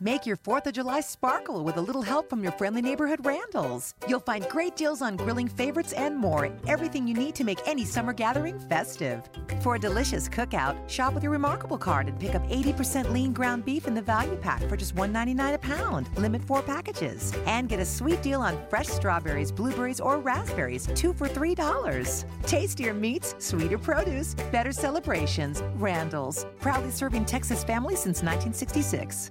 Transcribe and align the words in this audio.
Make 0.00 0.26
your 0.26 0.36
4th 0.36 0.66
of 0.66 0.72
July 0.72 1.00
sparkle 1.02 1.62
with 1.62 1.76
a 1.76 1.80
little 1.80 2.02
help 2.02 2.28
from 2.28 2.42
your 2.42 2.50
friendly 2.50 2.82
neighborhood 2.82 3.24
Randalls. 3.24 3.94
You'll 4.08 4.18
find 4.18 4.44
great 4.48 4.74
deals 4.74 5.00
on 5.00 5.16
grilling 5.16 5.46
favorites 5.46 5.92
and 5.92 6.16
more. 6.16 6.50
Everything 6.66 7.06
you 7.06 7.14
need 7.14 7.36
to 7.36 7.44
make 7.44 7.60
any 7.64 7.84
summer 7.84 8.12
gathering 8.12 8.58
festive. 8.58 9.22
For 9.62 9.76
a 9.76 9.78
delicious 9.78 10.28
cookout, 10.28 10.88
shop 10.90 11.14
with 11.14 11.22
your 11.22 11.30
Remarkable 11.30 11.78
card 11.78 12.08
and 12.08 12.18
pick 12.18 12.34
up 12.34 12.44
80% 12.48 13.12
lean 13.12 13.32
ground 13.32 13.64
beef 13.64 13.86
in 13.86 13.94
the 13.94 14.02
value 14.02 14.36
pack 14.36 14.68
for 14.68 14.76
just 14.76 14.96
$1.99 14.96 15.54
a 15.54 15.58
pound. 15.58 16.08
Limit 16.16 16.42
four 16.42 16.60
packages. 16.60 17.32
And 17.46 17.68
get 17.68 17.78
a 17.78 17.84
sweet 17.84 18.20
deal 18.20 18.40
on 18.40 18.58
fresh 18.68 18.88
strawberries, 18.88 19.52
blueberries, 19.52 20.00
or 20.00 20.18
raspberries, 20.18 20.88
two 20.96 21.12
for 21.12 21.28
$3. 21.28 22.24
Tastier 22.42 22.94
meats, 22.94 23.36
sweeter 23.38 23.78
produce, 23.78 24.34
better 24.50 24.72
celebrations. 24.72 25.62
Randalls. 25.76 26.46
Proudly 26.58 26.90
serving 26.90 27.26
Texas 27.26 27.62
families 27.62 28.00
since 28.00 28.22
1966. 28.22 29.30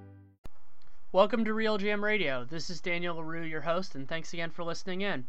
Welcome 1.14 1.46
to 1.46 1.52
RealGM 1.52 2.02
Radio. 2.02 2.44
This 2.44 2.72
is 2.72 2.82
Daniel 2.82 3.18
Leroux, 3.18 3.44
your 3.44 3.62
host, 3.62 3.94
and 3.94 4.10
thanks 4.10 4.34
again 4.34 4.50
for 4.50 4.64
listening 4.64 5.02
in. 5.02 5.28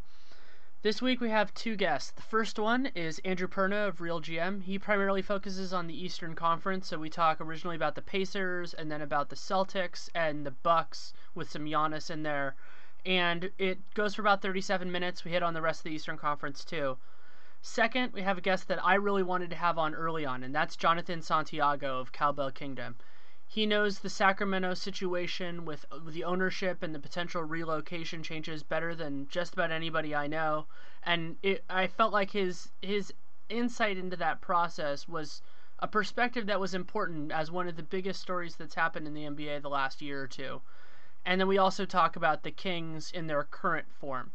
This 0.81 0.99
week 0.99 1.21
we 1.21 1.29
have 1.29 1.53
two 1.53 1.75
guests. 1.75 2.09
The 2.09 2.23
first 2.23 2.57
one 2.57 2.87
is 2.95 3.19
Andrew 3.19 3.47
Perna 3.47 3.89
of 3.89 3.99
RealGM. 3.99 4.63
He 4.63 4.79
primarily 4.79 5.21
focuses 5.21 5.73
on 5.73 5.85
the 5.85 5.93
Eastern 5.93 6.33
Conference, 6.33 6.87
so 6.87 6.97
we 6.97 7.11
talk 7.11 7.39
originally 7.39 7.75
about 7.75 7.93
the 7.93 8.01
Pacers 8.01 8.73
and 8.73 8.91
then 8.91 8.99
about 8.99 9.29
the 9.29 9.35
Celtics 9.35 10.09
and 10.15 10.43
the 10.43 10.49
Bucks 10.49 11.13
with 11.35 11.51
some 11.51 11.65
Giannis 11.65 12.09
in 12.09 12.23
there. 12.23 12.55
And 13.05 13.51
it 13.59 13.77
goes 13.93 14.15
for 14.15 14.23
about 14.23 14.41
37 14.41 14.91
minutes. 14.91 15.23
We 15.23 15.33
hit 15.33 15.43
on 15.43 15.53
the 15.53 15.61
rest 15.61 15.81
of 15.81 15.83
the 15.83 15.91
Eastern 15.91 16.17
Conference 16.17 16.65
too. 16.65 16.97
Second, 17.61 18.11
we 18.11 18.23
have 18.23 18.39
a 18.39 18.41
guest 18.41 18.67
that 18.69 18.83
I 18.83 18.95
really 18.95 19.21
wanted 19.21 19.51
to 19.51 19.55
have 19.55 19.77
on 19.77 19.93
early 19.93 20.25
on, 20.25 20.41
and 20.41 20.55
that's 20.55 20.75
Jonathan 20.75 21.21
Santiago 21.21 21.99
of 21.99 22.11
Cowbell 22.11 22.49
Kingdom 22.49 22.95
he 23.47 23.65
knows 23.65 23.99
the 23.99 24.09
Sacramento 24.09 24.73
situation 24.73 25.65
with, 25.65 25.85
the 26.07 26.23
ownership 26.23 26.81
and 26.81 26.93
the 26.93 26.99
potential 26.99 27.43
relocation 27.43 28.23
changes 28.23 28.63
better 28.63 28.95
than 28.95 29.27
just 29.27 29.53
about 29.53 29.71
anybody 29.71 30.15
I 30.15 30.27
know, 30.27 30.65
and 31.03 31.37
it, 31.43 31.63
I 31.69 31.87
felt 31.87 32.11
like 32.11 32.31
his 32.31 32.71
his 32.81 33.13
insight 33.47 33.97
into 33.97 34.17
that 34.17 34.41
process 34.41 35.07
was 35.07 35.41
a 35.79 35.87
perspective 35.87 36.47
that 36.47 36.59
was 36.59 36.73
important 36.73 37.31
as 37.31 37.51
one 37.51 37.67
of 37.67 37.75
the 37.75 37.83
biggest 37.83 38.21
stories 38.21 38.55
that's 38.55 38.75
happened 38.75 39.07
in 39.07 39.13
the 39.13 39.25
NBA 39.25 39.61
the 39.61 39.69
last 39.69 40.01
year 40.01 40.23
or 40.23 40.27
two. 40.27 40.61
And 41.25 41.39
then 41.39 41.47
we 41.47 41.57
also 41.57 41.85
talk 41.85 42.15
about 42.15 42.43
the 42.43 42.51
Kings 42.51 43.11
in 43.11 43.27
their 43.27 43.43
current 43.43 43.91
form. 43.91 44.31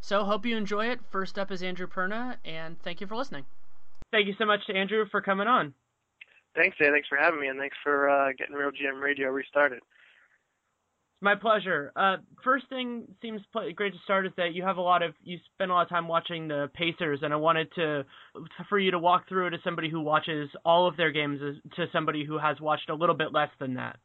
So 0.00 0.24
hope 0.24 0.46
you 0.46 0.56
enjoy 0.56 0.86
it. 0.86 1.04
First 1.04 1.38
up 1.38 1.50
is 1.50 1.62
Andrew 1.62 1.86
Perna, 1.86 2.36
and 2.44 2.80
thank 2.80 3.00
you 3.00 3.06
for 3.06 3.16
listening. 3.16 3.44
Thank 4.12 4.26
you 4.26 4.34
so 4.38 4.44
much 4.44 4.60
to 4.66 4.74
Andrew 4.74 5.06
for 5.10 5.20
coming 5.20 5.48
on. 5.48 5.74
Thanks, 6.54 6.76
Dan. 6.78 6.92
Thanks 6.92 7.08
for 7.08 7.18
having 7.18 7.40
me, 7.40 7.48
and 7.48 7.58
thanks 7.58 7.76
for 7.82 8.08
uh, 8.08 8.32
getting 8.38 8.54
RealGM 8.54 9.00
Radio 9.02 9.28
restarted. 9.30 9.78
It's 9.78 11.22
my 11.22 11.34
pleasure. 11.34 11.92
Uh, 11.96 12.16
first 12.44 12.68
thing 12.68 13.06
seems 13.20 13.40
great 13.74 13.92
to 13.92 13.98
start 14.04 14.26
is 14.26 14.32
that 14.36 14.54
you 14.54 14.62
have 14.62 14.76
a 14.76 14.82
lot 14.82 15.02
of 15.02 15.14
you 15.22 15.38
spend 15.54 15.70
a 15.70 15.74
lot 15.74 15.82
of 15.82 15.88
time 15.88 16.06
watching 16.06 16.46
the 16.48 16.70
Pacers, 16.74 17.20
and 17.22 17.32
I 17.32 17.36
wanted 17.36 17.72
to 17.74 18.04
for 18.68 18.78
you 18.78 18.90
to 18.92 18.98
walk 18.98 19.28
through 19.28 19.48
it 19.48 19.54
as 19.54 19.60
somebody 19.64 19.90
who 19.90 20.00
watches 20.00 20.48
all 20.64 20.86
of 20.86 20.96
their 20.96 21.10
games 21.10 21.40
to 21.76 21.86
somebody 21.92 22.24
who 22.24 22.38
has 22.38 22.60
watched 22.60 22.88
a 22.88 22.94
little 22.94 23.16
bit 23.16 23.32
less 23.32 23.50
than 23.58 23.74
that. 23.74 23.96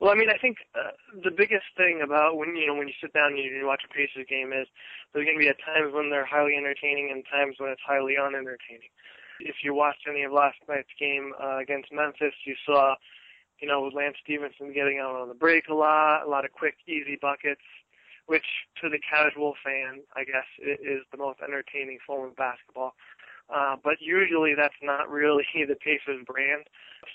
Well, 0.00 0.10
I 0.10 0.16
mean, 0.16 0.30
I 0.32 0.38
think 0.40 0.56
uh, 0.74 0.96
the 1.24 1.30
biggest 1.30 1.68
thing 1.76 2.00
about 2.02 2.36
when 2.36 2.56
you 2.56 2.66
know 2.66 2.74
when 2.74 2.88
you 2.88 2.96
sit 3.00 3.12
down 3.12 3.32
and 3.32 3.38
you 3.38 3.66
watch 3.66 3.82
a 3.84 3.92
Pacers 3.92 4.24
game 4.28 4.52
is 4.52 4.66
there's 5.12 5.24
going 5.24 5.36
to 5.36 5.44
be 5.44 5.48
at 5.48 5.60
times 5.60 5.92
when 5.92 6.08
they're 6.08 6.24
highly 6.24 6.56
entertaining 6.56 7.12
and 7.12 7.24
times 7.28 7.56
when 7.58 7.68
it's 7.68 7.84
highly 7.86 8.16
unentertaining. 8.16 8.88
If 9.40 9.56
you 9.62 9.74
watched 9.74 10.06
any 10.08 10.22
of 10.22 10.32
last 10.32 10.58
night's 10.68 10.88
game 10.98 11.32
uh, 11.42 11.58
against 11.58 11.92
Memphis, 11.92 12.34
you 12.44 12.54
saw, 12.66 12.94
you 13.60 13.68
know, 13.68 13.90
Lance 13.94 14.16
Stephenson 14.22 14.72
getting 14.72 14.98
out 14.98 15.14
on 15.14 15.28
the 15.28 15.34
break 15.34 15.68
a 15.68 15.74
lot, 15.74 16.26
a 16.26 16.28
lot 16.28 16.44
of 16.44 16.52
quick, 16.52 16.76
easy 16.86 17.18
buckets, 17.20 17.62
which 18.26 18.46
to 18.80 18.88
the 18.88 18.98
casual 18.98 19.54
fan, 19.64 20.00
I 20.14 20.24
guess, 20.24 20.46
is 20.60 21.02
the 21.10 21.18
most 21.18 21.40
entertaining 21.42 21.98
form 22.06 22.28
of 22.30 22.36
basketball. 22.36 22.94
Uh, 23.52 23.76
but 23.82 23.94
usually 24.00 24.54
that's 24.54 24.78
not 24.82 25.10
really 25.10 25.44
the 25.54 25.74
Pacers 25.74 26.24
brand. 26.26 26.64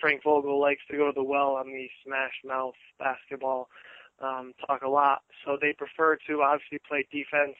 Frank 0.01 0.23
Vogel 0.23 0.59
likes 0.59 0.81
to 0.89 0.97
go 0.97 1.07
to 1.07 1.13
the 1.13 1.23
well 1.23 1.55
on 1.55 1.67
the 1.67 1.89
smash 2.03 2.33
mouth 2.43 2.75
basketball, 2.99 3.69
um, 4.19 4.53
talk 4.67 4.81
a 4.81 4.89
lot. 4.89 5.21
So 5.45 5.57
they 5.59 5.73
prefer 5.73 6.17
to 6.27 6.41
obviously 6.41 6.79
play 6.87 7.07
defense, 7.11 7.55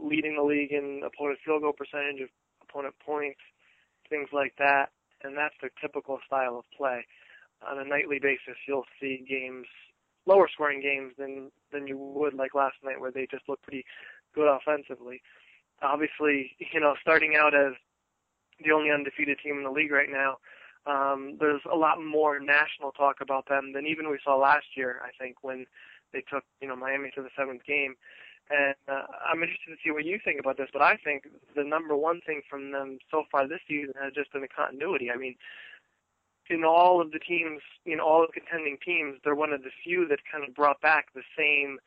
leading 0.00 0.36
the 0.36 0.42
league 0.42 0.72
in 0.72 1.02
opponent 1.04 1.38
field 1.44 1.62
goal 1.62 1.72
percentage 1.72 2.20
of 2.20 2.28
opponent 2.68 2.94
points, 3.04 3.40
things 4.08 4.28
like 4.32 4.54
that, 4.58 4.90
and 5.22 5.36
that's 5.36 5.54
their 5.60 5.70
typical 5.80 6.18
style 6.26 6.58
of 6.58 6.64
play. 6.76 7.06
On 7.66 7.78
a 7.78 7.84
nightly 7.84 8.18
basis, 8.18 8.56
you'll 8.66 8.86
see 9.00 9.24
games, 9.28 9.66
lower 10.26 10.48
scoring 10.52 10.80
games 10.80 11.12
than 11.18 11.50
than 11.72 11.86
you 11.86 11.96
would 11.96 12.34
like 12.34 12.54
last 12.54 12.76
night, 12.82 13.00
where 13.00 13.12
they 13.12 13.26
just 13.30 13.48
look 13.48 13.62
pretty 13.62 13.84
good 14.34 14.48
offensively. 14.48 15.22
Obviously, 15.82 16.56
you 16.72 16.80
know, 16.80 16.94
starting 17.00 17.34
out 17.36 17.54
as 17.54 17.72
the 18.64 18.72
only 18.72 18.90
undefeated 18.90 19.38
team 19.42 19.58
in 19.58 19.64
the 19.64 19.70
league 19.70 19.90
right 19.90 20.10
now, 20.10 20.36
um, 20.86 21.36
there's 21.40 21.62
a 21.70 21.76
lot 21.76 22.02
more 22.02 22.38
national 22.38 22.92
talk 22.92 23.16
about 23.20 23.48
them 23.48 23.72
than 23.72 23.86
even 23.86 24.10
we 24.10 24.18
saw 24.22 24.36
last 24.36 24.66
year. 24.76 25.00
I 25.02 25.10
think 25.18 25.36
when 25.42 25.66
they 26.12 26.22
took 26.30 26.44
you 26.60 26.68
know 26.68 26.76
Miami 26.76 27.10
to 27.14 27.22
the 27.22 27.30
seventh 27.36 27.64
game, 27.64 27.94
and 28.50 28.74
uh, 28.88 29.02
I'm 29.24 29.42
interested 29.42 29.70
to 29.70 29.76
see 29.82 29.90
what 29.90 30.04
you 30.04 30.18
think 30.22 30.38
about 30.38 30.56
this, 30.56 30.68
but 30.72 30.82
I 30.82 30.96
think 30.96 31.24
the 31.56 31.64
number 31.64 31.96
one 31.96 32.20
thing 32.26 32.42
from 32.48 32.72
them 32.72 32.98
so 33.10 33.24
far 33.30 33.48
this 33.48 33.60
season 33.66 33.94
has 34.02 34.12
just 34.12 34.32
been 34.32 34.42
the 34.42 34.48
continuity. 34.48 35.10
I 35.10 35.16
mean, 35.16 35.36
in 36.50 36.64
all 36.64 37.00
of 37.00 37.10
the 37.12 37.18
teams, 37.18 37.62
in 37.86 38.00
all 38.00 38.22
of 38.22 38.30
the 38.32 38.40
contending 38.40 38.76
teams, 38.84 39.16
they're 39.24 39.34
one 39.34 39.52
of 39.52 39.62
the 39.62 39.70
few 39.82 40.06
that 40.08 40.18
kind 40.30 40.46
of 40.46 40.54
brought 40.54 40.80
back 40.82 41.06
the 41.14 41.22
same, 41.36 41.78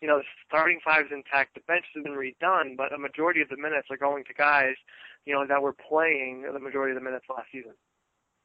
you 0.00 0.08
know, 0.08 0.18
the 0.18 0.24
starting 0.48 0.80
five's 0.84 1.12
intact, 1.12 1.54
the 1.54 1.60
bench 1.60 1.84
has 1.94 2.02
been 2.02 2.18
redone, 2.18 2.76
but 2.76 2.92
a 2.92 2.98
majority 2.98 3.40
of 3.40 3.48
the 3.48 3.56
minutes 3.56 3.86
are 3.90 3.96
going 3.96 4.24
to 4.24 4.34
guys, 4.34 4.74
you 5.26 5.32
know, 5.32 5.46
that 5.46 5.62
were 5.62 5.74
playing 5.74 6.42
the 6.42 6.58
majority 6.58 6.92
of 6.92 6.98
the 6.98 7.04
minutes 7.04 7.26
last 7.30 7.46
season. 7.52 7.72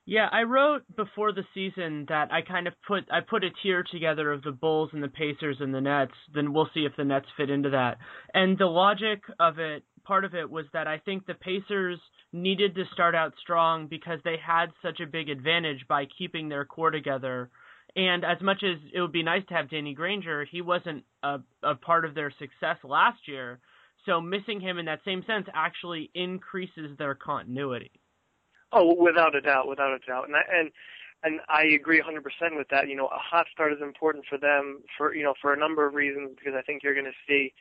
Yeah, 0.08 0.30
I 0.32 0.44
wrote 0.44 0.84
before 0.96 1.32
the 1.32 1.46
season 1.56 2.06
that 2.10 2.32
I 2.32 2.42
kind 2.44 2.68
of 2.68 2.74
put 2.88 3.06
I 3.12 3.22
put 3.22 3.44
a 3.44 3.50
tier 3.64 3.84
together 3.92 4.32
of 4.32 4.44
the 4.44 4.52
Bulls 4.52 4.92
and 4.94 5.02
the 5.02 5.08
Pacers 5.08 5.58
and 5.60 5.74
the 5.74 5.82
Nets. 5.82 6.14
Then 6.32 6.54
we'll 6.54 6.70
see 6.76 6.86
if 6.86 6.96
the 6.96 7.04
Nets 7.04 7.26
fit 7.36 7.50
into 7.50 7.72
that. 7.72 7.98
And 8.32 8.56
the 8.56 8.68
logic 8.68 9.22
of 9.40 9.58
it, 9.58 9.84
part 10.04 10.24
of 10.24 10.36
it 10.36 10.48
was 10.48 10.66
that 10.74 10.88
I 10.88 11.00
think 11.00 11.26
the 11.26 11.34
Pacers 11.34 12.00
needed 12.32 12.76
to 12.76 12.84
start 12.94 13.16
out 13.16 13.34
strong 13.42 13.88
because 13.88 14.20
they 14.24 14.36
had 14.38 14.68
such 14.84 15.00
a 15.00 15.08
big 15.08 15.28
advantage 15.30 15.88
by 15.90 16.06
keeping 16.18 16.50
their 16.50 16.66
core 16.66 16.92
together. 16.92 17.50
And 17.96 18.24
as 18.24 18.40
much 18.42 18.62
as 18.64 18.78
it 18.94 19.02
would 19.02 19.12
be 19.12 19.24
nice 19.24 19.44
to 19.48 19.56
have 19.56 19.72
Danny 19.72 19.96
Granger, 19.96 20.46
he 20.46 20.62
wasn't 20.62 21.04
a, 21.24 21.40
a 21.64 21.74
part 21.74 22.06
of 22.06 22.14
their 22.14 22.32
success 22.38 22.78
last 22.84 23.28
year. 23.28 23.60
So 24.06 24.22
missing 24.22 24.62
him 24.62 24.78
in 24.78 24.86
that 24.86 25.00
same 25.04 25.24
sense 25.26 25.48
actually 25.52 26.12
increases 26.14 26.96
their 27.00 27.16
continuity. 27.16 27.90
Oh, 28.78 28.94
without 28.94 29.36
a 29.36 29.42
doubt, 29.42 29.70
without 29.70 29.94
a 29.94 30.00
doubt, 30.00 30.28
and 30.28 30.36
I, 30.36 30.42
and 30.54 30.70
and 31.24 31.40
I 31.48 31.64
agree 31.64 32.02
100% 32.02 32.58
with 32.58 32.68
that. 32.70 32.90
You 32.90 32.98
know, 32.98 33.08
a 33.08 33.18
hot 33.18 33.48
start 33.52 33.72
is 33.72 33.82
important 33.82 34.26
for 34.30 34.38
them 34.38 34.82
for 34.98 35.16
you 35.16 35.24
know 35.24 35.34
for 35.42 35.54
a 35.54 35.58
number 35.58 35.88
of 35.88 35.94
reasons 35.94 36.32
because 36.38 36.54
I 36.58 36.62
think 36.62 36.84
you're 36.84 36.94
going 36.94 37.06
to 37.06 37.12
see, 37.26 37.54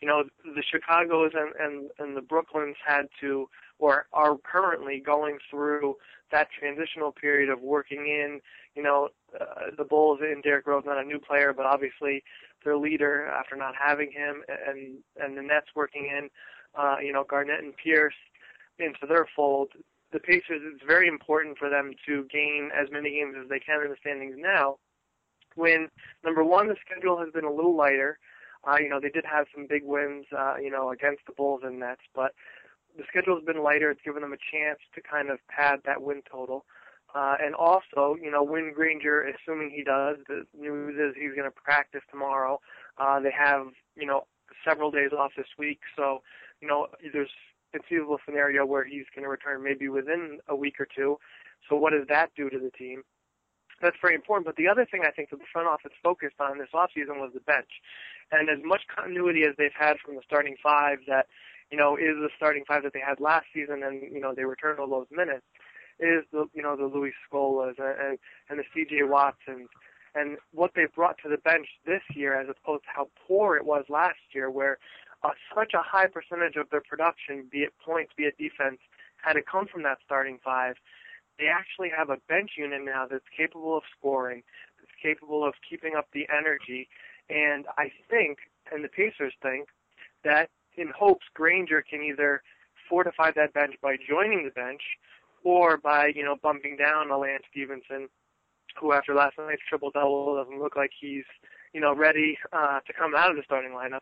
you 0.00 0.08
know, 0.08 0.24
the 0.42 0.62
Chicago's 0.62 1.32
and 1.34 1.52
and 1.60 1.90
and 1.98 2.16
the 2.16 2.22
Brooklyns 2.22 2.76
had 2.84 3.08
to 3.20 3.50
or 3.78 4.06
are 4.14 4.38
currently 4.38 4.98
going 5.04 5.36
through 5.50 5.96
that 6.30 6.48
transitional 6.58 7.12
period 7.12 7.50
of 7.50 7.60
working 7.60 8.06
in, 8.06 8.40
you 8.74 8.82
know, 8.82 9.10
uh, 9.38 9.72
the 9.76 9.84
Bulls 9.84 10.20
in 10.22 10.40
Derrick 10.40 10.66
Rose, 10.66 10.84
not 10.86 10.96
a 10.96 11.04
new 11.04 11.18
player, 11.18 11.52
but 11.52 11.66
obviously 11.66 12.24
their 12.64 12.78
leader 12.78 13.26
after 13.26 13.56
not 13.56 13.74
having 13.78 14.10
him, 14.10 14.42
and 14.48 14.96
and 15.20 15.36
the 15.36 15.42
Nets 15.42 15.66
working 15.76 16.06
in, 16.06 16.30
uh, 16.74 16.96
you 17.02 17.12
know, 17.12 17.24
Garnett 17.28 17.62
and 17.62 17.76
Pierce 17.76 18.14
into 18.78 19.06
their 19.06 19.26
fold 19.36 19.68
the 20.12 20.20
Pacers, 20.20 20.60
it's 20.62 20.82
very 20.86 21.08
important 21.08 21.58
for 21.58 21.68
them 21.68 21.92
to 22.06 22.24
gain 22.30 22.70
as 22.74 22.88
many 22.90 23.10
games 23.10 23.34
as 23.40 23.48
they 23.48 23.58
can 23.58 23.82
in 23.82 23.90
the 23.90 23.96
standings 24.00 24.36
now. 24.38 24.76
When 25.54 25.88
number 26.24 26.44
one, 26.44 26.68
the 26.68 26.76
schedule 26.84 27.18
has 27.18 27.30
been 27.32 27.44
a 27.44 27.52
little 27.52 27.76
lighter. 27.76 28.18
Uh, 28.66 28.76
you 28.78 28.88
know, 28.88 29.00
they 29.00 29.08
did 29.08 29.24
have 29.24 29.46
some 29.54 29.66
big 29.68 29.82
wins, 29.84 30.26
uh, 30.36 30.56
you 30.62 30.70
know, 30.70 30.90
against 30.90 31.22
the 31.26 31.32
Bulls 31.32 31.62
and 31.64 31.80
Nets, 31.80 32.02
but 32.14 32.32
the 32.96 33.04
schedule 33.08 33.34
has 33.34 33.44
been 33.44 33.62
lighter. 33.62 33.90
It's 33.90 34.02
given 34.04 34.22
them 34.22 34.32
a 34.32 34.36
chance 34.52 34.78
to 34.94 35.00
kind 35.00 35.30
of 35.30 35.38
pad 35.48 35.80
that 35.84 36.02
win 36.02 36.22
total. 36.30 36.64
Uh, 37.14 37.36
and 37.42 37.54
also, 37.54 38.16
you 38.22 38.30
know, 38.30 38.42
when 38.42 38.72
Granger, 38.72 39.22
assuming 39.22 39.70
he 39.70 39.82
does, 39.82 40.16
the 40.28 40.44
news 40.58 40.96
is 40.98 41.14
he's 41.20 41.34
going 41.34 41.50
to 41.50 41.50
practice 41.50 42.00
tomorrow. 42.10 42.60
Uh, 42.96 43.20
they 43.20 43.32
have, 43.32 43.66
you 43.96 44.06
know, 44.06 44.26
several 44.66 44.90
days 44.90 45.10
off 45.12 45.32
this 45.36 45.46
week, 45.58 45.80
so, 45.96 46.22
you 46.60 46.68
know, 46.68 46.86
there's 47.12 47.30
conceivable 47.72 48.18
scenario 48.24 48.64
where 48.64 48.84
he's 48.84 49.06
going 49.14 49.24
to 49.24 49.28
return 49.28 49.62
maybe 49.62 49.88
within 49.88 50.38
a 50.48 50.56
week 50.56 50.78
or 50.78 50.86
two. 50.86 51.18
So 51.68 51.76
what 51.76 51.92
does 51.92 52.06
that 52.08 52.30
do 52.36 52.50
to 52.50 52.58
the 52.58 52.70
team? 52.70 53.02
That's 53.80 53.96
very 54.00 54.14
important. 54.14 54.46
But 54.46 54.56
the 54.56 54.68
other 54.68 54.86
thing 54.86 55.02
I 55.04 55.10
think 55.10 55.30
that 55.30 55.38
the 55.38 55.50
front 55.52 55.68
office 55.68 55.92
focused 56.02 56.40
on 56.40 56.58
this 56.58 56.68
offseason 56.74 57.18
was 57.18 57.32
the 57.34 57.40
bench. 57.40 57.70
And 58.30 58.48
as 58.48 58.58
much 58.64 58.82
continuity 58.94 59.42
as 59.42 59.54
they've 59.58 59.74
had 59.76 59.96
from 60.04 60.14
the 60.14 60.22
starting 60.24 60.56
five 60.62 60.98
that, 61.08 61.26
you 61.70 61.78
know, 61.78 61.96
is 61.96 62.16
the 62.20 62.30
starting 62.36 62.64
five 62.66 62.82
that 62.84 62.92
they 62.92 63.02
had 63.04 63.18
last 63.20 63.46
season 63.52 63.82
and, 63.82 64.02
you 64.02 64.20
know, 64.20 64.34
they 64.34 64.44
returned 64.44 64.78
all 64.78 64.88
those 64.88 65.10
minutes, 65.10 65.44
is 65.98 66.24
the, 66.32 66.46
you 66.54 66.62
know, 66.62 66.76
the 66.76 66.86
Luis 66.86 67.14
Scolas 67.26 67.78
and, 67.78 67.98
and, 67.98 68.18
and 68.48 68.58
the 68.60 68.64
CJ 68.74 69.08
Watsons 69.08 69.68
and 70.14 70.36
what 70.52 70.72
they've 70.74 70.92
brought 70.94 71.16
to 71.22 71.28
the 71.28 71.38
bench 71.38 71.66
this 71.86 72.02
year 72.14 72.38
as 72.38 72.46
opposed 72.48 72.84
to 72.84 72.90
how 72.94 73.08
poor 73.26 73.56
it 73.56 73.64
was 73.64 73.84
last 73.88 74.18
year 74.34 74.50
where 74.50 74.78
uh, 75.24 75.30
such 75.54 75.72
a 75.74 75.82
high 75.82 76.06
percentage 76.06 76.56
of 76.56 76.68
their 76.70 76.82
production, 76.82 77.46
be 77.50 77.58
it 77.58 77.72
points, 77.84 78.12
be 78.16 78.24
it 78.24 78.36
defense, 78.38 78.78
had 79.22 79.34
to 79.34 79.42
come 79.42 79.66
from 79.66 79.82
that 79.82 79.98
starting 80.04 80.38
five. 80.44 80.76
They 81.38 81.46
actually 81.46 81.90
have 81.96 82.10
a 82.10 82.18
bench 82.28 82.52
unit 82.58 82.82
now 82.84 83.06
that's 83.10 83.24
capable 83.36 83.76
of 83.76 83.82
scoring, 83.96 84.42
that's 84.78 84.92
capable 85.00 85.46
of 85.46 85.54
keeping 85.68 85.94
up 85.96 86.08
the 86.12 86.26
energy, 86.28 86.88
and 87.30 87.66
I 87.78 87.90
think, 88.10 88.38
and 88.70 88.84
the 88.84 88.88
Pacers 88.88 89.34
think, 89.42 89.68
that 90.24 90.50
in 90.76 90.92
hopes 90.96 91.26
Granger 91.34 91.82
can 91.82 92.02
either 92.02 92.42
fortify 92.88 93.30
that 93.32 93.52
bench 93.54 93.74
by 93.80 93.96
joining 93.96 94.44
the 94.44 94.50
bench 94.50 94.82
or 95.44 95.76
by, 95.76 96.12
you 96.14 96.24
know, 96.24 96.36
bumping 96.42 96.76
down 96.76 97.10
a 97.10 97.18
Lance 97.18 97.44
Stephenson, 97.50 98.08
who 98.80 98.92
after 98.92 99.14
last 99.14 99.38
night's 99.38 99.62
triple 99.68 99.90
double 99.90 100.36
doesn't 100.36 100.60
look 100.60 100.76
like 100.76 100.90
he's, 100.98 101.24
you 101.72 101.80
know, 101.80 101.94
ready 101.94 102.38
uh, 102.52 102.80
to 102.86 102.92
come 102.92 103.14
out 103.16 103.30
of 103.30 103.36
the 103.36 103.42
starting 103.44 103.72
lineup 103.72 104.00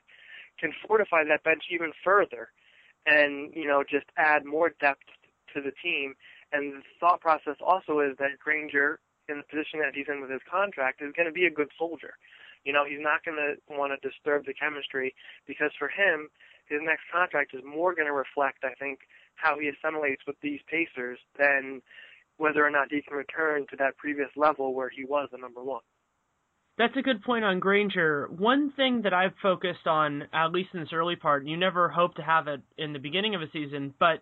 can 0.58 0.73
fortify 0.87 1.25
that 1.25 1.44
bench 1.44 1.64
even 1.70 1.93
further 2.05 2.49
and, 3.06 3.52
you 3.55 3.67
know, 3.67 3.82
just 3.88 4.06
add 4.17 4.44
more 4.44 4.70
depth 4.81 5.08
to 5.55 5.61
the 5.61 5.73
team. 5.82 6.14
And 6.52 6.75
the 6.75 6.82
thought 6.99 7.20
process 7.20 7.56
also 7.61 8.00
is 8.00 8.17
that 8.19 8.38
Granger, 8.43 9.00
in 9.29 9.38
the 9.38 9.44
position 9.44 9.81
that 9.81 9.94
he's 9.94 10.08
in 10.08 10.20
with 10.20 10.31
his 10.31 10.43
contract, 10.50 11.00
is 11.02 11.12
going 11.17 11.26
to 11.26 11.32
be 11.32 11.47
a 11.47 11.50
good 11.50 11.70
soldier. 11.79 12.14
You 12.64 12.73
know, 12.73 12.85
he's 12.85 13.00
not 13.00 13.25
going 13.25 13.38
to 13.38 13.56
want 13.75 13.93
to 13.93 14.08
disturb 14.08 14.44
the 14.44 14.55
chemistry 14.55 15.14
because 15.47 15.70
for 15.79 15.88
him, 15.88 16.29
his 16.67 16.81
next 16.82 17.03
contract 17.12 17.55
is 17.55 17.62
more 17.64 17.94
going 17.94 18.06
to 18.06 18.12
reflect, 18.12 18.64
I 18.64 18.75
think, 18.79 19.00
how 19.35 19.58
he 19.58 19.69
assimilates 19.69 20.23
with 20.26 20.37
these 20.43 20.61
Pacers 20.69 21.19
than 21.38 21.82
whether 22.37 22.64
or 22.64 22.70
not 22.70 22.88
he 22.91 23.03
can 23.03 23.17
return 23.17 23.67
to 23.70 23.76
that 23.76 23.96
previous 23.96 24.31
level 24.37 24.75
where 24.75 24.88
he 24.88 25.05
was 25.05 25.29
the 25.32 25.38
number 25.38 25.62
one. 25.62 25.82
That's 26.81 26.97
a 26.97 27.03
good 27.03 27.23
point 27.23 27.44
on 27.44 27.59
Granger. 27.59 28.27
One 28.38 28.73
thing 28.73 29.03
that 29.03 29.12
I've 29.12 29.35
focused 29.43 29.87
on, 29.87 30.23
at 30.32 30.50
least 30.50 30.71
in 30.73 30.81
this 30.81 30.94
early 30.94 31.15
part, 31.15 31.44
you 31.44 31.59
never 31.59 31.91
hope 31.91 32.15
to 32.15 32.23
have 32.23 32.49
it 32.49 32.62
in 32.79 32.94
the 32.94 32.99
beginning 32.99 33.35
of 33.35 33.43
a 33.43 33.50
season, 33.53 33.93
but 34.00 34.21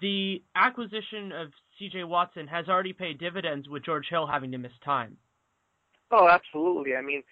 the 0.00 0.42
acquisition 0.56 1.30
of 1.30 1.52
C.J. 1.78 2.02
Watson 2.02 2.48
has 2.48 2.66
already 2.66 2.92
paid 2.92 3.20
dividends 3.20 3.68
with 3.68 3.84
George 3.84 4.06
Hill 4.10 4.26
having 4.26 4.50
to 4.50 4.58
miss 4.58 4.72
time. 4.84 5.16
Oh, 6.10 6.26
absolutely. 6.28 6.96
I 6.96 7.02
mean, 7.02 7.22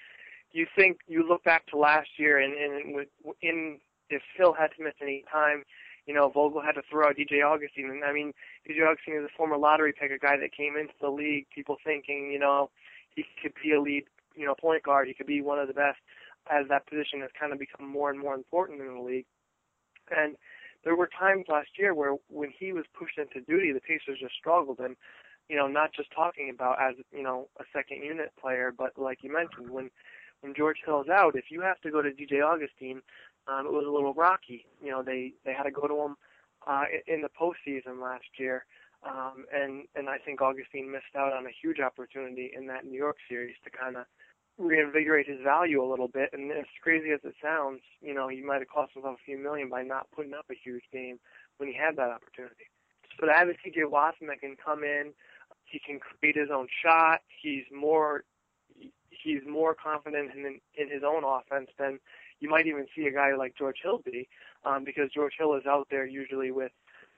you 0.53 0.69
think 0.77 0.99
you 1.09 1.29
look 1.29 1.43
back 1.43 1.67
to 1.73 1.77
last 1.77 2.11
year, 2.17 2.39
and, 2.39 2.55
and 2.55 3.07
in 3.43 3.79
if 4.09 4.23
Hill 4.37 4.55
had 4.57 4.69
to 4.77 4.85
miss 4.85 4.95
any 5.03 5.25
time, 5.33 5.65
you 6.07 6.15
know, 6.15 6.29
Vogel 6.29 6.63
had 6.63 6.77
to 6.77 6.83
throw 6.89 7.09
out 7.09 7.17
DJ 7.17 7.45
Augustin. 7.45 7.91
And 7.91 8.05
I 8.05 8.13
mean, 8.13 8.33
DJ 8.71 8.89
Augustin 8.89 9.15
is 9.15 9.25
a 9.25 9.37
former 9.37 9.57
lottery 9.57 9.93
pick, 9.93 10.13
a 10.13 10.19
guy 10.19 10.37
that 10.37 10.57
came 10.57 10.77
into 10.77 10.95
the 11.01 11.11
league, 11.11 11.47
people 11.53 11.77
thinking, 11.85 12.31
you 12.33 12.39
know, 12.39 12.71
he 13.17 13.25
could 13.43 13.55
be 13.61 13.73
a 13.73 13.81
lead 13.81 14.05
you 14.35 14.47
know, 14.47 14.55
point 14.55 14.82
guard. 14.82 15.09
He 15.09 15.15
could 15.15 15.27
be 15.27 15.41
one 15.41 15.59
of 15.59 15.69
the 15.69 15.75
best 15.75 15.99
as 16.50 16.67
that 16.69 16.87
position 16.87 17.21
has 17.21 17.31
kind 17.38 17.53
of 17.53 17.59
become 17.59 17.87
more 17.88 18.11
and 18.11 18.19
more 18.19 18.35
important 18.35 18.81
in 18.81 18.94
the 18.94 19.00
league. 19.00 19.27
And 20.11 20.37
there 20.85 20.97
were 20.97 21.09
times 21.19 21.44
last 21.49 21.71
year 21.79 21.94
where 21.94 22.17
when 22.29 22.50
he 22.56 22.73
was 22.73 22.85
pushed 22.99 23.19
into 23.19 23.44
duty, 23.47 23.73
the 23.73 23.81
Pacers 23.81 24.19
just 24.21 24.35
struggled. 24.35 24.79
And, 24.79 24.97
you 25.49 25.56
know, 25.56 25.67
not 25.67 25.93
just 25.93 26.11
talking 26.12 26.50
about 26.50 26.81
as, 26.81 26.94
you 27.12 27.23
know, 27.23 27.49
a 27.59 27.65
second 27.73 28.03
unit 28.03 28.32
player, 28.41 28.73
but 28.77 28.93
like 28.97 29.19
you 29.23 29.32
mentioned, 29.32 29.71
when, 29.71 29.91
when 30.41 30.55
George 30.55 30.79
Hill's 30.85 31.09
out, 31.09 31.37
if 31.37 31.50
you 31.50 31.61
have 31.61 31.81
to 31.83 31.91
go 31.91 32.03
to 32.03 32.11
DJ 32.11 32.43
Augustin, 32.43 33.03
um, 33.47 33.67
it 33.67 33.73
was 33.73 33.85
a 33.87 33.91
little 33.91 34.15
rocky. 34.15 34.67
You 34.83 34.91
know, 34.91 35.03
they, 35.03 35.35
they 35.44 35.53
had 35.53 35.65
to 35.65 35.71
go 35.71 35.87
to 35.87 35.94
him, 35.94 36.17
uh, 36.67 36.85
in 37.06 37.23
the 37.23 37.29
postseason 37.29 38.03
last 38.03 38.26
year. 38.38 38.65
Um, 39.02 39.47
and, 39.52 39.85
and 39.94 40.08
I 40.08 40.19
think 40.19 40.43
Augustin 40.43 40.93
missed 40.93 41.17
out 41.17 41.32
on 41.32 41.47
a 41.47 41.56
huge 41.62 41.81
opportunity 41.81 42.52
in 42.55 42.67
that 42.67 42.85
New 42.85 42.99
York 42.99 43.17
series 43.29 43.56
to 43.64 43.70
kind 43.70 43.97
of 43.97 44.05
reinvigorate 44.58 45.26
his 45.26 45.41
value 45.43 45.82
a 45.82 45.88
little 45.88 46.08
bit. 46.08 46.31
And 46.32 46.52
as 46.52 46.67
crazy 46.82 47.11
as 47.12 47.20
it 47.25 47.35
sounds, 47.43 47.81
you 48.02 48.12
know, 48.12 48.29
he 48.29 48.43
might 48.43 48.61
have 48.61 48.69
cost 48.69 48.93
himself 48.93 49.17
a 49.20 49.25
few 49.25 49.38
million 49.38 49.70
by 49.70 49.82
not 49.82 50.06
putting 50.14 50.35
up 50.35 50.47
a 50.50 50.55
huge 50.55 50.85
game 50.93 51.19
when 51.56 51.69
he 51.69 51.75
had 51.75 51.97
that 51.97 52.11
opportunity. 52.11 52.69
So 53.19 53.26
to 53.26 53.32
have 53.32 53.49
a 53.49 53.52
CJ 53.52 53.91
Watson 53.91 54.26
that 54.29 54.41
can 54.41 54.56
come 54.62 54.85
in, 54.85 55.12
he 55.64 55.79
can 55.79 55.99
create 55.99 56.37
his 56.37 56.50
own 56.52 56.69
shot. 56.82 57.20
He's 57.43 57.64
more 57.73 58.25
he's 59.11 59.43
more 59.47 59.75
confident 59.75 60.31
in 60.35 60.61
in 60.75 60.91
his 60.91 61.02
own 61.06 61.23
offense 61.25 61.70
than 61.79 61.99
you 62.41 62.49
might 62.49 62.67
even 62.67 62.87
see 62.97 63.06
a 63.06 63.12
guy 63.12 63.35
like 63.35 63.55
George 63.56 63.76
Hill 63.82 64.00
be, 64.05 64.29
um, 64.64 64.85
because 64.85 65.11
George 65.12 65.35
Hill 65.38 65.55
is 65.55 65.67
out 65.67 65.88
there 65.91 66.06
usually 66.06 66.50
with 66.50 66.73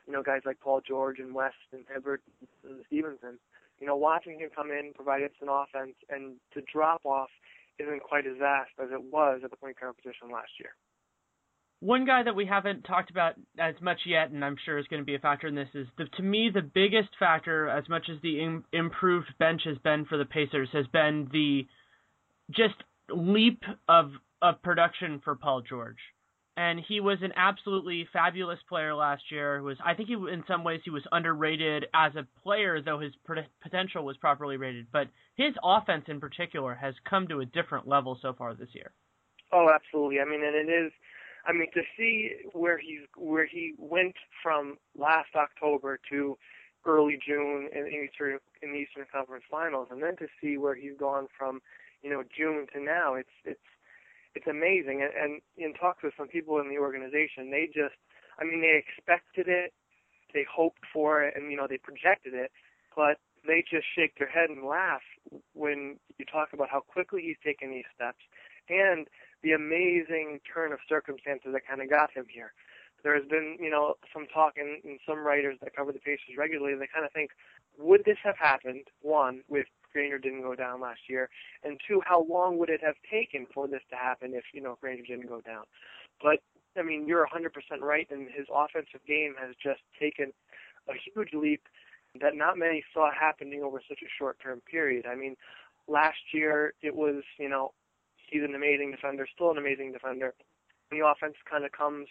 you 0.07 0.13
know 0.13 0.23
guys 0.23 0.43
like 0.45 0.61
Paul 0.61 0.81
George 0.87 1.19
and 1.19 1.35
West 1.35 1.57
and 1.73 1.85
Hibbert 1.93 2.23
and 2.65 2.85
Stephenson 2.87 3.39
you 3.83 3.89
know, 3.89 3.97
watching 3.97 4.39
him 4.39 4.49
come 4.55 4.71
in, 4.71 4.93
provide 4.95 5.23
instant 5.23 5.51
offense, 5.53 5.97
and 6.09 6.37
the 6.55 6.63
drop 6.73 7.05
off 7.05 7.31
isn't 7.81 8.01
quite 8.01 8.27
as 8.29 8.35
vast 8.39 8.71
as 8.81 8.91
it 8.93 9.03
was 9.03 9.41
at 9.43 9.51
the 9.51 9.57
point 9.57 9.79
guard 9.79 9.97
position 9.97 10.31
last 10.33 10.51
year. 10.61 10.71
One 11.81 12.07
guy 12.07 12.23
that 12.23 12.37
we 12.37 12.47
haven't 12.47 12.83
talked 12.85 13.11
about 13.11 13.35
as 13.59 13.75
much 13.81 13.99
yet, 14.07 14.31
and 14.31 14.45
I'm 14.45 14.55
sure 14.65 14.79
is 14.79 14.87
going 14.87 15.03
to 15.03 15.05
be 15.05 15.17
a 15.17 15.19
factor 15.19 15.49
in 15.49 15.57
this, 15.57 15.69
is 15.75 15.89
the, 15.99 16.05
to 16.17 16.23
me 16.23 16.49
the 16.55 16.63
biggest 16.63 17.09
factor, 17.19 17.69
as 17.69 17.89
much 17.89 18.07
as 18.09 18.23
the 18.23 18.41
Im- 18.41 18.65
improved 18.73 19.35
bench 19.41 19.63
has 19.65 19.79
been 19.79 20.05
for 20.05 20.17
the 20.17 20.25
Pacers, 20.25 20.69
has 20.73 20.87
been 20.93 21.29
the 21.33 21.67
just 22.51 22.77
leap 23.11 23.63
of 23.89 24.13
of 24.43 24.63
production 24.63 25.21
for 25.25 25.35
Paul 25.35 25.63
George 25.63 25.99
and 26.57 26.81
he 26.87 27.01
was 27.01 27.19
an 27.23 27.33
absolutely 27.37 28.07
fabulous 28.13 28.59
player 28.69 28.95
last 28.95 29.23
year. 29.31 29.63
Was 29.63 29.79
I 29.85 29.95
think 29.95 30.09
he 30.09 30.15
in 30.15 30.45
some 30.47 30.65
ways 30.65 30.81
he 30.85 30.91
was 30.91 31.03
underrated 31.11 31.87
as 31.95 32.13
a 32.15 32.27
player, 32.43 32.83
though 32.83 33.01
his 33.01 33.13
potential 33.63 34.05
was 34.05 34.17
properly 34.19 34.57
rated. 34.57 34.87
But 34.93 35.09
his 35.37 35.55
offense 35.65 36.05
in 36.09 36.21
particular 36.21 36.75
has 36.75 36.95
come 37.09 37.27
to 37.29 37.41
a 37.41 37.47
different 37.47 37.89
level 37.89 38.19
so 38.21 38.35
far 38.35 38.55
this 38.55 38.69
year. 38.73 38.93
Oh, 39.53 39.69
absolutely. 39.75 40.21
I 40.21 40.25
mean, 40.25 40.44
and 40.44 40.56
it 40.56 40.73
is. 40.73 40.93
I 41.47 41.53
mean, 41.53 41.69
to 41.75 41.82
see 41.97 42.31
where 42.53 42.79
he's 42.79 43.01
where 43.17 43.47
he 43.47 43.75
went 43.79 44.15
from 44.43 44.77
last 44.97 45.31
October 45.35 45.99
to 46.11 46.37
early 46.85 47.19
June 47.27 47.69
in 47.75 47.85
the 47.85 47.91
Eastern 47.91 48.39
in 48.63 48.73
the 48.73 48.79
Eastern 48.79 49.06
Conference 49.11 49.44
Finals, 49.51 49.89
and 49.91 50.03
then 50.03 50.17
to 50.17 50.27
see 50.41 50.59
where 50.59 50.75
he's 50.75 50.97
gone 50.99 51.29
from, 51.37 51.61
you 52.03 52.11
know, 52.11 52.23
June 52.37 52.67
to 52.75 52.81
now, 52.81 53.15
it's 53.15 53.31
it's 53.44 53.61
it's 54.34 54.46
amazing. 54.46 55.03
And, 55.03 55.12
and 55.15 55.32
in 55.56 55.74
talks 55.74 56.03
with 56.03 56.15
some 56.17 56.29
people 56.29 56.60
in 56.60 56.69
the 56.69 56.79
organization, 56.79 57.51
they 57.51 57.67
just, 57.67 57.94
I 58.39 58.44
mean, 58.44 58.60
they 58.60 58.81
expected 58.81 59.48
it, 59.48 59.72
they 60.34 60.44
hoped 60.51 60.84
for 60.93 61.22
it, 61.22 61.34
and 61.36 61.51
you 61.51 61.56
know, 61.56 61.67
they 61.69 61.79
projected 61.79 62.34
it, 62.34 62.51
but 62.96 63.19
they 63.46 63.65
just 63.69 63.86
shake 63.94 64.17
their 64.19 64.29
head 64.29 64.51
and 64.51 64.65
laugh 64.65 65.03
when 65.55 65.98
you 66.19 66.24
talk 66.24 66.53
about 66.53 66.70
how 66.70 66.81
quickly 66.81 67.22
he's 67.22 67.36
taken 67.44 67.70
these 67.70 67.89
steps 67.94 68.22
and 68.69 69.08
the 69.43 69.53
amazing 69.53 70.39
turn 70.46 70.72
of 70.72 70.79
circumstances 70.89 71.51
that 71.53 71.67
kind 71.67 71.82
of 71.82 71.91
got 71.91 72.12
him 72.12 72.27
here. 72.31 72.53
There 73.03 73.15
has 73.17 73.27
been, 73.29 73.56
you 73.58 73.70
know, 73.70 73.94
some 74.15 74.27
talk 74.32 74.55
in, 74.56 74.79
in 74.84 74.98
some 75.05 75.27
writers 75.27 75.58
that 75.62 75.74
cover 75.74 75.91
the 75.91 75.98
Pacers 75.98 76.39
regularly. 76.39 76.77
They 76.79 76.86
kind 76.86 77.05
of 77.05 77.10
think, 77.12 77.31
would 77.77 78.05
this 78.05 78.19
have 78.22 78.36
happened? 78.39 78.86
One, 79.01 79.43
with 79.48 79.67
Granger 79.93 80.19
didn't 80.19 80.43
go 80.43 80.55
down 80.55 80.81
last 80.81 81.01
year, 81.08 81.29
and 81.63 81.81
two, 81.87 82.01
how 82.05 82.25
long 82.29 82.58
would 82.58 82.70
it 82.70 82.81
have 82.82 82.96
taken 83.11 83.46
for 83.53 83.69
this 83.69 83.82
to 83.91 83.96
happen 83.96 84.34
if 84.34 84.44
you 84.53 84.61
know 84.61 84.77
Granger 84.81 85.05
didn't 85.06 85.29
go 85.29 85.41
down? 85.41 85.65
But 86.22 86.41
I 86.77 86.82
mean, 86.82 87.06
you're 87.06 87.27
100% 87.27 87.81
right, 87.81 88.08
and 88.11 88.29
his 88.31 88.46
offensive 88.53 89.01
game 89.06 89.34
has 89.39 89.55
just 89.63 89.81
taken 90.01 90.32
a 90.89 90.93
huge 90.94 91.34
leap 91.34 91.63
that 92.20 92.34
not 92.34 92.58
many 92.58 92.84
saw 92.93 93.11
happening 93.13 93.63
over 93.63 93.81
such 93.89 94.01
a 94.03 94.11
short-term 94.19 94.61
period. 94.70 95.06
I 95.06 95.15
mean, 95.15 95.37
last 95.89 96.32
year 96.32 96.75
it 96.82 96.94
was, 96.94 97.22
you 97.39 97.49
know, 97.49 97.72
he's 98.17 98.43
an 98.43 98.55
amazing 98.55 98.91
defender, 98.91 99.27
still 99.32 99.51
an 99.51 99.58
amazing 99.58 99.93
defender. 99.93 100.34
The 100.91 101.06
offense 101.06 101.37
kind 101.49 101.65
of 101.65 101.72
comes 101.72 102.08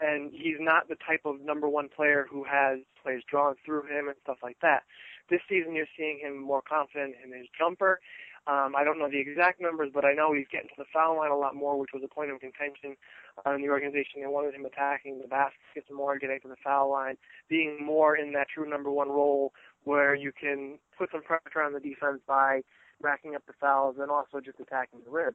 and 0.00 0.32
he's 0.32 0.58
not 0.58 0.88
the 0.88 0.96
type 1.06 1.22
of 1.24 1.40
number 1.40 1.68
one 1.68 1.88
player 1.88 2.26
who 2.30 2.44
has 2.44 2.78
plays 3.02 3.22
drawn 3.30 3.54
through 3.64 3.82
him 3.82 4.08
and 4.08 4.16
stuff 4.22 4.38
like 4.42 4.58
that. 4.62 4.82
This 5.30 5.40
season, 5.48 5.74
you're 5.74 5.90
seeing 5.96 6.18
him 6.20 6.38
more 6.38 6.62
confident 6.62 7.14
in 7.24 7.32
his 7.32 7.46
jumper. 7.56 8.00
Um, 8.46 8.74
I 8.76 8.84
don't 8.84 8.98
know 8.98 9.08
the 9.08 9.20
exact 9.20 9.60
numbers, 9.60 9.90
but 9.94 10.04
I 10.04 10.12
know 10.12 10.34
he's 10.34 10.48
getting 10.52 10.68
to 10.68 10.74
the 10.76 10.90
foul 10.92 11.16
line 11.16 11.30
a 11.30 11.36
lot 11.36 11.54
more, 11.54 11.78
which 11.78 11.94
was 11.94 12.02
a 12.04 12.14
point 12.14 12.30
of 12.30 12.40
contention 12.40 12.94
on 13.46 13.62
the 13.62 13.70
organization. 13.70 14.20
They 14.20 14.26
wanted 14.26 14.54
him 14.54 14.66
attacking 14.66 15.18
the 15.18 15.28
baskets 15.28 15.88
more, 15.90 16.18
getting 16.18 16.40
to 16.40 16.48
the 16.48 16.60
foul 16.62 16.90
line, 16.90 17.16
being 17.48 17.78
more 17.82 18.16
in 18.16 18.32
that 18.32 18.48
true 18.52 18.68
number 18.68 18.90
one 18.90 19.08
role 19.08 19.52
where 19.84 20.14
you 20.14 20.30
can 20.30 20.78
put 20.98 21.10
some 21.10 21.22
pressure 21.22 21.62
on 21.62 21.72
the 21.72 21.80
defense 21.80 22.20
by 22.26 22.60
racking 23.00 23.34
up 23.34 23.46
the 23.46 23.54
fouls 23.58 23.96
and 23.98 24.10
also 24.10 24.40
just 24.44 24.60
attacking 24.60 25.00
the 25.04 25.10
rim. 25.10 25.34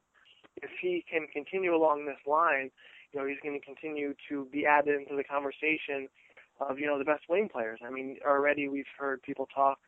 If 0.58 0.70
he 0.82 1.04
can 1.10 1.28
continue 1.34 1.76
along 1.76 2.06
this 2.06 2.22
line, 2.28 2.70
you 3.12 3.20
know, 3.20 3.28
he's 3.28 3.38
going 3.42 3.60
to 3.60 3.66
continue 3.66 4.14
to 4.30 4.48
be 4.52 4.66
added 4.66 5.00
into 5.00 5.16
the 5.16 5.24
conversation 5.24 6.08
of, 6.60 6.80
you 6.80 6.86
know, 6.86 6.98
the 6.98 7.06
best 7.06 7.24
wing 7.30 7.50
players. 7.52 7.80
I 7.86 7.90
mean, 7.90 8.18
already 8.26 8.68
we've 8.68 8.86
heard 8.98 9.22
people 9.22 9.48
talk 9.54 9.80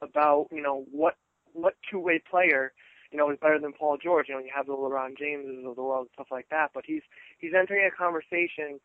about, 0.00 0.46
you 0.50 0.62
know, 0.62 0.84
what 0.90 1.16
what 1.54 1.74
two-way 1.90 2.22
player, 2.30 2.72
you 3.10 3.18
know, 3.18 3.30
is 3.30 3.38
better 3.40 3.58
than 3.58 3.72
Paul 3.72 3.98
George. 4.02 4.28
You 4.28 4.36
know, 4.36 4.40
you 4.40 4.50
have 4.54 4.66
the 4.66 4.72
LeBron 4.72 5.18
Jameses 5.18 5.66
of 5.66 5.76
the 5.76 5.82
world, 5.82 6.06
and 6.06 6.14
stuff 6.14 6.28
like 6.30 6.46
that. 6.50 6.70
But 6.74 6.84
he's 6.86 7.02
he's 7.38 7.52
entering 7.58 7.86
a 7.86 7.90
conversation 7.90 8.80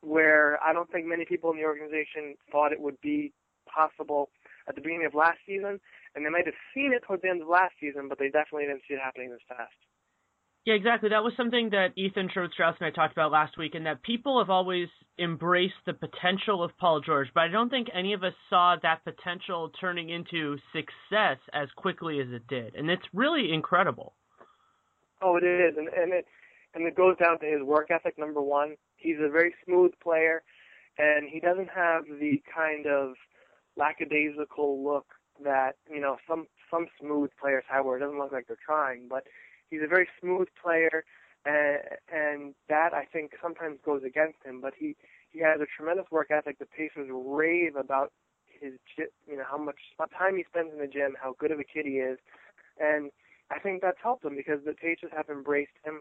where 0.00 0.62
I 0.62 0.72
don't 0.72 0.90
think 0.90 1.06
many 1.06 1.24
people 1.26 1.50
in 1.50 1.58
the 1.58 1.64
organization 1.64 2.36
thought 2.50 2.72
it 2.72 2.80
would 2.80 3.00
be 3.02 3.32
possible 3.66 4.30
at 4.66 4.74
the 4.74 4.80
beginning 4.80 5.06
of 5.06 5.14
last 5.14 5.38
season, 5.46 5.78
and 6.14 6.24
they 6.24 6.30
might 6.30 6.46
have 6.46 6.54
seen 6.74 6.92
it 6.92 7.02
towards 7.06 7.22
the 7.22 7.28
end 7.28 7.42
of 7.42 7.48
last 7.48 7.74
season, 7.80 8.08
but 8.08 8.18
they 8.18 8.30
definitely 8.30 8.66
didn't 8.66 8.82
see 8.88 8.94
it 8.94 9.00
happening 9.00 9.30
this 9.30 9.40
fast. 9.46 9.76
Yeah, 10.66 10.74
exactly. 10.74 11.08
That 11.08 11.24
was 11.24 11.32
something 11.36 11.70
that 11.70 11.96
Ethan 11.96 12.28
Sherwood 12.32 12.52
Strauss 12.52 12.76
and 12.80 12.86
I 12.86 12.90
talked 12.90 13.12
about 13.12 13.32
last 13.32 13.56
week, 13.56 13.74
and 13.74 13.86
that 13.86 14.02
people 14.02 14.38
have 14.38 14.50
always 14.50 14.88
embraced 15.18 15.80
the 15.86 15.94
potential 15.94 16.62
of 16.62 16.76
Paul 16.78 17.00
George, 17.00 17.28
but 17.34 17.40
I 17.40 17.48
don't 17.48 17.70
think 17.70 17.88
any 17.94 18.12
of 18.12 18.22
us 18.22 18.34
saw 18.50 18.76
that 18.82 19.02
potential 19.04 19.70
turning 19.80 20.10
into 20.10 20.58
success 20.72 21.38
as 21.54 21.68
quickly 21.76 22.20
as 22.20 22.28
it 22.30 22.46
did, 22.46 22.74
and 22.74 22.90
it's 22.90 23.02
really 23.14 23.52
incredible. 23.52 24.14
Oh, 25.22 25.36
it 25.36 25.44
is, 25.44 25.76
and 25.76 25.88
and 25.88 26.12
it 26.12 26.26
and 26.74 26.86
it 26.86 26.94
goes 26.94 27.16
down 27.16 27.38
to 27.40 27.46
his 27.46 27.62
work 27.62 27.90
ethic. 27.90 28.18
Number 28.18 28.42
one, 28.42 28.76
he's 28.96 29.16
a 29.18 29.30
very 29.30 29.54
smooth 29.64 29.92
player, 30.02 30.42
and 30.98 31.28
he 31.28 31.40
doesn't 31.40 31.70
have 31.74 32.04
the 32.04 32.42
kind 32.54 32.86
of 32.86 33.14
lackadaisical 33.76 34.84
look 34.84 35.06
that 35.42 35.76
you 35.90 36.00
know 36.00 36.16
some 36.28 36.46
some 36.70 36.86
smooth 37.00 37.30
players 37.40 37.64
have, 37.70 37.86
where 37.86 37.96
it 37.96 38.00
doesn't 38.00 38.18
look 38.18 38.32
like 38.32 38.46
they're 38.46 38.56
trying, 38.64 39.08
but 39.08 39.24
he's 39.70 39.82
a 39.82 39.86
very 39.88 40.08
smooth 40.20 40.48
player, 40.62 41.04
and, 41.44 41.78
and 42.12 42.54
that 42.68 42.92
I 42.92 43.04
think 43.04 43.32
sometimes 43.40 43.78
goes 43.84 44.02
against 44.04 44.38
him. 44.44 44.60
But 44.60 44.74
he 44.78 44.96
he 45.30 45.40
has 45.40 45.60
a 45.60 45.66
tremendous 45.76 46.06
work 46.10 46.30
ethic. 46.30 46.58
The 46.58 46.66
Pacers 46.66 47.08
rave 47.10 47.76
about 47.76 48.12
his 48.46 48.74
you 49.26 49.36
know 49.36 49.44
how 49.48 49.58
much 49.58 49.78
time 50.16 50.36
he 50.36 50.44
spends 50.44 50.72
in 50.72 50.80
the 50.80 50.86
gym, 50.86 51.16
how 51.20 51.34
good 51.38 51.50
of 51.50 51.58
a 51.58 51.64
kid 51.64 51.86
he 51.86 51.98
is, 51.98 52.18
and 52.78 53.10
I 53.50 53.58
think 53.58 53.82
that's 53.82 53.98
helped 54.02 54.24
him 54.24 54.36
because 54.36 54.60
the 54.64 54.74
Pacers 54.74 55.10
have 55.16 55.28
embraced 55.28 55.78
him. 55.84 56.00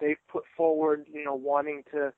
They've 0.00 0.16
put 0.30 0.44
forward 0.56 1.06
you 1.12 1.24
know 1.24 1.34
wanting 1.34 1.82
to 1.92 2.12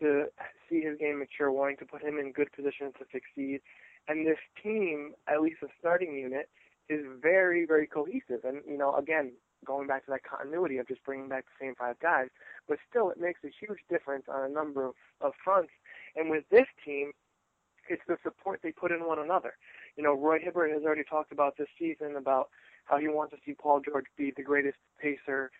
to 0.00 0.26
see 0.68 0.80
his 0.80 0.98
game 0.98 1.18
mature, 1.18 1.50
wanting 1.50 1.76
to 1.78 1.84
put 1.84 2.02
him 2.02 2.18
in 2.18 2.32
good 2.32 2.52
positions 2.52 2.94
to 2.98 3.04
succeed. 3.12 3.60
And 4.06 4.26
this 4.26 4.38
team, 4.62 5.12
at 5.26 5.42
least 5.42 5.58
the 5.60 5.68
starting 5.78 6.14
unit, 6.14 6.48
is 6.88 7.04
very, 7.20 7.66
very 7.66 7.86
cohesive. 7.86 8.44
And, 8.44 8.62
you 8.66 8.78
know, 8.78 8.96
again, 8.96 9.32
going 9.64 9.86
back 9.86 10.04
to 10.06 10.10
that 10.10 10.22
continuity 10.24 10.78
of 10.78 10.88
just 10.88 11.04
bringing 11.04 11.28
back 11.28 11.44
the 11.44 11.64
same 11.64 11.74
five 11.74 11.98
guys, 12.00 12.28
but 12.68 12.78
still 12.88 13.10
it 13.10 13.20
makes 13.20 13.40
a 13.44 13.48
huge 13.48 13.78
difference 13.90 14.24
on 14.28 14.48
a 14.48 14.52
number 14.52 14.86
of, 14.86 14.94
of 15.20 15.32
fronts. 15.42 15.72
And 16.16 16.30
with 16.30 16.44
this 16.50 16.66
team, 16.84 17.12
it's 17.88 18.02
the 18.06 18.16
support 18.22 18.60
they 18.62 18.72
put 18.72 18.92
in 18.92 19.06
one 19.06 19.18
another. 19.18 19.54
You 19.96 20.02
know, 20.02 20.14
Roy 20.14 20.38
Hibbert 20.38 20.72
has 20.72 20.82
already 20.82 21.04
talked 21.04 21.32
about 21.32 21.56
this 21.56 21.68
season 21.78 22.16
about 22.16 22.48
how 22.84 22.98
he 22.98 23.08
wants 23.08 23.34
to 23.34 23.38
see 23.44 23.54
Paul 23.54 23.80
George 23.80 24.06
be 24.16 24.32
the 24.36 24.42
greatest 24.42 24.78
pacer, 25.00 25.50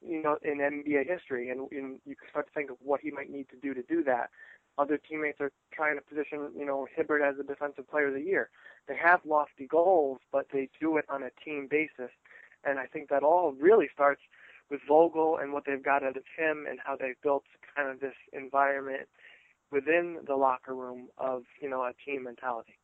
you 0.00 0.22
know, 0.22 0.36
in 0.42 0.58
NBA 0.58 1.06
history, 1.08 1.50
and, 1.50 1.70
and 1.72 1.98
you 2.06 2.14
can 2.14 2.28
start 2.30 2.46
to 2.46 2.52
think 2.52 2.70
of 2.70 2.76
what 2.80 3.00
he 3.00 3.10
might 3.10 3.30
need 3.30 3.48
to 3.50 3.56
do 3.56 3.74
to 3.74 3.82
do 3.82 4.02
that. 4.04 4.30
Other 4.78 4.96
teammates 4.96 5.40
are 5.40 5.50
trying 5.72 5.96
to 5.96 6.02
position, 6.02 6.52
you 6.56 6.64
know, 6.64 6.86
Hibbert 6.94 7.20
as 7.20 7.34
a 7.38 7.42
defensive 7.42 7.90
player 7.90 8.08
of 8.08 8.14
the 8.14 8.22
year. 8.22 8.48
They 8.86 8.96
have 8.96 9.20
lofty 9.26 9.66
goals, 9.66 10.18
but 10.30 10.46
they 10.52 10.68
do 10.80 10.96
it 10.98 11.04
on 11.08 11.24
a 11.24 11.30
team 11.44 11.66
basis 11.68 12.12
and 12.64 12.78
I 12.78 12.86
think 12.86 13.08
that 13.10 13.22
all 13.22 13.52
really 13.52 13.88
starts 13.92 14.20
with 14.70 14.80
Vogel 14.86 15.38
and 15.40 15.52
what 15.52 15.64
they've 15.66 15.82
got 15.82 16.02
out 16.02 16.16
of 16.16 16.24
him 16.36 16.66
and 16.68 16.78
how 16.84 16.96
they've 16.96 17.20
built 17.22 17.44
kind 17.74 17.90
of 17.90 18.00
this 18.00 18.14
environment 18.32 19.08
within 19.70 20.18
the 20.26 20.34
locker 20.34 20.74
room 20.74 21.08
of, 21.18 21.42
you 21.60 21.68
know, 21.68 21.82
a 21.82 21.92
team 22.04 22.24
mentality. 22.24 22.74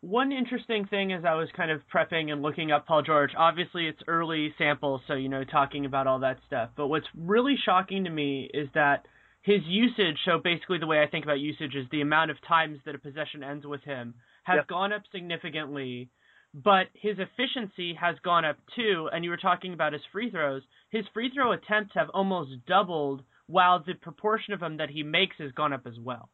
One 0.00 0.32
interesting 0.32 0.86
thing 0.86 1.12
as 1.12 1.24
I 1.24 1.34
was 1.34 1.48
kind 1.56 1.70
of 1.70 1.80
prepping 1.92 2.30
and 2.30 2.42
looking 2.42 2.70
up 2.70 2.86
Paul 2.86 3.02
George, 3.02 3.30
obviously 3.38 3.86
it's 3.86 4.02
early 4.06 4.54
samples, 4.58 5.00
so, 5.06 5.14
you 5.14 5.30
know, 5.30 5.44
talking 5.44 5.86
about 5.86 6.06
all 6.06 6.18
that 6.20 6.38
stuff. 6.46 6.70
But 6.76 6.88
what's 6.88 7.06
really 7.16 7.56
shocking 7.64 8.04
to 8.04 8.10
me 8.10 8.50
is 8.52 8.68
that 8.74 9.06
his 9.40 9.60
usage, 9.64 10.18
so 10.24 10.38
basically 10.42 10.78
the 10.78 10.86
way 10.86 11.02
I 11.02 11.06
think 11.06 11.24
about 11.24 11.40
usage 11.40 11.74
is 11.74 11.86
the 11.90 12.02
amount 12.02 12.30
of 12.30 12.36
times 12.46 12.80
that 12.84 12.94
a 12.94 12.98
possession 12.98 13.42
ends 13.42 13.66
with 13.66 13.82
him, 13.82 14.14
has 14.44 14.56
yep. 14.56 14.68
gone 14.68 14.92
up 14.92 15.02
significantly 15.10 16.10
but 16.54 16.86
his 16.94 17.16
efficiency 17.18 17.94
has 18.00 18.16
gone 18.24 18.44
up 18.44 18.56
too. 18.76 19.08
And 19.12 19.24
you 19.24 19.30
were 19.30 19.36
talking 19.36 19.72
about 19.72 19.92
his 19.92 20.02
free 20.12 20.30
throws. 20.30 20.62
His 20.90 21.04
free 21.12 21.30
throw 21.34 21.52
attempts 21.52 21.92
have 21.94 22.08
almost 22.14 22.52
doubled, 22.66 23.22
while 23.46 23.82
the 23.84 23.94
proportion 23.94 24.54
of 24.54 24.60
them 24.60 24.76
that 24.76 24.88
he 24.88 25.02
makes 25.02 25.36
has 25.38 25.52
gone 25.52 25.72
up 25.72 25.86
as 25.86 25.98
well. 25.98 26.30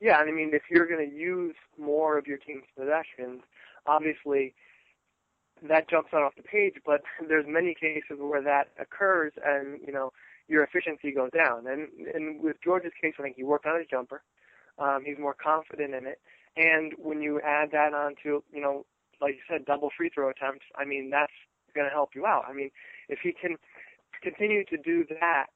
Yeah, 0.00 0.20
and 0.20 0.30
I 0.30 0.32
mean, 0.32 0.50
if 0.52 0.62
you're 0.70 0.86
going 0.86 1.10
to 1.10 1.16
use 1.16 1.54
more 1.78 2.16
of 2.16 2.26
your 2.26 2.38
team's 2.38 2.64
possessions, 2.76 3.42
obviously 3.86 4.54
that 5.62 5.88
jumps 5.88 6.10
out 6.14 6.22
off 6.22 6.34
the 6.36 6.42
page. 6.42 6.74
But 6.84 7.02
there's 7.28 7.46
many 7.48 7.74
cases 7.74 8.18
where 8.18 8.42
that 8.42 8.68
occurs, 8.78 9.32
and 9.44 9.80
you 9.84 9.92
know 9.92 10.12
your 10.48 10.62
efficiency 10.62 11.12
goes 11.12 11.30
down. 11.32 11.66
And 11.66 11.88
and 12.14 12.40
with 12.40 12.56
George's 12.62 12.92
case, 13.00 13.14
I 13.18 13.22
think 13.22 13.36
he 13.36 13.42
worked 13.42 13.66
on 13.66 13.78
his 13.78 13.88
jumper. 13.90 14.22
Um, 14.78 15.02
he's 15.04 15.18
more 15.18 15.34
confident 15.34 15.94
in 15.94 16.06
it. 16.06 16.20
And 16.56 16.92
when 16.98 17.20
you 17.20 17.40
add 17.40 17.70
that 17.72 17.92
onto, 17.92 18.42
you 18.52 18.60
know, 18.60 18.84
like 19.20 19.34
you 19.34 19.40
said, 19.48 19.64
double 19.64 19.90
free 19.96 20.10
throw 20.12 20.30
attempts, 20.30 20.64
I 20.76 20.84
mean, 20.84 21.10
that's 21.10 21.32
going 21.74 21.86
to 21.86 21.92
help 21.92 22.10
you 22.14 22.26
out. 22.26 22.44
I 22.48 22.52
mean, 22.52 22.70
if 23.08 23.18
he 23.22 23.32
can 23.32 23.56
continue 24.22 24.64
to 24.66 24.76
do 24.76 25.04
that, 25.20 25.46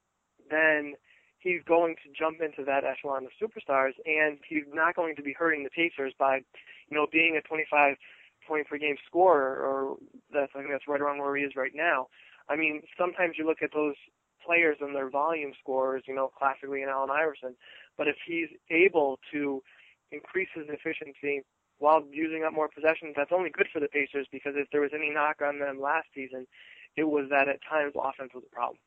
then 0.50 0.94
he's 1.38 1.62
going 1.66 1.96
to 2.04 2.10
jump 2.16 2.40
into 2.40 2.64
that 2.64 2.84
echelon 2.84 3.24
of 3.24 3.32
superstars, 3.40 3.92
and 4.04 4.38
he's 4.46 4.64
not 4.72 4.94
going 4.94 5.16
to 5.16 5.22
be 5.22 5.32
hurting 5.32 5.64
the 5.64 5.70
Pacers 5.70 6.12
by, 6.18 6.36
you 6.88 6.96
know, 6.96 7.06
being 7.10 7.38
a 7.38 7.46
25 7.46 7.96
point 8.46 8.66
per 8.68 8.78
game 8.78 8.96
scorer, 9.06 9.56
or 9.56 9.96
that's 10.32 10.52
I 10.54 10.58
think 10.58 10.70
that's 10.70 10.88
right 10.88 11.00
around 11.00 11.18
where 11.18 11.36
he 11.36 11.42
is 11.42 11.52
right 11.56 11.72
now. 11.74 12.08
I 12.48 12.56
mean, 12.56 12.82
sometimes 12.98 13.34
you 13.38 13.46
look 13.46 13.62
at 13.62 13.70
those 13.72 13.94
players 14.44 14.78
and 14.80 14.94
their 14.94 15.10
volume 15.10 15.52
scores, 15.60 16.02
you 16.06 16.14
know, 16.14 16.30
classically 16.36 16.82
in 16.82 16.88
Allen 16.88 17.10
Iverson, 17.10 17.54
but 17.96 18.08
if 18.08 18.16
he's 18.26 18.48
able 18.70 19.18
to 19.32 19.62
increase 20.10 20.48
his 20.54 20.66
efficiency 20.68 21.42
while 21.80 22.02
using 22.12 22.44
up 22.44 22.52
more 22.52 22.68
possessions, 22.68 23.14
that's 23.16 23.32
only 23.32 23.50
good 23.50 23.66
for 23.72 23.80
the 23.80 23.88
Pacers 23.88 24.28
because 24.30 24.52
if 24.56 24.68
there 24.70 24.82
was 24.82 24.92
any 24.94 25.10
knock 25.10 25.40
on 25.42 25.58
them 25.58 25.80
last 25.80 26.06
season, 26.14 26.46
it 26.96 27.04
was 27.04 27.26
that 27.30 27.48
at 27.48 27.58
times 27.68 27.94
offense 27.96 28.30
was 28.34 28.44
a 28.46 28.54
problem. 28.54 28.78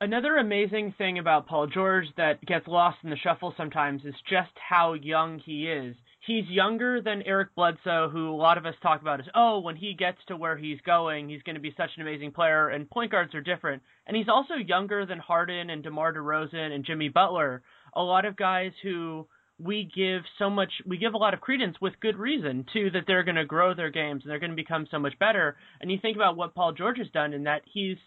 Another 0.00 0.36
amazing 0.36 0.92
thing 0.98 1.18
about 1.18 1.46
Paul 1.46 1.68
George 1.68 2.06
that 2.16 2.44
gets 2.44 2.66
lost 2.66 2.98
in 3.04 3.10
the 3.10 3.16
shuffle 3.16 3.54
sometimes 3.56 4.04
is 4.04 4.14
just 4.28 4.50
how 4.68 4.94
young 4.94 5.38
he 5.38 5.70
is. 5.70 5.96
He's 6.26 6.48
younger 6.48 7.00
than 7.00 7.22
Eric 7.22 7.54
Bledsoe, 7.54 8.08
who 8.10 8.30
a 8.30 8.34
lot 8.34 8.58
of 8.58 8.66
us 8.66 8.74
talk 8.82 9.02
about 9.02 9.20
as, 9.20 9.26
oh, 9.34 9.60
when 9.60 9.76
he 9.76 9.94
gets 9.94 10.18
to 10.26 10.36
where 10.36 10.56
he's 10.56 10.80
going, 10.80 11.28
he's 11.28 11.42
going 11.42 11.54
to 11.54 11.60
be 11.60 11.74
such 11.76 11.90
an 11.96 12.02
amazing 12.02 12.32
player, 12.32 12.70
and 12.70 12.90
point 12.90 13.12
guards 13.12 13.34
are 13.34 13.40
different. 13.40 13.82
And 14.06 14.16
he's 14.16 14.28
also 14.28 14.54
younger 14.54 15.06
than 15.06 15.18
Harden 15.18 15.70
and 15.70 15.82
DeMar 15.82 16.14
DeRozan 16.14 16.74
and 16.74 16.84
Jimmy 16.84 17.08
Butler, 17.08 17.62
a 17.94 18.02
lot 18.02 18.24
of 18.24 18.36
guys 18.36 18.72
who 18.82 19.28
we 19.58 19.88
give 19.94 20.22
so 20.38 20.50
much 20.50 20.70
we 20.86 20.98
give 20.98 21.14
a 21.14 21.18
lot 21.18 21.34
of 21.34 21.40
credence 21.40 21.76
with 21.80 22.00
good 22.00 22.16
reason 22.16 22.66
to 22.72 22.90
that 22.90 23.04
they're 23.06 23.22
going 23.22 23.36
to 23.36 23.44
grow 23.44 23.74
their 23.74 23.90
games 23.90 24.22
and 24.22 24.30
they're 24.30 24.40
going 24.40 24.50
to 24.50 24.56
become 24.56 24.86
so 24.90 24.98
much 24.98 25.18
better. 25.18 25.56
And 25.80 25.90
you 25.90 25.98
think 26.00 26.16
about 26.16 26.36
what 26.36 26.54
Paul 26.54 26.72
George 26.72 26.98
has 26.98 27.08
done 27.10 27.32
in 27.32 27.44
that 27.44 27.62
he's 27.72 27.98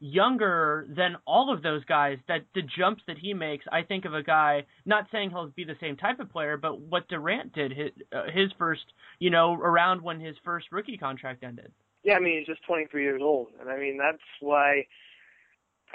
younger 0.00 0.88
than 0.96 1.16
all 1.26 1.52
of 1.52 1.62
those 1.62 1.84
guys 1.84 2.16
that 2.26 2.40
the 2.54 2.62
jumps 2.62 3.02
that 3.06 3.18
he 3.18 3.34
makes. 3.34 3.66
I 3.70 3.82
think 3.82 4.04
of 4.04 4.14
a 4.14 4.22
guy 4.22 4.64
not 4.86 5.06
saying 5.12 5.30
he'll 5.30 5.48
be 5.48 5.64
the 5.64 5.76
same 5.80 5.96
type 5.96 6.18
of 6.20 6.30
player 6.30 6.56
but 6.56 6.80
what 6.80 7.06
Durant 7.08 7.52
did 7.52 7.72
his, 7.72 7.90
uh, 8.12 8.24
his 8.32 8.50
first 8.58 8.82
you 9.18 9.30
know 9.30 9.54
around 9.54 10.02
when 10.02 10.18
his 10.18 10.36
first 10.44 10.66
rookie 10.72 10.96
contract 10.96 11.44
ended. 11.44 11.70
Yeah 12.02 12.14
I 12.14 12.20
mean 12.20 12.38
he's 12.38 12.46
just 12.46 12.66
23 12.66 13.02
years 13.02 13.20
old. 13.22 13.48
And 13.60 13.70
I 13.70 13.78
mean 13.78 13.96
that's 13.96 14.22
why 14.40 14.86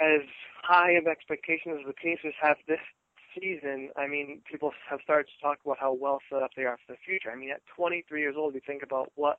as 0.00 0.22
high 0.62 0.92
of 0.92 1.06
expectations 1.06 1.80
as 1.80 1.86
the 1.86 1.92
Pacers 1.92 2.34
have 2.40 2.56
this 2.68 2.78
season, 3.38 3.90
I 3.96 4.06
mean, 4.06 4.40
people 4.50 4.72
have 4.88 5.00
started 5.02 5.26
to 5.26 5.42
talk 5.42 5.58
about 5.64 5.78
how 5.78 5.92
well 5.92 6.20
set 6.30 6.42
up 6.42 6.50
they 6.56 6.64
are 6.64 6.78
for 6.86 6.92
the 6.92 6.98
future. 7.04 7.30
I 7.30 7.36
mean, 7.36 7.50
at 7.50 7.60
23 7.76 8.20
years 8.20 8.34
old, 8.36 8.54
you 8.54 8.60
think 8.66 8.82
about 8.82 9.12
what 9.14 9.38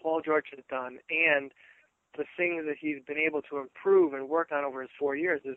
Paul 0.00 0.20
George 0.24 0.46
has 0.54 0.64
done 0.68 0.98
and 1.10 1.52
the 2.16 2.24
things 2.36 2.64
that 2.66 2.76
he's 2.80 3.02
been 3.06 3.18
able 3.18 3.42
to 3.42 3.58
improve 3.58 4.14
and 4.14 4.28
work 4.28 4.52
on 4.52 4.64
over 4.64 4.80
his 4.82 4.90
four 4.98 5.16
years 5.16 5.40
is 5.44 5.56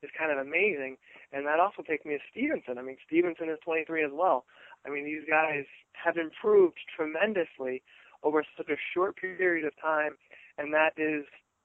is 0.00 0.10
kind 0.16 0.30
of 0.30 0.38
amazing. 0.38 0.96
And 1.32 1.44
that 1.46 1.58
also 1.58 1.82
takes 1.82 2.04
me 2.04 2.14
to 2.14 2.22
Stephenson. 2.30 2.78
I 2.78 2.82
mean, 2.82 2.96
Stephenson 3.04 3.48
is 3.48 3.58
23 3.64 4.04
as 4.04 4.12
well. 4.14 4.44
I 4.86 4.90
mean, 4.90 5.04
these 5.04 5.26
guys 5.28 5.64
have 5.92 6.16
improved 6.16 6.78
tremendously 6.94 7.82
over 8.22 8.44
such 8.56 8.68
a 8.68 8.78
short 8.94 9.16
period 9.16 9.66
of 9.66 9.72
time, 9.82 10.12
and 10.56 10.72
that 10.72 10.92
is 10.96 11.24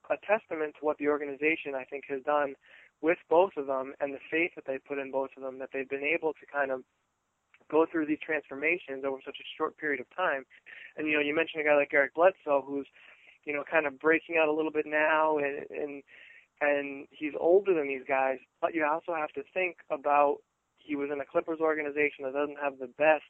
a 0.10 0.18
testament 0.26 0.74
to 0.80 0.86
what 0.86 0.98
the 0.98 1.08
organization 1.08 1.76
I 1.76 1.84
think 1.84 2.06
has 2.10 2.22
done 2.24 2.56
with 3.04 3.20
both 3.30 3.52
of 3.58 3.68
them 3.68 3.94
and 4.00 4.14
the 4.14 4.24
faith 4.32 4.52
that 4.56 4.64
they 4.66 4.80
put 4.80 4.98
in 4.98 5.12
both 5.12 5.30
of 5.36 5.44
them 5.44 5.60
that 5.60 5.70
they've 5.74 5.90
been 5.90 6.08
able 6.08 6.32
to 6.32 6.46
kind 6.52 6.72
of 6.72 6.82
go 7.70 7.86
through 7.86 8.06
these 8.06 8.24
transformations 8.26 9.04
over 9.06 9.18
such 9.24 9.38
a 9.40 9.52
short 9.58 9.78
period 9.78 10.00
of 10.00 10.08
time. 10.16 10.46
And 10.96 11.06
you 11.08 11.14
know, 11.14 11.20
you 11.20 11.36
mentioned 11.36 11.62
a 11.62 11.66
guy 11.66 11.76
like 11.76 11.94
Eric 11.94 12.16
Bledsoe, 12.16 12.64
who's 12.66 12.88
you 13.46 13.54
know 13.54 13.64
kind 13.70 13.86
of 13.86 14.00
breaking 14.00 14.38
out 14.42 14.48
a 14.48 14.54
little 14.54 14.72
bit 14.72 14.86
now, 14.88 15.38
and 15.38 15.66
and 15.70 16.04
and 16.62 17.08
he's 17.12 17.34
older 17.38 17.74
than 17.74 17.90
these 17.90 18.08
guys. 18.08 18.38
But 18.62 18.74
you 18.74 18.86
also 18.86 19.14
have 19.14 19.34
to 19.34 19.44
think 19.54 19.78
about 19.92 20.38
he 20.78 20.96
was 20.96 21.10
in 21.12 21.20
a 21.20 21.26
Clippers 21.26 21.60
organization 21.60 22.24
that 22.24 22.34
doesn't 22.34 22.60
have 22.62 22.80
the 22.80 22.92
best 22.98 23.28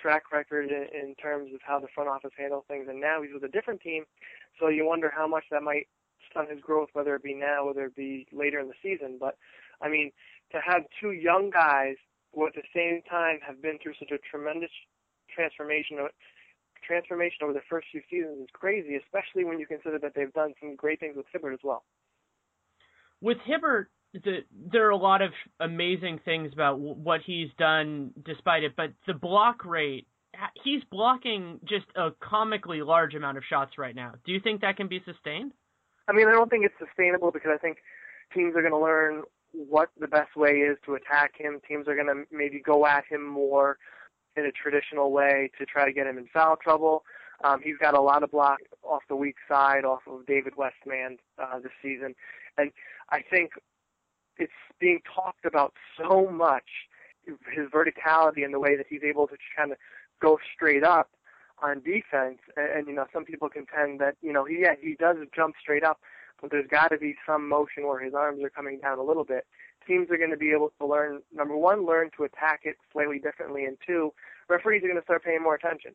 track 0.00 0.32
record 0.32 0.70
in, 0.70 0.86
in 0.98 1.14
terms 1.16 1.52
of 1.52 1.60
how 1.62 1.78
the 1.78 1.88
front 1.94 2.08
office 2.08 2.32
handles 2.38 2.64
things, 2.68 2.86
and 2.88 3.00
now 3.00 3.20
he's 3.20 3.34
with 3.34 3.44
a 3.44 3.52
different 3.52 3.82
team. 3.82 4.04
So 4.58 4.68
you 4.68 4.86
wonder 4.86 5.12
how 5.14 5.26
much 5.26 5.44
that 5.50 5.62
might 5.62 5.88
stunt 6.30 6.50
his 6.50 6.60
growth, 6.60 6.88
whether 6.92 7.14
it 7.14 7.22
be 7.22 7.34
now, 7.34 7.66
whether 7.66 7.84
it 7.86 7.96
be 7.96 8.26
later 8.32 8.60
in 8.60 8.68
the 8.68 8.74
season. 8.82 9.18
But 9.18 9.36
I 9.80 9.88
mean, 9.88 10.12
to 10.52 10.58
have 10.64 10.82
two 11.00 11.12
young 11.12 11.50
guys 11.50 11.96
who 12.34 12.46
at 12.46 12.54
the 12.54 12.62
same 12.74 13.02
time 13.08 13.38
have 13.46 13.60
been 13.62 13.78
through 13.82 13.94
such 13.98 14.10
a 14.10 14.18
tremendous 14.30 14.70
transformation 15.34 15.98
transformation 16.86 17.38
over 17.42 17.52
the 17.52 17.60
first 17.68 17.86
few 17.92 18.00
seasons 18.10 18.40
is 18.40 18.48
crazy, 18.52 18.96
especially 18.96 19.44
when 19.44 19.58
you 19.58 19.66
consider 19.66 19.98
that 19.98 20.12
they've 20.14 20.32
done 20.32 20.52
some 20.60 20.74
great 20.76 20.98
things 20.98 21.16
with 21.16 21.26
Hibbert 21.32 21.52
as 21.52 21.60
well. 21.62 21.84
With 23.20 23.38
Hibbert, 23.44 23.90
the, 24.12 24.38
there 24.72 24.86
are 24.86 24.90
a 24.90 24.96
lot 24.96 25.22
of 25.22 25.30
amazing 25.60 26.20
things 26.24 26.52
about 26.52 26.80
what 26.80 27.20
he's 27.24 27.48
done 27.58 28.12
despite 28.24 28.64
it, 28.64 28.72
but 28.76 28.90
the 29.06 29.14
block 29.14 29.64
rate, 29.64 30.06
he's 30.64 30.82
blocking 30.90 31.60
just 31.68 31.86
a 31.96 32.10
comically 32.20 32.82
large 32.82 33.14
amount 33.14 33.36
of 33.36 33.44
shots 33.48 33.72
right 33.78 33.94
now. 33.94 34.14
Do 34.24 34.32
you 34.32 34.40
think 34.40 34.62
that 34.62 34.76
can 34.76 34.88
be 34.88 35.00
sustained? 35.04 35.52
I 36.10 36.12
mean, 36.12 36.26
I 36.26 36.32
don't 36.32 36.50
think 36.50 36.64
it's 36.64 36.74
sustainable 36.78 37.30
because 37.30 37.52
I 37.54 37.58
think 37.58 37.78
teams 38.34 38.56
are 38.56 38.62
going 38.62 38.72
to 38.72 38.78
learn 38.78 39.22
what 39.52 39.90
the 39.98 40.08
best 40.08 40.34
way 40.36 40.50
is 40.50 40.76
to 40.84 40.94
attack 40.94 41.32
him. 41.36 41.60
Teams 41.66 41.86
are 41.86 41.94
going 41.94 42.08
to 42.08 42.24
maybe 42.36 42.60
go 42.60 42.84
at 42.84 43.04
him 43.08 43.24
more 43.24 43.78
in 44.36 44.44
a 44.44 44.50
traditional 44.50 45.12
way 45.12 45.50
to 45.58 45.64
try 45.64 45.84
to 45.84 45.92
get 45.92 46.08
him 46.08 46.18
in 46.18 46.26
foul 46.32 46.56
trouble. 46.56 47.04
Um, 47.44 47.60
he's 47.62 47.76
got 47.80 47.96
a 47.96 48.00
lot 48.00 48.24
of 48.24 48.32
block 48.32 48.58
off 48.82 49.02
the 49.08 49.14
weak 49.16 49.36
side, 49.48 49.84
off 49.84 50.00
of 50.10 50.26
David 50.26 50.54
Westman 50.56 51.18
uh, 51.38 51.60
this 51.60 51.72
season, 51.80 52.14
and 52.58 52.70
I 53.10 53.22
think 53.22 53.52
it's 54.36 54.52
being 54.78 55.00
talked 55.14 55.44
about 55.44 55.72
so 55.96 56.28
much. 56.30 56.68
His 57.24 57.68
verticality 57.68 58.44
and 58.44 58.52
the 58.52 58.58
way 58.58 58.76
that 58.76 58.86
he's 58.88 59.02
able 59.04 59.26
to 59.28 59.36
kind 59.56 59.72
of 59.72 59.78
go 60.20 60.38
straight 60.54 60.82
up 60.82 61.10
on 61.62 61.80
defense, 61.80 62.38
and, 62.56 62.70
and 62.70 62.86
you 62.88 62.94
know 62.94 63.06
some 63.12 63.24
people 63.24 63.48
contend 63.48 64.00
that 64.00 64.16
you 64.22 64.32
know 64.32 64.44
he 64.44 64.60
yeah 64.60 64.74
he 64.80 64.94
does 64.94 65.16
jump 65.34 65.54
straight 65.60 65.84
up, 65.84 66.00
but 66.40 66.50
there's 66.50 66.68
got 66.68 66.88
to 66.88 66.98
be 66.98 67.14
some 67.26 67.48
motion 67.48 67.86
where 67.86 68.00
his 68.00 68.14
arms 68.14 68.42
are 68.42 68.50
coming 68.50 68.78
down 68.80 68.98
a 68.98 69.02
little 69.02 69.24
bit. 69.24 69.46
Teams 69.86 70.08
are 70.10 70.18
going 70.18 70.30
to 70.30 70.36
be 70.36 70.52
able 70.52 70.72
to 70.78 70.86
learn 70.86 71.20
number 71.34 71.56
one, 71.56 71.86
learn 71.86 72.10
to 72.16 72.24
attack 72.24 72.60
it 72.64 72.76
slightly 72.92 73.18
differently, 73.18 73.64
and 73.64 73.76
two, 73.86 74.12
referees 74.48 74.82
are 74.84 74.88
going 74.88 75.00
to 75.00 75.04
start 75.04 75.24
paying 75.24 75.42
more 75.42 75.54
attention. 75.54 75.92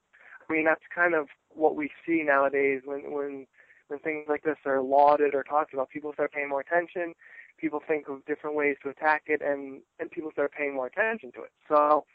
I 0.47 0.53
mean 0.53 0.65
that's 0.65 0.83
kind 0.93 1.15
of 1.15 1.27
what 1.49 1.75
we 1.75 1.89
see 2.05 2.23
nowadays 2.23 2.81
when 2.85 3.11
when 3.11 3.47
when 3.87 3.99
things 3.99 4.25
like 4.27 4.43
this 4.43 4.57
are 4.65 4.81
lauded 4.81 5.35
or 5.35 5.43
talked 5.43 5.73
about. 5.73 5.89
People 5.89 6.13
start 6.13 6.31
paying 6.31 6.49
more 6.49 6.61
attention. 6.61 7.13
People 7.57 7.81
think 7.87 8.09
of 8.09 8.25
different 8.25 8.55
ways 8.55 8.75
to 8.83 8.89
attack 8.89 9.23
it, 9.27 9.41
and 9.41 9.81
and 9.99 10.11
people 10.11 10.31
start 10.31 10.51
paying 10.51 10.75
more 10.75 10.87
attention 10.87 11.31
to 11.33 11.43
it. 11.43 11.51
So 11.67 12.05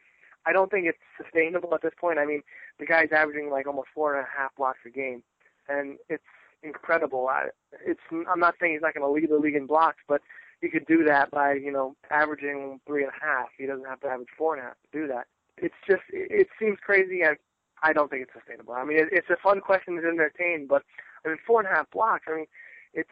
I 0.46 0.52
don't 0.52 0.70
think 0.70 0.86
it's 0.86 0.98
sustainable 1.22 1.74
at 1.74 1.82
this 1.82 1.92
point. 2.00 2.18
I 2.18 2.26
mean, 2.26 2.42
the 2.78 2.86
guy's 2.86 3.12
averaging 3.12 3.50
like 3.50 3.66
almost 3.66 3.88
four 3.94 4.14
and 4.14 4.24
a 4.24 4.28
half 4.38 4.54
blocks 4.56 4.80
a 4.86 4.90
game, 4.90 5.22
and 5.68 5.98
it's 6.08 6.24
incredible. 6.62 7.28
I, 7.28 7.48
it's 7.84 8.00
I'm 8.10 8.40
not 8.40 8.54
saying 8.60 8.72
he's 8.72 8.82
not 8.82 8.94
going 8.94 9.06
to 9.06 9.10
lead 9.10 9.30
the 9.30 9.38
league 9.38 9.56
in 9.56 9.66
blocks, 9.66 10.02
but 10.08 10.22
he 10.60 10.68
could 10.68 10.86
do 10.86 11.04
that 11.04 11.30
by 11.30 11.54
you 11.54 11.72
know 11.72 11.94
averaging 12.10 12.80
three 12.86 13.02
and 13.02 13.12
a 13.12 13.24
half. 13.24 13.48
He 13.56 13.66
doesn't 13.66 13.86
have 13.86 14.00
to 14.00 14.08
average 14.08 14.28
four 14.36 14.54
and 14.54 14.62
a 14.62 14.66
half 14.66 14.76
to 14.82 14.98
do 14.98 15.06
that. 15.08 15.26
It's 15.58 15.74
just 15.88 16.02
it, 16.10 16.28
it 16.30 16.48
seems 16.58 16.78
crazy, 16.84 17.22
and 17.22 17.36
I 17.82 17.92
don't 17.92 18.10
think 18.10 18.22
it's 18.22 18.32
sustainable. 18.32 18.74
I 18.74 18.84
mean, 18.84 18.98
it, 18.98 19.08
it's 19.12 19.30
a 19.30 19.36
fun 19.36 19.60
question 19.60 19.96
to 19.96 20.08
entertain, 20.08 20.66
but 20.68 20.82
I 21.24 21.28
mean, 21.28 21.38
four 21.46 21.60
and 21.60 21.68
a 21.68 21.74
half 21.74 21.90
blocks. 21.90 22.24
I 22.28 22.36
mean, 22.36 22.46
it's 22.94 23.10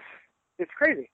it's 0.58 0.72
crazy. 0.76 1.10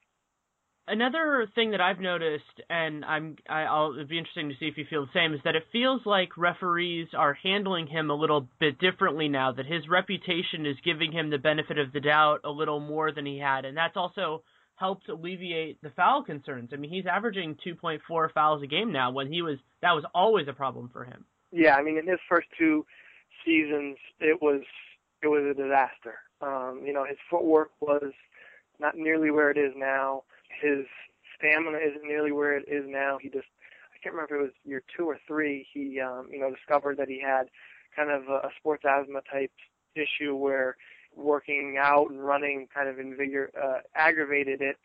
Another 0.87 1.47
thing 1.55 1.71
that 1.71 1.81
I've 1.81 1.99
noticed, 1.99 2.61
and 2.69 3.03
I'm 3.05 3.37
I, 3.49 3.61
I'll 3.63 3.93
it'd 3.93 4.07
be 4.07 4.19
interesting 4.19 4.49
to 4.49 4.55
see 4.59 4.67
if 4.67 4.77
you 4.77 4.85
feel 4.87 5.05
the 5.05 5.11
same, 5.15 5.33
is 5.33 5.39
that 5.43 5.55
it 5.55 5.63
feels 5.71 6.01
like 6.05 6.37
referees 6.37 7.07
are 7.17 7.33
handling 7.33 7.87
him 7.87 8.11
a 8.11 8.15
little 8.15 8.47
bit 8.59 8.77
differently 8.77 9.27
now. 9.27 9.51
That 9.51 9.65
his 9.65 9.87
reputation 9.89 10.67
is 10.67 10.75
giving 10.85 11.11
him 11.11 11.31
the 11.31 11.39
benefit 11.39 11.79
of 11.79 11.91
the 11.91 12.01
doubt 12.01 12.41
a 12.43 12.51
little 12.51 12.79
more 12.79 13.11
than 13.11 13.25
he 13.25 13.39
had, 13.39 13.65
and 13.65 13.75
that's 13.75 13.97
also 13.97 14.43
helped 14.75 15.09
alleviate 15.09 15.81
the 15.81 15.89
foul 15.95 16.23
concerns. 16.23 16.69
I 16.71 16.75
mean, 16.75 16.91
he's 16.91 17.07
averaging 17.07 17.57
2.4 17.65 18.31
fouls 18.33 18.61
a 18.61 18.67
game 18.67 18.91
now. 18.91 19.09
When 19.09 19.31
he 19.31 19.41
was 19.41 19.57
that 19.81 19.93
was 19.93 20.05
always 20.13 20.47
a 20.47 20.53
problem 20.53 20.91
for 20.93 21.03
him. 21.03 21.25
Yeah, 21.51 21.75
I 21.77 21.81
mean, 21.81 21.97
in 21.97 22.07
his 22.07 22.19
first 22.29 22.47
two 22.59 22.85
seasons, 23.43 23.97
it 24.19 24.39
was 24.39 24.61
it 25.23 25.27
was 25.27 25.43
a 25.49 25.55
disaster. 25.55 26.19
Um, 26.41 26.83
you 26.85 26.93
know, 26.93 27.05
his 27.05 27.17
footwork 27.27 27.71
was 27.79 28.11
not 28.79 28.95
nearly 28.95 29.31
where 29.31 29.49
it 29.49 29.57
is 29.57 29.73
now 29.75 30.21
his 30.61 30.85
stamina 31.37 31.77
isn't 31.77 32.03
nearly 32.03 32.31
where 32.31 32.57
it 32.57 32.65
is 32.67 32.83
now. 32.87 33.17
He 33.21 33.29
just 33.29 33.47
I 33.93 33.97
can't 34.01 34.15
remember 34.15 34.35
if 34.35 34.41
it 34.41 34.43
was 34.43 34.53
year 34.63 34.83
two 34.95 35.05
or 35.05 35.19
three. 35.27 35.65
He 35.73 35.99
um, 35.99 36.27
you 36.31 36.39
know 36.39 36.51
discovered 36.51 36.97
that 36.97 37.09
he 37.09 37.21
had 37.21 37.49
kind 37.95 38.11
of 38.11 38.27
a, 38.27 38.47
a 38.47 38.49
sports 38.57 38.83
asthma 38.85 39.21
type 39.31 39.51
issue 39.95 40.35
where 40.35 40.75
working 41.15 41.77
out 41.79 42.09
and 42.09 42.23
running 42.23 42.67
kind 42.73 42.89
of 42.89 42.97
invigor 42.97 43.47
uh, 43.61 43.79
aggravated 43.95 44.61
it. 44.61 44.77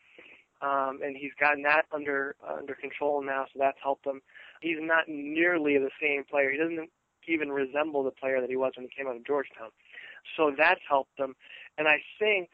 Um, 0.61 0.99
and 1.03 1.17
he's 1.17 1.31
gotten 1.39 1.63
that 1.63 1.85
under 1.91 2.35
uh, 2.47 2.55
under 2.59 2.75
control 2.75 3.23
now, 3.23 3.45
so 3.51 3.59
that's 3.59 3.79
helped 3.81 4.05
him. 4.05 4.21
He's 4.61 4.77
not 4.79 5.07
nearly 5.07 5.77
the 5.79 5.89
same 5.99 6.23
player. 6.23 6.51
He 6.51 6.57
doesn't 6.57 6.89
even 7.27 7.49
resemble 7.51 8.03
the 8.03 8.11
player 8.11 8.39
that 8.41 8.49
he 8.49 8.55
was 8.55 8.73
when 8.75 8.87
he 8.87 8.95
came 8.95 9.07
out 9.07 9.15
of 9.15 9.25
Georgetown. 9.25 9.69
So 10.37 10.53
that's 10.55 10.81
helped 10.87 11.17
him. 11.17 11.35
And 11.77 11.87
I 11.87 11.97
think 12.19 12.49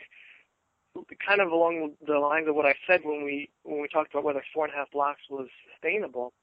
kind 1.26 1.42
of 1.42 1.52
along 1.52 1.94
the 2.06 2.20
lines 2.20 2.48
of 2.48 2.56
what 2.56 2.66
I 2.66 2.76
said 2.88 3.02
when 3.04 3.24
we 3.24 3.50
when 3.64 3.82
we 3.82 3.88
talked 3.88 4.14
about 4.14 4.24
whether 4.24 4.44
four 4.54 4.66
and 4.66 4.74
a 4.74 4.78
half 4.78 4.92
blocks 4.92 5.22
was 5.30 5.48
sustainable. 5.72 6.34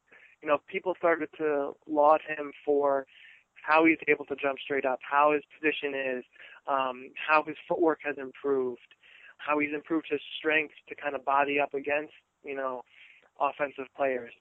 You 0.43 0.49
know, 0.49 0.59
people 0.69 0.95
started 0.99 1.29
to 1.39 1.73
laud 1.87 2.21
him 2.27 2.53
for 2.65 3.07
how 3.55 3.87
he's 3.87 3.99
able 4.09 4.27
to 4.27 4.37
jump 4.37 4.59
straight 4.59 4.85
up, 4.85 5.01
how 5.03 5.33
his 5.33 5.43
position 5.59 5.95
is, 5.95 6.25
um, 6.69 7.11
how 7.15 7.43
his 7.43 7.57
footwork 7.67 8.01
has 8.05 8.17
improved, 8.19 8.95
how 9.39 9.59
he's 9.59 9.73
improved 9.75 10.07
his 10.11 10.21
strength 10.39 10.75
to 10.89 10.95
kind 10.95 11.15
of 11.15 11.25
body 11.25 11.59
up 11.59 11.73
against, 11.73 12.13
you 12.45 12.55
know, 12.55 12.83
offensive 13.41 13.87
players. 13.97 14.33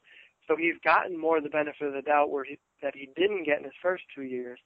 So 0.48 0.58
he's 0.58 0.76
gotten 0.84 1.18
more 1.18 1.38
of 1.38 1.44
the 1.44 1.50
benefit 1.50 1.88
of 1.88 1.94
the 1.94 2.02
doubt 2.02 2.32
where 2.32 2.44
he, 2.44 2.60
that 2.82 2.96
he 2.96 3.10
didn't 3.16 3.46
get 3.46 3.60
in 3.60 3.64
his 3.64 3.74
first 3.82 4.04
two 4.14 4.24
years. 4.24 4.60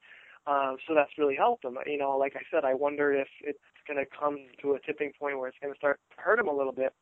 Um, 0.47 0.77
so 0.87 0.95
that's 0.95 1.11
really 1.17 1.35
helped 1.35 1.65
him. 1.65 1.77
You 1.85 1.97
know, 1.97 2.17
like 2.17 2.35
I 2.35 2.41
said, 2.49 2.63
I 2.63 2.73
wonder 2.73 3.13
if 3.13 3.27
it's 3.41 3.59
going 3.85 3.99
to 3.99 4.05
come 4.05 4.37
to 4.61 4.73
a 4.73 4.79
tipping 4.79 5.11
point 5.19 5.37
where 5.37 5.49
it's 5.49 5.57
going 5.61 5.73
to 5.73 5.77
start 5.77 5.99
to 6.15 6.21
hurt 6.21 6.39
him 6.39 6.47
a 6.47 6.55
little 6.55 6.71
bit. 6.71 6.93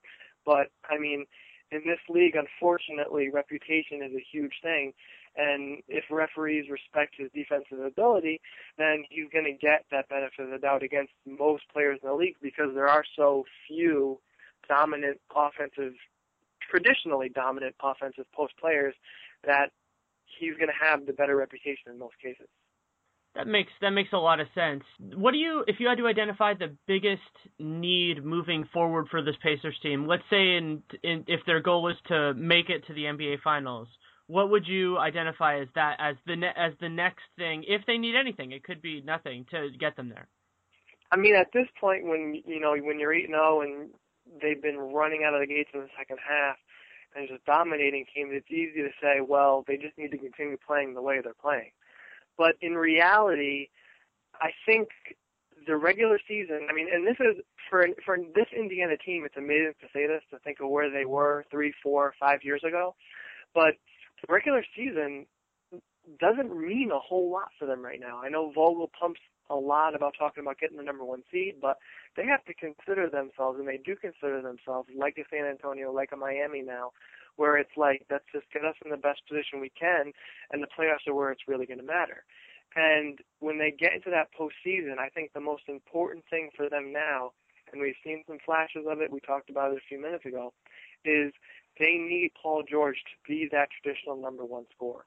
But 0.46 0.68
I 0.90 0.98
mean, 0.98 1.26
in 1.72 1.82
this 1.86 2.00
league, 2.10 2.36
unfortunately, 2.36 3.30
reputation 3.30 4.02
is 4.02 4.12
a 4.16 4.26
huge 4.32 4.54
thing. 4.64 4.94
And 5.38 5.84
if 5.88 6.06
referees 6.10 6.70
respect 6.70 7.16
his 7.18 7.30
defensive 7.36 7.80
ability, 7.80 8.40
then 8.78 9.04
he's 9.10 9.28
going 9.32 9.46
to 9.46 9.52
get 9.52 9.86
that 9.92 10.08
benefit 10.10 10.46
of 10.46 10.50
the 10.50 10.58
doubt 10.58 10.82
against 10.82 11.12
most 11.26 11.64
players 11.72 12.00
in 12.02 12.10
the 12.10 12.16
league 12.16 12.38
because 12.42 12.70
there 12.74 12.88
are 12.88 13.04
so 13.16 13.44
few 13.68 14.20
dominant 14.70 15.20
offensive, 15.36 15.94
traditionally 16.62 17.30
dominant 17.30 17.76
offensive 17.84 18.26
post 18.34 18.54
players 18.60 18.96
that 19.46 19.72
he's 20.40 20.56
going 20.56 20.70
to 20.70 20.86
have 20.86 21.06
the 21.06 21.14
better 21.14 21.36
reputation 21.36 21.92
in 21.92 22.00
most 22.00 22.16
cases. 22.22 22.48
That 23.36 23.48
makes 23.48 23.72
that 23.82 23.90
makes 23.90 24.14
a 24.14 24.18
lot 24.18 24.40
of 24.40 24.48
sense. 24.56 24.84
What 25.14 25.32
do 25.32 25.38
you, 25.38 25.66
if 25.68 25.76
you 25.80 25.90
had 25.90 25.98
to 25.98 26.08
identify 26.08 26.54
the 26.54 26.76
biggest 26.88 27.22
need 27.60 28.24
moving 28.24 28.68
forward 28.74 29.08
for 29.12 29.22
this 29.22 29.36
Pacers 29.44 29.78
team? 29.84 30.08
Let's 30.08 30.24
say 30.30 30.56
in, 30.56 30.82
in 31.04 31.26
if 31.28 31.42
their 31.46 31.60
goal 31.60 31.84
was 31.84 31.96
to 32.08 32.34
make 32.34 32.70
it 32.70 32.88
to 32.88 32.94
the 32.94 33.04
NBA 33.04 33.42
Finals, 33.44 33.90
what 34.28 34.50
would 34.52 34.66
you 34.66 34.98
identify 34.98 35.60
as 35.60 35.68
that 35.76 35.98
as 36.00 36.16
the 36.26 36.38
ne- 36.38 36.54
as 36.56 36.72
the 36.80 36.88
next 36.88 37.24
thing? 37.38 37.66
If 37.68 37.82
they 37.86 37.98
need 37.98 38.16
anything, 38.16 38.54
it 38.54 38.64
could 38.64 38.82
be 38.82 39.02
nothing 39.02 39.46
to 39.52 39.70
get 39.78 39.98
them 39.98 40.08
there. 40.08 40.28
I 41.12 41.18
mean, 41.18 41.36
at 41.36 41.52
this 41.54 41.68
point, 41.80 42.06
when 42.06 42.42
you 42.46 42.62
know 42.62 42.76
when 42.78 43.00
you're 43.00 43.14
eight 43.14 43.28
zero 43.28 43.60
oh 43.60 43.62
and 43.62 43.90
they've 44.42 44.62
been 44.62 44.78
running 44.78 45.24
out 45.26 45.34
of 45.34 45.42
the 45.42 45.48
gates 45.48 45.70
in 45.74 45.82
the 45.82 45.90
second 45.98 46.20
half 46.26 46.56
and 47.16 47.28
just 47.28 47.44
dominating 47.46 48.06
teams, 48.16 48.32
it's 48.34 48.50
easy 48.50 48.82
to 48.82 48.90
say, 49.02 49.20
well, 49.20 49.66
they 49.68 49.76
just 49.76 49.98
need 49.98 50.12
to 50.12 50.18
continue 50.18 50.58
playing 50.66 50.94
the 50.94 51.02
way 51.02 51.20
they're 51.22 51.34
playing. 51.34 51.72
But 52.38 52.56
in 52.62 52.74
reality, 52.74 53.70
I 54.42 54.52
think 54.66 54.90
the 55.66 55.76
regular 55.78 56.20
season. 56.28 56.68
I 56.70 56.74
mean, 56.74 56.88
and 56.94 57.06
this 57.06 57.18
is 57.20 57.42
for 57.70 57.86
for 58.06 58.18
this 58.36 58.48
Indiana 58.58 58.98
team. 58.98 59.24
It's 59.26 59.38
amazing 59.38 59.74
to 59.82 59.88
say 59.94 60.08
this 60.08 60.22
to 60.32 60.40
think 60.40 60.60
of 60.60 60.70
where 60.70 60.90
they 60.90 61.06
were 61.06 61.46
three, 61.50 61.74
four, 61.82 62.14
five 62.20 62.44
years 62.44 62.62
ago. 62.68 62.96
But 63.54 63.76
the 64.22 64.34
regular 64.34 64.64
season 64.76 65.26
doesn't 66.20 66.56
mean 66.56 66.92
a 66.92 67.00
whole 67.00 67.32
lot 67.32 67.50
for 67.58 67.66
them 67.66 67.84
right 67.84 68.00
now. 68.00 68.22
I 68.24 68.30
know 68.30 68.52
Vogel 68.54 68.92
pumps 69.00 69.22
a 69.50 69.56
lot 69.56 69.96
about 69.96 70.16
talking 70.18 70.42
about 70.42 70.60
getting 70.60 70.78
the 70.78 70.84
number 70.84 71.04
one 71.04 71.24
seed, 71.32 71.56
but 71.62 71.78
they 72.16 72.26
have 72.26 72.44
to 72.46 72.54
consider 72.54 73.10
themselves, 73.10 73.60
and 73.60 73.68
they 73.68 73.78
do 73.78 73.96
consider 73.96 74.42
themselves 74.42 74.90
like 74.96 75.18
a 75.18 75.24
San 75.30 75.46
Antonio, 75.46 75.92
like 75.92 76.10
a 76.14 76.18
Miami 76.18 76.62
now, 76.62 76.92
where 77.38 77.58
it's 77.58 77.76
like, 77.78 78.06
let's 78.10 78.26
just 78.34 78.46
get 78.54 78.66
us 78.66 78.76
in 78.84 78.92
the 78.92 78.98
best 78.98 79.22
position 79.28 79.60
we 79.60 79.72
can, 79.78 80.12
and 80.52 80.64
the 80.64 80.68
playoffs 80.68 81.08
are 81.08 81.14
where 81.14 81.32
it's 81.32 81.48
really 81.48 81.66
going 81.66 81.80
to 81.80 81.86
matter. 81.86 82.24
And 82.76 83.20
when 83.40 83.58
they 83.58 83.72
get 83.72 83.94
into 83.94 84.10
that 84.10 84.30
postseason, 84.38 85.00
I 85.00 85.10
think 85.10 85.32
the 85.34 85.40
most 85.40 85.64
important 85.68 86.26
thing 86.30 86.50
for 86.56 86.70
them 86.70 86.92
now, 86.92 87.32
and 87.72 87.82
we've 87.82 87.96
seen 88.04 88.24
some 88.28 88.38
flashes 88.46 88.86
of 88.88 89.02
it, 89.02 89.12
we 89.12 89.20
talked 89.20 89.50
about 89.50 89.72
it 89.72 89.78
a 89.78 89.88
few 89.88 90.02
minutes 90.02 90.26
ago, 90.26 90.54
is 91.04 91.32
they 91.80 91.98
need 91.98 92.32
Paul 92.42 92.64
George 92.70 92.98
to 92.98 93.32
be 93.32 93.48
that 93.52 93.70
traditional 93.72 94.18
number 94.18 94.46
one 94.46 94.66
scorer. 94.76 95.06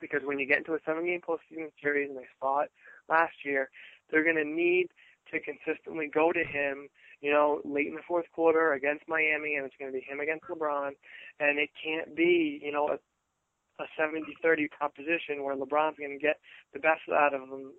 Because 0.00 0.22
when 0.24 0.38
you 0.38 0.46
get 0.46 0.58
into 0.58 0.74
a 0.74 0.78
seven 0.84 1.06
game 1.06 1.20
postseason 1.20 1.70
series, 1.82 2.10
and 2.10 2.18
they 2.18 2.26
saw 2.40 2.60
it 2.60 2.70
last 3.08 3.44
year, 3.44 3.70
they're 4.10 4.24
going 4.24 4.36
to 4.36 4.44
need 4.44 4.88
to 5.32 5.40
consistently 5.40 6.08
go 6.12 6.32
to 6.32 6.44
him, 6.44 6.88
you 7.20 7.32
know, 7.32 7.60
late 7.64 7.86
in 7.86 7.94
the 7.94 8.02
fourth 8.06 8.26
quarter 8.34 8.72
against 8.72 9.08
Miami, 9.08 9.56
and 9.56 9.64
it's 9.64 9.76
going 9.78 9.90
to 9.90 9.98
be 9.98 10.04
him 10.04 10.20
against 10.20 10.44
LeBron, 10.44 10.90
and 11.40 11.58
it 11.58 11.70
can't 11.82 12.16
be, 12.16 12.60
you 12.62 12.72
know, 12.72 12.88
a 12.88 12.98
a 13.80 13.84
70-30 14.00 14.70
proposition 14.70 15.42
where 15.42 15.56
LeBron's 15.56 15.98
going 15.98 16.16
to 16.16 16.22
get 16.22 16.38
the 16.72 16.78
best 16.78 17.02
out 17.12 17.34
of 17.34 17.42
him, 17.42 17.72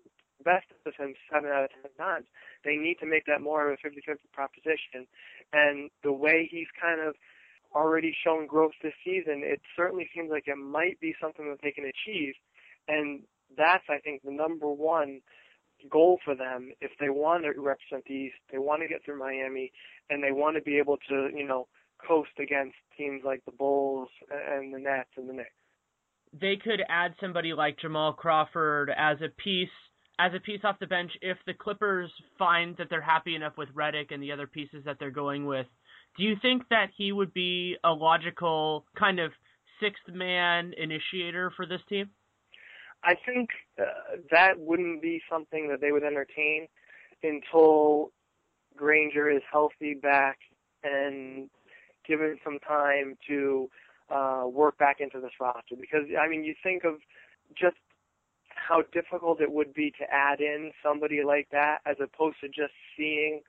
best 0.44 0.66
of 0.86 0.94
him 0.98 1.14
seven 1.32 1.50
out 1.50 1.64
of 1.64 1.70
ten 1.70 1.92
times. 1.98 2.26
They 2.66 2.76
need 2.76 2.98
to 3.00 3.06
make 3.06 3.26
that 3.28 3.42
more 3.42 3.72
of 3.72 3.78
a 3.82 3.88
50-50 3.88 4.16
proposition, 4.34 5.08
and 5.54 5.90
the 6.04 6.12
way 6.12 6.48
he's 6.52 6.68
kind 6.80 7.00
of 7.00 7.16
already 7.74 8.16
shown 8.24 8.48
growth 8.48 8.74
this 8.82 8.94
season, 9.04 9.42
it 9.44 9.62
certainly 9.76 10.10
seems 10.14 10.30
like 10.32 10.48
it 10.48 10.58
might 10.58 11.00
be 11.00 11.16
something 11.22 11.50
that 11.50 11.60
they 11.62 11.72
can 11.72 11.86
achieve, 11.86 12.34
and 12.88 13.22
that's 13.58 13.84
I 13.90 14.00
think 14.00 14.22
the 14.24 14.32
number 14.32 14.68
one 14.68 15.22
goal 15.90 16.20
for 16.24 16.36
them. 16.36 16.72
If 16.82 16.92
they 17.00 17.10
want 17.10 17.44
to 17.44 17.50
represent 17.60 18.06
the 18.08 18.14
East, 18.14 18.36
they 18.52 18.58
want 18.58 18.82
to 18.82 18.88
get 18.88 19.04
through 19.04 19.20
Miami, 19.20 19.72
and 20.10 20.24
they 20.24 20.32
want 20.32 20.56
to 20.56 20.62
be 20.62 20.78
able 20.78 20.98
to, 21.10 21.30
you 21.34 21.46
know, 21.46 21.68
coast 22.08 22.32
against 22.40 22.76
teams 22.98 23.22
like 23.26 23.44
the 23.46 23.52
Bulls 23.52 24.10
and 24.30 24.74
the 24.74 24.80
Nets 24.80 25.10
and 25.18 25.30
the 25.30 25.34
Knicks. 25.34 25.50
They 26.34 26.58
could 26.58 26.82
add 26.90 27.16
somebody 27.20 27.54
like 27.54 27.80
Jamal 27.80 28.14
Crawford 28.14 28.92
as 28.96 29.18
a 29.22 29.30
piece 29.42 29.70
as 30.18 30.32
a 30.34 30.40
piece 30.40 30.62
off 30.64 30.80
the 30.80 30.88
bench 30.88 31.12
if 31.22 31.38
the 31.46 31.54
Clippers 31.54 32.10
find 32.40 32.78
that 32.78 32.88
they're 32.90 33.02
happy 33.02 33.36
enough 33.36 33.58
with 33.58 33.68
Redick 33.76 34.14
and 34.14 34.24
the 34.24 34.32
other 34.32 34.48
pieces 34.48 34.84
that 34.86 34.98
they're 34.98 35.12
going 35.12 35.46
with. 35.46 35.68
Do 36.18 36.24
you 36.24 36.36
think 36.42 36.64
that 36.70 36.88
he 36.96 37.12
would 37.12 37.34
be 37.34 37.76
a 37.84 37.92
logical 37.92 38.86
kind 38.98 39.20
of 39.20 39.32
sixth 39.82 40.08
man 40.08 40.74
initiator 40.78 41.52
for 41.56 41.66
this 41.66 41.82
team? 41.90 42.10
I 43.04 43.16
think 43.26 43.50
uh, 43.80 43.84
that 44.32 44.54
wouldn't 44.58 45.02
be 45.02 45.22
something 45.30 45.68
that 45.70 45.82
they 45.82 45.92
would 45.92 46.04
entertain 46.04 46.68
until 47.22 48.12
Granger 48.76 49.30
is 49.30 49.42
healthy 49.52 49.96
back 50.02 50.38
and 50.84 51.50
given 52.08 52.38
some 52.44 52.60
time 52.60 53.18
to 53.28 53.70
uh, 54.10 54.44
work 54.48 54.78
back 54.78 54.98
into 55.00 55.20
this 55.20 55.32
roster. 55.40 55.76
Because 55.80 56.04
I 56.20 56.28
mean, 56.28 56.44
you 56.44 56.56
think 56.62 56.84
of 56.84 56.96
just 57.58 57.78
how 58.50 58.84
difficult 58.94 59.42
it 59.42 59.52
would 59.52 59.74
be 59.74 59.92
to 60.00 60.06
add 60.12 60.42
in 60.42 60.72
somebody 60.84 61.24
like 61.24 61.48
that 61.52 61.80
as 61.86 61.98
opposed 62.02 62.38
to 62.42 62.48
just 62.48 62.74
seeing 62.98 63.42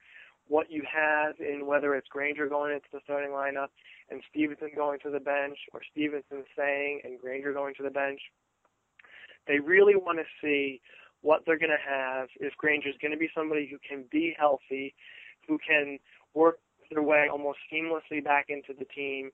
what 0.48 0.70
you 0.70 0.82
have 0.82 1.34
in 1.40 1.66
whether 1.66 1.94
it's 1.94 2.08
Granger 2.08 2.48
going 2.48 2.72
into 2.72 2.86
the 2.92 3.00
starting 3.04 3.30
lineup 3.30 3.68
and 4.10 4.22
Stephenson 4.30 4.70
going 4.76 5.00
to 5.00 5.10
the 5.10 5.20
bench 5.20 5.58
or 5.72 5.80
Stephenson 5.90 6.44
staying 6.52 7.00
and 7.04 7.20
Granger 7.20 7.52
going 7.52 7.74
to 7.76 7.82
the 7.82 7.90
bench. 7.90 8.20
They 9.48 9.58
really 9.58 9.96
want 9.96 10.18
to 10.18 10.24
see 10.40 10.80
what 11.22 11.42
they're 11.44 11.58
going 11.58 11.70
to 11.70 11.90
have 11.90 12.28
if 12.38 12.56
Granger's 12.56 12.94
going 13.00 13.12
to 13.12 13.18
be 13.18 13.28
somebody 13.34 13.68
who 13.70 13.78
can 13.88 14.04
be 14.10 14.34
healthy, 14.38 14.94
who 15.48 15.58
can 15.66 15.98
work 16.34 16.58
their 16.90 17.02
way 17.02 17.28
almost 17.30 17.58
seamlessly 17.72 18.22
back 18.22 18.46
into 18.48 18.72
the 18.78 18.84
team. 18.84 19.30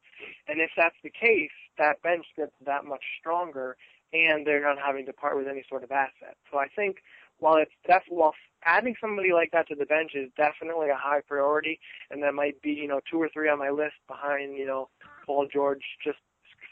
And 0.48 0.60
if 0.60 0.70
that's 0.76 0.96
the 1.02 1.10
case, 1.10 1.50
that 1.78 2.02
bench 2.02 2.26
gets 2.36 2.52
that 2.66 2.84
much 2.84 3.02
stronger 3.18 3.76
and 4.12 4.46
they're 4.46 4.62
not 4.62 4.78
having 4.78 5.06
to 5.06 5.12
part 5.12 5.36
with 5.36 5.48
any 5.48 5.64
sort 5.68 5.84
of 5.84 5.90
asset. 5.90 6.36
So 6.50 6.58
I 6.58 6.66
think 6.74 6.96
while 7.38 7.56
it's 7.56 7.72
def- 7.86 8.02
while 8.08 8.34
adding 8.64 8.94
somebody 9.00 9.32
like 9.32 9.50
that 9.52 9.66
to 9.68 9.74
the 9.74 9.86
bench 9.86 10.12
is 10.14 10.30
definitely 10.36 10.90
a 10.90 10.96
high 10.96 11.20
priority, 11.26 11.80
and 12.10 12.22
that 12.22 12.34
might 12.34 12.60
be 12.62 12.70
you 12.70 12.86
know 12.86 13.00
two 13.10 13.20
or 13.20 13.28
three 13.32 13.48
on 13.48 13.58
my 13.58 13.70
list 13.70 13.96
behind 14.06 14.56
you 14.56 14.66
know 14.66 14.88
Paul 15.26 15.48
George 15.52 15.82
just 16.04 16.18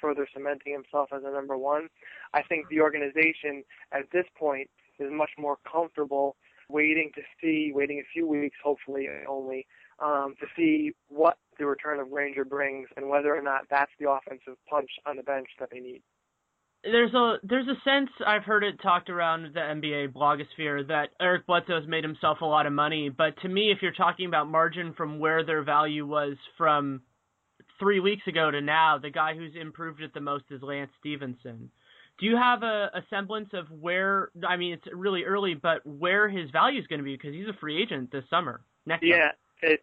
further 0.00 0.26
cementing 0.32 0.72
himself 0.72 1.10
as 1.14 1.22
a 1.24 1.30
number 1.30 1.56
one. 1.56 1.88
I 2.32 2.42
think 2.42 2.68
the 2.68 2.80
organization 2.80 3.64
at 3.92 4.10
this 4.12 4.26
point 4.38 4.70
is 4.98 5.10
much 5.10 5.30
more 5.38 5.58
comfortable 5.70 6.36
waiting 6.68 7.10
to 7.14 7.22
see, 7.40 7.72
waiting 7.74 7.98
a 7.98 8.08
few 8.12 8.26
weeks, 8.26 8.56
hopefully 8.62 9.08
only, 9.28 9.66
um, 10.02 10.34
to 10.40 10.46
see 10.56 10.92
what 11.08 11.36
the 11.58 11.66
return 11.66 12.00
of 12.00 12.10
Granger 12.10 12.44
brings 12.44 12.88
and 12.96 13.08
whether 13.08 13.34
or 13.34 13.42
not 13.42 13.62
that's 13.70 13.92
the 13.98 14.10
offensive 14.10 14.56
punch 14.68 14.90
on 15.06 15.16
the 15.16 15.22
bench 15.22 15.48
that 15.58 15.68
they 15.70 15.80
need 15.80 16.02
there's 16.82 17.12
a 17.12 17.36
there's 17.42 17.66
a 17.68 17.76
sense 17.84 18.10
I've 18.26 18.44
heard 18.44 18.64
it 18.64 18.80
talked 18.82 19.10
around 19.10 19.52
the 19.52 19.60
NBA 19.60 20.12
blogosphere 20.12 20.86
that 20.88 21.10
Eric 21.20 21.46
Bledsoe 21.46 21.80
has 21.80 21.88
made 21.88 22.04
himself 22.04 22.40
a 22.40 22.46
lot 22.46 22.66
of 22.66 22.72
money, 22.72 23.10
but 23.10 23.38
to 23.42 23.48
me, 23.48 23.70
if 23.70 23.78
you're 23.82 23.92
talking 23.92 24.26
about 24.26 24.48
margin 24.48 24.94
from 24.94 25.18
where 25.18 25.44
their 25.44 25.62
value 25.62 26.06
was 26.06 26.36
from 26.56 27.02
three 27.78 28.00
weeks 28.00 28.26
ago 28.26 28.50
to 28.50 28.60
now, 28.60 28.98
the 28.98 29.10
guy 29.10 29.34
who's 29.34 29.52
improved 29.60 30.00
it 30.00 30.14
the 30.14 30.20
most 30.20 30.44
is 30.50 30.62
Lance 30.62 30.90
Stephenson. 31.00 31.70
Do 32.18 32.26
you 32.26 32.36
have 32.36 32.62
a, 32.62 32.90
a 32.94 33.04
semblance 33.10 33.50
of 33.52 33.66
where? 33.70 34.30
I 34.46 34.56
mean, 34.56 34.74
it's 34.74 34.84
really 34.92 35.24
early, 35.24 35.54
but 35.54 35.84
where 35.84 36.28
his 36.28 36.50
value 36.50 36.80
is 36.80 36.86
going 36.86 37.00
to 37.00 37.04
be 37.04 37.14
because 37.14 37.34
he's 37.34 37.48
a 37.48 37.58
free 37.60 37.82
agent 37.82 38.10
this 38.10 38.24
summer. 38.30 38.62
Next 38.86 39.04
yeah, 39.04 39.16
summer. 39.16 39.32
It's 39.62 39.82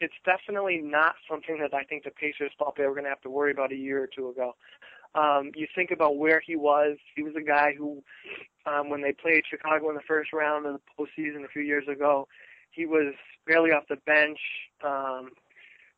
it's 0.00 0.14
definitely 0.24 0.78
not 0.78 1.14
something 1.30 1.58
that 1.60 1.74
I 1.74 1.84
think 1.84 2.04
the 2.04 2.10
Pacers 2.10 2.50
thought 2.58 2.74
they 2.76 2.86
were 2.86 2.94
going 2.94 3.04
to 3.04 3.10
have 3.10 3.20
to 3.22 3.30
worry 3.30 3.52
about 3.52 3.72
a 3.72 3.76
year 3.76 4.02
or 4.02 4.08
two 4.08 4.30
ago. 4.30 4.56
Um, 5.14 5.52
you 5.54 5.66
think 5.74 5.90
about 5.90 6.16
where 6.16 6.40
he 6.40 6.56
was. 6.56 6.96
He 7.14 7.22
was 7.22 7.34
a 7.36 7.42
guy 7.42 7.74
who, 7.76 8.02
um, 8.66 8.88
when 8.88 9.02
they 9.02 9.12
played 9.12 9.44
Chicago 9.48 9.90
in 9.90 9.94
the 9.94 10.02
first 10.08 10.32
round 10.32 10.66
of 10.66 10.74
the 10.74 10.80
postseason 10.98 11.44
a 11.44 11.48
few 11.48 11.62
years 11.62 11.86
ago, 11.86 12.26
he 12.70 12.86
was 12.86 13.14
barely 13.46 13.70
off 13.70 13.84
the 13.88 13.96
bench. 14.06 14.38
Um, 14.82 15.30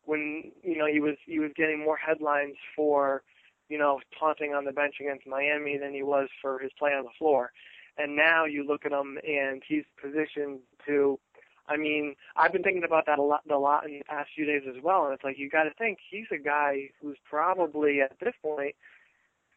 when 0.05 0.53
you 0.63 0.77
know 0.77 0.87
he 0.87 1.01
was 1.01 1.17
he 1.27 1.39
was 1.39 1.51
getting 1.57 1.83
more 1.83 1.97
headlines 1.97 2.57
for 2.77 3.23
you 3.69 3.79
know 3.79 4.01
taunting 4.19 4.53
on 4.53 4.65
the 4.65 4.73
bench 4.73 4.97
against 5.01 5.27
Miami 5.27 5.79
than 5.79 5.95
he 5.95 6.03
was 6.03 6.29
for 6.43 6.59
his 6.59 6.73
play 6.79 6.91
on 6.91 7.05
the 7.05 7.11
floor. 7.19 7.53
And 7.97 8.17
now 8.17 8.45
you 8.45 8.67
look 8.67 8.85
at 8.85 8.93
him 8.93 9.19
and 9.27 9.63
he's 9.67 9.85
positioned 10.03 10.59
to 10.87 11.19
I 11.67 11.77
mean, 11.77 12.15
I've 12.37 12.53
been 12.53 12.63
thinking 12.63 12.85
about 12.85 13.07
that 13.07 13.19
a 13.19 13.23
lot, 13.23 13.41
a 13.51 13.59
lot 13.59 13.87
in 13.87 13.99
the 13.99 14.05
past 14.05 14.31
few 14.35 14.45
days 14.45 14.63
as 14.69 14.83
well. 14.83 15.07
And 15.07 15.15
it's 15.15 15.25
like 15.25 15.39
you 15.39 15.49
got 15.49 15.65
to 15.65 15.75
think 15.79 15.99
he's 16.11 16.27
a 16.33 16.39
guy 16.39 16.91
who's 17.01 17.17
probably 17.29 18.01
at 18.01 18.13
this 18.21 18.35
point 18.43 18.75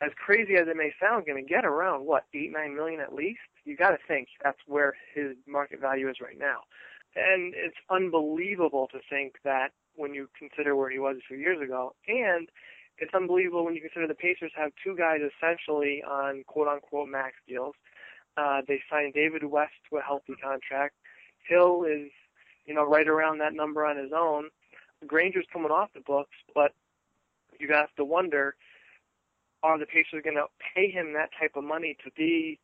as 0.01 0.11
crazy 0.15 0.55
as 0.55 0.67
it 0.67 0.77
may 0.77 0.93
sound, 1.01 1.25
going 1.25 1.43
to 1.43 1.47
get 1.47 1.65
around 1.65 2.05
what 2.05 2.25
eight 2.33 2.51
nine 2.51 2.75
million 2.75 2.99
at 2.99 3.13
least. 3.13 3.39
You 3.65 3.75
got 3.75 3.91
to 3.91 3.97
think 4.07 4.29
that's 4.43 4.59
where 4.67 4.93
his 5.13 5.35
market 5.47 5.81
value 5.81 6.09
is 6.09 6.17
right 6.21 6.37
now, 6.37 6.61
and 7.15 7.53
it's 7.55 7.77
unbelievable 7.89 8.87
to 8.91 8.99
think 9.09 9.35
that 9.43 9.69
when 9.95 10.13
you 10.13 10.29
consider 10.37 10.75
where 10.75 10.89
he 10.89 10.99
was 10.99 11.17
a 11.17 11.27
few 11.27 11.37
years 11.37 11.61
ago, 11.61 11.95
and 12.07 12.47
it's 12.99 13.13
unbelievable 13.13 13.65
when 13.65 13.75
you 13.75 13.81
consider 13.81 14.07
the 14.07 14.15
Pacers 14.15 14.51
have 14.55 14.71
two 14.83 14.95
guys 14.95 15.19
essentially 15.21 16.03
on 16.03 16.43
quote 16.47 16.67
unquote 16.67 17.09
max 17.09 17.35
deals. 17.47 17.75
Uh, 18.37 18.61
they 18.67 18.79
signed 18.89 19.15
David 19.15 19.43
West 19.43 19.73
to 19.89 19.97
a 19.97 20.01
healthy 20.01 20.35
contract. 20.41 20.93
Hill 21.47 21.83
is, 21.83 22.09
you 22.65 22.73
know, 22.73 22.85
right 22.85 23.07
around 23.07 23.39
that 23.39 23.53
number 23.53 23.85
on 23.85 23.97
his 23.97 24.11
own. 24.15 24.49
Granger's 25.05 25.45
coming 25.51 25.71
off 25.71 25.89
the 25.93 26.01
books, 26.01 26.35
but 26.53 26.73
you 27.59 27.69
have 27.73 27.93
to 27.95 28.05
wonder 28.05 28.55
are 29.63 29.79
the 29.79 29.85
Pacers 29.85 30.23
going 30.23 30.35
to 30.35 30.45
pay 30.75 30.91
him 30.91 31.13
that 31.13 31.29
type 31.39 31.53
of 31.55 31.63
money 31.63 31.97
to 32.03 32.11
be 32.11 32.59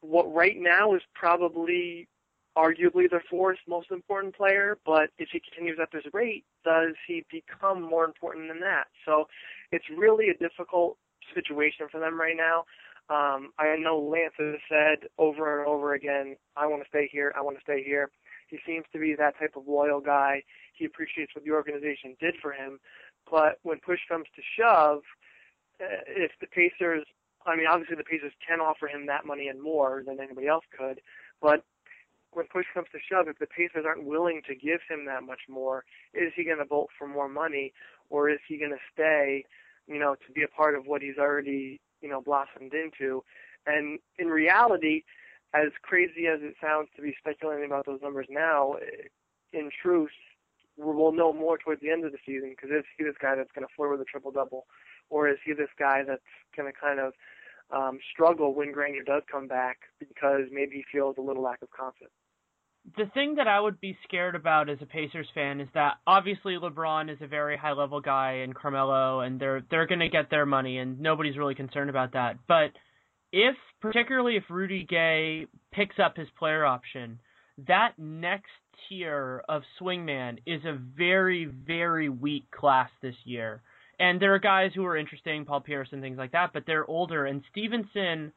what 0.00 0.32
right 0.34 0.56
now 0.58 0.94
is 0.94 1.02
probably 1.14 2.08
arguably 2.56 3.08
their 3.08 3.22
fourth 3.30 3.58
most 3.66 3.90
important 3.90 4.36
player, 4.36 4.76
but 4.84 5.10
if 5.18 5.28
he 5.32 5.40
continues 5.40 5.78
at 5.80 5.90
this 5.92 6.04
rate, 6.12 6.44
does 6.64 6.94
he 7.06 7.24
become 7.30 7.80
more 7.80 8.04
important 8.04 8.48
than 8.48 8.60
that? 8.60 8.88
So 9.06 9.26
it's 9.70 9.84
really 9.96 10.28
a 10.28 10.34
difficult 10.34 10.98
situation 11.34 11.86
for 11.90 11.98
them 11.98 12.20
right 12.20 12.36
now. 12.36 12.64
Um, 13.12 13.50
I 13.58 13.76
know 13.76 13.98
Lance 13.98 14.32
has 14.38 14.54
said 14.70 15.08
over 15.18 15.60
and 15.60 15.68
over 15.68 15.92
again, 15.92 16.36
I 16.56 16.66
want 16.66 16.82
to 16.82 16.88
stay 16.88 17.08
here, 17.12 17.32
I 17.36 17.42
want 17.42 17.58
to 17.58 17.62
stay 17.62 17.82
here. 17.84 18.10
He 18.48 18.58
seems 18.66 18.86
to 18.92 18.98
be 18.98 19.14
that 19.14 19.38
type 19.38 19.52
of 19.54 19.68
loyal 19.68 20.00
guy. 20.00 20.42
He 20.72 20.86
appreciates 20.86 21.34
what 21.34 21.44
the 21.44 21.50
organization 21.50 22.16
did 22.18 22.36
for 22.40 22.52
him. 22.52 22.80
But 23.30 23.58
when 23.64 23.80
push 23.80 24.00
comes 24.08 24.26
to 24.34 24.42
shove, 24.58 25.02
uh, 25.78 26.00
if 26.06 26.32
the 26.40 26.46
Pacers, 26.46 27.04
I 27.44 27.54
mean, 27.54 27.66
obviously 27.68 27.96
the 27.96 28.04
Pacers 28.04 28.32
can 28.46 28.60
offer 28.60 28.88
him 28.88 29.06
that 29.06 29.26
money 29.26 29.48
and 29.48 29.60
more 29.60 30.02
than 30.06 30.18
anybody 30.18 30.46
else 30.46 30.64
could, 30.76 31.00
but 31.40 31.64
when 32.32 32.46
push 32.46 32.64
comes 32.72 32.88
to 32.92 32.98
shove, 32.98 33.28
if 33.28 33.38
the 33.38 33.46
Pacers 33.46 33.84
aren't 33.86 34.04
willing 34.04 34.40
to 34.48 34.54
give 34.54 34.80
him 34.88 35.04
that 35.04 35.22
much 35.22 35.40
more, 35.48 35.84
is 36.14 36.32
he 36.34 36.44
going 36.44 36.58
to 36.58 36.64
vote 36.64 36.88
for 36.98 37.06
more 37.06 37.28
money, 37.28 37.72
or 38.08 38.30
is 38.30 38.38
he 38.48 38.58
going 38.58 38.70
to 38.70 38.78
stay, 38.92 39.44
you 39.86 39.98
know, 39.98 40.14
to 40.26 40.32
be 40.32 40.42
a 40.42 40.48
part 40.48 40.74
of 40.74 40.86
what 40.86 41.02
he's 41.02 41.18
already, 41.18 41.80
you 42.02 42.08
know, 42.08 42.20
blossomed 42.20 42.74
into? 42.74 43.24
And 43.66 43.98
in 44.18 44.28
reality, 44.28 45.04
as 45.54 45.68
crazy 45.82 46.26
as 46.26 46.40
it 46.42 46.54
sounds 46.60 46.88
to 46.96 47.02
be 47.02 47.14
speculating 47.18 47.66
about 47.66 47.86
those 47.86 48.00
numbers 48.02 48.26
now, 48.28 48.76
in 49.52 49.70
truth, 49.82 50.10
we'll 50.76 51.12
know 51.12 51.32
more 51.32 51.58
towards 51.58 51.80
the 51.80 51.90
end 51.90 52.04
of 52.04 52.12
the 52.12 52.18
season 52.24 52.50
because 52.50 52.70
is 52.70 52.84
he 52.96 53.04
this 53.04 53.14
guy 53.20 53.34
that's 53.34 53.52
going 53.54 53.66
to 53.66 53.72
flirt 53.76 53.90
with 53.90 54.00
a 54.00 54.04
triple 54.04 54.30
double, 54.30 54.66
or 55.10 55.28
is 55.28 55.38
he 55.44 55.52
this 55.52 55.68
guy 55.78 56.02
that's 56.06 56.22
going 56.56 56.70
to 56.70 56.78
kind 56.78 56.98
of 56.98 57.12
um, 57.70 57.98
struggle 58.10 58.54
when 58.54 58.72
Granger 58.72 59.02
does 59.02 59.22
come 59.30 59.46
back 59.46 59.78
because 59.98 60.42
maybe 60.50 60.76
he 60.76 60.84
feels 60.90 61.16
a 61.18 61.22
little 61.22 61.42
lack 61.42 61.62
of 61.62 61.70
confidence? 61.70 62.12
The 62.96 63.06
thing 63.14 63.36
that 63.36 63.46
I 63.46 63.60
would 63.60 63.80
be 63.80 63.96
scared 64.04 64.34
about 64.34 64.68
as 64.68 64.78
a 64.82 64.86
Pacers 64.86 65.28
fan 65.34 65.60
is 65.60 65.68
that 65.74 65.98
obviously 66.06 66.54
LeBron 66.54 67.12
is 67.12 67.18
a 67.20 67.26
very 67.26 67.56
high 67.56 67.72
level 67.72 68.00
guy 68.00 68.42
and 68.44 68.54
Carmelo 68.54 69.20
and 69.20 69.40
they're 69.40 69.62
they're 69.70 69.86
going 69.86 70.00
to 70.00 70.08
get 70.08 70.30
their 70.30 70.46
money 70.46 70.78
and 70.78 71.00
nobody's 71.00 71.38
really 71.38 71.54
concerned 71.54 71.90
about 71.90 72.12
that. 72.12 72.38
But 72.48 72.72
if 73.32 73.56
particularly 73.80 74.36
if 74.36 74.44
Rudy 74.50 74.84
Gay 74.84 75.46
picks 75.72 75.96
up 75.98 76.16
his 76.16 76.28
player 76.38 76.64
option, 76.64 77.20
that 77.68 77.92
next 77.98 78.50
tier 78.88 79.42
of 79.48 79.62
swingman 79.80 80.38
is 80.46 80.64
a 80.64 80.78
very, 80.96 81.44
very 81.44 82.08
weak 82.08 82.50
class 82.50 82.90
this 83.00 83.14
year. 83.24 83.62
And 83.98 84.20
there 84.20 84.34
are 84.34 84.38
guys 84.38 84.72
who 84.74 84.84
are 84.84 84.96
interesting, 84.96 85.44
Paul 85.44 85.60
Pierce 85.60 85.88
and 85.92 86.02
things 86.02 86.18
like 86.18 86.32
that, 86.32 86.52
but 86.52 86.64
they're 86.66 86.88
older. 86.88 87.26
And 87.26 87.42
Stephenson 87.50 88.32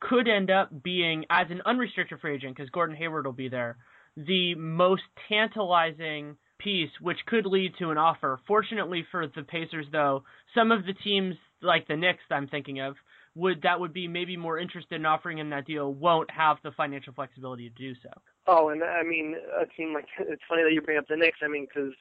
could 0.00 0.28
end 0.28 0.50
up 0.50 0.70
being, 0.82 1.24
as 1.30 1.46
an 1.50 1.62
unrestricted 1.64 2.20
free 2.20 2.34
agent, 2.34 2.56
because 2.56 2.70
Gordon 2.70 2.96
Hayward 2.96 3.26
will 3.26 3.32
be 3.32 3.48
there, 3.48 3.76
the 4.16 4.54
most 4.56 5.02
tantalizing 5.28 6.36
piece, 6.58 6.90
which 7.00 7.18
could 7.26 7.46
lead 7.46 7.72
to 7.78 7.90
an 7.90 7.98
offer. 7.98 8.40
Fortunately 8.46 9.04
for 9.10 9.26
the 9.26 9.42
Pacers, 9.42 9.86
though, 9.92 10.24
some 10.54 10.72
of 10.72 10.84
the 10.84 10.92
teams, 10.92 11.36
like 11.62 11.86
the 11.86 11.96
Knicks, 11.96 12.22
I'm 12.30 12.48
thinking 12.48 12.80
of, 12.80 12.96
would 13.34 13.62
that 13.62 13.78
would 13.78 13.92
be 13.92 14.08
maybe 14.08 14.36
more 14.36 14.58
interested 14.58 14.96
in 14.96 15.06
offering 15.06 15.38
him 15.38 15.50
that 15.50 15.66
deal 15.66 15.94
won't 15.94 16.30
have 16.30 16.56
the 16.64 16.72
financial 16.72 17.12
flexibility 17.12 17.70
to 17.70 17.74
do 17.76 17.94
so. 18.02 18.10
Oh, 18.46 18.70
and 18.70 18.82
I 18.82 19.02
mean, 19.04 19.36
a 19.60 19.66
team 19.76 19.94
like 19.94 20.06
it's 20.18 20.42
funny 20.48 20.64
that 20.64 20.72
you 20.72 20.80
bring 20.82 20.98
up 20.98 21.06
the 21.08 21.16
Knicks. 21.16 21.38
I 21.42 21.48
mean, 21.48 21.66
because 21.72 21.94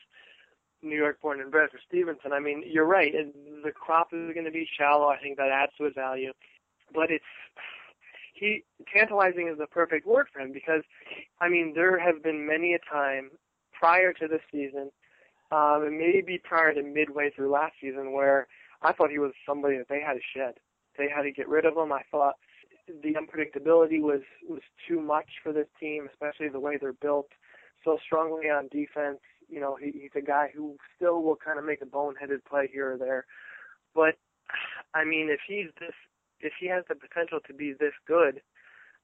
New 0.82 0.96
York 0.96 1.22
born 1.22 1.40
and 1.40 1.52
bred 1.52 1.70
for 1.70 1.80
Stephenson. 1.88 2.34
I 2.34 2.40
mean, 2.40 2.64
you're 2.66 2.86
right. 2.86 3.14
The 3.64 3.72
crop 3.72 4.08
is 4.14 4.34
going 4.34 4.46
to 4.46 4.52
be 4.52 4.68
shallow. 4.78 5.08
I 5.08 5.20
think 5.20 5.38
that 5.38 5.50
adds 5.52 5.72
to 5.78 5.84
his 5.86 5.94
value, 5.94 6.32
but 6.94 7.12
it's 7.12 7.24
he 8.40 8.64
tantalizing 8.94 9.48
is 9.48 9.58
the 9.58 9.68
perfect 9.68 10.08
word 10.08 10.28
for 10.32 10.40
him 10.40 10.52
because 10.52 10.84
I 11.42 11.50
mean 11.50 11.74
there 11.76 12.00
have 12.00 12.24
been 12.24 12.48
many 12.48 12.74
a 12.74 12.80
time 12.80 13.32
prior 13.74 14.14
to 14.14 14.28
this 14.28 14.42
season, 14.52 14.92
um, 15.52 15.84
and 15.86 15.98
maybe 15.98 16.42
prior 16.44 16.74
to 16.74 16.84
midway 16.84 17.30
through 17.30 17.52
last 17.52 17.74
season 17.82 18.12
where 18.12 18.48
I 18.82 18.94
thought 18.94 19.10
he 19.10 19.20
was 19.20 19.32
somebody 19.46 19.78
that 19.78 19.88
they 19.90 20.02
had 20.02 20.14
to 20.14 20.20
shed. 20.36 20.56
They 20.98 21.08
had 21.14 21.24
to 21.24 21.32
get 21.32 21.48
rid 21.48 21.66
of 21.66 21.78
him. 21.78 21.92
I 21.92 22.02
thought 22.12 22.36
the 22.88 23.14
unpredictability 23.14 24.02
was 24.02 24.22
was 24.48 24.62
too 24.88 25.02
much 25.02 25.30
for 25.44 25.54
this 25.54 25.68
team, 25.80 26.08
especially 26.12 26.50
the 26.50 26.60
way 26.60 26.78
they're 26.78 26.94
built 26.94 27.30
so 27.84 27.98
strongly 28.06 28.50
on 28.50 28.68
defense. 28.70 29.20
You 29.48 29.60
know, 29.60 29.76
he, 29.82 29.92
he's 29.92 30.12
a 30.16 30.26
guy 30.26 30.52
who 30.56 30.78
still 30.96 31.24
will 31.24 31.36
kind 31.36 31.58
of 31.58 31.66
make 31.66 31.82
a 31.82 31.86
boneheaded 31.86 32.44
play 32.50 32.70
here 32.72 32.94
or 32.94 32.98
there, 32.98 33.26
but 33.96 34.16
I 34.94 35.04
mean, 35.06 35.30
if 35.30 35.40
he's 35.48 35.68
this, 35.80 35.94
if 36.42 36.54
he 36.60 36.68
has 36.68 36.84
the 36.88 36.96
potential 36.96 37.40
to 37.48 37.54
be 37.54 37.74
this 37.74 37.94
good, 38.08 38.42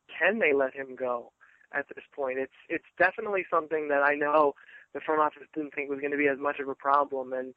can 0.08 0.39
they 0.39 0.54
let 0.54 0.74
him 0.74 0.95
go 0.95 1.32
at 1.74 1.88
this 1.89 2.06
point? 2.15 2.39
It's 2.39 2.60
it's 2.69 2.86
definitely 2.98 3.45
something 3.50 3.88
that 3.89 4.04
I 4.04 4.15
know 4.15 4.56
the 4.93 5.02
front 5.02 5.21
office 5.21 5.48
didn't 5.54 5.74
think 5.74 5.89
was 5.89 6.00
going 6.00 6.12
to 6.12 6.17
be 6.17 6.28
as 6.28 6.39
much 6.39 6.60
of 6.60 6.69
a 6.69 6.76
problem, 6.76 7.34
and 7.34 7.54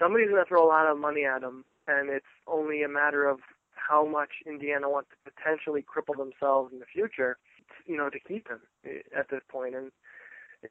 somebody's 0.00 0.28
going 0.28 0.42
to 0.42 0.48
throw 0.48 0.64
a 0.64 0.68
lot 0.68 0.86
of 0.86 0.98
money 0.98 1.24
at 1.24 1.42
him, 1.42 1.64
and 1.88 2.10
it's 2.10 2.26
only 2.46 2.82
a 2.82 2.88
matter 2.88 3.26
of 3.26 3.40
how 3.74 4.06
much 4.06 4.30
Indiana 4.46 4.88
wants 4.88 5.10
to 5.10 5.30
potentially 5.30 5.84
cripple 5.84 6.16
themselves 6.16 6.72
in 6.72 6.78
the 6.78 6.86
future, 6.86 7.36
you 7.86 7.96
know, 7.96 8.10
to 8.10 8.18
keep 8.20 8.48
him 8.48 8.60
eh, 8.84 9.02
at 9.16 9.28
this 9.30 9.42
point, 9.48 9.74
and 9.74 9.90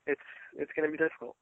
it's 0.05 0.21
it's 0.57 0.71
going 0.75 0.87
to 0.87 0.91
be 0.91 0.97
difficult. 0.97 1.35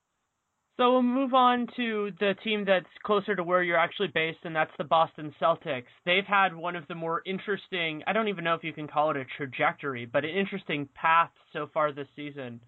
So 0.78 0.92
we'll 0.92 1.04
move 1.04 1.36
on 1.36 1.68
to 1.76 2.12
the 2.20 2.34
team 2.44 2.66
that's 2.66 2.88
closer 3.04 3.36
to 3.36 3.44
where 3.44 3.62
you're 3.62 3.78
actually 3.78 4.08
based, 4.08 4.40
and 4.44 4.56
that's 4.56 4.72
the 4.80 4.84
Boston 4.84 5.34
Celtics. 5.40 5.86
They've 6.04 6.26
had 6.26 6.56
one 6.56 6.76
of 6.76 6.88
the 6.88 6.96
more 6.96 7.22
interesting, 7.28 8.02
I 8.08 8.14
don't 8.14 8.28
even 8.28 8.44
know 8.44 8.56
if 8.56 8.64
you 8.64 8.74
can 8.74 8.88
call 8.88 9.12
it 9.12 9.18
a 9.18 9.26
trajectory, 9.38 10.06
but 10.08 10.26
an 10.26 10.32
interesting 10.32 10.90
path 10.96 11.30
so 11.52 11.70
far 11.72 11.92
this 11.92 12.08
season. 12.16 12.60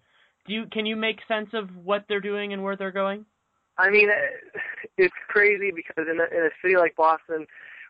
Do 0.46 0.54
you 0.54 0.66
can 0.70 0.86
you 0.86 0.94
make 0.94 1.18
sense 1.26 1.48
of 1.52 1.68
what 1.74 2.04
they're 2.08 2.20
doing 2.20 2.52
and 2.52 2.62
where 2.62 2.76
they're 2.76 2.92
going? 2.92 3.26
I 3.76 3.90
mean, 3.90 4.08
uh, 4.08 4.58
it's 4.96 5.14
crazy 5.26 5.72
because 5.74 6.06
in 6.08 6.20
a, 6.20 6.36
in 6.36 6.46
a 6.46 6.50
city 6.62 6.76
like 6.76 6.94
Boston, 6.94 7.44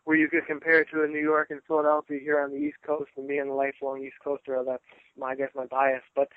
where 0.05 0.17
you 0.17 0.29
could 0.29 0.47
compare 0.47 0.81
it 0.81 0.89
to 0.93 1.07
New 1.07 1.21
York 1.21 1.49
and 1.51 1.61
Philadelphia 1.67 2.19
here 2.23 2.41
on 2.41 2.53
the 2.53 2.57
East 2.57 2.79
Coast, 2.87 3.11
and 3.19 3.29
being 3.29 3.49
a 3.49 3.55
lifelong 3.55 4.03
East 4.03 4.17
Coaster, 4.25 4.63
that's 4.67 4.83
my 5.19 5.33
I 5.33 5.35
guess 5.35 5.51
my 5.55 5.67
bias. 5.67 6.03
But 6.15 6.29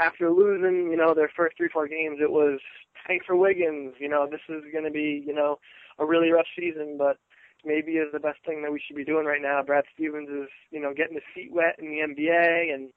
after 0.00 0.30
losing, 0.30 0.90
you 0.90 0.96
know, 0.96 1.14
their 1.14 1.30
first 1.36 1.56
three 1.56 1.68
four 1.68 1.86
games, 1.86 2.18
it 2.20 2.30
was 2.30 2.58
thanks 3.06 3.26
for 3.26 3.36
Wiggins. 3.36 3.94
You 3.98 4.08
know, 4.08 4.26
this 4.30 4.40
is 4.48 4.64
going 4.72 4.84
to 4.84 4.90
be, 4.90 5.22
you 5.26 5.34
know, 5.34 5.58
a 5.98 6.06
really 6.06 6.30
rough 6.30 6.46
season, 6.58 6.96
but 6.98 7.18
maybe 7.64 7.92
is 7.92 8.12
the 8.12 8.20
best 8.20 8.38
thing 8.46 8.62
that 8.62 8.72
we 8.72 8.80
should 8.84 8.96
be 8.96 9.04
doing 9.04 9.26
right 9.26 9.42
now. 9.42 9.62
Brad 9.62 9.84
Stevens 9.94 10.28
is, 10.30 10.48
you 10.70 10.80
know, 10.80 10.94
getting 10.94 11.14
his 11.14 11.24
feet 11.34 11.52
wet 11.52 11.76
in 11.78 11.90
the 11.90 11.98
NBA, 11.98 12.74
and 12.74 12.90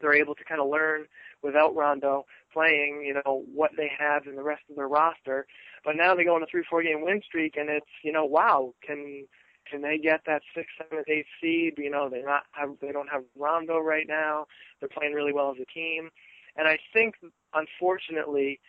they're 0.00 0.14
able 0.14 0.34
to 0.34 0.44
kind 0.44 0.60
of 0.60 0.68
learn 0.68 1.04
without 1.42 1.74
Rondo 1.74 2.24
playing, 2.52 3.02
you 3.06 3.14
know, 3.14 3.44
what 3.52 3.70
they 3.76 3.90
have 3.98 4.26
in 4.26 4.36
the 4.36 4.42
rest 4.42 4.62
of 4.70 4.76
their 4.76 4.88
roster. 4.88 5.46
But 5.84 5.96
now 5.96 6.14
they 6.14 6.24
go 6.24 6.34
on 6.34 6.42
a 6.42 6.46
three, 6.46 6.64
four 6.68 6.82
game 6.82 7.04
win 7.04 7.20
streak, 7.24 7.56
and 7.56 7.68
it's, 7.68 7.86
you 8.02 8.12
know, 8.12 8.24
wow, 8.24 8.74
can 8.84 9.26
can 9.68 9.82
they 9.82 9.98
get 9.98 10.20
that 10.26 10.42
six, 10.54 10.68
seven, 10.78 11.04
eight 11.08 11.26
seed? 11.40 11.74
You 11.78 11.90
know, 11.90 12.08
they 12.08 12.22
not 12.22 12.44
have 12.52 12.70
they 12.80 12.92
don't 12.92 13.08
have 13.08 13.24
Rondo 13.36 13.78
right 13.78 14.06
now. 14.08 14.46
They're 14.80 14.88
playing 14.88 15.14
really 15.14 15.32
well 15.32 15.50
as 15.50 15.60
a 15.60 15.72
team, 15.72 16.10
and 16.56 16.68
I 16.68 16.78
think 16.92 17.14
unfortunately 17.54 18.60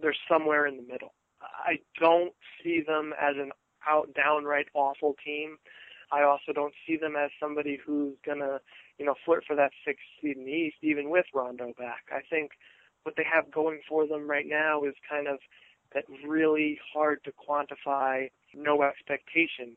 they're 0.00 0.14
somewhere 0.28 0.66
in 0.66 0.76
the 0.76 0.82
middle. 0.82 1.14
I 1.40 1.78
don't 2.00 2.32
see 2.62 2.82
them 2.86 3.12
as 3.20 3.36
an 3.36 3.52
out 3.86 4.08
downright 4.14 4.66
awful 4.74 5.14
team. 5.24 5.56
I 6.12 6.22
also 6.22 6.52
don't 6.54 6.74
see 6.86 6.96
them 6.96 7.16
as 7.16 7.30
somebody 7.40 7.78
who's 7.84 8.14
gonna, 8.24 8.60
you 8.98 9.06
know, 9.06 9.14
flirt 9.24 9.44
for 9.46 9.56
that 9.56 9.72
sixth 9.86 10.04
seed 10.20 10.36
in 10.36 10.44
the 10.44 10.52
East, 10.52 10.76
even 10.82 11.10
with 11.10 11.26
Rondo 11.34 11.72
back. 11.78 12.04
I 12.12 12.20
think 12.28 12.52
what 13.02 13.16
they 13.16 13.24
have 13.30 13.50
going 13.50 13.80
for 13.88 14.06
them 14.06 14.28
right 14.28 14.46
now 14.46 14.84
is 14.84 14.94
kind 15.08 15.28
of 15.28 15.38
that 15.94 16.04
really 16.26 16.78
hard 16.92 17.20
to 17.24 17.32
quantify, 17.32 18.30
no 18.54 18.82
expectation 18.82 19.76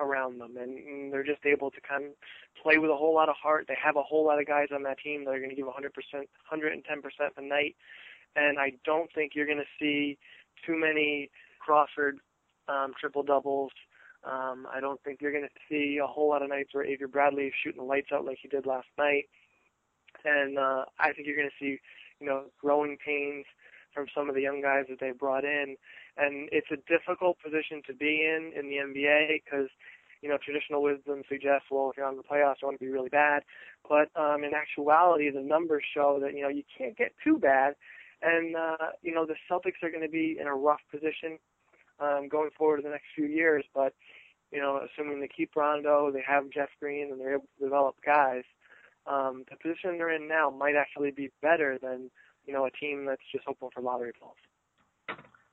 around 0.00 0.38
them, 0.38 0.56
and, 0.56 0.78
and 0.78 1.12
they're 1.12 1.24
just 1.24 1.44
able 1.44 1.70
to 1.70 1.80
kind 1.80 2.04
of 2.04 2.10
play 2.62 2.78
with 2.78 2.90
a 2.90 2.96
whole 2.96 3.14
lot 3.14 3.28
of 3.28 3.36
heart. 3.36 3.66
They 3.68 3.76
have 3.82 3.96
a 3.96 4.02
whole 4.02 4.24
lot 4.24 4.40
of 4.40 4.46
guys 4.46 4.68
on 4.74 4.82
that 4.84 4.98
team 4.98 5.24
that 5.24 5.30
are 5.30 5.38
going 5.38 5.50
to 5.50 5.56
give 5.56 5.66
100%, 5.66 5.72
110% 5.72 6.24
a 7.36 7.42
night, 7.42 7.76
and 8.36 8.58
I 8.58 8.72
don't 8.84 9.10
think 9.14 9.32
you're 9.34 9.46
going 9.46 9.58
to 9.58 9.64
see 9.78 10.18
too 10.66 10.78
many 10.78 11.30
Crawford 11.60 12.18
um, 12.68 12.92
triple 12.98 13.22
doubles. 13.22 13.72
Um, 14.24 14.66
I 14.72 14.80
don't 14.80 15.00
think 15.02 15.20
you're 15.20 15.32
going 15.32 15.48
to 15.48 15.60
see 15.68 15.98
a 16.02 16.06
whole 16.06 16.28
lot 16.28 16.42
of 16.42 16.50
nights 16.50 16.70
where 16.72 16.84
Avery 16.84 17.08
Bradley 17.08 17.44
is 17.44 17.54
shooting 17.62 17.80
the 17.80 17.86
lights 17.86 18.08
out 18.12 18.24
like 18.24 18.38
he 18.42 18.48
did 18.48 18.66
last 18.66 18.88
night. 18.98 19.24
And 20.24 20.58
uh, 20.58 20.84
I 20.98 21.12
think 21.12 21.26
you're 21.26 21.36
going 21.36 21.48
to 21.48 21.64
see 21.64 21.78
you 22.20 22.26
know, 22.26 22.44
growing 22.60 22.96
pains 23.04 23.46
from 23.94 24.06
some 24.14 24.28
of 24.28 24.34
the 24.34 24.42
young 24.42 24.60
guys 24.62 24.84
that 24.88 25.00
they 25.00 25.10
brought 25.10 25.44
in. 25.44 25.76
And 26.20 26.48
it's 26.52 26.70
a 26.70 26.76
difficult 26.88 27.38
position 27.42 27.82
to 27.86 27.94
be 27.94 28.22
in 28.26 28.52
in 28.58 28.68
the 28.68 28.76
NBA 28.76 29.40
because, 29.44 29.68
you 30.22 30.28
know, 30.28 30.38
traditional 30.42 30.82
wisdom 30.82 31.22
suggests, 31.28 31.66
well, 31.70 31.90
if 31.90 31.96
you're 31.96 32.06
on 32.06 32.16
the 32.16 32.22
playoffs, 32.22 32.60
you 32.60 32.68
want 32.68 32.78
to 32.78 32.84
be 32.84 32.90
really 32.90 33.08
bad. 33.08 33.42
But 33.88 34.10
um, 34.20 34.44
in 34.44 34.52
actuality, 34.54 35.30
the 35.30 35.40
numbers 35.40 35.84
show 35.94 36.18
that, 36.20 36.34
you 36.34 36.42
know, 36.42 36.48
you 36.48 36.62
can't 36.76 36.96
get 36.96 37.12
too 37.24 37.38
bad. 37.38 37.74
And, 38.22 38.54
uh, 38.54 38.92
you 39.02 39.14
know, 39.14 39.24
the 39.24 39.36
Celtics 39.50 39.82
are 39.82 39.90
going 39.90 40.02
to 40.02 40.10
be 40.10 40.36
in 40.38 40.46
a 40.46 40.54
rough 40.54 40.82
position 40.90 41.38
um, 42.00 42.28
going 42.28 42.50
forward 42.56 42.80
in 42.80 42.84
the 42.84 42.90
next 42.90 43.06
few 43.14 43.24
years. 43.24 43.64
But, 43.74 43.94
you 44.52 44.60
know, 44.60 44.80
assuming 44.84 45.20
they 45.20 45.28
keep 45.34 45.56
Rondo, 45.56 46.10
they 46.12 46.22
have 46.26 46.50
Jeff 46.50 46.68
Green, 46.80 47.10
and 47.10 47.18
they're 47.18 47.34
able 47.34 47.48
to 47.58 47.64
develop 47.64 47.96
guys– 48.04 48.44
um, 49.06 49.44
the 49.50 49.56
position 49.56 49.98
they're 49.98 50.14
in 50.14 50.28
now 50.28 50.50
might 50.50 50.76
actually 50.76 51.10
be 51.10 51.30
better 51.42 51.78
than 51.80 52.10
you 52.46 52.52
know 52.52 52.66
a 52.66 52.70
team 52.70 53.06
that's 53.06 53.22
just 53.32 53.44
hoping 53.46 53.70
for 53.74 53.82
lottery 53.82 54.12
balls. 54.20 54.36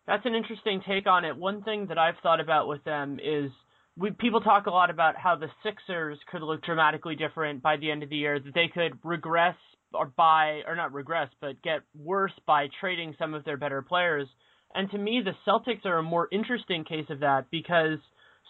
That's 0.08 0.26
an 0.26 0.36
interesting 0.36 0.82
take 0.88 1.06
on 1.06 1.26
it. 1.26 1.36
One 1.36 1.64
thing 1.64 1.88
that 1.88 1.98
I've 1.98 2.16
thought 2.24 2.40
about 2.40 2.68
with 2.68 2.84
them 2.86 3.20
is 3.22 3.52
we 3.98 4.12
people 4.12 4.42
talk 4.42 4.68
a 4.68 4.72
lot 4.72 4.90
about 4.90 5.18
how 5.18 5.36
the 5.36 5.50
Sixers 5.64 6.18
could 6.32 6.42
look 6.42 6.64
dramatically 6.64 7.16
different 7.16 7.62
by 7.62 7.78
the 7.78 7.92
end 7.92 8.04
of 8.04 8.10
the 8.10 8.16
year, 8.16 8.40
that 8.40 8.54
they 8.54 8.70
could 8.74 8.98
regress 9.04 9.56
or 9.94 10.14
buy 10.16 10.62
or 10.66 10.76
not 10.76 10.94
regress, 10.94 11.30
but 11.42 11.62
get 11.62 11.82
worse 11.98 12.34
by 12.46 12.68
trading 12.80 13.16
some 13.20 13.34
of 13.34 13.44
their 13.44 13.58
better 13.58 13.82
players. 13.82 14.28
And 14.74 14.90
to 14.92 14.98
me, 14.98 15.22
the 15.24 15.36
Celtics 15.46 15.86
are 15.86 15.98
a 15.98 16.04
more 16.04 16.28
interesting 16.32 16.84
case 16.86 17.08
of 17.10 17.20
that 17.22 17.48
because 17.52 18.00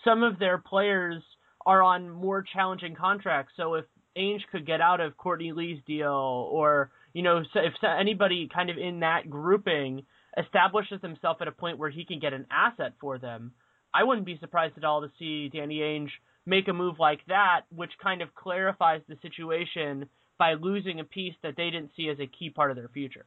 some 0.04 0.24
of 0.24 0.40
their 0.40 0.58
players 0.58 1.24
are 1.66 1.82
on 1.82 2.10
more 2.10 2.44
challenging 2.54 2.96
contracts. 2.96 3.54
So 3.58 3.76
if 3.76 3.86
Ainge 4.18 4.42
could 4.52 4.66
get 4.66 4.82
out 4.82 5.00
of 5.00 5.18
Courtney 5.18 5.54
Lee's 5.54 5.82
deal, 5.88 6.50
or 6.52 6.92
you 7.14 7.24
know, 7.24 7.42
if 7.56 7.74
anybody 7.84 8.50
kind 8.54 8.70
of 8.70 8.78
in 8.78 9.00
that 9.00 9.30
grouping 9.30 10.04
establishes 10.38 11.02
himself 11.02 11.38
at 11.42 11.48
a 11.48 11.52
point 11.52 11.78
where 11.78 11.90
he 11.90 12.06
can 12.06 12.20
get 12.20 12.34
an 12.34 12.46
asset 12.52 12.94
for 13.00 13.18
them, 13.18 13.52
I 13.94 14.04
wouldn't 14.04 14.26
be 14.26 14.38
surprised 14.40 14.78
at 14.78 14.84
all 14.84 15.02
to 15.02 15.12
see 15.18 15.50
Danny 15.50 15.80
Ainge 15.80 16.12
make 16.46 16.68
a 16.68 16.74
move 16.74 17.00
like 17.00 17.20
that, 17.28 17.62
which 17.76 17.92
kind 18.02 18.22
of 18.22 18.34
clarifies 18.36 19.02
the 19.08 19.18
situation 19.22 20.08
by 20.38 20.54
losing 20.54 21.00
a 21.00 21.04
piece 21.04 21.34
that 21.44 21.56
they 21.58 21.70
didn't 21.70 21.92
see 21.96 22.10
as 22.10 22.20
a 22.20 22.28
key 22.28 22.50
part 22.50 22.72
of 22.72 22.78
their 22.78 22.90
future. 22.90 23.26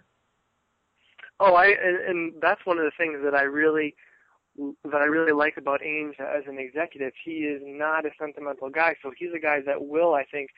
Oh, 1.40 1.54
I 1.54 1.66
and, 1.66 1.96
and 2.06 2.32
that's 2.40 2.64
one 2.64 2.78
of 2.78 2.84
the 2.84 2.92
things 2.96 3.18
that 3.24 3.34
I 3.34 3.42
really 3.42 3.94
that 4.56 5.00
I 5.00 5.04
really 5.04 5.32
like 5.32 5.56
about 5.56 5.80
Ainge 5.80 6.20
as 6.20 6.44
an 6.46 6.58
executive. 6.58 7.12
He 7.24 7.44
is 7.44 7.62
not 7.64 8.04
a 8.04 8.10
sentimental 8.20 8.68
guy, 8.68 8.94
so 9.02 9.10
he's 9.16 9.30
a 9.34 9.40
guy 9.40 9.60
that 9.64 9.80
will, 9.80 10.14
I 10.14 10.24
think, 10.30 10.50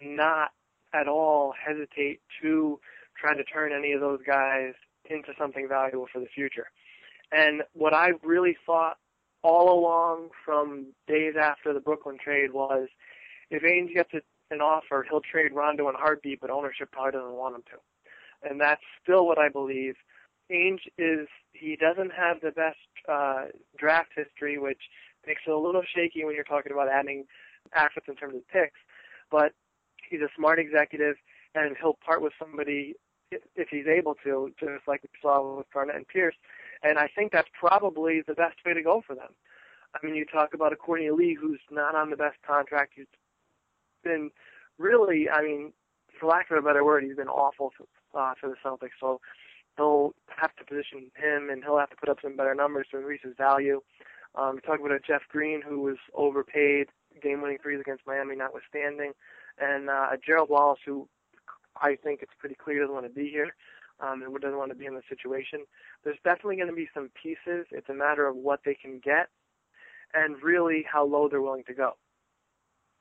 not 0.00 0.50
at 0.94 1.08
all 1.08 1.54
hesitate 1.64 2.20
to 2.42 2.78
try 3.18 3.34
to 3.34 3.44
turn 3.44 3.72
any 3.72 3.92
of 3.92 4.00
those 4.00 4.20
guys 4.26 4.74
into 5.10 5.32
something 5.38 5.68
valuable 5.68 6.06
for 6.12 6.20
the 6.20 6.26
future. 6.26 6.66
And 7.32 7.62
what 7.72 7.94
I 7.94 8.10
really 8.22 8.56
thought 8.64 8.98
all 9.42 9.78
along 9.78 10.30
from 10.44 10.86
days 11.06 11.34
after 11.40 11.72
the 11.72 11.80
Brooklyn 11.80 12.18
trade 12.22 12.52
was 12.52 12.88
if 13.50 13.62
Ainge 13.62 13.94
gets 13.94 14.10
an 14.50 14.60
offer, 14.60 15.06
he'll 15.08 15.20
trade 15.20 15.52
Rondo 15.52 15.88
in 15.88 15.94
a 15.94 15.98
heartbeat, 15.98 16.40
but 16.40 16.50
ownership 16.50 16.90
probably 16.92 17.12
doesn't 17.12 17.32
want 17.32 17.56
him 17.56 17.62
to. 17.70 18.48
And 18.48 18.60
that's 18.60 18.82
still 19.02 19.26
what 19.26 19.38
I 19.38 19.48
believe. 19.48 19.94
Ainge 20.50 20.86
is 20.98 21.26
he 21.52 21.76
doesn't 21.76 22.12
have 22.12 22.40
the 22.40 22.52
best 22.52 22.76
uh, 23.08 23.46
draft 23.76 24.10
history, 24.14 24.58
which 24.58 24.80
makes 25.26 25.42
it 25.46 25.50
a 25.50 25.58
little 25.58 25.82
shaky 25.94 26.24
when 26.24 26.34
you're 26.34 26.44
talking 26.44 26.72
about 26.72 26.88
adding 26.88 27.24
assets 27.74 28.06
in 28.08 28.14
terms 28.14 28.34
of 28.34 28.46
picks. 28.48 28.78
But 29.30 29.52
he's 30.08 30.20
a 30.20 30.28
smart 30.36 30.58
executive, 30.58 31.16
and 31.54 31.76
he'll 31.80 31.98
part 32.04 32.22
with 32.22 32.32
somebody 32.38 32.94
if 33.30 33.68
he's 33.70 33.86
able 33.86 34.14
to, 34.24 34.52
just 34.58 34.86
like 34.86 35.02
we 35.02 35.08
saw 35.20 35.56
with 35.56 35.66
Garnett 35.72 35.96
and 35.96 36.08
Pierce. 36.08 36.36
And 36.82 36.98
I 36.98 37.08
think 37.14 37.32
that's 37.32 37.48
probably 37.58 38.22
the 38.26 38.34
best 38.34 38.56
way 38.64 38.74
to 38.74 38.82
go 38.82 39.02
for 39.06 39.14
them. 39.14 39.30
I 39.94 40.04
mean, 40.04 40.14
you 40.14 40.24
talk 40.24 40.54
about 40.54 40.72
a 40.72 40.76
Courtney 40.76 41.10
Lee 41.10 41.36
who's 41.40 41.60
not 41.70 41.94
on 41.94 42.10
the 42.10 42.16
best 42.16 42.36
contract. 42.46 42.92
He's 42.96 43.06
been 44.04 44.30
really, 44.78 45.28
I 45.28 45.42
mean, 45.42 45.72
for 46.18 46.26
lack 46.26 46.50
of 46.50 46.58
a 46.58 46.62
better 46.62 46.84
word, 46.84 47.04
he's 47.04 47.16
been 47.16 47.28
awful 47.28 47.72
uh, 48.14 48.34
for 48.40 48.48
the 48.48 48.56
Celtics. 48.64 48.98
So 49.00 49.20
they'll 49.76 50.14
have 50.28 50.54
to 50.56 50.64
position 50.64 51.10
him, 51.16 51.50
and 51.50 51.64
he'll 51.64 51.78
have 51.78 51.90
to 51.90 51.96
put 51.96 52.08
up 52.08 52.18
some 52.22 52.36
better 52.36 52.54
numbers 52.54 52.86
to 52.90 52.98
increase 52.98 53.22
his 53.22 53.34
value. 53.36 53.80
Um, 54.34 54.60
talk 54.60 54.80
about 54.80 54.92
a 54.92 55.00
Jeff 55.00 55.22
Green 55.30 55.62
who 55.62 55.80
was 55.80 55.96
overpaid, 56.14 56.88
game-winning 57.22 57.58
threes 57.62 57.80
against 57.80 58.06
Miami 58.06 58.36
notwithstanding, 58.36 59.12
and 59.58 59.88
uh, 59.88 60.08
a 60.12 60.18
Gerald 60.24 60.50
Wallace 60.50 60.80
who 60.84 61.08
I 61.80 61.96
think 62.02 62.20
it's 62.22 62.32
pretty 62.38 62.56
clear 62.56 62.80
doesn't 62.80 62.94
want 62.94 63.06
to 63.06 63.12
be 63.12 63.28
here 63.28 63.54
um, 64.00 64.22
and 64.22 64.34
doesn't 64.40 64.58
want 64.58 64.70
to 64.70 64.76
be 64.76 64.86
in 64.86 64.94
the 64.94 65.02
situation. 65.08 65.60
There's 66.04 66.18
definitely 66.24 66.56
going 66.56 66.68
to 66.68 66.74
be 66.74 66.88
some 66.94 67.10
pieces. 67.20 67.66
It's 67.70 67.88
a 67.88 67.94
matter 67.94 68.26
of 68.26 68.36
what 68.36 68.60
they 68.64 68.74
can 68.74 69.00
get 69.02 69.28
and 70.14 70.36
really 70.42 70.84
how 70.90 71.06
low 71.06 71.28
they're 71.28 71.42
willing 71.42 71.64
to 71.66 71.74
go. 71.74 71.92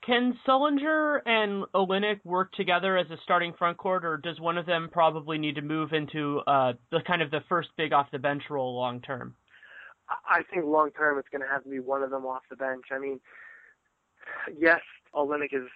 Can 0.05 0.37
Sullinger 0.47 1.21
and 1.25 1.65
Olynyk 1.73 2.19
work 2.23 2.51
together 2.53 2.95
as 2.95 3.09
a 3.09 3.17
starting 3.23 3.53
front 3.57 3.77
court, 3.77 4.05
or 4.05 4.17
does 4.17 4.39
one 4.39 4.57
of 4.57 4.67
them 4.67 4.89
probably 4.91 5.39
need 5.39 5.55
to 5.55 5.63
move 5.63 5.93
into 5.93 6.41
uh, 6.45 6.73
the 6.91 6.99
kind 7.07 7.23
of 7.23 7.31
the 7.31 7.41
first 7.49 7.69
big 7.75 7.91
off 7.91 8.11
the 8.11 8.19
bench 8.19 8.43
role 8.49 8.75
long 8.75 9.01
term? 9.01 9.35
I 10.29 10.43
think 10.43 10.65
long 10.65 10.91
term 10.91 11.17
it's 11.17 11.29
going 11.29 11.41
to 11.41 11.47
have 11.47 11.63
to 11.63 11.69
be 11.69 11.79
one 11.79 12.03
of 12.03 12.11
them 12.11 12.23
off 12.23 12.43
the 12.51 12.55
bench. 12.55 12.85
I 12.91 12.99
mean, 12.99 13.19
yes, 14.55 14.81
Olynyk 15.15 15.53
is 15.53 15.69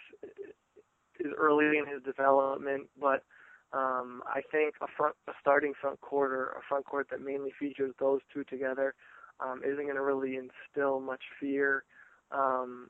is 1.20 1.34
early 1.38 1.78
in 1.78 1.86
his 1.86 2.02
development, 2.04 2.88
but 3.00 3.24
um, 3.72 4.24
I 4.26 4.42
think 4.52 4.76
a 4.82 4.88
front, 4.98 5.16
a 5.28 5.34
starting 5.40 5.74
front 5.80 6.02
court 6.02 6.32
or 6.32 6.46
a 6.48 6.62
front 6.68 6.86
court 6.86 7.08
that 7.12 7.22
mainly 7.22 7.52
features 7.60 7.94
those 8.00 8.22
two 8.34 8.44
together 8.46 8.96
um, 9.40 9.62
isn't 9.64 9.84
going 9.84 9.96
to 9.96 10.02
really 10.02 10.38
instill 10.38 11.00
much 11.00 11.22
fear 11.40 11.84
um, 12.32 12.90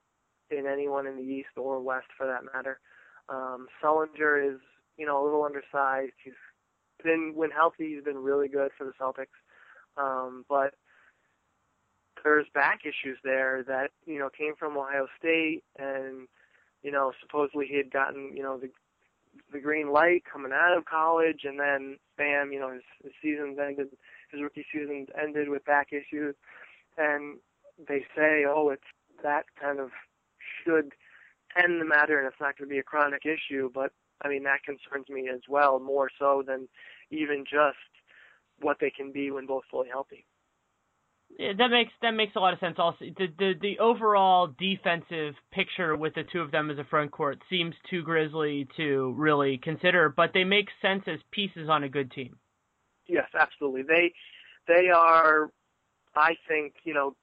in 0.50 0.65
anyone 0.65 1.06
in 1.06 1.18
the 1.18 1.24
East 1.24 1.50
or 1.58 1.82
West 1.82 2.08
for 2.18 2.26
that 2.26 2.44
matter. 2.54 2.80
Um, 3.28 3.68
Sullinger 3.84 4.54
is, 4.54 4.60
you 4.98 5.06
know, 5.06 5.22
a 5.22 5.26
little 5.26 5.44
undersized. 5.44 6.13
He's 6.24 6.34
been, 7.04 7.34
when 7.36 7.52
healthy, 7.52 7.94
he's 7.94 8.04
been 8.04 8.18
really 8.18 8.48
good 8.48 8.72
for 8.78 8.86
the 8.86 8.94
Celtics. 9.00 9.28
Um, 9.98 10.46
but 10.48 10.74
there's 12.24 12.48
back 12.54 12.82
issues 12.84 13.18
there 13.24 13.63
that, 13.68 13.92
you 14.06 14.18
know, 14.18 14.30
came 14.30 14.56
from 14.58 14.78
Ohio 14.78 15.08
State 15.18 15.63
and 15.78 16.28
you 16.84 16.92
know, 16.92 17.12
supposedly 17.22 17.68
he 17.68 17.78
had 17.78 17.92
gotten, 17.92 18.36
you 18.36 18.44
know, 18.44 18.58
the 18.58 18.70
the 19.52 19.60
green 19.60 19.92
light 19.92 20.24
coming 20.32 20.52
out 20.54 20.78
of 20.78 20.86
college, 20.86 21.42
and 21.44 21.60
then 21.60 21.98
bam, 22.18 22.52
you 22.52 22.60
know, 22.60 22.72
his, 22.72 22.82
his 23.04 23.13
season's 23.22 23.58
ended, 23.60 23.88
his 24.32 24.42
rookie 24.42 24.65
season 24.72 25.08
ended 25.20 25.50
with 25.50 25.63
back 25.65 25.89
issues, 25.92 26.36
and 26.98 27.38
they 27.88 28.06
say, 28.15 28.44
oh, 28.48 28.70
it's 28.70 28.84
that 29.24 29.46
kind 29.60 29.80
of 29.80 29.92
should 30.63 30.94
end 31.58 31.82
the 31.82 31.86
matter, 31.86 32.18
and 32.18 32.28
it's 32.28 32.39
not 32.39 32.58
going 32.58 32.70
to 32.70 32.74
be 32.74 32.80
a 32.80 32.84
chronic 32.84 33.24
issue, 33.26 33.70
but 33.74 33.92
I 34.22 34.30
mean 34.30 34.44
that 34.44 34.63
concerns 34.63 35.10
me 35.10 35.30
as 35.30 35.42
well, 35.48 35.80
more 35.80 36.10
so 36.18 36.44
than 36.46 36.68
even 37.12 37.46
just 37.46 37.78
what 38.62 38.78
they 38.80 38.89
can 38.89 39.12
be 39.12 39.32
when 39.32 39.46
both 39.46 39.63
fully 39.72 39.89
healthy. 39.89 40.26
Yeah, 41.38 41.54
that 41.58 41.70
makes 41.70 41.92
that 42.02 42.12
makes 42.12 42.36
a 42.36 42.39
lot 42.39 42.54
of 42.54 42.60
sense. 42.60 42.76
Also, 42.80 43.06
the, 43.18 43.28
the 43.38 43.54
the 43.62 43.80
overall 43.80 44.48
defensive 44.60 45.36
picture 45.52 45.96
with 45.96 46.15
the 46.15 46.24
two 46.24 46.42
of 46.42 46.52
them 46.52 46.70
as 46.70 46.78
a 46.78 46.84
front 46.84 47.12
court 47.12 47.39
seems 47.50 47.76
too 47.89 48.04
grisly 48.04 48.68
to 48.78 49.13
really 49.18 49.58
consider, 49.58 50.10
but 50.10 50.32
they 50.34 50.44
make 50.44 50.68
sense 50.82 51.04
as 51.08 51.20
pieces 51.32 51.70
on 51.70 51.84
a 51.84 51.89
good 51.89 52.12
team. 52.12 52.36
Yes, 53.08 53.28
absolutely. 53.39 53.84
They 53.84 54.13
they 54.68 54.89
are, 54.89 55.52
I 56.15 56.36
think, 56.48 56.74
you 56.84 56.94
know, 56.94 57.15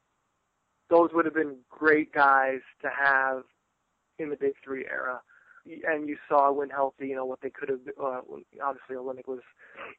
those 0.89 1.11
would 1.13 1.25
have 1.25 1.35
been 1.35 1.59
great 1.69 2.13
guys 2.13 2.61
to 2.83 2.89
have 2.89 3.43
in 4.19 4.31
the 4.31 4.37
Big 4.37 4.55
Three 4.65 4.87
era 4.91 5.21
and 5.87 6.09
you 6.09 6.17
saw 6.29 6.53
when 6.53 6.71
healthy, 6.71 7.09
you 7.09 7.17
know 7.17 7.25
what 7.25 7.41
they 7.41 7.51
could 7.51 7.69
have. 7.69 7.81
Uh, 8.01 8.21
obviously, 8.63 8.97
Olynyk 8.97 9.27
was 9.27 9.41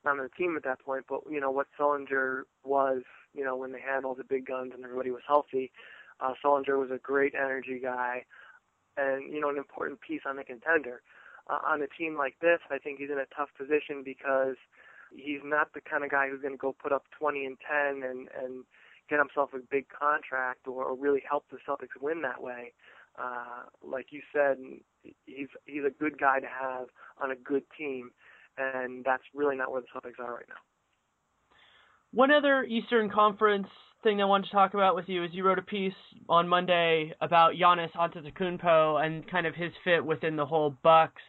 not 0.04 0.12
on 0.12 0.18
the 0.18 0.30
team 0.38 0.56
at 0.56 0.64
that 0.64 0.80
point, 0.80 1.06
but 1.10 1.22
you 1.30 1.40
know 1.40 1.52
what 1.52 1.68
Sullinger 1.80 2.44
was. 2.64 3.04
You 3.38 3.46
know 3.46 3.56
when 3.56 3.72
they 3.72 3.82
had 3.82 4.04
all 4.04 4.16
the 4.16 4.24
big 4.24 4.48
guns 4.48 4.72
and 4.76 4.84
everybody 4.84 5.12
was 5.12 5.22
healthy. 5.28 5.72
Uh, 6.20 6.34
Sullinger 6.44 6.80
was 6.80 6.90
a 6.92 6.98
great 6.98 7.34
energy 7.36 7.80
guy, 7.82 8.26
and 8.98 9.32
you 9.32 9.40
know 9.40 9.50
an 9.50 9.58
important 9.58 10.02
piece 10.02 10.22
on 10.26 10.36
the 10.36 10.44
contender. 10.44 11.02
Uh, 11.50 11.60
on 11.66 11.82
a 11.82 11.88
team 11.88 12.18
like 12.18 12.36
this, 12.42 12.60
I 12.70 12.78
think 12.78 13.00
he's 13.00 13.12
in 13.12 13.20
a 13.20 13.36
tough 13.36 13.50
position 13.58 14.04
because 14.04 14.58
he's 15.16 15.40
not 15.44 15.74
the 15.74 15.82
kind 15.82 16.04
of 16.04 16.12
guy 16.12 16.28
who's 16.30 16.42
going 16.42 16.54
to 16.54 16.58
go 16.58 16.74
put 16.74 16.92
up 16.92 17.04
20 17.18 17.46
and 17.46 17.58
10 17.62 18.04
and 18.04 18.28
and 18.36 18.66
get 19.10 19.20
himself 19.20 19.52
a 19.54 19.60
big 19.60 19.86
contract 19.88 20.68
or, 20.68 20.84
or 20.84 20.96
really 20.96 21.24
help 21.30 21.46
the 21.50 21.58
Celtics 21.68 22.02
win 22.02 22.22
that 22.24 22.42
way. 22.42 22.74
Uh, 23.18 23.64
like 23.82 24.08
you 24.12 24.22
said, 24.34 24.58
he's 25.26 25.48
he's 25.66 25.86
a 25.86 25.90
good 25.90 26.20
guy 26.20 26.40
to 26.40 26.48
have 26.48 26.88
on 27.22 27.32
a 27.32 27.36
good 27.36 27.64
team, 27.78 28.12
and 28.58 29.06
that's 29.06 29.24
really 29.34 29.56
not 29.56 29.72
where 29.72 29.82
the 29.82 29.88
Celtics 29.88 30.20
are 30.20 30.34
right 30.34 30.50
now. 30.50 30.67
One 32.18 32.32
other 32.32 32.64
Eastern 32.64 33.12
Conference 33.12 33.68
thing 34.02 34.24
I 34.24 34.26
wanted 34.26 34.46
to 34.46 34.52
talk 34.52 34.74
about 34.74 34.96
with 34.96 35.08
you 35.08 35.24
is 35.24 35.30
you 35.34 35.46
wrote 35.46 35.60
a 35.60 35.62
piece 35.62 35.94
on 36.28 36.48
Monday 36.48 37.14
about 37.22 37.54
Giannis 37.54 37.92
Antetokounmpo 37.92 39.06
and 39.06 39.30
kind 39.30 39.46
of 39.46 39.54
his 39.54 39.72
fit 39.84 40.04
within 40.04 40.36
the 40.36 40.44
whole 40.44 40.76
Bucks 40.82 41.22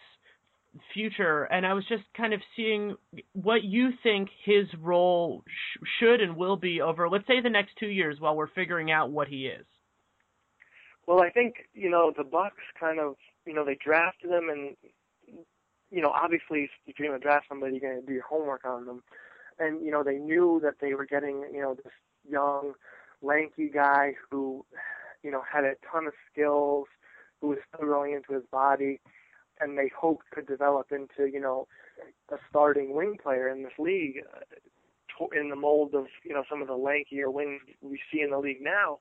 future, 0.95 1.45
and 1.45 1.67
I 1.67 1.75
was 1.75 1.85
just 1.91 2.05
kind 2.17 2.33
of 2.33 2.41
seeing 2.57 2.97
what 3.35 3.65
you 3.65 3.91
think 4.03 4.31
his 4.47 4.65
role 4.81 5.45
sh- 5.47 5.85
should 6.01 6.23
and 6.23 6.39
will 6.39 6.57
be 6.57 6.81
over, 6.81 7.07
let's 7.11 7.27
say, 7.27 7.43
the 7.43 7.51
next 7.51 7.73
two 7.79 7.89
years 7.89 8.19
while 8.19 8.35
we're 8.35 8.49
figuring 8.55 8.91
out 8.91 9.11
what 9.11 9.29
he 9.29 9.45
is. 9.45 9.67
Well, 11.07 11.21
I 11.21 11.29
think 11.29 11.57
you 11.75 11.91
know 11.91 12.15
the 12.17 12.25
Bucks 12.25 12.65
kind 12.81 12.99
of 12.99 13.17
you 13.45 13.53
know 13.53 13.67
they 13.67 13.77
drafted 13.85 14.31
him, 14.31 14.49
and 14.49 14.75
you 15.91 16.01
know 16.01 16.09
obviously 16.09 16.71
if 16.87 16.99
you're 16.99 17.09
going 17.09 17.21
to 17.21 17.23
draft 17.23 17.45
somebody, 17.47 17.77
you're 17.77 17.93
going 17.93 18.01
to 18.01 18.07
do 18.07 18.15
your 18.15 18.25
homework 18.27 18.65
on 18.65 18.87
them, 18.87 19.03
and 19.59 19.85
you 19.85 19.91
know 19.91 20.03
they 20.03 20.19
knew 20.19 20.61
that 20.63 20.75
they 20.81 20.95
were 20.95 21.07
getting 21.07 21.45
you 21.53 21.61
know 21.61 21.75
this 21.75 21.93
young, 22.29 22.73
lanky 23.23 23.69
guy 23.69 24.15
who 24.31 24.65
you 25.23 25.31
know 25.31 25.43
had 25.51 25.65
a 25.65 25.75
ton 25.91 26.07
of 26.07 26.13
skills, 26.31 26.87
who 27.41 27.49
was 27.49 27.59
still 27.69 27.87
growing 27.87 28.13
into 28.13 28.33
his 28.33 28.45
body, 28.51 29.01
and 29.61 29.79
they 29.79 29.91
hoped 29.97 30.31
could 30.31 30.47
develop 30.47 30.93
into 30.93 31.31
you 31.31 31.41
know 31.41 31.67
a 32.31 32.37
starting 32.49 32.95
wing 32.95 33.17
player 33.21 33.49
in 33.49 33.63
this 33.63 33.73
league 33.79 34.23
uh, 34.37 35.27
in 35.39 35.51
the 35.51 35.57
mold 35.57 35.95
of 35.95 36.07
you 36.25 36.33
know 36.33 36.45
some 36.49 36.63
of 36.63 36.69
the 36.69 36.75
lankier 36.75 37.33
wings 37.33 37.61
we 37.81 37.99
see 38.13 38.21
in 38.21 38.31
the 38.31 38.39
league 38.39 38.63
now. 38.63 38.99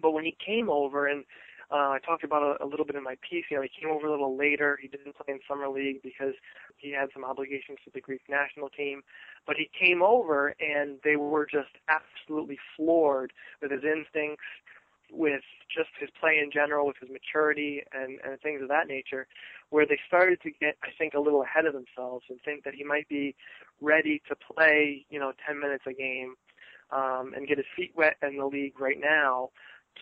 But 0.00 0.12
when 0.12 0.24
he 0.24 0.36
came 0.44 0.70
over, 0.70 1.06
and 1.06 1.24
uh, 1.72 1.90
I 1.90 1.98
talked 2.04 2.24
about 2.24 2.42
a, 2.42 2.64
a 2.64 2.66
little 2.66 2.84
bit 2.84 2.96
in 2.96 3.04
my 3.04 3.16
piece, 3.28 3.44
you 3.50 3.56
know, 3.56 3.62
he 3.62 3.68
came 3.68 3.90
over 3.90 4.06
a 4.06 4.10
little 4.10 4.36
later. 4.36 4.78
He 4.80 4.88
didn't 4.88 5.14
play 5.16 5.34
in 5.34 5.38
summer 5.46 5.68
league 5.68 6.02
because 6.02 6.34
he 6.78 6.90
had 6.90 7.10
some 7.14 7.24
obligations 7.24 7.78
to 7.84 7.90
the 7.94 8.00
Greek 8.00 8.22
national 8.28 8.70
team. 8.70 9.02
But 9.46 9.56
he 9.56 9.70
came 9.78 10.02
over, 10.02 10.54
and 10.60 10.98
they 11.04 11.16
were 11.16 11.46
just 11.46 11.70
absolutely 11.88 12.58
floored 12.76 13.32
with 13.62 13.70
his 13.70 13.84
instincts, 13.84 14.44
with 15.12 15.42
just 15.74 15.90
his 16.00 16.10
play 16.20 16.40
in 16.42 16.50
general, 16.50 16.86
with 16.86 16.96
his 17.00 17.10
maturity 17.10 17.82
and, 17.92 18.18
and 18.24 18.40
things 18.40 18.62
of 18.62 18.68
that 18.68 18.88
nature, 18.88 19.28
where 19.70 19.86
they 19.86 19.98
started 20.08 20.40
to 20.42 20.50
get, 20.50 20.76
I 20.82 20.88
think, 20.98 21.14
a 21.14 21.20
little 21.20 21.42
ahead 21.42 21.66
of 21.66 21.72
themselves 21.72 22.24
and 22.28 22.40
think 22.44 22.64
that 22.64 22.74
he 22.74 22.82
might 22.82 23.08
be 23.08 23.36
ready 23.80 24.22
to 24.28 24.34
play, 24.34 25.06
you 25.08 25.20
know, 25.20 25.32
10 25.46 25.60
minutes 25.60 25.84
a 25.86 25.92
game 25.92 26.34
um, 26.90 27.32
and 27.34 27.46
get 27.46 27.58
his 27.58 27.66
feet 27.76 27.92
wet 27.96 28.16
in 28.22 28.38
the 28.38 28.46
league 28.46 28.78
right 28.80 28.98
now 29.00 29.50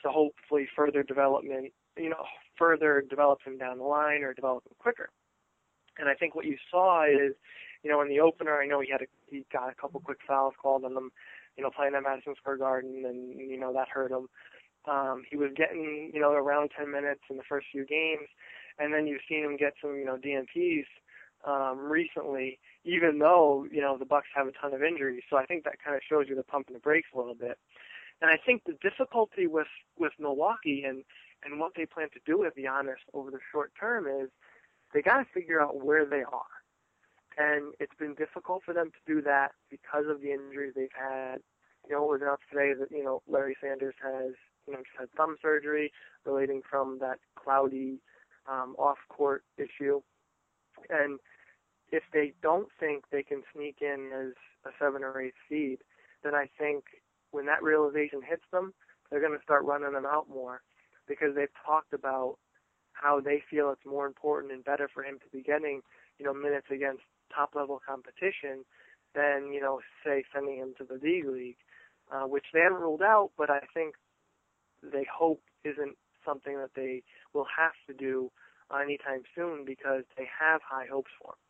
to 0.03 0.11
hopefully 0.11 0.69
further 0.75 1.03
development, 1.03 1.73
you 1.97 2.11
know, 2.11 2.25
further 2.57 3.05
develop 3.09 3.41
him 3.45 3.59
down 3.59 3.79
the 3.79 3.85
line 3.85 4.23
or 4.23 4.35
develop 4.35 4.65
him 4.67 4.73
quicker. 4.79 5.11
And 5.99 6.09
I 6.09 6.15
think 6.15 6.35
what 6.35 6.45
you 6.45 6.57
saw 6.71 7.05
is, 7.05 7.35
you 7.83 7.91
know, 7.91 8.01
in 8.01 8.09
the 8.09 8.21
opener, 8.21 8.61
I 8.61 8.67
know 8.67 8.81
he 8.81 8.91
had 8.91 9.03
a, 9.03 9.07
he 9.27 9.45
got 9.53 9.71
a 9.71 9.75
couple 9.75 10.01
quick 10.01 10.19
fouls 10.27 10.55
called 10.61 10.85
on 10.85 10.95
them, 10.95 11.11
you 11.57 11.63
know, 11.63 11.71
playing 11.71 11.95
at 11.95 12.03
Madison 12.03 12.35
Square 12.37 12.59
Garden, 12.59 13.05
and 13.07 13.39
you 13.39 13.59
know 13.59 13.73
that 13.73 13.89
hurt 13.89 14.11
him. 14.11 14.29
Um, 14.89 15.23
he 15.29 15.37
was 15.37 15.51
getting, 15.57 16.11
you 16.15 16.21
know, 16.21 16.33
around 16.33 16.71
10 16.77 16.91
minutes 16.91 17.21
in 17.31 17.37
the 17.37 17.43
first 17.49 17.67
few 17.71 17.85
games, 17.85 18.29
and 18.79 18.95
then 18.95 19.07
you've 19.07 19.27
seen 19.29 19.45
him 19.45 19.57
get 19.57 19.75
some, 19.81 19.97
you 19.97 20.05
know, 20.05 20.17
DNPs 20.17 20.87
um, 21.47 21.79
recently, 21.79 22.59
even 22.85 23.19
though 23.19 23.67
you 23.71 23.81
know 23.81 23.97
the 23.99 24.05
Bucks 24.05 24.29
have 24.35 24.47
a 24.47 24.53
ton 24.53 24.75
of 24.75 24.83
injuries. 24.83 25.23
So 25.31 25.37
I 25.37 25.47
think 25.47 25.65
that 25.65 25.83
kind 25.83 25.97
of 25.97 26.03
shows 26.09 26.27
you 26.29 26.35
the 26.35 26.43
pump 26.43 26.67
and 26.69 26.77
the 26.77 26.81
brakes 26.81 27.09
a 27.15 27.19
little 27.19 27.35
bit. 27.35 27.59
And 28.21 28.31
I 28.31 28.37
think 28.45 28.63
the 28.65 28.77
difficulty 28.83 29.47
with 29.47 29.69
with 29.99 30.13
Milwaukee 30.19 30.85
and 30.87 31.05
and 31.45 31.61
what 31.61 31.73
they 31.77 31.87
plan 31.87 32.09
to 32.15 32.21
do 32.27 32.41
with 32.41 32.55
Giannis 32.57 33.03
over 33.15 33.31
the 33.31 33.39
short 33.53 33.73
term 33.79 34.07
is 34.07 34.31
they 34.93 35.03
got 35.03 35.19
to 35.19 35.27
figure 35.33 35.61
out 35.61 35.85
where 35.85 36.05
they 36.05 36.23
are. 36.23 36.55
And 37.37 37.75
it's 37.79 37.95
been 37.99 38.15
difficult 38.15 38.63
for 38.65 38.75
them 38.75 38.91
to 38.91 39.15
do 39.15 39.23
that 39.23 39.53
because 39.71 40.07
of 40.09 40.21
the 40.21 40.33
injuries 40.33 40.73
they've 40.75 40.89
had. 40.93 41.37
You 41.89 41.95
know, 41.95 42.05
it 42.05 42.11
was 42.11 42.21
announced 42.23 42.43
today 42.51 42.73
that, 42.79 42.91
you 42.91 43.05
know, 43.05 43.23
Larry 43.29 43.57
Sanders 43.63 43.95
has, 44.03 44.35
you 44.67 44.73
know, 44.73 44.81
just 44.81 44.99
had 44.99 45.13
thumb 45.17 45.37
surgery 45.41 45.93
relating 46.27 46.63
from 46.69 46.99
that 47.01 47.19
cloudy 47.37 48.01
um, 48.51 48.75
off-court 48.77 49.45
issue. 49.57 50.01
And 50.91 51.21
if 51.93 52.03
they 52.13 52.33
don't 52.43 52.69
think 52.81 53.05
they 53.13 53.23
can 53.23 53.43
sneak 53.55 53.77
in 53.81 54.11
as 54.13 54.33
a 54.67 54.71
seven 54.79 55.05
or 55.05 55.21
eight 55.21 55.35
seed, 55.49 55.79
then 56.25 56.35
I 56.35 56.49
think 56.59 56.85
when 57.31 57.47
that 57.47 57.63
realization 57.63 58.21
hits 58.23 58.45
them, 58.53 58.73
they're 59.11 59.21
going 59.21 59.37
to 59.37 59.43
start 59.43 59.65
running 59.65 59.93
them 59.93 60.07
out 60.07 60.29
more 60.29 60.63
because 61.07 61.35
they've 61.35 61.49
talked 61.65 61.93
about 61.93 62.37
how 62.93 63.21
they 63.21 63.43
feel 63.51 63.71
it's 63.71 63.87
more 63.87 64.07
important 64.07 64.53
and 64.53 64.65
better 64.65 64.89
for 64.93 65.03
him 65.03 65.19
to 65.19 65.29
be 65.37 65.43
getting, 65.43 65.81
you 66.19 66.27
know, 66.27 66.35
minutes 66.35 66.67
against 66.71 67.03
top 67.35 67.55
level 67.55 67.81
competition 67.87 68.65
than, 69.15 69.53
you 69.53 69.61
know, 69.61 69.81
say 70.05 70.25
sending 70.35 70.59
him 70.59 70.75
to 70.79 70.85
the 70.85 70.99
D 70.99 71.23
League, 71.27 71.57
uh, 72.13 72.27
which 72.27 72.47
they 72.53 72.61
haven't 72.61 72.81
ruled 72.81 73.03
out, 73.03 73.31
but 73.39 73.51
I 73.51 73.61
think 73.73 73.95
they 74.83 75.07
hope 75.11 75.41
isn't 75.65 75.97
something 76.25 76.57
that 76.57 76.71
they 76.75 77.03
will 77.33 77.47
have 77.57 77.73
to 77.87 77.95
do 77.95 78.31
anytime 78.75 79.23
soon 79.35 79.65
because 79.65 80.03
they 80.17 80.29
have 80.39 80.61
high 80.69 80.87
hopes 80.91 81.11
for 81.21 81.33
him. 81.33 81.48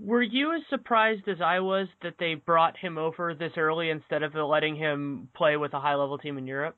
Were 0.00 0.22
you 0.22 0.54
as 0.54 0.62
surprised 0.68 1.28
as 1.28 1.40
I 1.40 1.60
was 1.60 1.88
that 2.02 2.14
they 2.18 2.34
brought 2.34 2.76
him 2.76 2.98
over 2.98 3.34
this 3.34 3.52
early 3.56 3.90
instead 3.90 4.22
of 4.22 4.34
letting 4.34 4.76
him 4.76 5.28
play 5.34 5.56
with 5.56 5.74
a 5.74 5.80
high 5.80 5.94
level 5.94 6.18
team 6.18 6.38
in 6.38 6.46
Europe? 6.46 6.76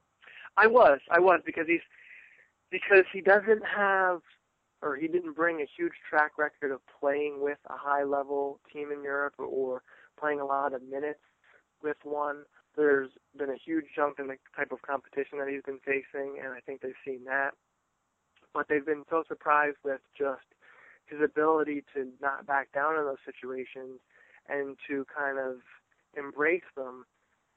I 0.57 0.67
was, 0.67 1.01
I 1.11 1.21
was 1.21 1.41
because 1.45 1.67
he's 1.67 1.81
because 2.71 3.05
he 3.12 3.21
doesn't 3.21 3.62
have 3.65 4.21
or 4.83 4.97
he 4.97 5.09
didn't 5.09 5.35
bring 5.35 5.61
a 5.61 5.67
huge 5.77 5.95
track 6.09 6.33
record 6.37 6.71
of 6.71 6.81
playing 7.01 7.41
with 7.41 7.59
a 7.71 7.77
high 7.77 8.05
level 8.05 8.61
team 8.73 8.91
in 8.93 9.03
Europe 9.03 9.35
or 9.39 9.83
playing 10.21 10.41
a 10.41 10.45
lot 10.45 10.75
of 10.75 10.83
minutes 10.83 11.21
with 11.83 11.97
one. 12.05 12.43
There's 12.77 13.11
been 13.37 13.51
a 13.51 13.57
huge 13.65 13.87
jump 13.97 14.19
in 14.19 14.27
the 14.27 14.37
type 14.57 14.73
of 14.73 14.83
competition 14.83 15.39
that 15.39 15.49
he's 15.49 15.62
been 15.62 15.81
facing, 15.85 16.39
and 16.43 16.53
I 16.53 16.61
think 16.61 16.83
they've 16.83 16.93
seen 17.05 17.25
that. 17.25 17.53
But 18.53 18.67
they've 18.69 18.85
been 18.85 19.05
so 19.09 19.25
surprised 19.27 19.79
with 19.85 20.01
just 20.17 20.45
his 21.07 21.20
ability 21.22 21.84
to 21.94 22.09
not 22.20 22.46
back 22.46 22.72
down 22.72 22.96
in 22.96 23.05
those 23.05 23.22
situations 23.24 24.00
and 24.48 24.76
to 24.88 25.05
kind 25.16 25.38
of 25.38 25.57
embrace 26.16 26.66
them 26.76 27.05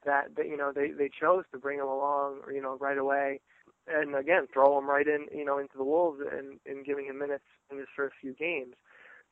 that, 0.06 0.36
that 0.36 0.48
you 0.48 0.58
know 0.58 0.72
they 0.74 0.92
they 0.92 1.10
chose 1.10 1.44
to 1.52 1.58
bring 1.58 1.80
him 1.80 1.88
along 1.88 2.40
you 2.54 2.62
know 2.62 2.78
right 2.80 2.98
away 2.98 3.40
and 3.88 4.16
again 4.16 4.48
throw 4.54 4.78
him 4.78 4.90
right 4.90 5.08
in 5.08 5.26
you 5.36 5.46
know 5.46 5.58
into 5.58 5.78
the 5.78 5.84
wolves 5.84 6.20
and 6.32 6.60
and 6.66 6.86
giving 6.86 7.06
him 7.06 7.20
minutes 7.20 7.44
in 7.72 7.78
his 7.78 7.88
first 7.96 8.16
few 8.22 8.34
games. 8.34 8.76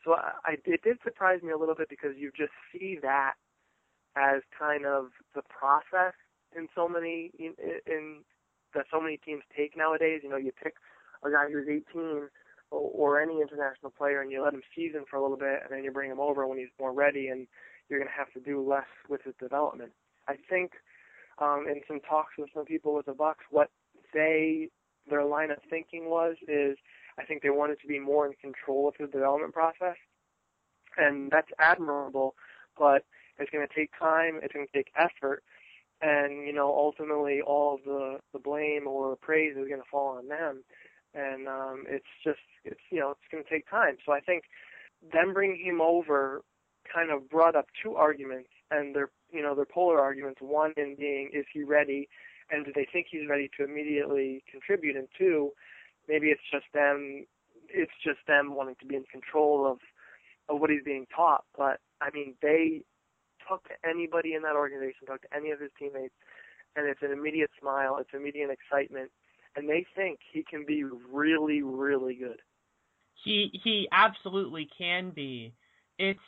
So 0.03 0.13
I, 0.13 0.32
I 0.45 0.55
it 0.66 0.82
did 0.84 0.97
surprise 1.03 1.41
me 1.41 1.51
a 1.51 1.57
little 1.57 1.76
bit 1.76 1.89
because 1.89 2.11
you 2.18 2.32
just 2.36 2.53
see 2.72 2.97
that 3.01 3.34
as 4.16 4.41
kind 4.57 4.86
of 4.86 5.07
the 5.34 5.41
process 5.43 6.13
in 6.55 6.68
so 6.76 6.88
many 6.88 7.32
in, 7.38 7.53
in 7.86 8.24
that 8.74 8.86
so 8.91 8.99
many 9.01 9.18
teams 9.18 9.43
take 9.55 9.76
nowadays. 9.78 10.22
You 10.24 10.30
know, 10.30 10.38
you 10.38 10.51
pick 10.51 10.76
a 11.24 11.32
guy 11.32 11.47
who's 11.51 11.68
18 11.68 12.01
or, 12.01 12.32
or 12.76 13.22
any 13.22 13.42
international 13.42 13.92
player 13.92 14.22
and 14.22 14.32
you 14.32 14.44
let 14.44 14.54
him 14.54 14.62
season 14.76 15.06
for 15.10 15.18
a 15.18 15.22
little 15.22 15.38
bit 15.38 15.62
and 15.64 15.72
then 15.72 15.84
you 15.84 15.92
bring 15.92 16.12
him 16.12 16.20
over 16.20 16.48
when 16.48 16.58
he's 16.58 16.68
more 16.80 16.94
ready 16.94 17.28
and 17.28 17.48
you're 17.90 18.00
going 18.00 18.10
to 18.10 18.18
have 18.18 18.32
to 18.34 18.40
do 18.40 18.68
less 18.68 18.88
with 19.10 19.22
his 19.24 19.34
development. 19.40 19.92
I 20.28 20.36
think 20.50 20.72
um, 21.40 21.66
in 21.70 21.82
some 21.88 22.00
talks 22.02 22.34
with 22.38 22.50
some 22.54 22.66
people 22.66 22.94
with 22.94 23.06
the 23.06 23.14
Bucks, 23.14 23.44
what 23.50 23.70
they 24.14 24.70
their 25.10 25.24
line 25.24 25.52
of 25.52 25.58
thinking 25.70 26.10
was 26.10 26.36
is 26.48 26.78
I 27.20 27.24
think 27.26 27.44
they 27.44 27.50
wanted 27.50 27.80
to 27.82 27.88
be 27.88 28.00
more 28.00 28.26
in 28.26 28.34
control 28.42 28.88
of 28.88 28.96
the 29.00 29.08
development 29.08 29.54
process, 29.54 29.98
and 30.98 31.32
that's 31.32 31.52
admirable. 31.60 32.36
But 32.78 33.04
it's 33.38 33.52
going 33.52 33.66
to 33.68 33.74
take 33.74 33.92
time. 33.98 34.40
It's 34.42 34.54
going 34.54 34.68
to 34.68 34.74
take 34.74 34.92
effort, 34.98 35.44
and 36.02 36.48
you 36.48 36.54
know 36.54 36.68
ultimately 36.68 37.42
all 37.42 37.76
of 37.76 37.82
the 37.86 38.20
the 38.34 38.40
blame 38.40 38.88
or 38.88 39.16
praise 39.18 39.52
is 39.52 39.68
going 39.68 39.82
to 39.82 39.90
fall 39.90 40.18
on 40.18 40.28
them. 40.28 40.64
And 41.16 41.47
um, 41.47 41.84
it's 41.88 42.05
just 42.24 42.39
it's 42.63 42.80
you 42.91 42.99
know 42.99 43.11
it's 43.11 43.28
going 43.32 43.43
to 43.43 43.49
take 43.49 43.70
time. 43.70 43.97
So 44.05 44.11
I 44.11 44.20
think 44.20 44.43
them 45.13 45.34
bringing 45.34 45.66
him 45.66 45.82
over 45.82 46.41
kind 46.93 47.11
of 47.11 47.30
brought 47.30 47.55
up 47.55 47.68
two 47.82 47.95
arguments, 47.95 48.49
and 48.72 48.95
they're 48.95 49.09
you 49.32 49.41
know 49.41 49.55
they're 49.55 49.66
polar 49.66 49.99
arguments. 49.99 50.39
One 50.41 50.74
in 50.78 50.95
being 50.99 51.30
is 51.34 51.45
he 51.53 51.63
ready, 51.63 52.09
and 52.51 52.66
do 52.66 52.72
they 52.76 52.88
think 52.91 53.07
he's 53.09 53.30
ready 53.30 53.49
to 53.57 53.63
immediately 53.63 54.43
contribute? 54.51 54.95
And 54.95 55.07
two, 55.18 55.51
maybe 56.07 56.28
it's 56.28 56.41
just 56.51 56.66
them 56.74 57.26
it's 57.70 57.91
just 58.03 58.20
them 58.28 58.55
wanting 58.55 58.76
to 58.82 58.86
be 58.86 58.95
in 58.95 59.03
control 59.11 59.70
of 59.70 59.80
of 60.49 60.59
what 60.59 60.70
he's 60.70 60.84
being 60.84 61.07
taught. 61.16 61.43
But 61.57 61.80
I 62.01 62.09
mean, 62.13 62.36
they 62.41 62.84
talk 63.47 63.63
to 63.68 63.76
anybody 63.88 64.34
in 64.34 64.41
that 64.43 64.55
organization, 64.55 65.07
talk 65.07 65.22
to 65.22 65.36
any 65.36 65.51
of 65.51 65.59
his 65.59 65.72
teammates, 65.78 66.13
and 66.76 66.88
it's 66.88 67.01
an 67.01 67.11
immediate 67.11 67.51
smile, 67.59 67.97
it's 67.99 68.13
immediate 68.13 68.49
excitement, 68.49 69.11
and 69.56 69.70
they 69.70 69.86
think 69.95 70.20
he 70.34 70.43
can 70.43 70.66
be 70.66 70.84
really, 70.84 71.62
really 71.62 72.16
good. 72.16 72.41
He 73.24 73.49
he 73.64 73.88
absolutely 73.91 74.68
can 74.78 75.12
be. 75.12 75.53
It's 75.97 76.20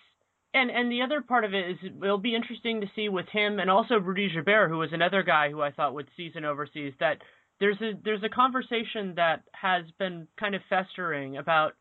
and 0.54 0.72
and 0.72 0.92
the 0.92 1.02
other 1.02 1.22
part 1.22 1.44
of 1.44 1.54
it 1.54 1.70
is 1.72 1.78
it'll 2.02 2.18
be 2.18 2.36
interesting 2.36 2.82
to 2.82 2.88
see 2.96 3.10
with 3.10 3.28
him 3.28 3.60
and 3.60 3.70
also 3.70 3.96
Rudy 3.96 4.30
Gobert, 4.34 4.70
who 4.70 4.78
was 4.78 4.94
another 4.94 5.24
guy 5.24 5.50
who 5.50 5.62
I 5.62 5.72
thought 5.72 5.94
would 5.94 6.08
season 6.16 6.46
overseas. 6.46 6.94
That 7.00 7.18
there's 7.60 7.80
a 7.82 7.94
there's 8.04 8.24
a 8.24 8.30
conversation 8.30 9.14
that 9.16 9.44
has 9.54 9.84
been 10.00 10.28
kind 10.40 10.56
of 10.56 10.62
festering 10.70 11.38
about 11.38 11.74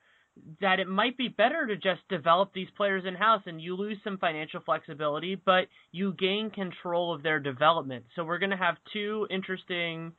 that 0.61 0.81
it 0.81 0.89
might 0.89 1.17
be 1.17 1.29
better 1.29 1.67
to 1.67 1.77
just 1.77 2.07
develop 2.11 2.53
these 2.53 2.69
players 2.77 3.05
in 3.07 3.15
house 3.15 3.43
and 3.47 3.61
you 3.61 3.75
lose 3.75 3.97
some 4.05 4.19
financial 4.19 4.61
flexibility, 4.61 5.35
but 5.35 5.67
you 5.93 6.13
gain 6.13 6.51
control 6.51 7.15
of 7.15 7.23
their 7.23 7.41
development. 7.41 8.05
So 8.15 8.25
we're 8.25 8.39
going 8.39 8.51
to 8.51 8.57
have 8.57 8.77
two 8.93 9.27
interesting 9.31 10.13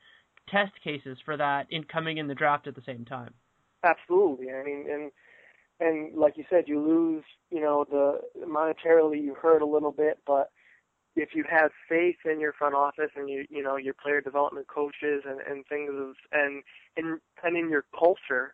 test 0.49 0.73
cases 0.83 1.17
for 1.25 1.37
that 1.37 1.67
in 1.69 1.83
coming 1.83 2.17
in 2.17 2.27
the 2.27 2.35
draft 2.35 2.67
at 2.67 2.75
the 2.75 2.81
same 2.85 3.05
time. 3.05 3.33
Absolutely. 3.83 4.47
I 4.51 4.63
mean, 4.63 4.85
and 4.89 5.11
and 5.79 6.17
like 6.17 6.37
you 6.37 6.43
said, 6.49 6.63
you 6.67 6.81
lose, 6.81 7.23
you 7.51 7.61
know, 7.61 7.85
the 7.89 8.19
monetarily 8.45 9.21
you 9.21 9.35
hurt 9.35 9.61
a 9.61 9.65
little 9.65 9.91
bit, 9.91 10.17
but 10.25 10.49
if 11.15 11.29
you 11.33 11.43
have 11.49 11.71
faith 11.89 12.17
in 12.25 12.39
your 12.39 12.53
front 12.53 12.75
office 12.75 13.11
and 13.15 13.29
you 13.29 13.45
you 13.49 13.63
know 13.63 13.75
your 13.75 13.93
player 13.93 14.21
development 14.21 14.67
coaches 14.67 15.23
and 15.25 15.39
and 15.41 15.65
things 15.67 15.91
of, 15.93 16.15
and 16.31 16.63
in 16.95 17.19
and 17.43 17.57
in 17.57 17.69
your 17.69 17.85
culture, 17.97 18.53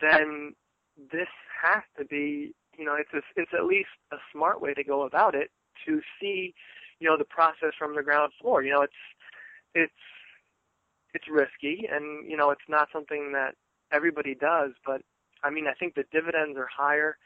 then 0.00 0.54
this 1.12 1.28
has 1.62 1.82
to 1.98 2.04
be 2.04 2.54
you 2.78 2.84
know 2.84 2.94
it's 2.94 3.12
a, 3.14 3.20
it's 3.36 3.52
at 3.56 3.66
least 3.66 3.88
a 4.12 4.16
smart 4.32 4.60
way 4.60 4.74
to 4.74 4.84
go 4.84 5.02
about 5.02 5.34
it 5.34 5.50
to 5.86 6.00
see 6.20 6.54
you 6.98 7.08
know 7.08 7.16
the 7.16 7.24
process 7.24 7.72
from 7.78 7.94
the 7.94 8.02
ground 8.02 8.32
floor. 8.40 8.62
You 8.62 8.72
know 8.72 8.82
it's 8.82 8.92
it's 9.74 9.92
it's 11.14 11.26
risky 11.28 11.88
and 11.90 12.30
you 12.30 12.36
know 12.36 12.50
it's 12.50 12.68
not 12.68 12.88
something 12.92 13.32
that 13.32 13.54
everybody 13.92 14.34
does, 14.34 14.72
but 14.84 15.02
I 15.42 15.50
mean, 15.50 15.66
I 15.66 15.74
think 15.74 15.94
the 15.94 16.04
dividends 16.12 16.58
are 16.58 16.68
higher 16.68 17.16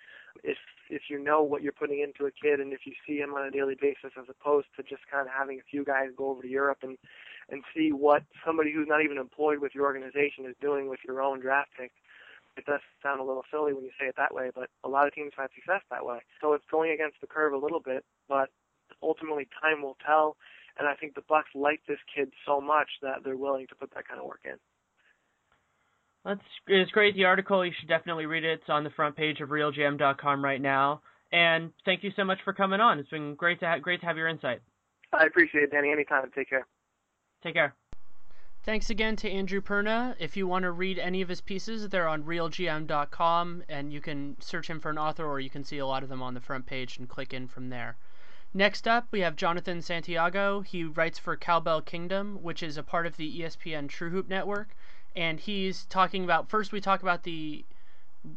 if 0.43 0.59
if 0.91 1.03
you 1.09 1.19
know 1.19 1.43
what 1.43 1.63
you're 1.63 1.73
putting 1.73 2.01
into 2.01 2.27
a 2.27 2.31
kid 2.31 2.61
and 2.61 2.73
if 2.73 2.81
you 2.85 2.93
see 3.07 3.17
him 3.19 3.35
on 3.35 3.47
a 3.47 3.51
daily 3.51 3.77
basis 3.81 4.13
as 4.19 4.27
opposed 4.29 4.67
to 4.77 4.83
just 4.83 5.03
kind 5.11 5.27
of 5.27 5.33
having 5.33 5.59
a 5.59 5.71
few 5.71 5.85
guys 5.85 6.09
go 6.17 6.31
over 6.31 6.43
to 6.43 6.49
Europe 6.49 6.79
and 6.83 6.99
and 7.49 7.63
see 7.75 7.93
what 7.93 8.23
somebody 8.45 8.73
who's 8.73 8.89
not 8.89 9.03
even 9.03 9.19
employed 9.19 9.59
with 9.59 9.75
your 9.75 9.85
organization 9.85 10.47
is 10.47 10.55
doing 10.61 10.89
with 10.89 11.01
your 11.07 11.23
own 11.23 11.41
draft 11.41 11.71
pick. 11.79 11.93
It 12.57 12.67
does 12.67 12.81
sound 13.03 13.21
a 13.21 13.25
little 13.25 13.45
silly 13.51 13.73
when 13.73 13.85
you 13.85 13.91
say 13.99 14.07
it 14.07 14.15
that 14.17 14.35
way, 14.35 14.51
but 14.55 14.71
a 14.85 14.89
lot 14.89 15.07
of 15.07 15.15
teams 15.15 15.33
have 15.37 15.51
success 15.55 15.83
that 15.91 16.07
way. 16.07 16.21
So 16.41 16.53
it's 16.55 16.65
going 16.71 16.93
against 16.93 17.21
the 17.21 17.27
curve 17.27 17.53
a 17.53 17.59
little 17.59 17.81
bit, 17.81 18.05
but 18.29 18.49
ultimately 19.03 19.49
time 19.61 19.83
will 19.83 19.97
tell. 20.05 20.37
And 20.79 20.89
I 20.89 20.95
think 20.95 21.15
the 21.15 21.23
Bucks 21.29 21.51
like 21.55 21.81
this 21.87 21.99
kid 22.15 22.33
so 22.47 22.61
much 22.61 22.89
that 23.03 23.23
they're 23.25 23.37
willing 23.37 23.67
to 23.69 23.75
put 23.75 23.95
that 23.95 24.09
kind 24.09 24.21
of 24.21 24.27
work 24.27 24.41
in. 24.45 24.57
That's 26.25 26.41
it's 26.67 26.91
great. 26.91 27.15
The 27.15 27.27
article 27.27 27.65
you 27.65 27.73
should 27.79 27.89
definitely 27.89 28.27
read 28.27 28.45
it. 28.45 28.61
It's 28.61 28.71
on 28.71 28.83
the 28.83 28.91
front 28.91 29.15
page 29.15 29.41
of 29.41 29.51
RealGM.com 29.51 30.43
right 30.43 30.61
now. 30.61 31.03
And 31.33 31.73
thank 31.85 32.03
you 32.03 32.11
so 32.17 32.25
much 32.25 32.39
for 32.45 32.53
coming 32.53 32.81
on. 32.81 32.99
It's 32.99 33.11
been 33.11 33.35
great 33.35 33.61
to 33.61 33.67
ha- 33.67 33.79
great 33.79 34.01
to 34.01 34.07
have 34.07 34.17
your 34.17 34.29
insight. 34.29 34.61
I 35.13 35.27
appreciate 35.27 35.65
it, 35.65 35.71
Danny. 35.71 35.91
Anytime. 35.91 36.31
Take 36.35 36.49
care. 36.49 36.67
Take 37.43 37.55
care. 37.55 37.75
Thanks 38.65 38.89
again 38.89 39.17
to 39.17 39.31
Andrew 39.31 39.61
Perna. 39.61 40.15
If 40.19 40.39
you 40.39 40.47
want 40.47 40.63
to 40.63 40.71
read 40.71 40.99
any 40.99 41.21
of 41.21 41.29
his 41.29 41.43
pieces, 41.43 41.91
they're 41.91 42.09
on 42.09 42.23
realgm.com, 42.23 43.63
and 43.69 43.93
you 43.93 44.01
can 44.01 44.37
search 44.41 44.71
him 44.71 44.81
for 44.81 44.89
an 44.89 44.97
author, 44.97 45.27
or 45.27 45.39
you 45.39 45.51
can 45.51 45.65
see 45.65 45.79
a 45.79 45.87
lot 45.87 46.03
of 46.03 46.09
them 46.09 46.23
on 46.23 46.33
the 46.33 46.41
front 46.41 46.65
page 46.65 46.97
and 46.97 47.07
click 47.07 47.35
in 47.35 47.47
from 47.47 47.69
there. 47.69 47.99
Next 48.57 48.87
up, 48.87 49.09
we 49.11 49.19
have 49.19 49.35
Jonathan 49.35 49.83
Santiago. 49.83 50.61
He 50.61 50.85
writes 50.85 51.19
for 51.19 51.37
Cowbell 51.37 51.83
Kingdom, 51.83 52.41
which 52.41 52.63
is 52.63 52.77
a 52.77 52.85
part 52.85 53.05
of 53.05 53.17
the 53.17 53.41
ESPN 53.41 53.89
True 53.89 54.11
Hoop 54.11 54.29
Network, 54.29 54.77
and 55.17 55.41
he's 55.41 55.87
talking 55.87 56.23
about 56.23 56.49
first 56.49 56.71
we 56.71 56.81
talk 56.81 57.03
about 57.03 57.25
the 57.25 57.65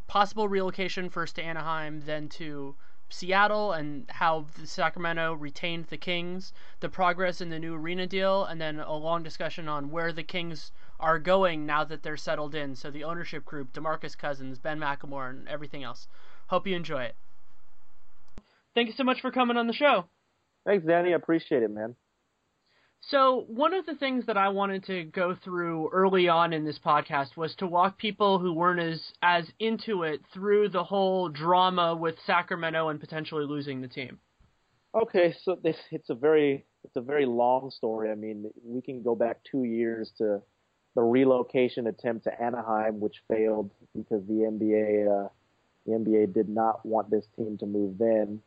possible 0.07 0.47
relocation 0.47 1.11
first 1.11 1.35
to 1.35 1.43
Anaheim, 1.43 2.01
then 2.01 2.29
to 2.29 2.75
Seattle 3.09 3.73
and 3.73 4.09
how 4.09 4.47
Sacramento 4.63 5.33
retained 5.33 5.85
the 5.85 5.97
Kings, 5.97 6.51
the 6.79 6.89
progress 6.89 7.39
in 7.39 7.51
the 7.51 7.59
new 7.59 7.75
arena 7.75 8.07
deal, 8.07 8.43
and 8.43 8.59
then 8.59 8.79
a 8.79 8.95
long 8.95 9.21
discussion 9.21 9.69
on 9.69 9.91
where 9.91 10.11
the 10.11 10.23
Kings 10.23 10.71
are 10.99 11.19
going 11.19 11.63
now 11.63 11.83
that 11.83 12.01
they're 12.01 12.17
settled 12.17 12.55
in. 12.55 12.73
So 12.73 12.89
the 12.89 13.03
ownership 13.03 13.45
group, 13.45 13.71
DeMarcus 13.71 14.17
Cousins, 14.17 14.57
Ben 14.57 14.79
McLemore, 14.79 15.29
and 15.29 15.47
everything 15.47 15.83
else. 15.83 16.07
Hope 16.47 16.65
you 16.65 16.75
enjoy 16.75 17.03
it. 17.03 17.15
Thank 18.77 18.89
you 18.89 18.93
so 18.95 19.03
much 19.03 19.21
for 19.21 19.31
coming 19.31 19.57
on 19.57 19.65
the 19.65 19.73
show. 19.73 20.05
Thanks, 20.63 20.85
Danny. 20.85 21.11
I 21.11 21.15
appreciate 21.15 21.63
it, 21.63 21.71
man. 21.71 21.95
So, 23.01 23.45
one 23.47 23.73
of 23.73 23.87
the 23.87 23.95
things 23.95 24.27
that 24.27 24.37
I 24.37 24.49
wanted 24.49 24.85
to 24.85 25.03
go 25.03 25.35
through 25.43 25.89
early 25.89 26.29
on 26.29 26.53
in 26.53 26.63
this 26.63 26.77
podcast 26.77 27.35
was 27.35 27.55
to 27.55 27.65
walk 27.65 27.97
people 27.97 28.37
who 28.37 28.53
weren't 28.53 28.79
as 28.79 29.01
as 29.23 29.45
into 29.57 30.03
it 30.03 30.21
through 30.31 30.69
the 30.69 30.83
whole 30.83 31.27
drama 31.27 31.95
with 31.95 32.17
Sacramento 32.27 32.89
and 32.89 32.99
potentially 32.99 33.45
losing 33.45 33.81
the 33.81 33.87
team. 33.87 34.19
Okay, 34.93 35.33
so 35.41 35.57
this 35.63 35.77
it's 35.89 36.11
a 36.11 36.15
very 36.15 36.63
it's 36.83 36.97
a 36.97 37.01
very 37.01 37.25
long 37.25 37.71
story. 37.71 38.11
I 38.11 38.15
mean, 38.15 38.45
we 38.63 38.83
can 38.83 39.01
go 39.01 39.15
back 39.15 39.39
2 39.49 39.63
years 39.63 40.11
to 40.19 40.39
the 40.93 41.01
relocation 41.01 41.87
attempt 41.87 42.25
to 42.25 42.41
Anaheim 42.43 42.99
which 42.99 43.23
failed 43.27 43.71
because 43.95 44.23
the 44.27 44.33
NBA 44.33 45.25
uh 45.25 45.29
the 45.87 45.93
NBA 45.93 46.31
did 46.31 46.47
not 46.47 46.85
want 46.85 47.09
this 47.09 47.25
team 47.35 47.57
to 47.57 47.65
move 47.65 47.97
then 47.97 48.39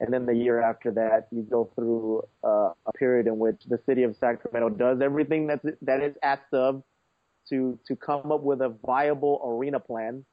and 0.00 0.12
then 0.12 0.26
the 0.26 0.34
year 0.34 0.60
after 0.60 0.90
that, 0.92 1.28
you 1.30 1.42
go 1.42 1.70
through 1.74 2.22
uh, 2.42 2.72
a 2.86 2.92
period 2.98 3.26
in 3.26 3.38
which 3.38 3.62
the 3.68 3.78
city 3.86 4.02
of 4.02 4.16
Sacramento 4.16 4.70
does 4.70 5.00
everything 5.00 5.46
that's 5.46 5.64
that 5.82 6.02
is 6.02 6.16
asked 6.22 6.52
of 6.52 6.82
to 7.48 7.78
to 7.86 7.94
come 7.94 8.32
up 8.32 8.42
with 8.42 8.60
a 8.60 8.74
viable 8.84 9.40
arena 9.44 9.78
plan 9.78 10.24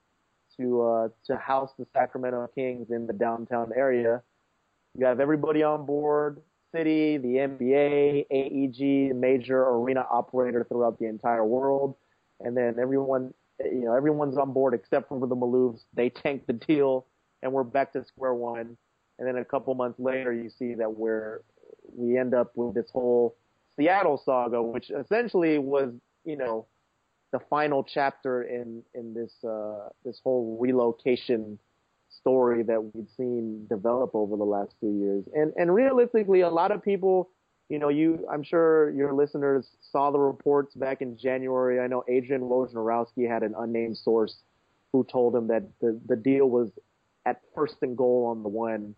to 0.58 0.82
uh, 0.82 1.08
to 1.26 1.38
house 1.38 1.72
the 1.78 1.86
Sacramento 1.94 2.50
Kings 2.56 2.90
in 2.90 3.06
the 3.06 3.14
downtown 3.14 3.72
area. 3.76 4.24
You 4.98 5.06
have 5.06 5.20
everybody 5.20 5.62
on 5.62 5.86
board, 5.86 6.42
city, 6.76 7.18
the 7.18 7.36
NBA, 7.36 8.26
AEG, 8.32 9.16
major 9.16 9.64
arena 9.64 10.06
operator 10.10 10.66
throughout 10.68 10.98
the 10.98 11.06
entire 11.06 11.46
world, 11.46 11.96
and 12.40 12.58
then 12.58 12.78
everyone, 12.82 13.34
you 13.60 13.86
know, 13.86 13.94
everyone's 13.96 14.38
on 14.38 14.54
board 14.54 14.74
except 14.74 15.08
for 15.08 15.20
the 15.20 15.36
Maloofs. 15.36 15.82
They 15.94 16.10
tank 16.10 16.48
the 16.48 16.54
deal, 16.54 17.06
and 17.44 17.54
we're 17.54 17.64
back 17.64 17.94
to 17.94 18.04
square 18.04 18.34
one 18.34 18.76
and 19.22 19.28
then 19.28 19.38
a 19.38 19.46
couple 19.46 19.76
months 19.76 20.00
later 20.00 20.34
you 20.34 20.50
see 20.50 20.74
that 20.74 20.98
we're 20.98 21.44
we 21.96 22.18
end 22.18 22.34
up 22.34 22.52
with 22.56 22.74
this 22.74 22.90
whole 22.92 23.36
Seattle 23.78 24.20
saga, 24.26 24.62
which 24.62 24.90
essentially 24.90 25.60
was 25.60 25.94
you 26.26 26.36
know 26.36 26.66
the 27.32 27.40
final 27.48 27.84
chapter 27.84 28.42
in 28.42 28.82
in 28.96 29.14
this 29.14 29.32
uh, 29.48 29.90
this 30.04 30.20
whole 30.24 30.58
relocation 30.60 31.60
story 32.10 32.64
that 32.64 32.84
we've 32.94 33.08
seen 33.16 33.68
develop 33.70 34.10
over 34.16 34.36
the 34.38 34.44
last 34.44 34.74
few 34.80 34.92
years. 34.92 35.24
And 35.36 35.54
and 35.56 35.72
realistically, 35.72 36.42
a 36.42 36.50
lot 36.50 36.72
of 36.72 36.84
people, 36.84 37.30
you 37.70 37.78
know, 37.78 37.90
you 37.90 38.26
I'm 38.28 38.42
sure 38.42 38.90
your 38.90 39.14
listeners 39.14 39.68
saw 39.92 40.10
the 40.10 40.20
reports 40.20 40.74
back 40.74 41.04
in 41.04 41.16
January. 41.16 41.80
I 41.80 41.86
know 41.86 42.04
Adrian 42.10 42.42
Wojnarowski 42.42 43.30
had 43.30 43.44
an 43.44 43.54
unnamed 43.56 44.00
source 44.00 44.38
who 44.92 45.04
told 45.04 45.36
him 45.36 45.48
that 45.50 45.64
the 45.80 46.02
the 46.08 46.16
deal 46.16 46.50
was 46.50 46.72
at 47.28 47.40
first 47.54 47.76
and 47.84 47.96
goal 47.96 48.26
on 48.26 48.42
the 48.42 48.50
one 48.50 48.96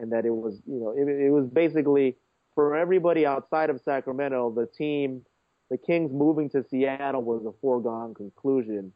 and 0.00 0.10
that 0.12 0.24
it 0.24 0.30
was, 0.30 0.60
you 0.66 0.80
know, 0.80 0.94
it, 0.96 1.08
it 1.08 1.30
was 1.30 1.46
basically 1.46 2.16
for 2.54 2.76
everybody 2.76 3.24
outside 3.24 3.70
of 3.70 3.80
Sacramento, 3.80 4.52
the 4.56 4.66
team, 4.66 5.22
the 5.70 5.78
Kings 5.78 6.10
moving 6.12 6.50
to 6.50 6.64
Seattle 6.68 7.22
was 7.22 7.44
a 7.46 7.52
foregone 7.60 8.14
conclusion. 8.14 8.92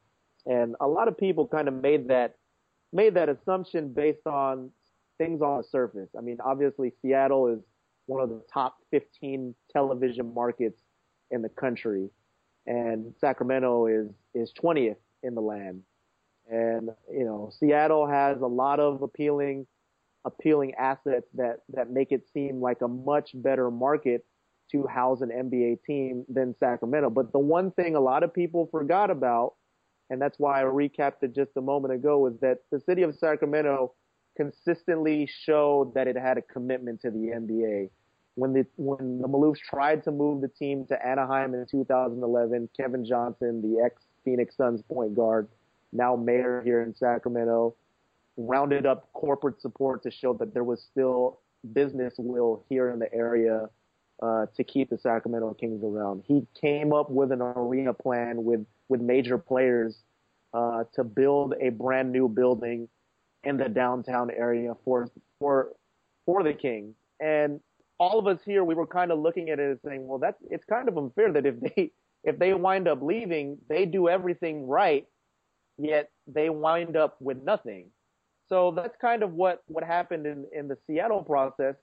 And 0.46 0.74
a 0.80 0.88
lot 0.88 1.06
of 1.06 1.16
people 1.16 1.46
kind 1.46 1.68
of 1.68 1.74
made 1.74 2.08
that, 2.08 2.34
made 2.92 3.14
that 3.14 3.28
assumption 3.28 3.92
based 3.92 4.26
on 4.26 4.70
things 5.18 5.40
on 5.40 5.58
the 5.58 5.64
surface. 5.64 6.08
I 6.18 6.20
mean, 6.20 6.38
obviously 6.44 6.92
Seattle 7.00 7.46
is 7.48 7.60
one 8.06 8.22
of 8.22 8.28
the 8.28 8.42
top 8.52 8.76
15 8.90 9.54
television 9.72 10.34
markets 10.34 10.80
in 11.30 11.42
the 11.42 11.48
country 11.48 12.10
and 12.66 13.14
Sacramento 13.20 13.86
is, 13.86 14.08
is 14.34 14.52
20th 14.62 14.96
in 15.22 15.34
the 15.34 15.40
land. 15.40 15.82
And, 16.50 16.90
you 17.10 17.24
know, 17.24 17.50
Seattle 17.58 18.06
has 18.06 18.40
a 18.40 18.46
lot 18.46 18.80
of 18.80 19.02
appealing 19.02 19.66
appealing 20.24 20.74
assets 20.74 21.26
that, 21.34 21.60
that 21.68 21.90
make 21.90 22.12
it 22.12 22.26
seem 22.32 22.60
like 22.60 22.80
a 22.80 22.88
much 22.88 23.30
better 23.34 23.70
market 23.70 24.24
to 24.72 24.86
house 24.86 25.20
an 25.20 25.28
NBA 25.28 25.84
team 25.84 26.24
than 26.28 26.54
Sacramento. 26.58 27.10
But 27.10 27.32
the 27.32 27.38
one 27.38 27.70
thing 27.72 27.96
a 27.96 28.00
lot 28.00 28.22
of 28.22 28.32
people 28.32 28.68
forgot 28.70 29.10
about, 29.10 29.54
and 30.10 30.20
that's 30.20 30.38
why 30.38 30.60
I 30.60 30.64
recapped 30.64 31.22
it 31.22 31.34
just 31.34 31.50
a 31.56 31.60
moment 31.60 31.94
ago, 31.94 32.26
is 32.26 32.34
that 32.40 32.60
the 32.70 32.80
city 32.80 33.02
of 33.02 33.14
Sacramento 33.16 33.92
consistently 34.36 35.28
showed 35.44 35.94
that 35.94 36.08
it 36.08 36.16
had 36.16 36.38
a 36.38 36.42
commitment 36.42 37.00
to 37.02 37.10
the 37.10 37.18
NBA. 37.18 37.90
When 38.36 38.52
the 38.52 38.66
when 38.76 39.20
the 39.20 39.28
Maloofs 39.28 39.58
tried 39.58 40.02
to 40.04 40.10
move 40.10 40.40
the 40.40 40.48
team 40.48 40.86
to 40.86 41.06
Anaheim 41.06 41.54
in 41.54 41.66
2011, 41.70 42.68
Kevin 42.76 43.04
Johnson, 43.04 43.62
the 43.62 43.80
ex 43.84 44.02
Phoenix 44.24 44.56
Suns 44.56 44.82
point 44.82 45.14
guard, 45.14 45.46
now 45.92 46.16
mayor 46.16 46.60
here 46.64 46.82
in 46.82 46.94
Sacramento, 46.96 47.76
rounded 48.36 48.86
up 48.86 49.12
corporate 49.12 49.60
support 49.60 50.02
to 50.02 50.10
show 50.10 50.32
that 50.34 50.54
there 50.54 50.64
was 50.64 50.82
still 50.90 51.40
business 51.72 52.14
will 52.18 52.64
here 52.68 52.90
in 52.90 52.98
the 52.98 53.12
area 53.12 53.68
uh, 54.22 54.46
to 54.56 54.64
keep 54.64 54.90
the 54.90 54.98
Sacramento 54.98 55.54
Kings 55.54 55.82
around. 55.82 56.22
He 56.26 56.46
came 56.60 56.92
up 56.92 57.10
with 57.10 57.32
an 57.32 57.42
arena 57.42 57.92
plan 57.92 58.44
with 58.44 58.64
with 58.88 59.00
major 59.00 59.38
players 59.38 60.02
uh, 60.52 60.84
to 60.94 61.04
build 61.04 61.54
a 61.60 61.70
brand 61.70 62.12
new 62.12 62.28
building 62.28 62.88
in 63.44 63.56
the 63.56 63.68
downtown 63.68 64.30
area 64.30 64.74
for 64.84 65.08
for 65.38 65.72
for 66.26 66.42
the 66.42 66.52
Kings. 66.52 66.94
And 67.20 67.60
all 67.98 68.18
of 68.18 68.26
us 68.26 68.38
here, 68.44 68.64
we 68.64 68.74
were 68.74 68.86
kind 68.86 69.12
of 69.12 69.18
looking 69.18 69.50
at 69.50 69.58
it 69.58 69.70
and 69.70 69.78
saying, 69.84 70.06
well, 70.06 70.18
that's 70.18 70.42
it's 70.50 70.64
kind 70.64 70.88
of 70.88 70.96
unfair 70.96 71.32
that 71.32 71.46
if 71.46 71.60
they 71.60 71.90
if 72.24 72.38
they 72.38 72.54
wind 72.54 72.88
up 72.88 73.02
leaving, 73.02 73.58
they 73.68 73.84
do 73.84 74.08
everything 74.08 74.66
right, 74.66 75.06
yet 75.78 76.10
they 76.26 76.50
wind 76.50 76.96
up 76.96 77.16
with 77.20 77.42
nothing. 77.42 77.86
So 78.48 78.72
that's 78.74 78.96
kind 79.00 79.22
of 79.22 79.32
what, 79.32 79.62
what 79.66 79.84
happened 79.84 80.26
in, 80.26 80.46
in 80.52 80.68
the 80.68 80.76
Seattle 80.86 81.22
process. 81.22 81.76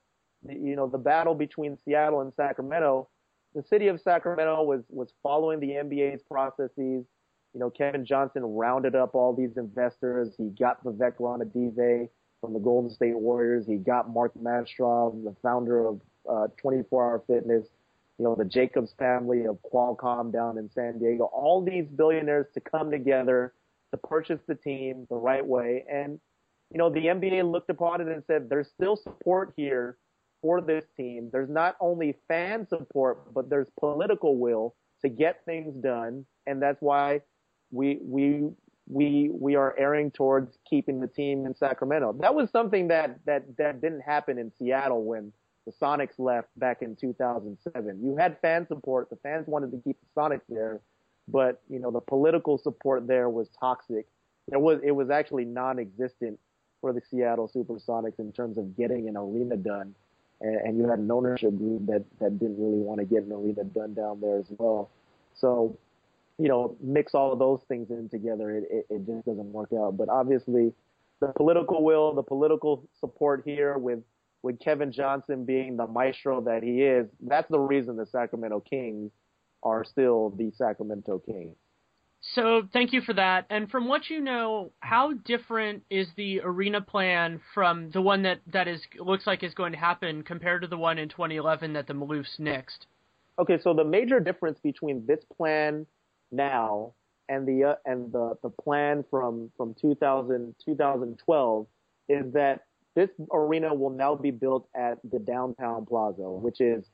You 0.48 0.76
know, 0.76 0.88
the 0.88 0.98
battle 0.98 1.36
between 1.36 1.78
Seattle 1.86 2.22
and 2.22 2.34
Sacramento. 2.36 3.08
The 3.54 3.64
city 3.64 3.88
of 3.88 4.00
Sacramento 4.00 4.64
was, 4.64 4.84
was 4.90 5.14
following 5.22 5.60
the 5.60 5.70
NBA's 5.70 6.24
processes. 6.24 7.06
You 7.54 7.60
know, 7.60 7.70
Kevin 7.70 8.06
Johnson 8.06 8.44
rounded 8.44 8.96
up 8.96 9.14
all 9.14 9.36
these 9.36 9.58
investors. 9.58 10.34
He 10.38 10.50
got 10.50 10.84
Vivek 10.84 11.18
Ranadive 11.18 12.10
from 12.40 12.54
the 12.54 12.60
Golden 12.60 12.90
State 12.90 13.18
Warriors. 13.18 13.66
He 13.68 13.76
got 13.76 14.10
Mark 14.10 14.34
Mastrov, 14.42 15.24
the 15.24 15.36
founder 15.44 15.86
of 15.88 16.02
uh, 16.30 16.48
24 16.62 17.04
Hour 17.04 17.24
Fitness. 17.28 17.68
You 18.18 18.26
know, 18.26 18.36
the 18.36 18.46
Jacobs 18.46 18.94
family 18.98 19.46
of 19.46 19.58
Qualcomm 19.74 20.32
down 20.32 20.58
in 20.58 20.70
San 20.70 21.00
Diego. 21.00 21.26
All 21.26 21.62
these 21.62 21.86
billionaires 21.88 22.48
to 22.54 22.62
come 22.62 22.92
together 22.92 23.54
to 23.92 23.98
purchase 23.98 24.40
the 24.48 24.56
team 24.56 25.08
the 25.10 25.16
right 25.16 25.46
way. 25.46 25.84
And 25.92 26.20
you 26.72 26.78
know, 26.78 26.90
the 26.90 27.02
NBA 27.02 27.50
looked 27.52 27.70
upon 27.70 28.00
it 28.02 28.08
and 28.08 28.24
said, 28.26 28.50
there's 28.50 28.70
still 28.70 28.96
support 28.96 29.54
here 29.58 29.98
for 30.42 30.62
this 30.62 30.86
team. 30.96 31.30
There's 31.32 31.50
not 31.50 31.76
only 31.82 32.16
fan 32.28 32.66
support, 32.68 33.34
but 33.34 33.50
there's 33.50 33.68
political 33.80 34.38
will 34.38 34.76
to 35.02 35.10
get 35.10 35.44
things 35.46 35.76
done. 35.76 36.26
And 36.48 36.62
that's 36.62 36.82
why 36.82 37.22
we, 37.72 38.00
we, 38.02 38.50
we, 38.88 39.30
we 39.34 39.56
are 39.56 39.76
erring 39.78 40.12
towards 40.12 40.58
keeping 40.68 41.02
the 41.02 41.08
team 41.08 41.46
in 41.46 41.54
Sacramento. 41.54 42.16
That 42.20 42.34
was 42.34 42.50
something 42.52 42.88
that, 42.88 43.20
that, 43.26 43.58
that 43.58 43.82
didn't 43.82 44.02
happen 44.02 44.38
in 44.38 44.52
Seattle 44.58 45.04
when 45.04 45.34
the 45.66 45.74
Sonics 45.74 46.18
left 46.18 46.48
back 46.58 46.82
in 46.82 46.96
2007. 46.96 48.00
You 48.02 48.16
had 48.16 48.40
fan 48.42 48.66
support. 48.66 49.10
The 49.10 49.18
fans 49.18 49.46
wanted 49.48 49.72
to 49.72 49.78
keep 49.84 49.98
the 50.00 50.22
Sonics 50.22 50.42
there, 50.48 50.82
but 51.28 51.62
you 51.70 51.80
know, 51.80 51.92
the 51.92 52.00
political 52.00 52.58
support 52.58 53.08
there 53.08 53.30
was 53.30 53.50
toxic. 53.60 54.08
It 54.52 54.60
was, 54.60 54.80
it 54.84 54.92
was 54.92 55.10
actually 55.10 55.46
non-existent 55.46 56.40
for 56.82 56.92
the 56.92 57.02
Seattle 57.10 57.50
Supersonics 57.56 58.20
in 58.20 58.32
terms 58.34 58.58
of 58.58 58.76
getting 58.76 59.08
an 59.08 59.16
arena 59.16 59.56
done. 59.56 59.96
And, 60.42 60.56
and 60.56 60.78
you 60.78 60.90
had 60.90 61.00
an 61.00 61.12
ownership 61.12 61.56
group 61.56 61.86
that, 61.86 62.04
that 62.20 62.40
didn't 62.40 62.60
really 62.60 62.80
want 62.80 63.00
to 63.00 63.06
get 63.06 63.24
an 63.24 63.32
arena 63.32 63.64
done 63.64 63.94
down 63.94 64.20
there 64.20 64.40
as 64.40 64.48
well. 64.58 64.90
So, 65.36 65.78
you 66.38 66.48
know, 66.48 66.76
mix 66.82 67.14
all 67.14 67.32
of 67.32 67.40
those 67.40 67.62
things 67.68 67.92
in 67.92 68.10
together, 68.10 68.52
it, 68.52 68.64
it, 68.70 68.86
it 68.90 69.06
just 69.06 69.26
doesn't 69.26 69.54
work 69.54 69.70
out. 69.74 69.96
But 69.96 70.10
obviously, 70.10 70.74
the 71.20 71.28
political 71.28 71.84
will, 71.84 72.14
the 72.14 72.24
political 72.24 72.84
support 73.00 73.44
here 73.46 73.78
with 73.78 74.00
with 74.44 74.60
Kevin 74.60 74.92
Johnson 74.92 75.46
being 75.46 75.78
the 75.78 75.86
maestro 75.86 76.42
that 76.42 76.64
he 76.64 76.82
is, 76.82 77.08
that's 77.22 77.48
the 77.50 77.60
reason 77.60 77.96
the 77.96 78.08
Sacramento 78.08 78.62
Kings 78.62 79.12
are 79.62 79.84
still 79.84 80.32
the 80.32 80.52
Sacramento 80.58 81.20
Kings. 81.20 81.56
So 82.22 82.68
thank 82.72 82.94
you 82.94 83.02
for 83.02 83.14
that. 83.14 83.46
And 83.50 83.70
from 83.70 83.88
what 83.88 84.10
you 84.10 84.22
know, 84.22 84.72
how 84.80 85.14
different 85.14 85.84
is 85.90 86.08
the 86.16 86.42
arena 86.42 86.80
plan 86.80 87.42
from 87.54 87.90
the 87.92 88.02
one 88.02 88.22
that 88.24 88.42
that 88.54 88.68
is 88.68 88.80
looks 89.00 89.26
like 89.26 89.44
is 89.44 89.54
going 89.56 89.72
to 89.74 89.78
happen 89.78 90.24
compared 90.24 90.62
to 90.62 90.68
the 90.68 90.78
one 90.78 91.00
in 91.00 91.10
2011 91.10 91.74
that 91.74 91.88
the 91.88 91.94
Maloofs 91.94 92.40
nixed? 92.40 92.86
Okay, 93.40 93.58
so 93.64 93.74
the 93.74 93.84
major 93.84 94.20
difference 94.20 94.60
between 94.62 95.06
this 95.08 95.20
plan 95.36 95.88
now 96.32 96.94
and 97.28 97.48
the 97.48 97.64
uh, 97.64 97.76
and 97.86 98.12
the 98.12 98.38
the 98.44 98.50
plan 98.50 99.04
from 99.10 99.52
from 99.58 99.74
2000 99.82 100.54
2012 100.64 101.68
is 102.08 102.34
that 102.34 102.66
this 102.94 103.10
arena 103.34 103.74
will 103.74 103.90
now 103.90 104.14
be 104.14 104.32
built 104.32 104.68
at 104.76 105.00
the 105.12 105.18
downtown 105.18 105.86
plaza, 105.86 106.30
which 106.30 106.62
is 106.62 106.86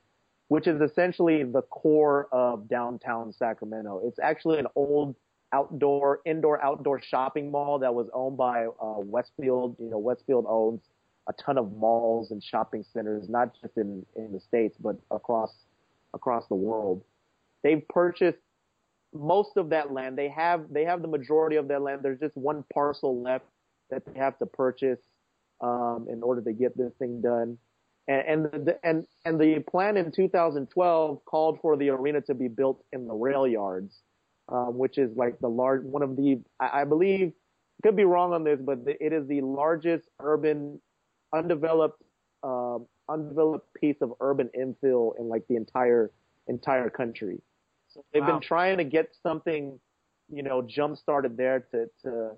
which 0.48 0.66
is 0.66 0.80
essentially 0.80 1.44
the 1.44 1.62
core 1.62 2.28
of 2.32 2.68
downtown 2.68 3.32
Sacramento. 3.32 4.02
It's 4.04 4.18
actually 4.18 4.58
an 4.58 4.66
old 4.74 5.14
outdoor, 5.52 6.20
indoor, 6.26 6.62
outdoor 6.62 7.00
shopping 7.00 7.50
mall 7.50 7.78
that 7.78 7.94
was 7.94 8.08
owned 8.12 8.36
by 8.36 8.66
uh, 8.66 9.00
Westfield. 9.00 9.76
You 9.78 9.90
know, 9.90 9.98
Westfield 9.98 10.46
owns 10.48 10.80
a 11.28 11.32
ton 11.34 11.58
of 11.58 11.72
malls 11.72 12.30
and 12.30 12.42
shopping 12.42 12.84
centers, 12.92 13.28
not 13.28 13.52
just 13.60 13.76
in 13.76 14.04
in 14.16 14.32
the 14.32 14.40
states, 14.40 14.76
but 14.80 14.96
across 15.10 15.52
across 16.14 16.46
the 16.48 16.54
world. 16.54 17.02
They've 17.62 17.86
purchased 17.88 18.38
most 19.12 19.56
of 19.56 19.70
that 19.70 19.92
land. 19.92 20.16
They 20.16 20.28
have 20.28 20.72
they 20.72 20.84
have 20.84 21.02
the 21.02 21.08
majority 21.08 21.56
of 21.56 21.68
that 21.68 21.82
land. 21.82 22.00
There's 22.02 22.20
just 22.20 22.36
one 22.36 22.64
parcel 22.72 23.22
left 23.22 23.44
that 23.90 24.02
they 24.06 24.18
have 24.18 24.38
to 24.38 24.46
purchase 24.46 25.00
um, 25.60 26.06
in 26.10 26.22
order 26.22 26.40
to 26.42 26.52
get 26.52 26.76
this 26.76 26.92
thing 26.98 27.20
done. 27.20 27.58
And 28.08 28.46
and 28.46 28.66
the, 28.66 28.78
and 28.82 29.06
and 29.24 29.38
the 29.38 29.60
plan 29.70 29.96
in 29.96 30.10
2012 30.10 31.24
called 31.26 31.58
for 31.60 31.76
the 31.76 31.90
arena 31.90 32.22
to 32.22 32.34
be 32.34 32.48
built 32.48 32.82
in 32.92 33.06
the 33.06 33.14
rail 33.14 33.46
yards, 33.46 34.00
um, 34.48 34.78
which 34.78 34.96
is 34.96 35.14
like 35.16 35.38
the 35.40 35.48
large 35.48 35.84
one 35.84 36.02
of 36.02 36.16
the 36.16 36.40
I, 36.58 36.80
I 36.80 36.84
believe 36.84 37.32
could 37.82 37.96
be 37.96 38.04
wrong 38.04 38.32
on 38.32 38.44
this, 38.44 38.58
but 38.60 38.78
it 38.86 39.12
is 39.12 39.28
the 39.28 39.42
largest 39.42 40.08
urban 40.20 40.80
undeveloped 41.34 42.02
um, 42.42 42.86
undeveloped 43.08 43.72
piece 43.74 43.96
of 44.00 44.12
urban 44.20 44.50
infill 44.58 45.12
in 45.18 45.28
like 45.28 45.46
the 45.48 45.56
entire 45.56 46.10
entire 46.48 46.90
country. 46.90 47.40
So 47.88 48.04
they've 48.12 48.22
wow. 48.22 48.32
been 48.32 48.40
trying 48.40 48.78
to 48.78 48.84
get 48.84 49.14
something, 49.22 49.78
you 50.32 50.42
know, 50.42 50.62
jump 50.62 50.96
started 50.96 51.36
there 51.36 51.60
to 51.72 51.86
to 52.02 52.30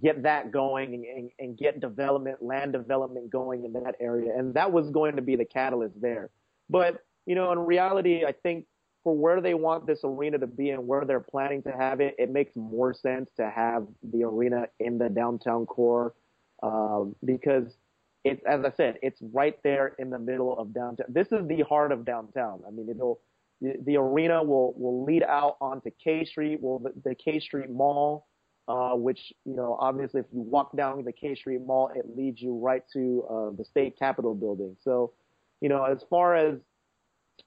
get 0.00 0.22
that 0.22 0.52
going 0.52 0.94
and, 0.94 1.30
and, 1.38 1.58
get 1.58 1.80
development, 1.80 2.42
land 2.42 2.72
development 2.72 3.30
going 3.30 3.64
in 3.64 3.72
that 3.72 3.94
area. 4.00 4.32
And 4.36 4.54
that 4.54 4.70
was 4.70 4.90
going 4.90 5.16
to 5.16 5.22
be 5.22 5.36
the 5.36 5.44
catalyst 5.44 6.00
there. 6.00 6.30
But, 6.70 7.04
you 7.26 7.34
know, 7.34 7.52
in 7.52 7.58
reality, 7.58 8.24
I 8.24 8.32
think 8.32 8.66
for 9.02 9.16
where 9.16 9.40
they 9.40 9.54
want 9.54 9.86
this 9.86 10.00
arena 10.04 10.38
to 10.38 10.46
be 10.46 10.70
and 10.70 10.86
where 10.86 11.04
they're 11.04 11.20
planning 11.20 11.62
to 11.64 11.72
have 11.72 12.00
it, 12.00 12.14
it 12.18 12.30
makes 12.30 12.54
more 12.54 12.94
sense 12.94 13.30
to 13.36 13.50
have 13.50 13.86
the 14.12 14.24
arena 14.24 14.66
in 14.78 14.98
the 14.98 15.08
downtown 15.08 15.66
core 15.66 16.14
um, 16.62 17.16
because 17.24 17.76
it's, 18.24 18.42
as 18.46 18.64
I 18.64 18.70
said, 18.76 18.98
it's 19.02 19.20
right 19.32 19.58
there 19.64 19.94
in 19.98 20.10
the 20.10 20.18
middle 20.18 20.56
of 20.56 20.72
downtown. 20.72 21.06
This 21.08 21.32
is 21.32 21.46
the 21.48 21.62
heart 21.62 21.90
of 21.90 22.04
downtown. 22.04 22.60
I 22.66 22.70
mean, 22.70 22.88
it'll 22.88 23.20
the, 23.62 23.96
arena 23.96 24.42
will 24.42 24.74
will 24.76 25.04
lead 25.04 25.22
out 25.22 25.56
onto 25.60 25.90
K 26.02 26.24
Street, 26.24 26.60
will 26.60 26.80
the 27.04 27.14
K 27.14 27.38
Street 27.38 27.70
Mall 27.70 28.26
uh, 28.68 28.94
which, 28.94 29.32
you 29.44 29.54
know, 29.54 29.76
obviously 29.80 30.20
if 30.20 30.26
you 30.32 30.40
walk 30.40 30.76
down 30.76 31.04
the 31.04 31.12
K 31.12 31.34
Street 31.34 31.60
Mall, 31.64 31.90
it 31.94 32.16
leads 32.16 32.40
you 32.40 32.58
right 32.58 32.84
to 32.92 33.24
uh, 33.28 33.50
the 33.56 33.64
state 33.64 33.98
capitol 33.98 34.34
building. 34.34 34.76
So, 34.82 35.12
you 35.60 35.68
know, 35.68 35.84
as 35.84 36.04
far 36.08 36.36
as 36.36 36.58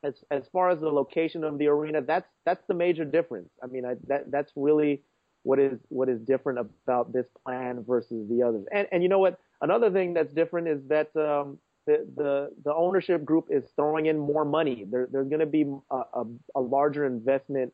as 0.03 0.13
as 0.31 0.43
far 0.51 0.69
as 0.69 0.79
the 0.79 0.89
location 0.89 1.43
of 1.43 1.57
the 1.57 1.67
arena, 1.67 2.01
that's 2.01 2.27
that's 2.45 2.63
the 2.67 2.73
major 2.73 3.05
difference. 3.05 3.49
I 3.63 3.67
mean, 3.67 3.85
I, 3.85 3.95
that 4.07 4.31
that's 4.31 4.51
really 4.55 5.01
what 5.43 5.59
is 5.59 5.79
what 5.89 6.09
is 6.09 6.19
different 6.21 6.59
about 6.59 7.13
this 7.13 7.27
plan 7.43 7.83
versus 7.87 8.27
the 8.29 8.43
others. 8.43 8.65
And 8.71 8.87
and 8.91 9.03
you 9.03 9.09
know 9.09 9.19
what? 9.19 9.39
Another 9.61 9.89
thing 9.91 10.13
that's 10.13 10.33
different 10.33 10.67
is 10.67 10.81
that 10.89 11.15
um, 11.15 11.59
the 11.85 12.05
the 12.15 12.51
the 12.63 12.73
ownership 12.73 13.23
group 13.23 13.47
is 13.49 13.63
throwing 13.75 14.07
in 14.07 14.17
more 14.17 14.43
money. 14.43 14.85
There, 14.89 15.07
there's 15.11 15.29
going 15.29 15.39
to 15.39 15.45
be 15.45 15.65
a, 15.91 15.95
a, 15.95 16.25
a 16.55 16.61
larger 16.61 17.05
investment 17.05 17.73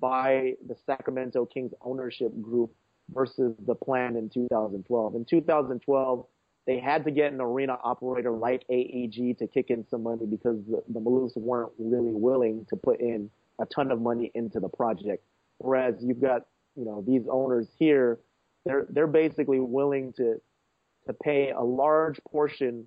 by 0.00 0.54
the 0.66 0.76
Sacramento 0.86 1.46
Kings 1.46 1.72
ownership 1.80 2.32
group 2.40 2.72
versus 3.12 3.54
the 3.66 3.74
plan 3.74 4.16
in 4.16 4.28
2012. 4.28 5.14
In 5.14 5.24
2012, 5.24 6.26
they 6.66 6.78
had 6.78 7.04
to 7.04 7.10
get 7.10 7.32
an 7.32 7.40
arena 7.40 7.78
operator 7.82 8.30
like 8.30 8.64
AEG 8.70 9.38
to 9.38 9.46
kick 9.46 9.66
in 9.68 9.84
some 9.88 10.02
money 10.02 10.24
because 10.26 10.64
the, 10.66 10.82
the 10.88 11.00
Maloofs 11.00 11.36
weren't 11.36 11.72
really 11.78 12.12
willing 12.12 12.66
to 12.70 12.76
put 12.76 13.00
in 13.00 13.30
a 13.60 13.66
ton 13.66 13.90
of 13.90 14.00
money 14.00 14.30
into 14.34 14.60
the 14.60 14.68
project. 14.68 15.24
Whereas 15.58 15.94
you've 16.00 16.20
got, 16.20 16.46
you 16.74 16.84
know, 16.84 17.04
these 17.06 17.22
owners 17.30 17.68
here, 17.78 18.20
they're, 18.64 18.86
they're 18.88 19.06
basically 19.06 19.60
willing 19.60 20.12
to, 20.14 20.40
to 21.06 21.12
pay 21.12 21.50
a 21.50 21.60
large 21.60 22.18
portion 22.30 22.86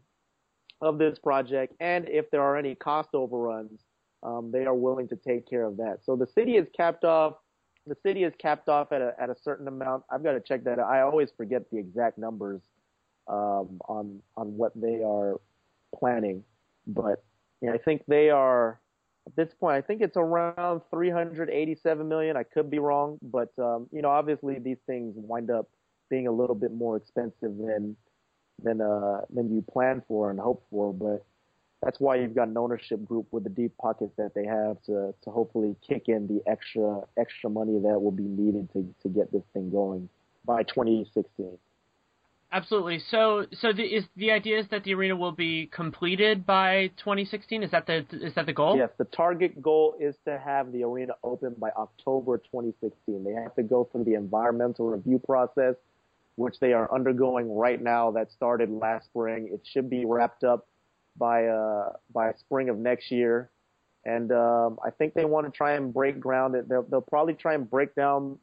of 0.82 0.98
this 0.98 1.20
project. 1.20 1.74
And 1.80 2.10
if 2.10 2.30
there 2.32 2.42
are 2.42 2.58
any 2.58 2.76
cost 2.76 3.10
overruns, 3.14 3.82
um, 4.24 4.52
they 4.52 4.66
are 4.66 4.74
willing 4.74 5.08
to 5.10 5.16
take 5.16 5.50
care 5.50 5.64
of 5.64 5.78
that. 5.78 6.00
So 6.04 6.16
the 6.16 6.28
city 6.28 6.58
is 6.58 6.68
capped 6.76 7.04
off. 7.04 7.36
The 7.86 7.96
city 8.04 8.24
is 8.24 8.34
capped 8.38 8.70
off 8.70 8.92
at 8.92 9.02
a 9.02 9.14
at 9.20 9.30
a 9.30 9.36
certain 9.42 9.68
amount. 9.68 10.04
I've 10.10 10.24
got 10.24 10.34
to 10.34 10.40
check 10.40 10.64
that. 10.66 10.80
I 10.80 11.02
always 11.02 11.30
forget 11.36 11.70
the 11.72 11.78
exact 11.78 12.18
numbers 12.18 12.62
um, 13.28 13.80
on 13.88 14.20
on 14.36 14.58
what 14.58 14.74
they 14.76 15.02
are 15.04 15.40
planning, 15.98 16.44
but 16.86 17.24
yeah, 17.62 17.72
I 17.72 17.78
think 17.78 18.04
they 18.08 18.30
are 18.30 18.80
at 19.26 19.36
this 19.36 19.54
point. 19.54 19.76
I 19.76 19.82
think 19.82 20.02
it's 20.02 20.18
around 20.18 20.82
387 20.92 22.08
million. 22.08 22.36
I 22.36 22.44
could 22.44 22.70
be 22.70 22.80
wrong, 22.80 23.18
but 23.22 23.52
um, 23.58 23.88
you 23.92 24.02
know, 24.02 24.10
obviously 24.10 24.60
these 24.60 24.80
things 24.86 25.14
wind 25.16 25.50
up 25.50 25.70
being 26.10 26.28
a 26.28 26.32
little 26.32 26.56
bit 26.56 26.74
more 26.74 26.98
expensive 26.98 27.58
than 27.58 27.96
than 28.64 28.82
uh 28.82 29.22
than 29.30 29.54
you 29.54 29.62
plan 29.62 30.02
for 30.08 30.32
and 30.32 30.40
hope 30.40 30.66
for, 30.70 30.94
but 30.94 31.26
that's 31.84 32.00
why 32.00 32.16
you've 32.16 32.36
got 32.36 32.48
an 32.48 32.58
ownership 32.58 33.06
group 33.06 33.28
with 33.32 33.44
the 33.44 33.50
deep 33.50 33.78
pockets 33.78 34.12
that 34.18 34.34
they 34.34 34.46
have 34.46 34.82
to 34.84 35.14
to 35.24 35.30
hopefully 35.30 35.76
kick 35.88 36.04
in 36.08 36.28
the 36.28 36.42
extra 36.50 37.02
extra 37.18 37.50
money 37.50 37.80
that 37.80 38.02
will 38.02 38.12
be 38.12 38.24
needed 38.24 38.72
to 38.74 38.94
to 39.04 39.10
get 39.10 39.32
this 39.32 39.44
thing 39.54 39.70
going 39.70 40.10
by 40.46 40.64
2016. 40.64 41.58
Absolutely. 42.50 43.00
So, 43.12 43.46
so 43.60 43.74
the, 43.74 43.84
is 43.84 44.06
the 44.16 44.32
idea 44.32 44.58
is 44.58 44.68
that 44.72 44.86
the 44.86 44.94
arena 44.94 45.18
will 45.18 45.34
be 45.34 45.68
completed 45.68 46.46
by 46.46 46.92
2016? 46.98 47.62
Is 47.62 47.72
that 47.72 47.86
the 47.86 48.06
is 48.12 48.34
that 48.36 48.46
the 48.46 48.54
goal? 48.54 48.78
Yes, 48.78 48.90
the 48.98 49.04
target 49.06 49.62
goal 49.62 49.96
is 50.00 50.16
to 50.24 50.40
have 50.40 50.72
the 50.72 50.84
arena 50.84 51.14
open 51.24 51.56
by 51.60 51.72
October 51.72 52.38
2016. 52.38 53.24
They 53.26 53.34
have 53.34 53.54
to 53.56 53.64
go 53.64 53.90
through 53.92 54.06
the 54.06 54.14
environmental 54.14 54.88
review 54.90 55.20
process, 55.20 55.76
which 56.38 56.56
they 56.62 56.72
are 56.72 56.92
undergoing 56.94 57.54
right 57.54 57.82
now. 57.82 58.12
That 58.12 58.32
started 58.32 58.72
last 58.72 59.08
spring. 59.08 59.50
It 59.52 59.68
should 59.70 59.90
be 59.90 60.06
wrapped 60.06 60.46
up 60.46 60.68
by 61.18 61.46
uh, 61.48 61.94
by 62.14 62.34
spring 62.34 62.70
of 62.70 62.78
next 62.78 63.12
year, 63.12 63.50
and 64.06 64.32
um, 64.32 64.80
I 64.86 64.92
think 64.92 65.14
they 65.14 65.26
want 65.26 65.46
to 65.46 65.52
try 65.56 65.74
and 65.74 65.94
break 65.94 66.20
ground. 66.20 66.56
They'll, 66.68 66.84
they'll 66.84 67.02
probably 67.02 67.34
try 67.34 67.54
and 67.54 67.70
break 67.70 67.96
down 67.96 68.38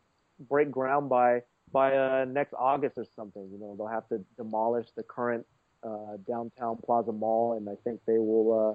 break 0.48 0.70
ground 0.70 1.08
by 1.08 1.42
by 1.72 1.96
uh, 1.96 2.24
next 2.28 2.54
August 2.58 2.98
or 2.98 3.06
something. 3.16 3.48
You 3.52 3.58
know, 3.58 3.74
they'll 3.76 3.86
have 3.86 4.08
to 4.08 4.24
demolish 4.36 4.86
the 4.96 5.02
current 5.02 5.46
uh, 5.82 6.16
downtown 6.26 6.78
Plaza 6.84 7.12
Mall, 7.12 7.56
and 7.56 7.68
I 7.68 7.74
think 7.84 8.00
they 8.06 8.18
will 8.18 8.52
uh, 8.52 8.74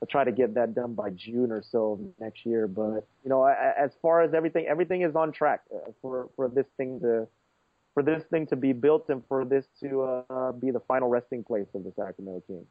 they'll 0.00 0.08
try 0.08 0.24
to 0.24 0.32
get 0.32 0.54
that 0.54 0.74
done 0.74 0.94
by 0.94 1.10
June 1.10 1.52
or 1.52 1.62
so 1.62 2.00
next 2.20 2.44
year. 2.44 2.66
But 2.66 3.06
you 3.22 3.30
know, 3.30 3.44
as 3.44 3.90
far 4.00 4.22
as 4.22 4.34
everything, 4.34 4.66
everything 4.66 5.02
is 5.02 5.14
on 5.14 5.32
track 5.32 5.60
uh, 5.74 5.90
for 6.00 6.28
for 6.36 6.48
this 6.48 6.66
thing 6.76 7.00
to 7.00 7.28
for 7.94 8.02
this 8.02 8.22
thing 8.30 8.46
to 8.46 8.56
be 8.56 8.72
built 8.72 9.08
and 9.08 9.22
for 9.28 9.44
this 9.44 9.66
to 9.80 10.22
uh, 10.30 10.52
be 10.52 10.70
the 10.70 10.80
final 10.80 11.08
resting 11.08 11.44
place 11.44 11.66
of 11.74 11.84
the 11.84 11.92
Sacramento 11.96 12.42
Kings. 12.46 12.66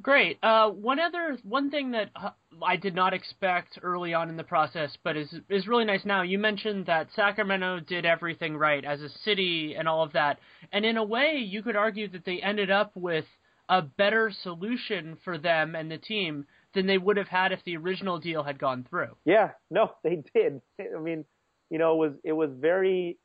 Great. 0.00 0.38
Uh, 0.42 0.70
one 0.70 0.98
other 0.98 1.36
one 1.42 1.70
thing 1.70 1.90
that 1.90 2.10
uh, 2.16 2.30
I 2.62 2.76
did 2.76 2.94
not 2.94 3.12
expect 3.12 3.78
early 3.82 4.14
on 4.14 4.30
in 4.30 4.36
the 4.36 4.44
process, 4.44 4.96
but 5.04 5.16
is 5.16 5.34
is 5.50 5.66
really 5.66 5.84
nice 5.84 6.04
now. 6.04 6.22
You 6.22 6.38
mentioned 6.38 6.86
that 6.86 7.08
Sacramento 7.14 7.80
did 7.80 8.06
everything 8.06 8.56
right 8.56 8.84
as 8.84 9.02
a 9.02 9.10
city 9.24 9.74
and 9.76 9.86
all 9.86 10.02
of 10.02 10.12
that, 10.12 10.38
and 10.72 10.84
in 10.84 10.96
a 10.96 11.04
way, 11.04 11.36
you 11.36 11.62
could 11.62 11.76
argue 11.76 12.08
that 12.08 12.24
they 12.24 12.40
ended 12.40 12.70
up 12.70 12.92
with 12.94 13.26
a 13.68 13.82
better 13.82 14.30
solution 14.42 15.16
for 15.24 15.38
them 15.38 15.74
and 15.74 15.90
the 15.90 15.98
team 15.98 16.46
than 16.74 16.86
they 16.86 16.98
would 16.98 17.16
have 17.16 17.28
had 17.28 17.52
if 17.52 17.62
the 17.64 17.76
original 17.76 18.18
deal 18.18 18.42
had 18.42 18.58
gone 18.58 18.86
through. 18.88 19.16
Yeah, 19.24 19.50
no, 19.70 19.92
they 20.04 20.22
did. 20.34 20.60
I 20.80 20.98
mean, 20.98 21.24
you 21.70 21.78
know, 21.78 21.94
it 21.94 22.08
was 22.08 22.12
it 22.24 22.32
was 22.32 22.50
very 22.58 23.18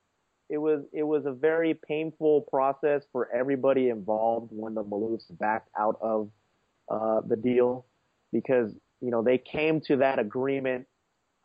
it 0.50 0.58
was 0.58 0.82
it 0.92 1.04
was 1.04 1.26
a 1.26 1.32
very 1.32 1.74
painful 1.74 2.42
process 2.50 3.04
for 3.12 3.30
everybody 3.34 3.90
involved 3.90 4.50
when 4.52 4.74
the 4.74 4.84
Maloofs 4.84 5.26
backed 5.30 5.70
out 5.78 5.98
of 6.02 6.30
uh, 6.90 7.22
the 7.28 7.36
deal 7.36 7.86
because 8.32 8.74
you 9.02 9.12
know 9.12 9.22
they 9.24 9.38
came 9.38 9.82
to 9.82 9.98
that 9.98 10.20
agreement 10.20 10.86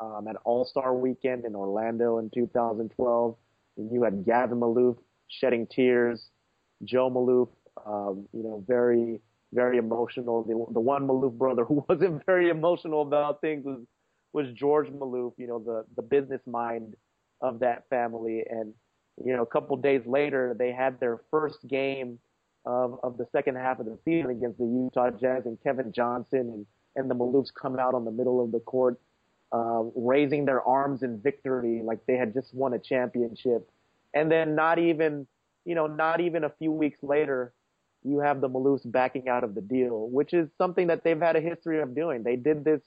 um, 0.00 0.26
at 0.28 0.36
All 0.44 0.64
Star 0.64 0.94
Weekend 0.94 1.44
in 1.44 1.54
Orlando 1.54 2.18
in 2.18 2.30
2012. 2.34 3.36
And 3.76 3.92
you 3.92 4.02
had 4.04 4.24
Gavin 4.24 4.60
Maloof 4.60 4.96
shedding 5.28 5.66
tears, 5.66 6.30
Joe 6.84 7.10
Maloof 7.10 7.48
Um, 7.86 8.28
you 8.32 8.42
know, 8.42 8.64
very 8.66 9.20
very 9.52 9.78
emotional. 9.78 10.42
The, 10.42 10.72
the 10.74 10.80
one 10.80 11.06
Maloof 11.06 11.32
brother 11.38 11.64
who 11.68 11.84
wasn't 11.88 12.24
very 12.26 12.50
emotional 12.50 13.02
about 13.02 13.40
things 13.40 13.64
was 13.64 13.80
was 14.32 14.48
George 14.52 14.88
Maloof. 14.88 15.32
You 15.38 15.46
know, 15.48 15.58
the 15.58 15.84
the 15.96 16.02
business 16.02 16.40
mind 16.46 16.96
of 17.40 17.60
that 17.60 17.88
family. 17.90 18.44
And 18.48 18.74
you 19.24 19.34
know, 19.34 19.42
a 19.42 19.46
couple 19.46 19.76
days 19.76 20.02
later, 20.06 20.54
they 20.58 20.72
had 20.72 20.98
their 21.00 21.20
first 21.30 21.58
game 21.68 22.18
of 22.64 22.98
of 23.02 23.16
the 23.18 23.26
second 23.32 23.56
half 23.56 23.78
of 23.78 23.86
the 23.86 23.98
season 24.04 24.30
against 24.30 24.58
the 24.58 24.64
Utah 24.64 25.10
Jazz, 25.10 25.46
and 25.46 25.58
Kevin 25.62 25.92
Johnson 25.92 26.40
and 26.40 26.66
and 26.96 27.10
the 27.10 27.14
Maloofs 27.14 27.52
come 27.52 27.78
out 27.78 27.94
on 27.94 28.04
the 28.04 28.10
middle 28.10 28.42
of 28.42 28.52
the 28.52 28.60
court, 28.60 29.00
uh, 29.52 29.82
raising 29.94 30.44
their 30.44 30.62
arms 30.62 31.02
in 31.02 31.20
victory, 31.20 31.82
like 31.82 31.98
they 32.06 32.16
had 32.16 32.32
just 32.32 32.54
won 32.54 32.74
a 32.74 32.78
championship. 32.78 33.68
And 34.12 34.30
then 34.30 34.54
not 34.54 34.78
even, 34.78 35.26
you 35.64 35.74
know, 35.74 35.86
not 35.86 36.20
even 36.20 36.44
a 36.44 36.50
few 36.50 36.70
weeks 36.70 36.98
later, 37.02 37.52
you 38.04 38.20
have 38.20 38.40
the 38.40 38.48
Maloofs 38.48 38.90
backing 38.90 39.28
out 39.28 39.42
of 39.42 39.54
the 39.54 39.60
deal, 39.60 40.08
which 40.08 40.34
is 40.34 40.48
something 40.56 40.86
that 40.86 41.02
they've 41.02 41.20
had 41.20 41.36
a 41.36 41.40
history 41.40 41.80
of 41.80 41.94
doing. 41.94 42.22
They 42.22 42.36
did 42.36 42.64
this 42.64 42.82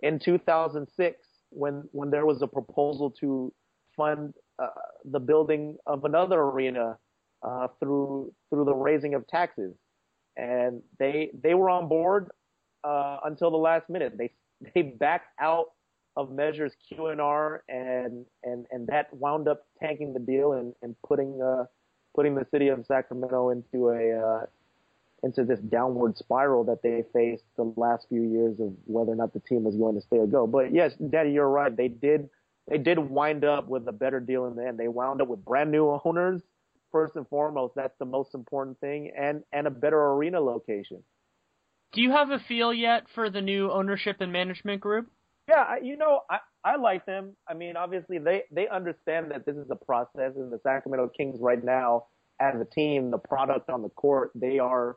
in 0.00 0.18
2006 0.18 1.26
when 1.50 1.88
when 1.92 2.10
there 2.10 2.24
was 2.24 2.40
a 2.42 2.46
proposal 2.46 3.10
to 3.10 3.52
fund 3.96 4.34
uh, 4.58 4.68
the 5.04 5.18
building 5.18 5.76
of 5.86 6.04
another 6.04 6.40
arena 6.40 6.96
uh, 7.42 7.68
through 7.78 8.32
through 8.50 8.64
the 8.64 8.74
raising 8.74 9.14
of 9.14 9.26
taxes, 9.26 9.74
and 10.36 10.82
they 10.98 11.30
they 11.42 11.54
were 11.54 11.70
on 11.70 11.88
board 11.88 12.30
uh, 12.84 13.18
until 13.24 13.50
the 13.50 13.56
last 13.56 13.88
minute. 13.88 14.16
They 14.16 14.30
they 14.74 14.82
backed 14.82 15.28
out 15.40 15.72
of 16.16 16.30
measures 16.30 16.72
Q 16.88 17.06
and 17.06 17.20
R, 17.20 17.62
and 17.68 18.24
and 18.44 18.66
and 18.70 18.86
that 18.88 19.12
wound 19.14 19.48
up 19.48 19.66
tanking 19.80 20.12
the 20.12 20.20
deal 20.20 20.52
and 20.52 20.74
and 20.82 20.94
putting 21.06 21.40
uh, 21.40 21.64
putting 22.14 22.34
the 22.34 22.46
city 22.50 22.68
of 22.68 22.84
Sacramento 22.86 23.50
into 23.50 23.88
a 23.88 24.42
uh, 24.42 24.46
into 25.22 25.44
this 25.44 25.60
downward 25.60 26.16
spiral 26.16 26.64
that 26.64 26.82
they 26.82 27.04
faced 27.12 27.44
the 27.56 27.72
last 27.76 28.06
few 28.08 28.22
years 28.22 28.58
of 28.60 28.72
whether 28.86 29.12
or 29.12 29.16
not 29.16 29.32
the 29.32 29.40
team 29.40 29.64
was 29.64 29.76
going 29.76 29.94
to 29.94 30.00
stay 30.00 30.16
or 30.16 30.26
go. 30.26 30.46
But 30.46 30.72
yes, 30.72 30.94
Danny, 31.10 31.32
you're 31.32 31.48
right. 31.48 31.74
They 31.74 31.88
did 31.88 32.28
they 32.68 32.78
did 32.78 32.98
wind 32.98 33.44
up 33.44 33.68
with 33.68 33.86
a 33.88 33.92
better 33.92 34.20
deal 34.20 34.46
in 34.46 34.56
the 34.56 34.66
end. 34.66 34.78
They 34.78 34.88
wound 34.88 35.20
up 35.20 35.28
with 35.28 35.44
brand 35.44 35.70
new 35.70 36.00
owners. 36.04 36.40
First 36.92 37.16
and 37.16 37.26
foremost, 37.28 37.74
that's 37.76 37.96
the 37.98 38.04
most 38.04 38.34
important 38.34 38.78
thing, 38.80 39.12
and 39.16 39.42
and 39.52 39.66
a 39.66 39.70
better 39.70 40.00
arena 40.00 40.40
location. 40.40 41.02
Do 41.92 42.02
you 42.02 42.12
have 42.12 42.30
a 42.30 42.38
feel 42.38 42.72
yet 42.72 43.04
for 43.14 43.30
the 43.30 43.40
new 43.40 43.70
ownership 43.70 44.16
and 44.20 44.32
management 44.32 44.80
group? 44.80 45.10
Yeah, 45.48 45.76
you 45.82 45.96
know, 45.96 46.20
I 46.30 46.38
I 46.64 46.76
like 46.76 47.06
them. 47.06 47.36
I 47.48 47.54
mean, 47.54 47.76
obviously 47.76 48.18
they 48.18 48.44
they 48.52 48.68
understand 48.68 49.30
that 49.30 49.46
this 49.46 49.56
is 49.56 49.68
a 49.70 49.76
process, 49.76 50.32
and 50.36 50.52
the 50.52 50.60
Sacramento 50.62 51.10
Kings 51.16 51.38
right 51.40 51.62
now, 51.62 52.06
as 52.40 52.54
a 52.60 52.64
team, 52.64 53.10
the 53.10 53.18
product 53.18 53.70
on 53.70 53.82
the 53.82 53.88
court, 53.90 54.30
they 54.34 54.58
are 54.58 54.96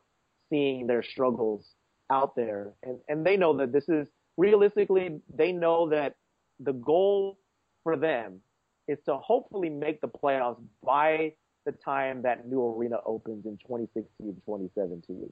seeing 0.49 0.87
their 0.87 1.03
struggles 1.03 1.73
out 2.11 2.35
there, 2.35 2.73
and 2.83 2.99
and 3.07 3.25
they 3.25 3.37
know 3.37 3.57
that 3.57 3.71
this 3.71 3.87
is 3.89 4.07
realistically, 4.37 5.21
they 5.33 5.51
know 5.51 5.89
that 5.89 6.15
the 6.59 6.73
goal 6.73 7.39
for 7.83 7.97
them 7.97 8.41
is 8.87 8.99
to 9.05 9.17
hopefully 9.17 9.69
make 9.69 10.01
the 10.01 10.07
playoffs 10.07 10.61
by 10.83 11.33
the 11.65 11.71
time 11.71 12.21
that 12.23 12.47
new 12.47 12.65
arena 12.65 12.97
opens 13.05 13.45
in 13.45 13.57
2016, 13.57 14.07
2017. 14.45 15.31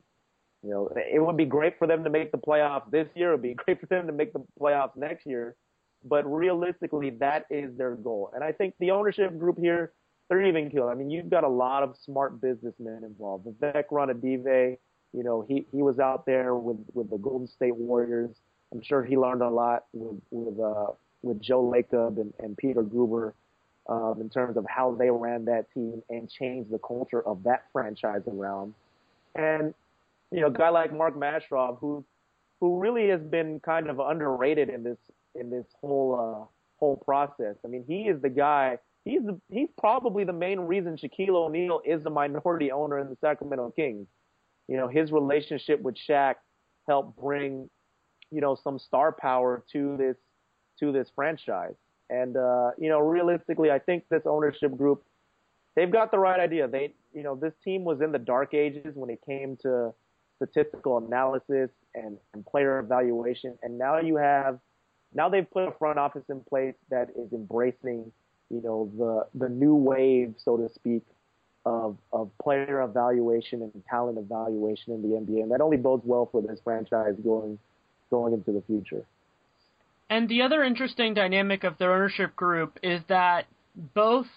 You 0.63 0.69
know, 0.69 0.89
it 0.95 1.19
would 1.19 1.37
be 1.37 1.45
great 1.45 1.77
for 1.79 1.87
them 1.87 2.03
to 2.03 2.09
make 2.09 2.31
the 2.31 2.37
playoffs 2.37 2.89
this 2.91 3.07
year. 3.15 3.29
It 3.29 3.33
would 3.33 3.41
be 3.41 3.53
great 3.65 3.79
for 3.79 3.87
them 3.87 4.07
to 4.07 4.13
make 4.13 4.33
the 4.33 4.43
playoffs 4.59 4.95
next 4.95 5.25
year. 5.25 5.55
But 6.03 6.23
realistically, 6.31 7.11
that 7.19 7.45
is 7.49 7.75
their 7.77 7.95
goal. 7.95 8.31
And 8.33 8.43
I 8.43 8.51
think 8.51 8.75
the 8.79 8.91
ownership 8.91 9.37
group 9.37 9.59
here, 9.59 9.91
they're 10.29 10.43
even 10.43 10.69
killed. 10.69 10.89
I 10.89 10.95
mean, 10.95 11.09
you've 11.11 11.29
got 11.29 11.43
a 11.43 11.49
lot 11.49 11.83
of 11.83 11.95
smart 11.97 12.41
businessmen 12.41 13.03
involved. 13.03 13.45
Vivek 13.45 13.87
Ranadive, 13.91 14.77
you 15.13 15.23
know, 15.23 15.45
he, 15.47 15.65
he 15.71 15.81
was 15.81 15.99
out 15.99 16.25
there 16.25 16.55
with, 16.55 16.77
with 16.93 17.09
the 17.09 17.17
Golden 17.17 17.47
State 17.47 17.75
Warriors. 17.75 18.35
I'm 18.71 18.81
sure 18.81 19.03
he 19.03 19.17
learned 19.17 19.41
a 19.41 19.49
lot 19.49 19.85
with, 19.93 20.21
with, 20.31 20.59
uh, 20.59 20.93
with 21.21 21.41
Joe 21.41 21.63
Lacob 21.63 22.19
and, 22.19 22.33
and 22.39 22.57
Peter 22.57 22.81
Guber, 22.81 23.33
um, 23.89 24.17
in 24.19 24.29
terms 24.29 24.57
of 24.57 24.65
how 24.69 24.95
they 24.95 25.09
ran 25.09 25.45
that 25.45 25.71
team 25.73 26.01
and 26.09 26.29
changed 26.29 26.71
the 26.71 26.79
culture 26.79 27.21
of 27.25 27.43
that 27.43 27.65
franchise 27.71 28.21
around. 28.27 28.73
And, 29.35 29.73
you 30.31 30.41
know, 30.41 30.47
a 30.47 30.51
guy 30.51 30.69
like 30.69 30.93
Mark 30.93 31.15
Mastrov, 31.15 31.79
who, 31.79 32.03
who 32.59 32.79
really 32.79 33.09
has 33.09 33.21
been 33.21 33.59
kind 33.59 33.89
of 33.89 33.99
underrated 33.99 34.69
in 34.69 34.83
this, 34.83 34.97
in 35.35 35.49
this 35.49 35.65
whole, 35.79 36.15
uh, 36.43 36.45
whole 36.79 36.97
process. 36.97 37.55
I 37.65 37.67
mean, 37.67 37.83
he 37.87 38.03
is 38.03 38.21
the 38.21 38.29
guy, 38.29 38.77
he's, 39.05 39.21
he's 39.49 39.69
probably 39.77 40.23
the 40.23 40.33
main 40.33 40.59
reason 40.59 40.97
Shaquille 40.97 41.35
O'Neal 41.35 41.81
is 41.85 42.03
the 42.03 42.09
minority 42.09 42.71
owner 42.71 42.99
in 42.99 43.09
the 43.09 43.17
Sacramento 43.21 43.73
Kings 43.75 44.07
you 44.71 44.77
know, 44.77 44.87
his 44.87 45.11
relationship 45.11 45.81
with 45.81 45.95
Shaq 46.09 46.35
helped 46.87 47.19
bring, 47.19 47.69
you 48.31 48.39
know, 48.39 48.57
some 48.63 48.79
star 48.79 49.11
power 49.11 49.65
to 49.73 49.97
this 49.97 50.15
to 50.79 50.93
this 50.93 51.09
franchise. 51.13 51.75
And 52.11 52.35
uh, 52.35 52.71
you 52.77 52.89
know, 52.89 52.99
realistically, 52.99 53.71
I 53.71 53.79
think 53.79 54.03
this 54.09 54.23
ownership 54.25 54.75
group, 54.75 55.03
they've 55.75 55.91
got 55.91 56.11
the 56.11 56.19
right 56.19 56.39
idea. 56.39 56.67
They, 56.67 56.93
you 57.13 57.23
know, 57.23 57.35
this 57.35 57.53
team 57.63 57.85
was 57.85 58.01
in 58.01 58.11
the 58.11 58.19
dark 58.19 58.53
ages 58.53 58.93
when 58.95 59.09
it 59.09 59.19
came 59.25 59.57
to 59.61 59.93
statistical 60.35 60.97
analysis 60.97 61.69
and, 61.95 62.17
and 62.33 62.45
player 62.45 62.79
evaluation, 62.79 63.57
and 63.63 63.77
now 63.77 63.99
you 63.99 64.17
have, 64.17 64.59
now 65.13 65.29
they've 65.29 65.49
put 65.49 65.67
a 65.67 65.71
front 65.71 65.97
office 65.97 66.23
in 66.29 66.41
place 66.41 66.75
that 66.89 67.09
is 67.11 67.31
embracing, 67.31 68.11
you 68.49 68.61
know, 68.61 68.91
the 68.97 69.45
the 69.45 69.49
new 69.49 69.75
wave, 69.75 70.33
so 70.37 70.57
to 70.57 70.67
speak, 70.73 71.03
of, 71.65 71.95
of 72.11 72.29
player 72.41 72.81
evaluation 72.81 73.61
and 73.61 73.83
talent 73.89 74.17
evaluation 74.17 74.93
in 74.93 75.01
the 75.01 75.09
NBA, 75.09 75.43
and 75.43 75.51
that 75.51 75.61
only 75.61 75.77
bodes 75.77 76.03
well 76.05 76.27
for 76.29 76.41
this 76.41 76.59
franchise 76.61 77.15
going 77.23 77.57
going 78.09 78.33
into 78.33 78.51
the 78.51 78.61
future. 78.67 79.05
And 80.11 80.27
the 80.27 80.41
other 80.41 80.61
interesting 80.61 81.13
dynamic 81.13 81.63
of 81.63 81.77
their 81.77 81.93
ownership 81.93 82.35
group 82.35 82.77
is 82.83 83.01
that 83.07 83.45
both 83.95 84.27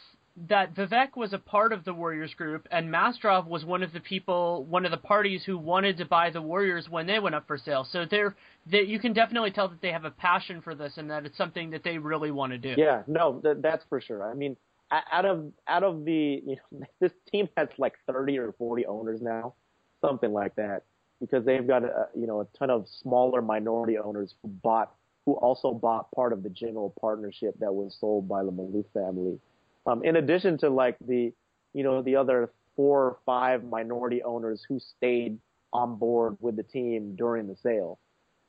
that 0.49 0.73
Vivek 0.77 1.17
was 1.17 1.33
a 1.33 1.39
part 1.39 1.73
of 1.73 1.85
the 1.85 1.93
Warriors 1.93 2.33
group, 2.35 2.69
and 2.71 2.89
Mastrov 2.89 3.49
was 3.49 3.65
one 3.65 3.83
of 3.83 3.93
the 3.93 3.99
people, 3.99 4.65
one 4.67 4.85
of 4.85 4.93
the 4.93 4.97
parties 4.97 5.43
who 5.45 5.59
wanted 5.59 5.97
to 5.97 6.05
buy 6.05 6.31
the 6.31 6.41
Warriors 6.41 6.89
when 6.89 7.09
they 7.09 7.19
went 7.19 7.35
up 7.35 7.49
for 7.49 7.59
sale. 7.59 7.85
So 7.91 8.05
they're, 8.09 8.37
they, 8.71 8.83
you 8.83 9.01
can 9.01 9.13
definitely 9.13 9.51
tell 9.51 9.69
that 9.69 9.83
they 9.83 9.91
have 9.91 10.05
a 10.05 10.13
passion 10.13 10.63
for 10.63 10.77
this 10.77 10.93
and 10.97 11.11
that 11.11 11.27
it's 11.27 11.37
something 11.37 11.71
that 11.71 11.83
they 11.83 11.99
really 11.99 12.31
want 12.31 12.53
to 12.53 12.59
do. 12.59 12.75
Yeah, 12.81 13.03
no, 13.09 13.41
th- 13.41 13.57
that's 13.61 13.85
for 13.89 14.01
sure. 14.01 14.31
I 14.31 14.35
mean, 14.35 14.57
out 14.93 15.25
of 15.25 15.51
out 15.67 15.83
of 15.83 16.05
the 16.05 16.41
you 16.47 16.57
know 16.71 16.87
this 17.01 17.13
team 17.33 17.49
has 17.57 17.67
like 17.79 17.95
30 18.07 18.39
or 18.39 18.53
40 18.53 18.87
owners 18.87 19.21
now, 19.21 19.55
something 20.01 20.33
like 20.33 20.55
that, 20.55 20.85
because 21.21 21.45
they've 21.45 21.67
got 21.67 21.83
a, 21.83 22.07
you 22.17 22.29
know 22.29 22.43
a 22.43 22.47
ton 22.57 22.71
of 22.71 22.87
smaller 23.03 23.43
minority 23.43 23.99
owners 23.99 24.35
who 24.41 24.49
bought 24.49 24.95
who 25.27 25.35
also 25.35 25.73
bought 25.73 26.11
part 26.13 26.33
of 26.33 26.43
the 26.43 26.51
general 26.51 26.95
partnership 27.01 27.55
that 27.61 27.73
was 27.73 27.97
sold 28.01 28.29
by 28.29 28.43
the 28.43 28.51
Maloof 28.51 28.85
family. 28.93 29.39
Um, 29.87 30.05
in 30.05 30.17
addition 30.17 30.59
to 30.59 30.71
like 30.71 30.97
the 31.07 31.33
you 31.73 31.83
know 31.83 32.03
the 32.03 32.17
other 32.17 32.51
four 32.77 33.05
or 33.05 33.17
five 33.25 33.65
minority 33.65 34.23
owners 34.23 34.65
who 34.69 34.79
stayed 34.79 35.39
on 35.73 35.97
board 35.97 36.37
with 36.41 36.57
the 36.57 36.63
team 36.63 37.15
during 37.17 37.47
the 37.47 37.57
sale. 37.57 37.99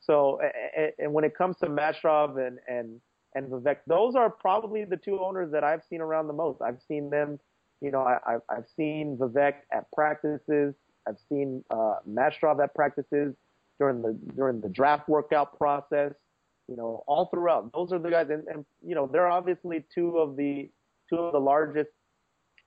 So 0.01 0.39
and, 0.75 0.91
and 0.99 1.13
when 1.13 1.23
it 1.23 1.35
comes 1.37 1.57
to 1.57 1.67
Mastrov 1.67 2.45
and 2.45 2.59
and 2.67 3.01
and 3.35 3.51
Vivek. 3.51 3.77
Those 3.85 4.15
are 4.15 4.29
probably 4.29 4.85
the 4.85 4.97
two 4.97 5.19
owners 5.19 5.51
that 5.51 5.63
I've 5.63 5.81
seen 5.89 6.01
around 6.01 6.27
the 6.27 6.33
most. 6.33 6.61
I've 6.61 6.79
seen 6.87 7.09
them, 7.09 7.39
you 7.81 7.91
know, 7.91 7.99
I, 7.99 8.37
I've, 8.49 8.65
seen 8.75 9.17
Vivek 9.17 9.55
at 9.71 9.91
practices. 9.91 10.73
I've 11.07 11.17
seen 11.29 11.63
uh, 11.69 11.97
Mastrov 12.09 12.63
at 12.63 12.73
practices 12.73 13.35
during 13.77 14.01
the 14.01 14.17
during 14.35 14.61
the 14.61 14.69
draft 14.69 15.07
workout 15.07 15.57
process. 15.57 16.13
You 16.67 16.75
know, 16.75 17.03
all 17.07 17.27
throughout. 17.27 17.71
Those 17.73 17.93
are 17.93 17.99
the 17.99 18.09
guys, 18.09 18.27
and, 18.29 18.47
and 18.47 18.65
you 18.83 18.95
know, 18.95 19.07
they're 19.11 19.29
obviously 19.29 19.85
two 19.93 20.17
of 20.17 20.35
the 20.35 20.69
two 21.09 21.17
of 21.17 21.31
the 21.31 21.39
largest 21.39 21.91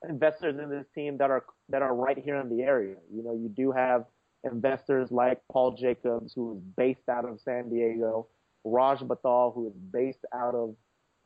investors 0.09 0.57
in 0.62 0.70
this 0.70 0.86
team 0.94 1.18
that 1.18 1.30
are 1.30 1.44
that 1.68 1.82
are 1.82 1.94
right 1.94 2.18
here 2.18 2.36
in 2.36 2.49
the 2.49 2.62
area. 2.62 2.96
You 3.12 3.24
know, 3.24 3.34
you 3.34 3.49
do 3.49 3.72
have 3.72 4.05
investors 4.44 5.11
like 5.11 5.40
Paul 5.51 5.72
Jacobs, 5.72 6.32
who 6.34 6.57
is 6.57 6.62
based 6.76 7.09
out 7.09 7.28
of 7.28 7.40
San 7.40 7.68
Diego. 7.68 8.28
Raj 8.64 9.01
Bhathal, 9.01 9.55
who 9.55 9.68
is 9.68 9.74
based 9.92 10.24
out 10.34 10.55
of 10.55 10.74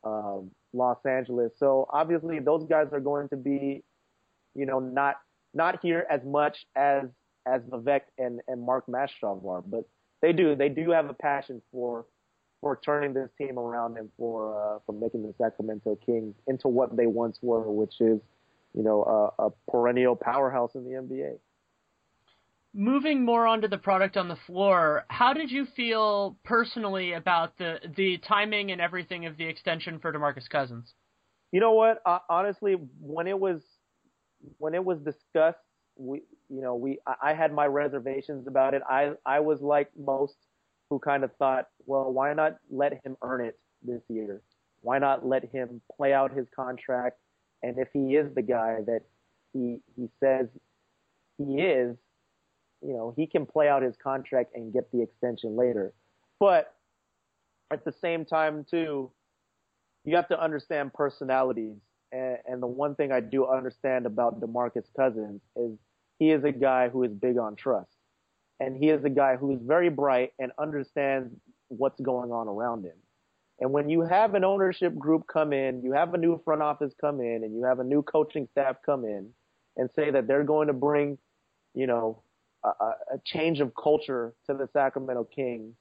um, 0.05 0.51
Los 0.73 0.99
Angeles. 1.07 1.53
So 1.59 1.87
obviously 1.91 2.39
those 2.41 2.65
guys 2.69 2.89
are 2.93 3.01
going 3.01 3.29
to 3.31 3.37
be, 3.37 3.83
you 4.55 4.67
know, 4.67 4.81
not 4.81 5.17
not 5.55 5.81
here 5.83 6.07
as 6.11 6.21
much 6.25 6.67
as 6.77 7.05
as 7.47 7.63
Vivek 7.63 8.03
and, 8.19 8.41
and 8.49 8.65
Mark 8.65 8.87
Mastrov 8.87 9.45
are, 9.47 9.63
but 9.63 9.85
they 10.21 10.33
do 10.33 10.55
they 10.55 10.69
do 10.69 10.91
have 10.91 11.09
a 11.09 11.15
passion 11.15 11.61
for 11.71 12.07
for 12.63 12.81
turning 12.83 13.13
this 13.13 13.29
team 13.37 13.59
around 13.59 13.99
and 13.99 14.09
for 14.17 14.57
uh, 14.59 14.79
for 14.87 14.93
making 14.93 15.23
the 15.23 15.35
Sacramento 15.37 15.99
Kings 16.07 16.35
into 16.47 16.69
what 16.69 16.97
they 16.97 17.07
once 17.07 17.39
were, 17.43 17.71
which 17.71 18.01
is, 18.01 18.21
you 18.75 18.83
know, 18.83 19.33
a, 19.39 19.47
a 19.47 19.51
perennial 19.71 20.17
powerhouse 20.17 20.75
in 20.75 20.85
the 20.85 20.93
NBA 20.93 21.39
moving 22.75 23.23
more 23.23 23.47
onto 23.47 23.69
the 23.69 23.77
product 23.77 24.17
on 24.17 24.29
the 24.29 24.39
floor, 24.47 25.05
how 25.09 25.35
did 25.35 25.51
you 25.51 25.67
feel 25.77 26.39
personally 26.43 27.13
about 27.13 27.59
the 27.59 27.79
the 27.97 28.17
timing 28.27 28.71
and 28.71 28.81
everything 28.81 29.27
of 29.27 29.37
the 29.37 29.45
extension 29.45 29.99
for 29.99 30.11
DeMarcus 30.11 30.49
Cousins? 30.49 30.95
You 31.51 31.61
know 31.61 31.73
what? 31.73 32.01
Uh, 32.07 32.21
honestly, 32.31 32.77
when 32.99 33.27
it 33.27 33.39
was 33.39 33.61
when 34.57 34.75
it 34.75 34.83
was 34.83 34.99
discussed 35.01 35.59
we, 35.97 36.23
you 36.49 36.61
know, 36.61 36.75
we, 36.75 36.99
I 37.23 37.35
had 37.35 37.53
my 37.53 37.67
reservations 37.67 38.47
about 38.47 38.75
it. 38.75 38.83
I, 38.89 39.13
I 39.25 39.41
was 39.41 39.61
like 39.61 39.91
most 39.99 40.35
who 40.93 40.99
kind 40.99 41.25
of 41.25 41.31
thought, 41.39 41.69
well, 41.87 42.13
why 42.13 42.35
not 42.35 42.59
let 42.71 43.01
him 43.03 43.17
earn 43.23 43.41
it 43.41 43.59
this 43.83 44.03
year? 44.11 44.43
Why 44.83 44.99
not 44.99 45.27
let 45.27 45.51
him 45.51 45.81
play 45.97 46.13
out 46.13 46.35
his 46.35 46.47
contract? 46.55 47.17
And 47.63 47.79
if 47.79 47.89
he 47.95 48.15
is 48.15 48.35
the 48.35 48.43
guy 48.43 48.81
that 48.85 49.01
he, 49.55 49.79
he 49.97 50.11
says 50.21 50.49
he 51.39 51.63
is, 51.63 51.97
you 52.83 52.93
know, 52.93 53.15
he 53.17 53.27
can 53.27 53.47
play 53.47 53.71
out 53.71 53.83
his 53.83 53.97
contract 53.97 54.55
and 54.55 54.71
get 54.71 54.93
the 54.93 55.01
extension 55.01 55.57
later. 55.57 55.95
But 56.39 56.75
at 57.71 57.87
the 57.87 57.93
same 57.93 58.27
time, 58.27 58.67
too, 58.71 59.11
you 60.05 60.15
have 60.17 60.29
to 60.29 60.39
understand 60.39 60.93
personalities. 60.93 61.79
And, 62.13 62.37
and 62.47 62.63
the 62.63 62.67
one 62.67 62.97
thing 62.97 63.13
I 63.13 63.21
do 63.21 63.47
understand 63.47 64.05
about 64.05 64.43
DeMarcus 64.43 64.93
Cousins 64.95 65.41
is 65.57 65.79
he 66.19 66.33
is 66.33 66.45
a 66.45 66.53
guy 66.53 66.91
who 66.91 67.03
is 67.03 67.13
big 67.13 67.39
on 67.39 67.57
trust. 67.57 67.92
And 68.61 68.77
he 68.77 68.91
is 68.91 69.05
a 69.05 69.11
guy 69.11 69.37
who 69.37 69.53
is 69.53 69.61
very 69.63 69.89
bright 69.89 70.33
and 70.39 70.53
understands 70.59 71.33
what's 71.69 72.01
going 72.01 72.31
on 72.31 72.49
around 72.49 72.85
him. 72.85 72.97
And 73.61 73.73
when 73.73 73.89
you 73.89 74.03
have 74.03 74.35
an 74.35 74.45
ownership 74.45 74.97
group 74.97 75.25
come 75.33 75.53
in, 75.53 75.83
you 75.83 75.93
have 75.93 76.15
a 76.15 76.19
new 76.19 76.41
front 76.45 76.63
office 76.63 76.93
come 77.01 77.21
in, 77.21 77.45
and 77.45 77.55
you 77.55 77.65
have 77.65 77.81
a 77.81 77.85
new 77.85 78.03
coaching 78.03 78.49
staff 78.51 78.77
come 78.85 79.05
in 79.05 79.31
and 79.77 79.89
say 79.95 80.11
that 80.11 80.27
they're 80.27 80.45
going 80.45 80.67
to 80.67 80.73
bring, 80.73 81.19
you 81.75 81.87
know, 81.87 82.23
a, 82.65 82.69
a 82.69 83.19
change 83.25 83.61
of 83.61 83.73
culture 83.75 84.35
to 84.47 84.55
the 84.55 84.69
Sacramento 84.73 85.29
Kings, 85.35 85.75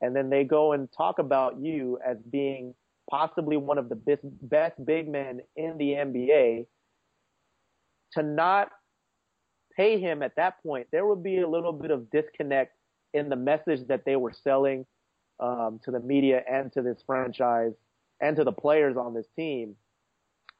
and 0.00 0.14
then 0.14 0.30
they 0.30 0.44
go 0.44 0.72
and 0.72 0.88
talk 0.96 1.18
about 1.18 1.58
you 1.60 1.98
as 2.06 2.16
being 2.30 2.74
possibly 3.10 3.56
one 3.56 3.78
of 3.78 3.88
the 3.88 3.96
best, 3.96 4.22
best 4.42 4.84
big 4.84 5.08
men 5.08 5.40
in 5.56 5.78
the 5.78 5.90
NBA, 5.92 6.66
to 8.12 8.22
not 8.22 8.68
pay 9.76 10.00
him 10.00 10.22
at 10.22 10.36
that 10.36 10.62
point, 10.62 10.86
there 10.92 11.06
would 11.06 11.22
be 11.22 11.40
a 11.40 11.48
little 11.48 11.72
bit 11.72 11.90
of 11.90 12.10
disconnect 12.10 12.76
in 13.14 13.28
the 13.28 13.36
message 13.36 13.86
that 13.88 14.04
they 14.04 14.16
were 14.16 14.32
selling 14.32 14.86
um, 15.40 15.80
to 15.84 15.90
the 15.90 16.00
media 16.00 16.42
and 16.50 16.72
to 16.72 16.82
this 16.82 17.02
franchise 17.06 17.72
and 18.20 18.36
to 18.36 18.44
the 18.44 18.52
players 18.52 18.96
on 18.96 19.14
this 19.14 19.26
team 19.36 19.74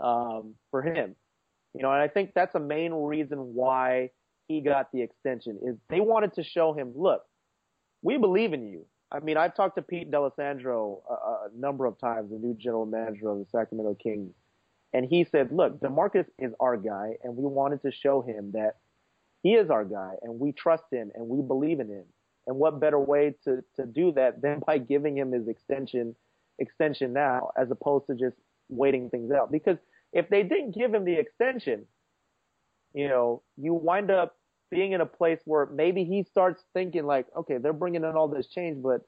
um, 0.01 0.55
for 0.71 0.83
him. 0.83 1.15
You 1.75 1.83
know, 1.83 1.93
and 1.93 2.03
I 2.03 2.09
think 2.09 2.33
that's 2.35 2.55
a 2.55 2.61
main 2.61 2.93
reason 2.93 3.39
why 3.55 4.11
he 4.49 4.61
got 4.61 4.93
the 4.93 5.01
extension 5.01 5.59
is 5.63 5.77
they 5.89 6.01
wanted 6.01 6.35
to 6.35 6.43
show 6.43 6.73
him, 6.73 6.93
look, 6.95 7.23
we 8.03 8.19
believe 8.19 8.53
in 8.53 8.67
you. 8.67 8.85
I 9.11 9.21
mean, 9.21 9.37
I've 9.37 9.55
talked 9.55 9.77
to 9.77 9.83
Pete 9.83 10.11
D'Alessandro 10.11 11.03
a, 11.09 11.13
a 11.13 11.49
number 11.55 11.87
of 11.87 11.99
times, 11.99 12.31
the 12.31 12.39
new 12.39 12.55
general 12.55 12.87
manager 12.87 13.31
of 13.31 13.39
the 13.39 13.47
Sacramento 13.51 13.95
Kings, 14.03 14.35
and 14.93 15.07
he 15.07 15.25
said, 15.25 15.53
look, 15.53 15.81
DeMarcus 15.81 16.27
is 16.39 16.53
our 16.61 16.77
guy, 16.77 17.17
and 17.23 17.37
we 17.37 17.45
wanted 17.45 17.81
to 17.83 17.93
show 17.93 18.21
him 18.21 18.53
that 18.53 18.77
he 19.43 19.55
is 19.55 19.71
our 19.71 19.85
guy, 19.85 20.15
and 20.23 20.39
we 20.39 20.53
trust 20.53 20.85
him, 20.91 21.11
and 21.15 21.29
we 21.29 21.43
believe 21.43 21.81
in 21.81 21.89
him. 21.89 22.05
And 22.47 22.57
what 22.57 22.81
better 22.81 22.99
way 22.99 23.35
to, 23.45 23.63
to 23.77 23.87
do 23.87 24.13
that 24.13 24.43
than 24.43 24.61
by 24.67 24.79
giving 24.79 25.17
him 25.17 25.33
his 25.33 25.49
extension 25.49 26.15
extension 26.59 27.13
now, 27.13 27.51
as 27.57 27.71
opposed 27.71 28.07
to 28.07 28.15
just 28.15 28.37
waiting 28.69 29.11
things 29.11 29.31
out? 29.33 29.51
Because 29.51 29.79
if 30.13 30.29
they 30.29 30.43
didn't 30.43 30.75
give 30.75 30.93
him 30.93 31.05
the 31.05 31.15
extension, 31.15 31.87
you 32.95 33.09
know, 33.09 33.43
you 33.57 33.75
wind 33.75 34.11
up 34.11 34.37
being 34.71 34.93
in 34.93 35.01
a 35.01 35.07
place 35.07 35.41
where 35.45 35.67
maybe 35.67 36.05
he 36.05 36.25
starts 36.25 36.63
thinking 36.75 37.05
like, 37.05 37.27
okay, 37.37 37.59
they're 37.59 37.73
bringing 37.73 38.05
in 38.05 38.17
all 38.17 38.29
this 38.29 38.49
change, 38.49 38.83
but 38.83 39.03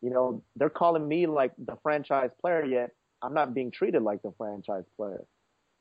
you 0.00 0.10
know, 0.10 0.42
they're 0.56 0.70
calling 0.70 1.06
me 1.06 1.26
like 1.26 1.52
the 1.58 1.76
franchise 1.82 2.30
player 2.40 2.64
yet 2.64 2.90
I'm 3.22 3.34
not 3.34 3.54
being 3.54 3.70
treated 3.70 4.02
like 4.02 4.22
the 4.22 4.32
franchise 4.36 4.84
player. 4.96 5.24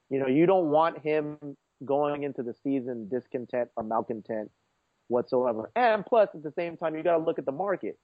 You 0.10 0.20
know, 0.20 0.28
you 0.28 0.46
don't 0.46 0.70
want 0.70 1.00
him 1.00 1.38
going 1.86 2.24
into 2.24 2.44
the 2.44 2.54
season 2.64 3.08
discontent 3.10 3.70
or 3.76 3.84
malcontent 3.84 4.50
whatsoever. 5.08 5.72
And 5.76 6.06
plus, 6.06 6.30
at 6.34 6.44
the 6.44 6.52
same 6.52 6.78
time, 6.78 6.96
you 6.96 7.04
got 7.04 7.18
to 7.18 7.24
look 7.24 7.40
at 7.40 7.46
the 7.46 7.52
market. 7.52 7.98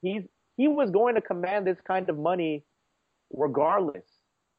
He's 0.00 0.22
he 0.56 0.68
was 0.68 0.90
going 0.90 1.14
to 1.14 1.20
command 1.20 1.66
this 1.66 1.78
kind 1.86 2.08
of 2.10 2.18
money 2.18 2.64
regardless. 3.32 4.04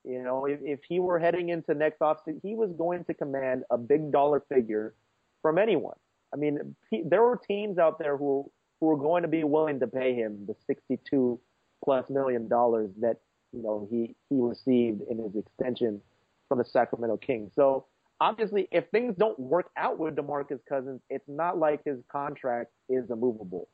You 0.03 0.21
know, 0.21 0.45
if, 0.45 0.59
if 0.63 0.79
he 0.87 0.99
were 0.99 1.19
heading 1.19 1.49
into 1.49 1.73
next 1.73 1.99
offseason, 1.99 2.39
he 2.41 2.55
was 2.55 2.71
going 2.77 3.05
to 3.05 3.13
command 3.13 3.63
a 3.69 3.77
big 3.77 4.11
dollar 4.11 4.43
figure 4.53 4.95
from 5.41 5.57
anyone. 5.57 5.95
I 6.33 6.37
mean, 6.37 6.75
he, 6.89 7.03
there 7.05 7.21
were 7.21 7.37
teams 7.37 7.77
out 7.77 7.99
there 7.99 8.17
who 8.17 8.51
who 8.79 8.87
were 8.87 8.97
going 8.97 9.21
to 9.21 9.29
be 9.29 9.43
willing 9.43 9.79
to 9.79 9.87
pay 9.87 10.13
him 10.13 10.45
the 10.45 10.55
62 10.67 11.39
plus 11.83 12.09
million 12.09 12.47
dollars 12.47 12.89
that 12.99 13.17
you 13.51 13.61
know 13.61 13.87
he 13.89 14.15
he 14.29 14.35
received 14.39 15.01
in 15.09 15.19
his 15.19 15.35
extension 15.35 16.01
from 16.49 16.57
the 16.57 16.65
Sacramento 16.65 17.17
Kings. 17.17 17.51
So 17.55 17.85
obviously, 18.23 18.69
if 18.71 18.85
things 18.91 19.15
don't 19.17 19.37
work 19.37 19.69
out 19.77 19.99
with 19.99 20.15
DeMarcus 20.15 20.59
Cousins, 20.67 21.01
it's 21.09 21.27
not 21.27 21.57
like 21.57 21.81
his 21.83 21.99
contract 22.09 22.71
is 22.87 23.09
immovable. 23.09 23.67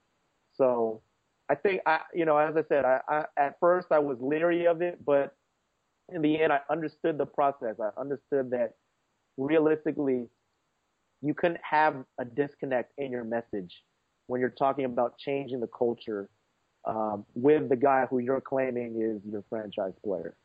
So 0.56 1.04
I 1.50 1.56
think 1.56 1.82
I, 1.86 2.00
you 2.16 2.26
know, 2.26 2.38
as 2.38 2.58
I 2.58 2.64
said, 2.68 2.84
I, 2.84 3.00
I 3.08 3.26
at 3.38 3.58
first 3.60 3.90
I 3.92 4.00
was 4.00 4.18
leery 4.20 4.66
of 4.66 4.82
it, 4.82 5.06
but 5.06 5.36
in 6.12 6.24
the 6.24 6.42
end, 6.42 6.52
I 6.52 6.62
understood 6.72 7.20
the 7.20 7.28
process. 7.28 7.76
I 7.80 7.90
understood 8.00 8.50
that 8.50 8.74
realistically, 9.38 10.28
you 11.22 11.34
couldn't 11.36 11.62
have 11.70 12.04
a 12.20 12.26
disconnect 12.26 12.94
in 12.98 13.12
your 13.12 13.24
message 13.24 13.84
when 14.26 14.42
you're 14.42 14.50
talking 14.50 14.86
about 14.86 15.20
changing 15.20 15.60
the 15.60 15.70
culture 15.78 16.28
um, 16.86 17.24
with 17.36 17.70
the 17.70 17.76
guy 17.76 18.08
who 18.10 18.18
you're 18.18 18.42
claiming 18.42 19.00
is 19.00 19.22
your 19.32 19.44
franchise 19.48 19.94
player. 20.04 20.36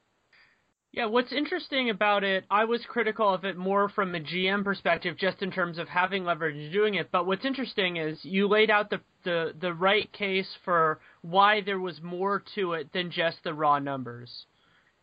Yeah, 0.97 1.07
what's 1.07 1.33
interesting 1.33 1.91
about 1.91 2.23
it, 2.23 2.45
I 2.49 2.67
was 2.67 2.81
critical 2.87 3.35
of 3.35 3.45
it 3.45 3.57
more 3.57 3.89
from 3.89 4.15
a 4.15 4.21
GM 4.21 4.63
perspective, 4.63 5.17
just 5.19 5.43
in 5.43 5.51
terms 5.51 5.77
of 5.77 5.89
having 5.89 6.25
leverage 6.25 6.55
and 6.55 6.73
doing 6.73 6.95
it. 6.95 7.11
But 7.11 7.27
what's 7.27 7.45
interesting 7.45 7.97
is 7.97 8.17
you 8.23 8.47
laid 8.47 8.71
out 8.71 8.91
the, 8.91 9.01
the, 9.25 9.55
the 9.61 9.75
right 9.75 10.11
case 10.13 10.47
for 10.65 11.01
why 11.23 11.63
there 11.63 11.81
was 11.81 12.01
more 12.01 12.45
to 12.55 12.75
it 12.75 12.93
than 12.93 13.11
just 13.11 13.39
the 13.43 13.53
raw 13.53 13.81
numbers. 13.81 14.47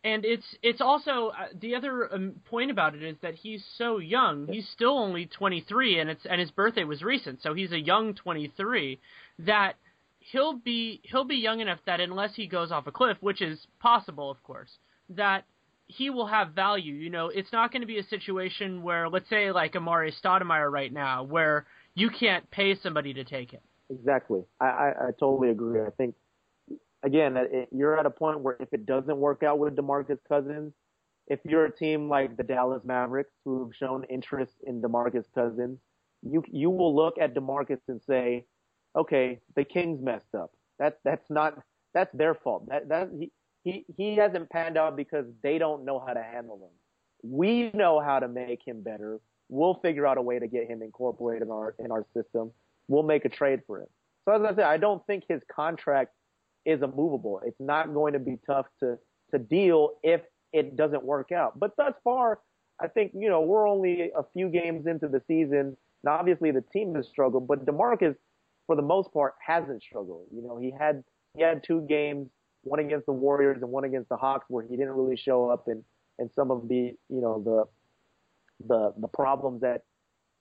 And 0.05 0.23
it's 0.23 0.45
it's 0.63 0.79
also 0.79 1.33
uh, 1.37 1.47
the 1.59 1.75
other 1.75 2.11
um, 2.11 2.35
point 2.49 2.71
about 2.71 2.95
it 2.95 3.03
is 3.03 3.17
that 3.21 3.35
he's 3.35 3.63
so 3.77 3.97
young. 3.97 4.47
He's 4.47 4.69
still 4.69 4.97
only 4.97 5.25
23, 5.25 5.99
and 5.99 6.09
it's 6.09 6.25
and 6.25 6.39
his 6.39 6.51
birthday 6.51 6.85
was 6.85 7.03
recent, 7.03 7.41
so 7.43 7.53
he's 7.53 7.73
a 7.73 7.79
young 7.79 8.15
23. 8.15 8.97
That 9.39 9.75
he'll 10.19 10.53
be 10.53 11.01
he'll 11.03 11.25
be 11.25 11.35
young 11.35 11.59
enough 11.59 11.79
that 11.85 11.99
unless 11.99 12.33
he 12.33 12.47
goes 12.47 12.71
off 12.71 12.87
a 12.87 12.91
cliff, 12.91 13.17
which 13.19 13.41
is 13.41 13.59
possible, 13.79 14.31
of 14.31 14.41
course, 14.41 14.71
that 15.09 15.43
he 15.91 16.09
will 16.09 16.27
have 16.27 16.53
value. 16.53 16.93
You 16.93 17.09
know, 17.09 17.27
it's 17.27 17.51
not 17.51 17.71
going 17.71 17.81
to 17.81 17.87
be 17.87 17.99
a 17.99 18.03
situation 18.03 18.81
where, 18.81 19.09
let's 19.09 19.29
say, 19.29 19.51
like 19.51 19.73
Amar'e 19.73 20.13
Stoudemire 20.23 20.71
right 20.71 20.91
now, 20.91 21.23
where 21.23 21.65
you 21.93 22.09
can't 22.09 22.49
pay 22.51 22.75
somebody 22.75 23.13
to 23.13 23.23
take 23.23 23.53
it. 23.53 23.61
Exactly. 23.89 24.41
I, 24.59 24.65
I, 24.65 24.89
I 24.89 25.11
totally 25.19 25.49
agree. 25.49 25.81
I 25.81 25.89
think, 25.97 26.15
again, 27.03 27.35
it, 27.37 27.69
you're 27.71 27.99
at 27.99 28.05
a 28.05 28.09
point 28.09 28.39
where 28.39 28.55
if 28.59 28.73
it 28.73 28.85
doesn't 28.85 29.17
work 29.17 29.43
out 29.43 29.59
with 29.59 29.75
DeMarcus 29.75 30.19
Cousins, 30.27 30.73
if 31.27 31.39
you're 31.43 31.65
a 31.65 31.71
team 31.71 32.09
like 32.09 32.37
the 32.37 32.43
Dallas 32.43 32.81
Mavericks 32.83 33.33
who've 33.45 33.73
shown 33.75 34.03
interest 34.05 34.53
in 34.65 34.81
DeMarcus 34.81 35.25
Cousins, 35.33 35.79
you 36.23 36.43
you 36.51 36.69
will 36.69 36.95
look 36.95 37.17
at 37.19 37.33
DeMarcus 37.33 37.79
and 37.87 38.01
say, 38.07 38.45
okay, 38.95 39.39
the 39.55 39.63
Kings 39.63 39.99
messed 40.01 40.35
up. 40.37 40.51
That 40.79 40.99
that's 41.03 41.29
not 41.29 41.61
that's 41.93 42.13
their 42.13 42.35
fault. 42.35 42.67
That 42.69 42.89
that 42.89 43.09
he, 43.17 43.31
he 43.63 43.85
he 43.95 44.15
hasn't 44.15 44.49
panned 44.49 44.77
out 44.77 44.95
because 44.95 45.25
they 45.43 45.57
don't 45.57 45.85
know 45.85 46.03
how 46.05 46.13
to 46.13 46.23
handle 46.23 46.57
him. 46.57 46.71
We 47.23 47.71
know 47.73 47.99
how 47.99 48.19
to 48.19 48.27
make 48.27 48.65
him 48.65 48.81
better. 48.81 49.19
We'll 49.49 49.75
figure 49.75 50.07
out 50.07 50.17
a 50.17 50.21
way 50.21 50.39
to 50.39 50.47
get 50.47 50.67
him 50.67 50.81
incorporated 50.81 51.43
in 51.43 51.51
our 51.51 51.75
in 51.79 51.91
our 51.91 52.05
system. 52.15 52.51
We'll 52.87 53.03
make 53.03 53.25
a 53.25 53.29
trade 53.29 53.61
for 53.67 53.81
him. 53.81 53.87
So 54.25 54.33
as 54.33 54.41
I 54.41 54.55
said, 54.55 54.65
I 54.65 54.77
don't 54.77 55.05
think 55.05 55.23
his 55.27 55.41
contract 55.53 56.11
is 56.65 56.81
immovable. 56.81 57.41
It's 57.45 57.59
not 57.59 57.93
going 57.93 58.13
to 58.13 58.19
be 58.19 58.37
tough 58.45 58.65
to 58.79 58.97
to 59.31 59.39
deal 59.39 59.91
if 60.03 60.21
it 60.53 60.75
doesn't 60.75 61.03
work 61.03 61.31
out. 61.31 61.59
But 61.59 61.75
thus 61.77 61.93
far, 62.03 62.39
I 62.79 62.87
think 62.87 63.11
you 63.13 63.29
know 63.29 63.41
we're 63.41 63.67
only 63.67 64.11
a 64.15 64.23
few 64.33 64.49
games 64.49 64.87
into 64.87 65.07
the 65.07 65.21
season. 65.27 65.77
Now, 66.03 66.13
obviously, 66.13 66.49
the 66.51 66.63
team 66.73 66.95
has 66.95 67.07
struggled, 67.07 67.47
but 67.47 67.65
Demarcus, 67.65 68.15
for 68.65 68.75
the 68.75 68.81
most 68.81 69.13
part, 69.13 69.35
hasn't 69.45 69.83
struggled. 69.83 70.25
You 70.33 70.41
know, 70.41 70.57
he 70.57 70.71
had 70.71 71.03
he 71.35 71.43
had 71.43 71.63
two 71.63 71.81
games 71.81 72.29
one 72.63 72.79
against 72.79 73.05
the 73.05 73.13
Warriors 73.13 73.61
and 73.61 73.71
one 73.71 73.83
against 73.83 74.09
the 74.09 74.17
Hawks 74.17 74.45
where 74.47 74.63
he 74.63 74.75
didn't 74.75 74.93
really 74.93 75.17
show 75.17 75.49
up 75.49 75.67
and 75.67 75.83
and 76.19 76.29
some 76.35 76.51
of 76.51 76.67
the 76.67 76.95
you 77.09 77.21
know 77.21 77.41
the 77.43 78.67
the 78.67 78.93
the 78.99 79.07
problems 79.07 79.61
that 79.61 79.83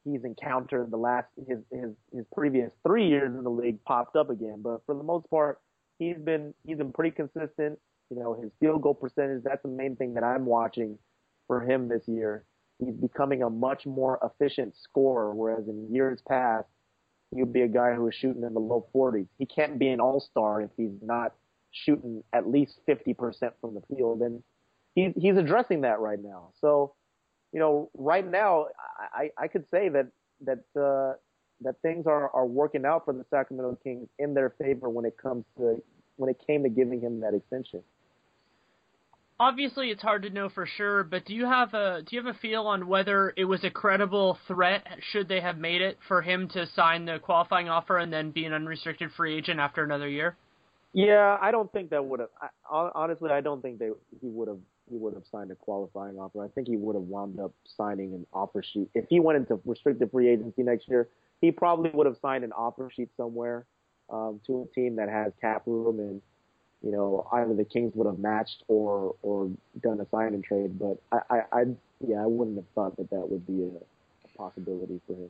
he's 0.05 0.25
encountered 0.25 0.91
the 0.91 0.97
last 0.97 1.27
his 1.49 1.59
his 1.71 1.91
his 2.13 2.25
previous 2.35 2.71
three 2.87 3.09
years 3.09 3.35
in 3.35 3.43
the 3.45 3.51
league 3.51 3.83
popped 3.85 4.17
up 4.17 4.31
again. 4.31 4.61
But 4.63 4.83
for 4.87 4.95
the 4.95 5.03
most 5.03 5.29
part, 5.31 5.61
he's 5.99 6.17
been 6.17 6.55
he's 6.65 6.79
been 6.79 6.93
pretty 6.93 7.15
consistent. 7.15 7.79
You 8.11 8.19
know, 8.19 8.35
his 8.41 8.51
field 8.59 8.83
goal 8.83 8.95
percentage, 8.95 9.45
that's 9.45 9.63
the 9.63 9.69
main 9.69 9.97
thing 9.97 10.15
that 10.15 10.25
I'm 10.25 10.45
watching 10.45 10.99
for 11.47 11.61
him 11.61 11.89
this 11.89 12.03
year. 12.07 12.45
He's 12.79 12.95
becoming 12.95 13.43
a 13.43 13.51
much 13.51 13.87
more 13.87 14.19
efficient 14.25 14.75
scorer, 14.83 15.33
whereas 15.33 15.69
in 15.69 15.95
years 15.95 16.21
past, 16.27 16.67
he 17.31 17.41
would 17.41 17.53
be 17.53 17.63
a 17.63 17.69
guy 17.69 17.95
who 17.95 18.05
was 18.05 18.15
shooting 18.15 18.43
in 18.43 18.55
the 18.55 18.61
low 18.61 18.87
40s. 18.93 19.29
He 19.39 19.47
can't 19.47 19.79
be 19.79 19.89
an 19.89 20.01
all-star 20.01 20.63
if 20.63 20.71
he's 20.77 20.91
not 21.03 21.35
shooting 21.73 22.23
at 22.33 22.49
least 22.49 22.81
50% 22.89 23.17
from 23.61 23.75
the 23.75 23.83
field. 23.95 24.21
And 24.23 24.43
he's, 24.95 25.13
he's 25.17 25.37
addressing 25.37 25.83
that 25.83 26.01
right 26.01 26.23
now. 26.23 26.51
So, 26.61 26.95
you 27.53 27.61
know, 27.61 27.91
right 27.97 28.29
now, 28.29 28.67
I, 29.13 29.31
I 29.37 29.49
could 29.49 29.65
say 29.71 29.89
that 29.89 30.09
that 30.43 30.81
uh, 30.81 31.17
that 31.63 31.81
things 31.83 32.07
are 32.07 32.31
are 32.31 32.47
working 32.47 32.85
out 32.85 33.05
for 33.05 33.13
the 33.13 33.25
Sacramento 33.31 33.79
Kings 33.83 34.09
in 34.19 34.35
their 34.35 34.51
favor 34.51 34.89
when 34.89 35.05
it 35.05 35.17
comes 35.21 35.45
to 35.59 35.83
when 36.17 36.31
it 36.31 36.41
came 36.47 36.63
to 36.63 36.69
giving 36.69 37.01
him 37.01 37.21
that 37.21 37.35
extension. 37.35 37.83
Obviously, 39.39 39.89
it's 39.89 40.03
hard 40.03 40.23
to 40.25 40.31
know 40.31 40.51
for 40.51 40.67
sure, 40.67 41.03
but 41.03 41.25
do 41.25 41.35
you 41.35 41.47
have 41.47 41.73
a 41.73 42.03
do 42.03 42.15
you 42.15 42.23
have 42.23 42.35
a 42.35 42.39
feel 42.39 42.67
on 42.67 42.87
whether 42.87 43.33
it 43.37 43.47
was 43.47 43.65
a 43.65 43.71
credible 43.71 44.39
threat 44.47 44.87
should 45.13 45.29
they 45.29 45.41
have 45.41 45.57
made 45.57 45.81
it 45.81 45.99
for 46.07 46.21
him 46.21 46.47
to 46.49 46.67
sign 46.77 47.07
the 47.07 47.19
qualifying 47.19 47.69
offer 47.69 47.97
and 47.97 48.13
then 48.13 48.33
be 48.33 48.45
an 48.45 48.53
unrestricted 48.53 49.11
free 49.17 49.37
agent 49.37 49.59
after 49.59 49.83
another 49.83 50.09
year? 50.09 50.37
Yeah, 50.93 51.39
I 51.41 51.51
don't 51.51 51.71
think 51.73 51.91
that 51.91 52.05
would 52.05 52.21
have. 52.21 52.31
Honestly, 52.71 53.31
I 53.31 53.41
don't 53.41 53.63
think 53.63 53.79
they 53.79 53.91
he 54.21 54.29
would 54.29 54.49
have 54.49 54.59
he 54.91 54.97
would 54.97 55.15
have 55.15 55.23
signed 55.31 55.51
a 55.53 55.55
qualifying 55.55 56.19
offer. 56.19 56.45
I 56.45 56.49
think 56.49 56.67
he 56.67 56.77
would 56.77 56.97
have 56.97 57.05
wound 57.05 57.39
up 57.39 57.53
signing 57.65 58.13
an 58.13 58.27
offer 58.33 58.63
sheet 58.63 58.91
if 58.95 59.07
he 59.09 59.21
went 59.21 59.37
into 59.37 59.61
restricted 59.65 60.11
free 60.11 60.29
agency 60.29 60.63
next 60.63 60.89
year. 60.89 61.09
He 61.41 61.53
probably 61.53 61.91
would 61.91 62.07
have 62.07 62.17
signed 62.21 62.45
an 62.45 62.53
offer 62.53 62.91
sheet 62.95 63.09
somewhere 63.17 63.67
um, 64.11 64.41
to 64.47 64.69
a 64.69 64.75
team 64.75 64.97
that 64.97 65.09
has 65.09 65.33
cap 65.41 65.63
room 65.67 66.01
and 66.01 66.21
you 66.83 66.91
know, 66.91 67.27
either 67.33 67.55
the 67.55 67.65
Kings 67.65 67.93
would 67.95 68.07
have 68.07 68.19
matched 68.19 68.65
or 68.69 69.15
or 69.23 69.51
done 69.83 70.01
a 70.01 70.07
sign 70.11 70.35
and 70.35 70.43
trade. 70.43 70.79
But 70.79 70.99
I, 71.13 71.35
I, 71.35 71.61
I 71.61 71.65
yeah, 72.07 72.23
I 72.23 72.27
wouldn't 72.27 72.57
have 72.57 72.67
thought 72.75 72.97
that 72.97 73.11
that 73.11 73.29
would 73.29 73.47
be 73.47 73.65
a, 73.65 73.67
a 73.67 74.39
possibility 74.39 75.01
for 75.07 75.13
him. 75.13 75.29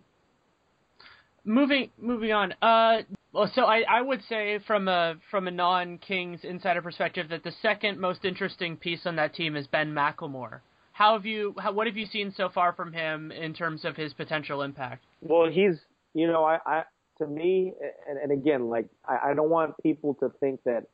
Moving 1.45 1.91
moving 1.99 2.33
on. 2.33 2.55
Uh, 2.63 3.03
well, 3.33 3.51
so 3.55 3.63
I, 3.63 3.83
I 3.89 4.01
would 4.01 4.23
say 4.29 4.59
from 4.67 4.89
a 4.89 5.17
from 5.31 5.49
a 5.49 5.51
non 5.51 5.99
Kings 5.99 6.41
insider 6.43 6.83
perspective 6.83 7.29
that 7.31 7.45
the 7.45 7.53
second 7.63 7.99
most 7.99 8.25
interesting 8.25 8.77
piece 8.77 9.01
on 9.05 9.17
that 9.17 9.35
team 9.35 9.57
is 9.57 9.67
Ben 9.67 9.93
McLemore. 9.93 10.61
How 10.93 11.15
have 11.15 11.27
you 11.27 11.55
how, 11.59 11.73
what 11.73 11.87
have 11.87 11.97
you 11.97 12.07
seen 12.07 12.33
so 12.37 12.49
far 12.49 12.73
from 12.73 12.93
him 12.93 13.33
in 13.33 13.55
terms 13.55 13.85
of 13.85 13.97
his 13.97 14.13
potential 14.13 14.63
impact? 14.63 15.05
Well, 15.21 15.51
he's 15.51 15.79
you 16.15 16.27
know 16.27 16.45
I, 16.45 16.59
I 16.67 16.83
to 17.19 17.27
me 17.27 17.73
and, 18.09 18.19
and 18.19 18.33
again 18.33 18.69
like 18.69 18.87
I, 19.07 19.31
I 19.31 19.35
don't 19.35 19.51
want 19.51 19.75
people 19.83 20.15
to 20.21 20.31
think 20.41 20.61
that 20.65 20.85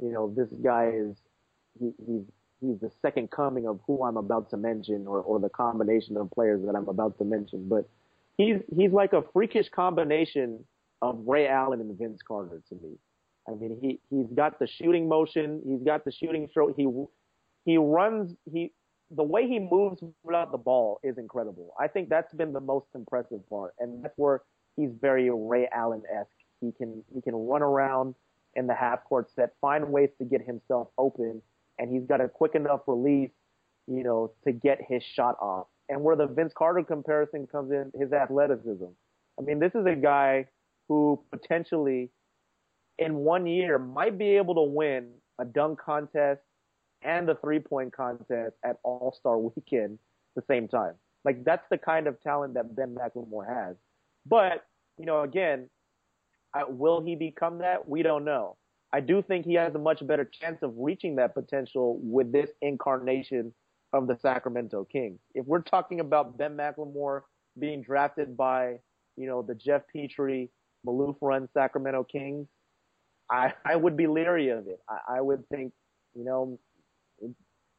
you 0.00 0.12
know, 0.12 0.32
this 0.36 0.48
guy 0.62 0.90
is 0.94 1.16
he, 1.78 1.92
he's 1.98 2.22
he's 2.60 2.80
the 2.80 2.90
second 3.02 3.30
coming 3.30 3.66
of 3.66 3.80
who 3.86 4.04
I'm 4.04 4.16
about 4.16 4.50
to 4.50 4.56
mention, 4.56 5.06
or 5.06 5.20
or 5.20 5.40
the 5.40 5.48
combination 5.48 6.16
of 6.16 6.30
players 6.30 6.64
that 6.66 6.74
I'm 6.74 6.88
about 6.88 7.18
to 7.18 7.24
mention. 7.24 7.68
But 7.68 7.88
he's 8.36 8.56
he's 8.74 8.92
like 8.92 9.12
a 9.12 9.22
freakish 9.32 9.68
combination 9.70 10.64
of 11.02 11.22
Ray 11.26 11.48
Allen 11.48 11.80
and 11.80 11.96
Vince 11.98 12.20
Carter 12.26 12.62
to 12.68 12.74
me. 12.76 12.96
I 13.48 13.52
mean, 13.52 13.78
he 13.80 14.00
he's 14.10 14.26
got 14.34 14.58
the 14.58 14.66
shooting 14.66 15.08
motion, 15.08 15.62
he's 15.64 15.82
got 15.82 16.04
the 16.04 16.12
shooting 16.12 16.48
stroke. 16.50 16.74
He 16.76 16.88
he 17.64 17.76
runs 17.76 18.34
he 18.50 18.72
the 19.10 19.22
way 19.22 19.46
he 19.46 19.58
moves 19.58 20.02
without 20.24 20.50
the 20.50 20.58
ball 20.58 20.98
is 21.04 21.16
incredible. 21.16 21.74
I 21.78 21.86
think 21.86 22.08
that's 22.08 22.32
been 22.34 22.52
the 22.52 22.60
most 22.60 22.86
impressive 22.94 23.48
part, 23.48 23.74
and 23.78 24.02
that's 24.04 24.16
where 24.16 24.42
he's 24.76 24.90
very 25.00 25.30
Ray 25.30 25.68
Allen 25.72 26.02
esque. 26.12 26.30
He 26.60 26.72
can 26.72 27.04
he 27.14 27.20
can 27.20 27.34
run 27.34 27.62
around 27.62 28.14
in 28.54 28.66
the 28.66 28.74
half 28.74 29.04
court 29.04 29.30
set, 29.36 29.52
find 29.60 29.92
ways 29.92 30.10
to 30.18 30.24
get 30.24 30.42
himself 30.42 30.88
open, 30.98 31.42
and 31.78 31.90
he's 31.90 32.06
got 32.06 32.20
a 32.20 32.28
quick 32.28 32.54
enough 32.54 32.80
release, 32.86 33.30
you 33.86 34.02
know, 34.02 34.32
to 34.44 34.52
get 34.52 34.78
his 34.88 35.02
shot 35.02 35.36
off. 35.40 35.66
And 35.88 36.02
where 36.02 36.16
the 36.16 36.26
Vince 36.26 36.52
Carter 36.56 36.82
comparison 36.82 37.46
comes 37.46 37.70
in, 37.70 37.92
his 37.94 38.12
athleticism. 38.12 38.86
I 39.38 39.42
mean, 39.42 39.60
this 39.60 39.72
is 39.74 39.86
a 39.86 39.94
guy 39.94 40.46
who 40.88 41.22
potentially 41.32 42.10
in 42.98 43.16
one 43.16 43.46
year 43.46 43.78
might 43.78 44.18
be 44.18 44.36
able 44.36 44.54
to 44.54 44.62
win 44.62 45.10
a 45.38 45.44
dunk 45.44 45.80
contest 45.80 46.40
and 47.02 47.28
a 47.28 47.34
three 47.36 47.58
point 47.58 47.92
contest 47.92 48.56
at 48.64 48.76
All 48.82 49.14
Star 49.18 49.38
weekend 49.38 49.98
at 50.36 50.42
the 50.42 50.52
same 50.52 50.68
time. 50.68 50.94
Like 51.24 51.44
that's 51.44 51.66
the 51.70 51.78
kind 51.78 52.06
of 52.06 52.20
talent 52.22 52.54
that 52.54 52.74
Ben 52.74 52.94
McLemore 52.94 53.46
has. 53.46 53.76
But, 54.24 54.64
you 54.98 55.06
know, 55.06 55.22
again, 55.22 55.68
uh, 56.54 56.64
will 56.68 57.02
he 57.02 57.14
become 57.14 57.58
that? 57.58 57.88
We 57.88 58.02
don't 58.02 58.24
know. 58.24 58.56
I 58.92 59.00
do 59.00 59.22
think 59.22 59.44
he 59.44 59.54
has 59.54 59.74
a 59.74 59.78
much 59.78 60.06
better 60.06 60.24
chance 60.24 60.62
of 60.62 60.72
reaching 60.76 61.16
that 61.16 61.34
potential 61.34 61.98
with 62.02 62.32
this 62.32 62.50
incarnation 62.62 63.52
of 63.92 64.06
the 64.06 64.16
Sacramento 64.16 64.86
Kings. 64.90 65.18
If 65.34 65.46
we're 65.46 65.62
talking 65.62 66.00
about 66.00 66.38
Ben 66.38 66.56
McLemore 66.56 67.22
being 67.58 67.82
drafted 67.82 68.36
by, 68.36 68.78
you 69.16 69.26
know, 69.26 69.42
the 69.42 69.54
Geoff 69.54 69.82
Petrie, 69.92 70.50
Maloof 70.86 71.16
run 71.20 71.48
Sacramento 71.52 72.04
Kings, 72.04 72.46
I, 73.30 73.52
I 73.64 73.76
would 73.76 73.96
be 73.96 74.06
leery 74.06 74.50
of 74.50 74.68
it. 74.68 74.80
I, 74.88 75.16
I 75.16 75.20
would 75.20 75.48
think, 75.48 75.72
you 76.14 76.24
know, 76.24 76.58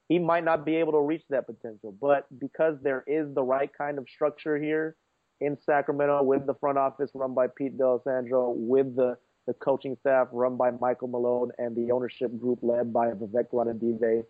he 0.09 0.19
might 0.19 0.43
not 0.43 0.65
be 0.65 0.75
able 0.75 0.93
to 0.93 0.99
reach 0.99 1.23
that 1.29 1.45
potential, 1.45 1.95
but 1.99 2.27
because 2.39 2.77
there 2.81 3.03
is 3.07 3.33
the 3.33 3.43
right 3.43 3.71
kind 3.77 3.97
of 3.97 4.07
structure 4.07 4.57
here, 4.57 4.95
in 5.39 5.57
Sacramento 5.65 6.23
with 6.23 6.45
the 6.45 6.55
front 6.55 6.77
office 6.77 7.11
run 7.13 7.33
by 7.33 7.47
Pete 7.47 7.77
D'Alessandro, 7.77 8.51
with 8.57 8.95
the, 8.95 9.17
the 9.45 9.53
coaching 9.53 9.95
staff 9.99 10.27
run 10.31 10.57
by 10.57 10.71
Michael 10.71 11.07
Malone 11.07 11.51
and 11.57 11.75
the 11.75 11.91
ownership 11.91 12.37
group 12.39 12.59
led 12.61 12.91
by 12.91 13.11
Vivek 13.11 13.49
Ranadive, 13.51 14.25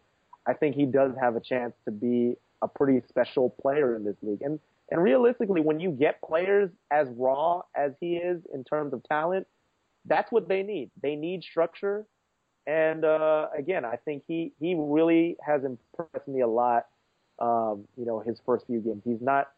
I 0.46 0.54
think 0.54 0.76
he 0.76 0.86
does 0.86 1.14
have 1.20 1.36
a 1.36 1.40
chance 1.40 1.74
to 1.86 1.92
be 1.92 2.36
a 2.62 2.68
pretty 2.68 3.02
special 3.08 3.50
player 3.62 3.96
in 3.96 4.04
this 4.04 4.16
league. 4.22 4.42
And 4.42 4.60
and 4.90 5.02
realistically, 5.02 5.62
when 5.62 5.80
you 5.80 5.92
get 5.92 6.22
players 6.22 6.70
as 6.92 7.08
raw 7.16 7.62
as 7.76 7.92
he 8.00 8.18
is 8.18 8.42
in 8.54 8.64
terms 8.64 8.94
of 8.94 9.04
talent, 9.04 9.48
that's 10.06 10.32
what 10.32 10.48
they 10.48 10.64
need. 10.64 10.92
They 11.02 11.16
need 11.16 11.44
structure. 11.44 12.06
And 12.66 13.06
uh, 13.06 13.48
again, 13.58 13.86
I 13.86 13.98
think 13.98 14.24
he 14.28 14.54
he 14.60 14.76
really 14.78 15.38
has 15.46 15.64
impressed 15.64 16.28
me 16.28 16.42
a 16.42 16.48
lot. 16.48 16.86
Um, 17.40 17.86
you 17.96 18.06
know, 18.06 18.20
his 18.20 18.42
first 18.46 18.66
few 18.66 18.80
games. 18.80 19.04
He's 19.06 19.22
not 19.22 19.50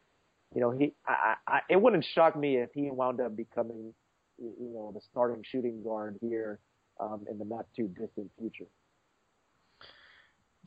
you 0.54 0.62
know, 0.62 0.72
he, 0.72 0.94
I, 1.06 1.36
I, 1.48 1.60
it 1.70 1.80
wouldn't 1.82 2.04
shock 2.04 2.36
me 2.36 2.58
if 2.58 2.70
he 2.74 2.90
wound 2.90 3.22
up 3.22 3.36
becoming, 3.36 3.94
you 4.40 4.72
know, 4.74 4.92
the 4.94 5.02
starting 5.12 5.44
shooting 5.44 5.84
guard 5.84 6.18
here 6.22 6.60
um, 7.00 7.26
in 7.30 7.38
the 7.38 7.46
not 7.46 7.66
too 7.76 7.88
distant 7.88 8.32
future. 8.40 8.66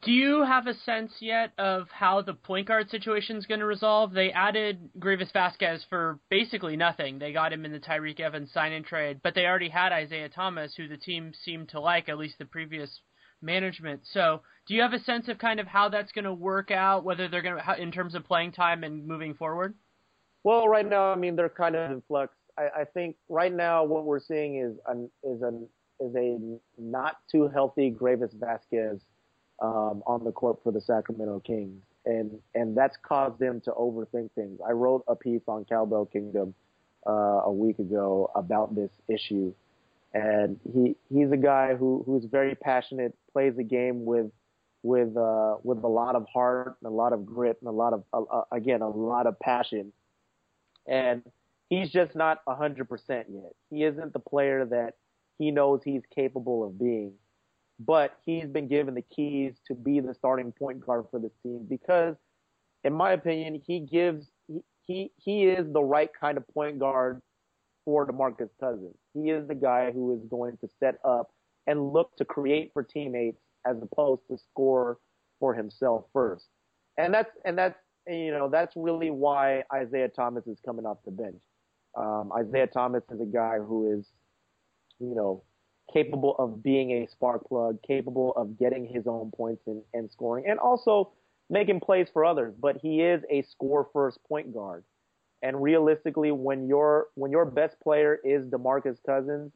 Do 0.03 0.11
you 0.11 0.43
have 0.43 0.67
a 0.67 0.75
sense 0.75 1.13
yet 1.21 1.53
of 1.59 1.89
how 1.93 2.23
the 2.23 2.35
point 2.35 2.67
guard 2.67 2.91
situation 2.91 3.37
is 3.37 3.47
going 3.47 3.61
to 3.61 3.67
resolve? 3.67 4.13
They 4.13 4.33
added 4.33 4.91
Greivis 4.99 5.33
Vasquez 5.33 5.87
for 5.89 6.19
basically 6.29 6.77
nothing. 6.77 7.21
They 7.21 7.33
got 7.33 7.53
him 7.53 7.65
in 7.65 7.71
the 7.71 7.79
Tyreke 7.79 8.19
Evans 8.19 8.53
sign 8.53 8.73
and 8.73 8.85
trade, 8.85 9.21
but 9.23 9.37
they 9.37 9.47
already 9.47 9.69
had 9.69 9.93
Isaiah 9.93 10.29
Thomas, 10.29 10.75
who 10.75 10.89
the 10.89 10.97
team 10.97 11.33
seemed 11.45 11.69
to 11.69 11.81
like, 11.81 12.09
at 12.09 12.19
least 12.19 12.39
the 12.41 12.45
previous 12.47 13.01
management. 13.41 14.01
So, 14.13 14.43
do 14.67 14.75
you 14.75 14.83
have 14.83 14.93
a 14.93 14.99
sense 14.99 15.29
of 15.29 15.39
kind 15.39 15.61
of 15.61 15.69
how 15.69 15.89
that's 15.89 16.11
going 16.11 16.25
to 16.25 16.35
work 16.35 16.73
out, 16.73 17.05
whether 17.05 17.29
they're 17.29 17.43
going 17.43 17.63
to, 17.63 17.81
in 17.81 17.93
terms 17.93 18.17
of 18.17 18.25
playing 18.25 18.53
time 18.53 18.83
and 18.83 19.07
moving 19.07 19.35
forward? 19.35 19.75
Well, 20.43 20.67
right 20.67 20.89
now, 20.89 21.13
I 21.13 21.17
mean, 21.17 21.37
they're 21.37 21.49
kind 21.49 21.77
of 21.77 21.93
in 21.93 22.03
flux. 22.09 22.35
I, 22.59 22.81
I 22.81 22.85
think 22.93 23.15
right 23.29 23.53
now 23.53 23.85
what 23.85 24.05
we're 24.05 24.21
seeing 24.21 24.57
is 24.57 24.77
an, 24.89 25.09
is 25.23 25.43
an 25.43 25.69
is 26.01 26.15
a 26.17 26.39
not 26.77 27.19
too 27.31 27.49
healthy 27.49 27.93
Greivis 27.93 28.35
Vasquez 28.35 29.01
um, 29.63 30.03
on 30.07 30.25
the 30.25 30.33
court 30.33 30.59
for 30.63 30.73
the 30.73 30.81
Sacramento 30.81 31.41
Kings, 31.47 31.83
and 32.05 32.33
and 32.55 32.77
that's 32.77 32.97
caused 33.03 33.39
them 33.39 33.61
to 33.65 33.71
overthink 33.71 34.33
things. 34.35 34.61
I 34.67 34.73
wrote 34.73 35.05
a 35.07 35.15
piece 35.15 35.43
on 35.47 35.65
Cowbell 35.65 36.07
Kingdom 36.07 36.55
uh, 37.07 37.43
a 37.45 37.53
week 37.53 37.79
ago 37.79 38.31
about 38.35 38.75
this 38.75 38.91
issue, 39.09 39.55
and 40.13 40.59
he 40.75 40.97
he's 41.09 41.31
a 41.31 41.37
guy 41.37 41.75
who 41.77 42.03
who's 42.05 42.25
very 42.25 42.57
passionate, 42.57 43.15
plays 43.33 43.55
the 43.57 43.63
game 43.63 44.05
with 44.05 44.33
with 44.83 45.17
uh, 45.17 45.57
with 45.63 45.85
a 45.85 45.89
lot 45.89 46.17
of 46.17 46.27
heart 46.33 46.77
and 46.83 46.93
a 46.93 46.95
lot 46.95 47.13
of 47.13 47.25
grit 47.25 47.57
and 47.61 47.69
a 47.69 47.73
lot 47.73 47.93
of 47.93 48.03
uh, 48.13 48.23
uh 48.23 48.45
again 48.51 48.83
a 48.83 48.89
lot 48.89 49.29
of 49.29 49.39
passion, 49.39 49.93
and 50.89 51.23
he's 51.71 51.89
just 51.91 52.17
not 52.17 52.41
a 52.49 52.57
hundred 52.57 52.89
percent 52.89 53.29
yet. 53.31 53.53
He 53.71 53.85
isn't 53.85 54.13
the 54.13 54.19
player 54.19 54.65
that 54.67 54.95
he 55.39 55.53
knows 55.53 55.83
he's 55.85 56.03
capable 56.13 56.67
of 56.67 56.79
being, 56.81 57.13
but 57.79 58.19
he's 58.25 58.47
been 58.47 58.69
given 58.69 58.95
the 58.95 59.03
keys 59.03 59.55
to 59.67 59.75
be 59.75 60.01
the 60.01 60.15
starting 60.15 60.53
point 60.53 60.81
guard 60.85 61.07
for 61.11 61.21
this 61.21 61.33
team 61.43 61.67
because, 61.69 62.17
in 62.85 62.93
my 62.93 63.13
opinion, 63.13 63.61
he 63.67 63.81
gives 63.81 64.31
he 64.47 64.61
he, 64.85 65.11
he 65.17 65.45
is 65.45 65.73
the 65.73 65.83
right 65.83 66.11
kind 66.19 66.37
of 66.37 66.47
point 66.49 66.79
guard 66.79 67.21
for 67.85 68.07
DeMarcus 68.07 68.51
Cousins. 68.61 68.97
He 69.15 69.31
is 69.31 69.47
the 69.49 69.55
guy 69.55 69.91
who 69.91 70.15
is 70.15 70.21
going 70.31 70.57
to 70.59 70.69
set 70.81 70.97
up 71.05 71.31
and 71.67 71.93
look 71.93 72.17
to 72.17 72.25
create 72.25 72.71
for 72.73 72.83
teammates 72.83 73.41
as 73.67 73.77
opposed 73.81 74.23
to 74.31 74.37
score 74.39 74.99
for 75.39 75.55
himself 75.55 76.05
first. 76.13 76.47
And 76.99 77.13
that's 77.15 77.31
and 77.45 77.57
that's 77.57 77.79
you 78.07 78.33
know 78.33 78.49
that's 78.49 78.75
really 78.77 79.11
why 79.11 79.63
Isaiah 79.73 80.09
Thomas 80.09 80.47
is 80.47 80.59
coming 80.65 80.87
off 80.87 80.99
the 81.05 81.11
bench. 81.11 81.43
Um, 81.97 82.33
Isaiah 82.37 82.67
Thomas 82.67 83.03
is 83.13 83.21
a 83.21 83.27
guy 83.27 83.59
who 83.59 83.99
is, 83.99 84.07
you 84.99 85.15
know, 85.15 85.45
capable 85.93 86.35
of 86.39 86.63
being 86.63 86.91
a 86.93 87.07
spark 87.07 87.47
plug, 87.49 87.79
capable 87.83 88.33
of 88.37 88.59
getting 88.59 88.87
his 88.87 89.07
own 89.07 89.31
points 89.31 89.63
and, 89.67 89.83
and 89.95 90.11
scoring, 90.11 90.45
and 90.49 90.59
also 90.59 91.13
making 91.51 91.81
plays 91.81 92.09
for 92.13 92.25
others. 92.25 92.55
But 92.59 92.79
he 92.83 93.01
is 93.03 93.23
a 93.31 93.43
score 93.43 93.89
first 93.93 94.19
point 94.29 94.53
guard. 94.55 94.85
And 95.43 95.61
realistically, 95.63 96.31
when 96.31 96.69
your 96.69 97.09
when 97.15 97.31
your 97.31 97.45
best 97.45 97.77
player 97.81 98.19
is 98.25 98.47
DeMarcus 98.47 98.99
Cousins, 99.05 99.53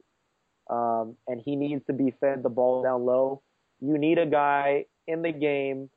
um, 0.68 1.16
and 1.28 1.40
he 1.44 1.54
needs 1.54 1.84
to 1.86 1.92
be 1.92 2.12
fed 2.20 2.42
the 2.42 2.48
ball 2.48 2.82
down 2.82 3.04
low, 3.04 3.42
you 3.80 3.96
need 3.96 4.18
a 4.18 4.26
guy 4.26 4.86
in 5.06 5.22
the 5.22 5.32
game 5.32 5.88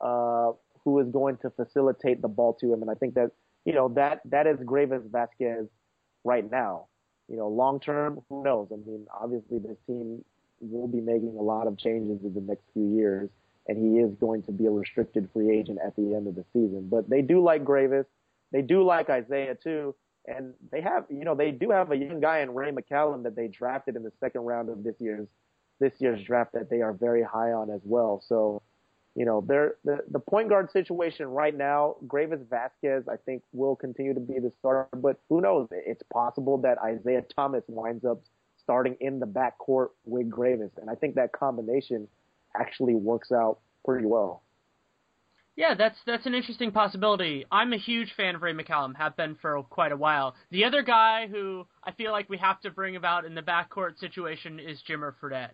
uh, 0.00 0.50
who 0.84 0.98
is 1.00 1.08
going 1.08 1.36
to 1.38 1.50
facilitate 1.50 2.22
the 2.22 2.28
ball 2.28 2.54
to 2.54 2.72
him. 2.72 2.82
And 2.82 2.90
I 2.90 2.94
think 2.94 3.14
that 3.14 3.30
you 3.64 3.72
know 3.72 3.88
that 3.90 4.20
that 4.26 4.46
is 4.46 4.56
Greivis 4.58 5.08
Vasquez 5.10 5.66
right 6.24 6.48
now. 6.50 6.88
You 7.28 7.36
know, 7.36 7.48
long 7.48 7.80
term, 7.80 8.20
who 8.28 8.42
knows? 8.42 8.68
I 8.72 8.76
mean, 8.76 9.06
obviously 9.12 9.58
this 9.58 9.76
team 9.86 10.24
will 10.60 10.88
be 10.88 11.00
making 11.00 11.36
a 11.38 11.42
lot 11.42 11.66
of 11.66 11.76
changes 11.76 12.24
in 12.24 12.34
the 12.34 12.40
next 12.40 12.62
few 12.72 12.94
years, 12.94 13.30
and 13.66 13.76
he 13.76 14.00
is 14.00 14.14
going 14.14 14.42
to 14.44 14.52
be 14.52 14.66
a 14.66 14.70
restricted 14.70 15.28
free 15.32 15.50
agent 15.50 15.78
at 15.84 15.96
the 15.96 16.14
end 16.14 16.28
of 16.28 16.34
the 16.34 16.44
season. 16.52 16.88
But 16.90 17.10
they 17.10 17.22
do 17.22 17.42
like 17.42 17.64
Greivis, 17.64 18.06
They 18.52 18.62
do 18.62 18.84
like 18.84 19.10
Isaiah 19.10 19.54
too. 19.54 19.94
And 20.28 20.54
they 20.72 20.80
have, 20.80 21.04
you 21.08 21.24
know, 21.24 21.34
they 21.36 21.52
do 21.52 21.70
have 21.70 21.92
a 21.92 21.96
young 21.96 22.20
guy 22.20 22.40
in 22.40 22.52
Ray 22.52 22.72
McCallum 22.72 23.22
that 23.24 23.36
they 23.36 23.46
drafted 23.46 23.94
in 23.94 24.02
the 24.02 24.12
second 24.18 24.42
round 24.42 24.68
of 24.68 24.82
this 24.82 24.96
year's 24.98 25.28
this 25.78 25.92
year's 25.98 26.22
draft 26.24 26.52
that 26.54 26.70
they 26.70 26.80
are 26.80 26.94
very 26.94 27.22
high 27.22 27.52
on 27.52 27.70
as 27.70 27.82
well. 27.84 28.22
So, 28.26 28.62
you 29.16 29.24
know, 29.24 29.42
they're, 29.48 29.76
the 29.82 30.00
the 30.10 30.18
point 30.18 30.50
guard 30.50 30.70
situation 30.70 31.26
right 31.26 31.56
now, 31.56 31.96
Greivis 32.06 32.46
Vasquez, 32.50 33.04
I 33.10 33.16
think 33.16 33.42
will 33.52 33.74
continue 33.74 34.12
to 34.12 34.20
be 34.20 34.38
the 34.38 34.52
starter, 34.58 34.88
but 34.94 35.18
who 35.30 35.40
knows? 35.40 35.68
It's 35.70 36.02
possible 36.12 36.58
that 36.58 36.76
Isaiah 36.78 37.24
Thomas 37.34 37.64
winds 37.66 38.04
up 38.04 38.20
starting 38.62 38.94
in 39.00 39.18
the 39.18 39.26
backcourt 39.26 39.88
with 40.04 40.30
Greivis, 40.30 40.70
and 40.78 40.90
I 40.90 40.96
think 40.96 41.14
that 41.14 41.32
combination 41.32 42.08
actually 42.54 42.94
works 42.94 43.32
out 43.32 43.58
pretty 43.86 44.04
well. 44.04 44.42
Yeah, 45.56 45.72
that's 45.72 45.96
that's 46.06 46.26
an 46.26 46.34
interesting 46.34 46.70
possibility. 46.70 47.46
I'm 47.50 47.72
a 47.72 47.78
huge 47.78 48.12
fan 48.18 48.34
of 48.34 48.42
Ray 48.42 48.52
McCallum, 48.52 48.94
have 48.96 49.16
been 49.16 49.36
for 49.40 49.62
quite 49.62 49.92
a 49.92 49.96
while. 49.96 50.34
The 50.50 50.64
other 50.66 50.82
guy 50.82 51.26
who 51.26 51.66
I 51.82 51.92
feel 51.92 52.12
like 52.12 52.28
we 52.28 52.36
have 52.36 52.60
to 52.60 52.70
bring 52.70 52.96
about 52.96 53.24
in 53.24 53.34
the 53.34 53.40
backcourt 53.40 53.98
situation 53.98 54.60
is 54.60 54.82
Jimmer 54.86 55.14
Fredette. 55.22 55.52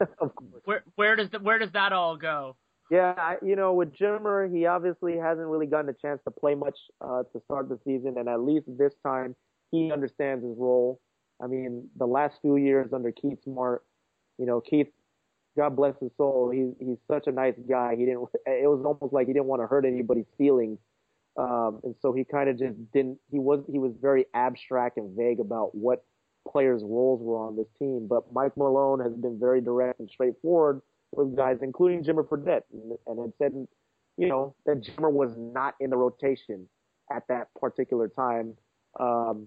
of 0.20 0.34
course. 0.36 0.62
where 0.64 0.84
where 0.94 1.16
does 1.16 1.30
the, 1.30 1.40
where 1.40 1.58
does 1.58 1.72
that 1.72 1.92
all 1.92 2.16
go? 2.16 2.54
Yeah, 2.92 3.14
I, 3.16 3.36
you 3.42 3.56
know, 3.56 3.72
with 3.72 3.94
Jimmer, 3.96 4.54
he 4.54 4.66
obviously 4.66 5.16
hasn't 5.16 5.46
really 5.46 5.64
gotten 5.64 5.88
a 5.88 5.94
chance 5.94 6.20
to 6.24 6.30
play 6.30 6.54
much 6.54 6.78
uh, 7.00 7.22
to 7.22 7.40
start 7.46 7.70
the 7.70 7.78
season, 7.86 8.18
and 8.18 8.28
at 8.28 8.40
least 8.40 8.66
this 8.68 8.92
time 9.02 9.34
he 9.70 9.90
understands 9.90 10.44
his 10.44 10.54
role. 10.58 11.00
I 11.42 11.46
mean, 11.46 11.88
the 11.96 12.04
last 12.04 12.36
few 12.42 12.58
years 12.58 12.92
under 12.92 13.10
Keith 13.10 13.42
Smart, 13.44 13.82
you 14.36 14.44
know, 14.44 14.60
Keith 14.60 14.88
God 15.56 15.74
bless 15.74 15.94
his 16.02 16.10
soul. 16.18 16.50
He's 16.50 16.74
he's 16.86 16.98
such 17.10 17.28
a 17.28 17.32
nice 17.32 17.54
guy. 17.66 17.96
He 17.96 18.04
didn't. 18.04 18.28
It 18.44 18.68
was 18.68 18.82
almost 18.84 19.14
like 19.14 19.26
he 19.26 19.32
didn't 19.32 19.46
want 19.46 19.62
to 19.62 19.66
hurt 19.66 19.86
anybody's 19.86 20.28
feelings, 20.36 20.78
um, 21.38 21.80
and 21.84 21.94
so 22.02 22.12
he 22.12 22.24
kind 22.24 22.50
of 22.50 22.58
just 22.58 22.76
didn't. 22.92 23.16
He 23.30 23.38
was 23.38 23.64
he 23.70 23.78
was 23.78 23.92
very 24.02 24.26
abstract 24.34 24.98
and 24.98 25.16
vague 25.16 25.40
about 25.40 25.74
what 25.74 26.04
players' 26.46 26.82
roles 26.84 27.22
were 27.22 27.38
on 27.38 27.56
this 27.56 27.68
team. 27.78 28.06
But 28.06 28.30
Mike 28.34 28.54
Malone 28.58 29.00
has 29.00 29.14
been 29.14 29.40
very 29.40 29.62
direct 29.62 29.98
and 29.98 30.10
straightforward 30.10 30.82
with 31.12 31.36
guys, 31.36 31.58
including 31.62 32.02
Jimmer 32.04 32.26
Fredette, 32.26 32.62
and, 32.72 32.98
and 33.06 33.20
had 33.20 33.32
said, 33.38 33.66
you 34.16 34.28
know, 34.28 34.54
that 34.66 34.82
Jimmer 34.82 35.10
was 35.10 35.32
not 35.36 35.74
in 35.80 35.90
the 35.90 35.96
rotation 35.96 36.68
at 37.10 37.22
that 37.28 37.48
particular 37.60 38.08
time 38.08 38.54
um, 39.00 39.46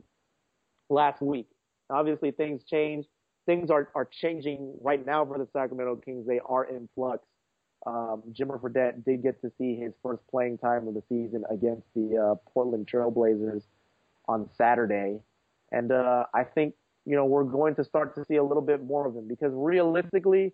last 0.89 1.22
week. 1.22 1.47
Obviously, 1.89 2.32
things 2.32 2.63
change. 2.63 3.05
things 3.45 3.70
are, 3.70 3.89
are 3.95 4.05
changing 4.05 4.74
right 4.82 5.05
now 5.05 5.26
for 5.26 5.38
the 5.38 5.47
Sacramento 5.53 5.97
Kings. 5.97 6.26
They 6.28 6.39
are 6.45 6.66
in 6.66 6.89
flux. 6.95 7.26
Um, 7.86 8.24
Jimmer 8.32 8.59
Fredette 8.59 9.05
did 9.05 9.22
get 9.22 9.41
to 9.41 9.51
see 9.57 9.76
his 9.76 9.93
first 10.01 10.22
playing 10.30 10.57
time 10.57 10.88
of 10.88 10.95
the 10.95 11.03
season 11.07 11.43
against 11.51 11.84
the 11.95 12.18
uh, 12.18 12.36
Portland 12.51 12.89
Trailblazers 12.91 13.61
on 14.28 14.49
Saturday. 14.57 15.20
And 15.72 15.91
uh, 15.91 16.26
I 16.34 16.43
think, 16.43 16.74
you 17.05 17.16
know, 17.16 17.26
we're 17.26 17.43
going 17.43 17.76
to 17.76 17.84
start 17.84 18.16
to 18.16 18.26
see 18.26 18.38
a 18.38 18.43
little 18.43 18.63
bit 18.63 18.84
more 18.84 19.05
of 19.05 19.16
him 19.16 19.28
because 19.28 19.51
realistically, 19.53 20.53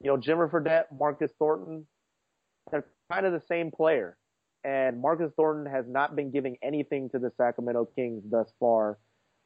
you 0.00 0.10
know, 0.10 0.16
Jimmer 0.16 0.50
Fredette, 0.50 0.86
Marcus 0.98 1.30
Thornton, 1.38 1.86
they're 2.70 2.86
kind 3.10 3.26
of 3.26 3.32
the 3.32 3.42
same 3.46 3.70
player. 3.70 4.16
And 4.64 5.00
Marcus 5.00 5.32
Thornton 5.36 5.70
has 5.72 5.86
not 5.88 6.16
been 6.16 6.30
giving 6.30 6.56
anything 6.62 7.08
to 7.10 7.18
the 7.18 7.32
Sacramento 7.36 7.88
Kings 7.96 8.22
thus 8.30 8.52
far 8.58 8.98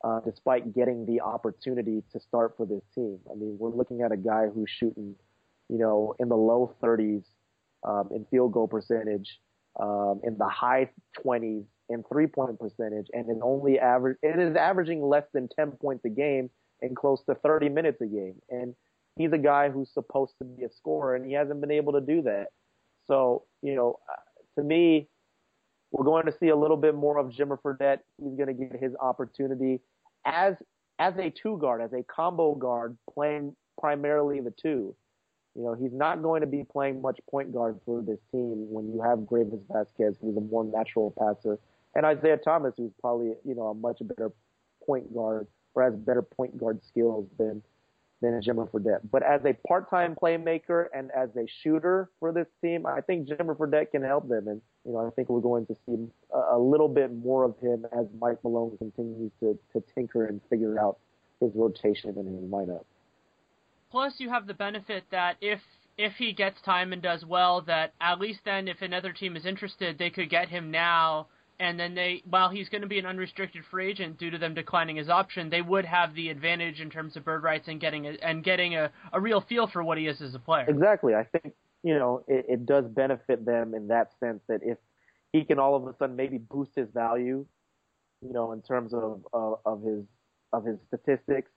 uh, 0.04 0.20
despite 0.20 0.74
getting 0.74 1.06
the 1.06 1.20
opportunity 1.20 2.02
to 2.12 2.20
start 2.20 2.54
for 2.56 2.66
this 2.66 2.82
team. 2.94 3.18
I 3.30 3.34
mean, 3.34 3.56
we're 3.58 3.70
looking 3.70 4.02
at 4.02 4.12
a 4.12 4.16
guy 4.16 4.46
who's 4.52 4.68
shooting, 4.68 5.14
you 5.68 5.78
know, 5.78 6.14
in 6.18 6.28
the 6.28 6.36
low 6.36 6.74
30s 6.82 7.24
um, 7.88 8.10
in 8.14 8.26
field 8.30 8.52
goal 8.52 8.68
percentage, 8.68 9.40
um, 9.80 10.20
in 10.22 10.36
the 10.36 10.48
high 10.48 10.90
20s 11.24 11.64
in 11.88 12.02
three 12.10 12.26
point 12.26 12.58
percentage, 12.58 13.06
and 13.12 13.28
in 13.28 13.40
only 13.42 13.78
average, 13.78 14.18
it 14.22 14.38
is 14.38 14.56
averaging 14.56 15.02
less 15.02 15.24
than 15.32 15.48
10 15.56 15.72
points 15.72 16.04
a 16.04 16.10
game 16.10 16.50
and 16.82 16.96
close 16.96 17.22
to 17.24 17.34
30 17.36 17.70
minutes 17.70 18.00
a 18.00 18.06
game. 18.06 18.34
And 18.50 18.74
he's 19.16 19.32
a 19.32 19.38
guy 19.38 19.70
who's 19.70 19.92
supposed 19.92 20.34
to 20.38 20.44
be 20.44 20.64
a 20.64 20.70
scorer, 20.70 21.14
and 21.14 21.26
he 21.26 21.32
hasn't 21.32 21.60
been 21.60 21.70
able 21.70 21.92
to 21.92 22.00
do 22.00 22.22
that. 22.22 22.48
So, 23.06 23.44
you 23.62 23.74
know, 23.74 23.98
to 24.56 24.64
me, 24.64 25.08
we're 25.90 26.04
going 26.04 26.26
to 26.26 26.32
see 26.32 26.48
a 26.48 26.56
little 26.56 26.76
bit 26.76 26.94
more 26.94 27.18
of 27.18 27.28
Jimmer 27.28 27.58
Fredette. 27.60 28.00
He's 28.18 28.34
going 28.36 28.48
to 28.48 28.54
get 28.54 28.80
his 28.80 28.94
opportunity 29.00 29.80
as 30.24 30.54
as 30.98 31.14
a 31.18 31.30
two 31.30 31.58
guard, 31.58 31.82
as 31.82 31.92
a 31.92 32.02
combo 32.04 32.54
guard, 32.54 32.96
playing 33.12 33.54
primarily 33.80 34.40
the 34.40 34.52
two. 34.52 34.94
You 35.56 35.62
know, 35.62 35.74
he's 35.74 35.92
not 35.92 36.22
going 36.22 36.40
to 36.40 36.46
be 36.46 36.64
playing 36.64 37.00
much 37.00 37.20
point 37.30 37.52
guard 37.52 37.78
for 37.84 38.02
this 38.02 38.18
team 38.32 38.66
when 38.70 38.92
you 38.92 39.00
have 39.02 39.20
Greivis 39.20 39.62
Vasquez, 39.72 40.16
who's 40.20 40.36
a 40.36 40.40
more 40.40 40.64
natural 40.64 41.14
passer, 41.16 41.58
and 41.94 42.04
Isaiah 42.04 42.38
Thomas, 42.38 42.74
who's 42.76 42.92
probably 43.00 43.34
you 43.44 43.54
know 43.54 43.68
a 43.68 43.74
much 43.74 43.98
better 44.02 44.32
point 44.84 45.14
guard 45.14 45.46
or 45.74 45.82
has 45.82 45.94
better 45.94 46.22
point 46.22 46.58
guard 46.58 46.80
skills 46.84 47.28
than 47.38 47.62
than 48.20 48.40
Jimmer 48.40 48.70
Fredette. 48.70 49.00
But 49.10 49.22
as 49.22 49.42
a 49.44 49.52
part-time 49.66 50.16
playmaker 50.20 50.86
and 50.94 51.10
as 51.12 51.30
a 51.36 51.46
shooter 51.62 52.10
for 52.20 52.32
this 52.32 52.46
team, 52.62 52.86
I 52.86 53.00
think 53.00 53.28
Jimmer 53.28 53.56
Fredette 53.56 53.90
can 53.90 54.02
help 54.02 54.28
them. 54.28 54.48
And, 54.48 54.60
you 54.84 54.92
know, 54.92 55.06
I 55.06 55.10
think 55.10 55.28
we're 55.28 55.40
going 55.40 55.66
to 55.66 55.74
see 55.86 56.08
a, 56.32 56.58
little 56.58 56.88
bit 56.88 57.12
more 57.12 57.44
of 57.44 57.58
him 57.60 57.86
as 57.92 58.06
Mike 58.20 58.38
Malone 58.44 58.76
continues 58.78 59.32
to, 59.40 59.58
to 59.72 59.82
tinker 59.94 60.26
and 60.26 60.40
figure 60.48 60.78
out 60.78 60.98
his 61.40 61.50
rotation 61.54 62.10
and 62.16 62.26
his 62.26 62.50
lineup. 62.50 62.84
Plus, 63.90 64.14
you 64.18 64.30
have 64.30 64.46
the 64.46 64.54
benefit 64.54 65.04
that 65.10 65.36
if 65.40 65.60
if 65.96 66.14
he 66.14 66.32
gets 66.32 66.60
time 66.62 66.92
and 66.92 67.00
does 67.00 67.24
well, 67.24 67.60
that 67.62 67.94
at 68.00 68.18
least 68.18 68.40
then, 68.44 68.66
if 68.66 68.82
another 68.82 69.12
team 69.12 69.36
is 69.36 69.46
interested, 69.46 69.96
they 69.96 70.10
could 70.10 70.28
get 70.28 70.48
him 70.48 70.72
now 70.72 71.28
and 71.60 71.78
then 71.78 71.94
they 71.94 72.22
while 72.28 72.48
he's 72.48 72.68
going 72.68 72.82
to 72.82 72.88
be 72.88 72.98
an 72.98 73.06
unrestricted 73.06 73.62
free 73.70 73.90
agent 73.90 74.18
due 74.18 74.30
to 74.30 74.38
them 74.38 74.54
declining 74.54 74.96
his 74.96 75.08
option, 75.08 75.50
they 75.50 75.62
would 75.62 75.84
have 75.84 76.14
the 76.14 76.28
advantage 76.28 76.80
in 76.80 76.90
terms 76.90 77.16
of 77.16 77.24
bird 77.24 77.42
rights 77.42 77.68
and 77.68 77.80
getting 77.80 78.06
a, 78.06 78.10
and 78.22 78.42
getting 78.44 78.74
a, 78.74 78.90
a 79.12 79.20
real 79.20 79.40
feel 79.40 79.66
for 79.66 79.82
what 79.82 79.98
he 79.98 80.06
is 80.06 80.20
as 80.20 80.34
a 80.34 80.38
player. 80.38 80.66
Exactly. 80.68 81.14
I 81.14 81.24
think 81.24 81.54
you 81.82 81.94
know 81.94 82.24
it, 82.28 82.46
it 82.48 82.66
does 82.66 82.86
benefit 82.86 83.44
them 83.44 83.74
in 83.74 83.88
that 83.88 84.12
sense 84.18 84.40
that 84.48 84.60
if 84.62 84.78
he 85.32 85.44
can 85.44 85.58
all 85.58 85.74
of 85.76 85.86
a 85.86 85.96
sudden 85.98 86.16
maybe 86.16 86.38
boost 86.38 86.72
his 86.76 86.88
value, 86.94 87.44
you 88.20 88.32
know, 88.32 88.52
in 88.52 88.62
terms 88.62 88.94
of 88.94 89.24
of, 89.32 89.58
of 89.64 89.82
his 89.82 90.04
of 90.52 90.64
his 90.64 90.78
statistics, 90.88 91.50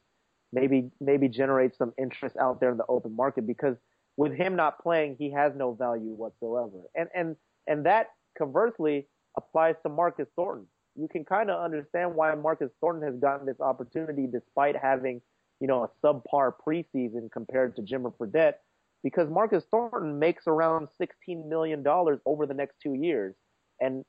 maybe 0.51 0.91
maybe 0.99 1.27
generate 1.27 1.75
some 1.75 1.93
interest 1.97 2.35
out 2.37 2.59
there 2.59 2.71
in 2.71 2.77
the 2.77 2.85
open 2.89 3.15
market 3.15 3.45
because 3.47 3.77
with 4.17 4.33
him 4.33 4.55
not 4.55 4.81
playing, 4.81 5.15
he 5.17 5.31
has 5.31 5.53
no 5.55 5.73
value 5.73 6.11
whatsoever. 6.11 6.83
And 6.95 7.09
and 7.15 7.35
and 7.67 7.85
that 7.85 8.07
conversely 8.37 9.07
applies 9.37 9.75
to 9.83 9.89
Marcus 9.89 10.27
Thornton. 10.35 10.67
You 10.95 11.07
can 11.07 11.23
kind 11.23 11.49
of 11.49 11.63
understand 11.63 12.15
why 12.15 12.33
Marcus 12.35 12.71
Thornton 12.81 13.03
has 13.03 13.19
gotten 13.19 13.45
this 13.45 13.61
opportunity 13.61 14.27
despite 14.31 14.75
having, 14.75 15.21
you 15.59 15.67
know, 15.67 15.83
a 15.83 16.05
subpar 16.05 16.53
preseason 16.67 17.31
compared 17.31 17.75
to 17.75 17.83
Jimmer 17.83 18.11
Fredette, 18.17 18.55
because 19.03 19.29
Marcus 19.29 19.63
Thornton 19.69 20.17
makes 20.17 20.47
around 20.47 20.87
$16 20.99 21.47
million 21.47 21.83
over 22.25 22.45
the 22.47 22.53
next 22.53 22.77
two 22.81 22.95
years. 22.95 23.35
And 23.79 24.03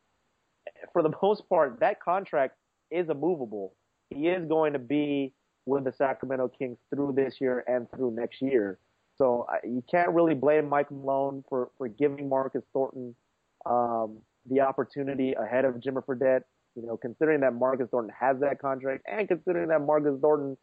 for 0.92 1.02
the 1.02 1.12
most 1.22 1.48
part, 1.48 1.80
that 1.80 2.00
contract 2.00 2.56
is 2.90 3.10
immovable. 3.10 3.74
He 4.08 4.28
is 4.28 4.48
going 4.48 4.72
to 4.72 4.78
be 4.78 5.34
with 5.66 5.84
the 5.84 5.92
Sacramento 5.92 6.48
Kings 6.58 6.78
through 6.88 7.12
this 7.14 7.36
year 7.40 7.62
and 7.68 7.90
through 7.90 8.12
next 8.12 8.40
year. 8.40 8.78
So 9.16 9.46
you 9.62 9.84
can't 9.90 10.10
really 10.10 10.34
blame 10.34 10.68
Mike 10.68 10.90
Malone 10.90 11.44
for, 11.48 11.70
for 11.76 11.88
giving 11.88 12.28
Marcus 12.28 12.64
Thornton 12.72 13.14
um, 13.66 14.18
the 14.48 14.60
opportunity 14.60 15.34
ahead 15.34 15.64
of 15.64 15.74
Jimmer 15.76 16.04
Fredette. 16.04 16.42
You 16.74 16.86
know, 16.86 16.96
considering 16.96 17.40
that 17.40 17.54
Marcus 17.54 17.88
Thornton 17.90 18.14
has 18.18 18.38
that 18.40 18.60
contract 18.60 19.04
and 19.10 19.26
considering 19.26 19.68
that 19.68 19.80
Marcus 19.80 20.20
Thornton 20.20 20.56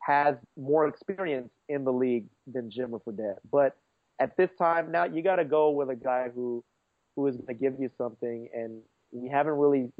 has 0.00 0.34
more 0.56 0.88
experience 0.88 1.50
in 1.68 1.84
the 1.84 1.92
league 1.92 2.26
than 2.46 2.70
Jimmer 2.70 3.00
Fredette. 3.04 3.36
But 3.50 3.76
at 4.18 4.36
this 4.36 4.50
time 4.58 4.90
now, 4.90 5.04
you 5.04 5.22
got 5.22 5.36
to 5.36 5.44
go 5.44 5.70
with 5.70 5.90
a 5.90 5.94
guy 5.96 6.28
who 6.34 6.64
who 7.16 7.26
is 7.26 7.36
going 7.36 7.46
to 7.46 7.54
give 7.54 7.74
you 7.78 7.90
something, 7.98 8.48
and 8.54 8.80
we 9.12 9.28
haven't 9.28 9.54
really 9.54 9.90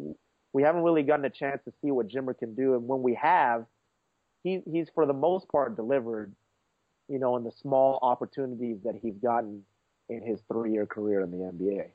we 0.53 0.63
haven't 0.63 0.83
really 0.83 1.03
gotten 1.03 1.25
a 1.25 1.31
chance 1.31 1.61
to 1.65 1.73
see 1.83 1.91
what 1.91 2.09
Jimmer 2.09 2.37
can 2.37 2.55
do. 2.55 2.75
And 2.75 2.89
when 2.89 3.03
we 3.03 3.15
have, 3.15 3.67
he, 4.43 4.61
he's 4.71 4.89
for 4.95 5.07
the 5.07 5.13
most 5.13 5.49
part 5.49 5.77
delivered, 5.77 6.35
you 7.09 7.19
know, 7.19 7.37
in 7.37 7.45
the 7.45 7.53
small 7.53 7.99
opportunities 8.03 8.79
that 8.85 8.95
he's 9.01 9.17
gotten 9.19 9.63
in 10.09 10.23
his 10.23 10.41
three 10.53 10.73
year 10.73 10.87
career 10.87 11.21
in 11.21 11.31
the 11.31 11.37
NBA 11.37 11.91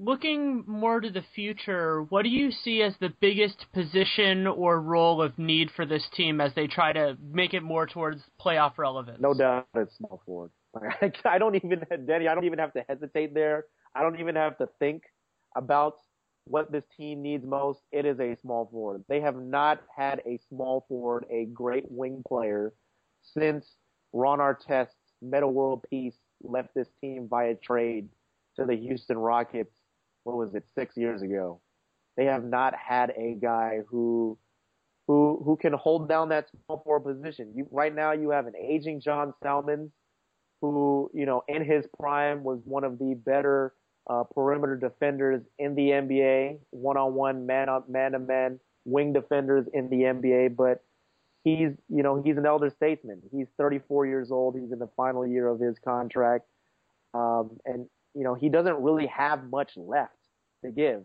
looking 0.00 0.64
more 0.66 1.00
to 1.00 1.10
the 1.10 1.22
future, 1.34 2.02
what 2.08 2.22
do 2.22 2.30
you 2.30 2.50
see 2.50 2.82
as 2.82 2.94
the 3.00 3.12
biggest 3.20 3.66
position 3.72 4.46
or 4.46 4.80
role 4.80 5.20
of 5.22 5.38
need 5.38 5.70
for 5.76 5.84
this 5.84 6.04
team 6.16 6.40
as 6.40 6.52
they 6.54 6.66
try 6.66 6.92
to 6.92 7.16
make 7.30 7.54
it 7.54 7.62
more 7.62 7.86
towards 7.86 8.22
playoff 8.40 8.78
relevance? 8.78 9.18
No 9.20 9.34
doubt 9.34 9.68
it's 9.74 9.96
small 9.96 10.22
forward. 10.24 10.50
I 11.24 11.38
don't 11.38 11.56
even, 11.56 11.84
Denny, 12.06 12.28
I 12.28 12.34
don't 12.34 12.44
even 12.44 12.58
have 12.58 12.72
to 12.72 12.84
hesitate 12.88 13.34
there. 13.34 13.66
I 13.94 14.02
don't 14.02 14.18
even 14.18 14.36
have 14.36 14.56
to 14.58 14.68
think 14.78 15.02
about 15.54 15.96
what 16.44 16.72
this 16.72 16.84
team 16.96 17.22
needs 17.22 17.44
most, 17.44 17.80
it 17.92 18.04
is 18.04 18.18
a 18.18 18.36
small 18.42 18.68
forward. 18.70 19.04
They 19.08 19.20
have 19.20 19.36
not 19.36 19.82
had 19.94 20.20
a 20.26 20.38
small 20.48 20.84
forward, 20.88 21.26
a 21.30 21.44
great 21.46 21.84
wing 21.88 22.22
player, 22.26 22.72
since 23.22 23.66
Ron 24.12 24.38
Artest's 24.38 24.94
Metta 25.22 25.46
World 25.46 25.84
Peace 25.88 26.16
left 26.42 26.70
this 26.74 26.88
team 27.00 27.28
via 27.28 27.54
trade 27.54 28.08
to 28.56 28.64
the 28.64 28.74
Houston 28.74 29.18
Rockets. 29.18 29.74
What 30.24 30.36
was 30.36 30.54
it, 30.54 30.64
six 30.74 30.96
years 30.96 31.22
ago? 31.22 31.60
They 32.16 32.24
have 32.26 32.44
not 32.44 32.74
had 32.74 33.12
a 33.16 33.34
guy 33.40 33.80
who 33.88 34.38
who 35.06 35.42
who 35.44 35.56
can 35.56 35.72
hold 35.72 36.08
down 36.08 36.28
that 36.28 36.48
small 36.50 36.82
forward 36.84 37.16
position. 37.16 37.52
You, 37.54 37.66
right 37.70 37.94
now, 37.94 38.12
you 38.12 38.30
have 38.30 38.46
an 38.46 38.54
aging 38.56 39.00
John 39.00 39.34
Salmons, 39.42 39.90
who 40.60 41.10
you 41.14 41.26
know 41.26 41.42
in 41.48 41.64
his 41.64 41.86
prime 41.98 42.44
was 42.44 42.60
one 42.64 42.84
of 42.84 42.98
the 42.98 43.14
better 43.14 43.74
uh, 44.08 44.24
perimeter 44.24 44.76
defenders 44.76 45.42
in 45.58 45.74
the 45.74 45.90
NBA, 45.90 46.58
one-on-one, 46.70 47.46
man-up, 47.46 47.88
man-to-man 47.88 48.58
wing 48.84 49.12
defenders 49.12 49.66
in 49.72 49.88
the 49.88 49.96
NBA. 49.96 50.56
But 50.56 50.82
he's 51.44 51.72
you 51.88 52.02
know 52.02 52.22
he's 52.22 52.36
an 52.36 52.46
elder 52.46 52.70
statesman. 52.70 53.22
He's 53.32 53.48
34 53.56 54.06
years 54.06 54.30
old. 54.30 54.56
He's 54.56 54.72
in 54.72 54.78
the 54.78 54.90
final 54.96 55.26
year 55.26 55.48
of 55.48 55.60
his 55.60 55.78
contract, 55.78 56.46
um, 57.14 57.58
and 57.64 57.88
you 58.14 58.24
know 58.24 58.34
he 58.34 58.48
doesn't 58.48 58.76
really 58.82 59.06
have 59.06 59.48
much 59.50 59.72
left 59.76 60.14
to 60.64 60.70
give. 60.70 61.02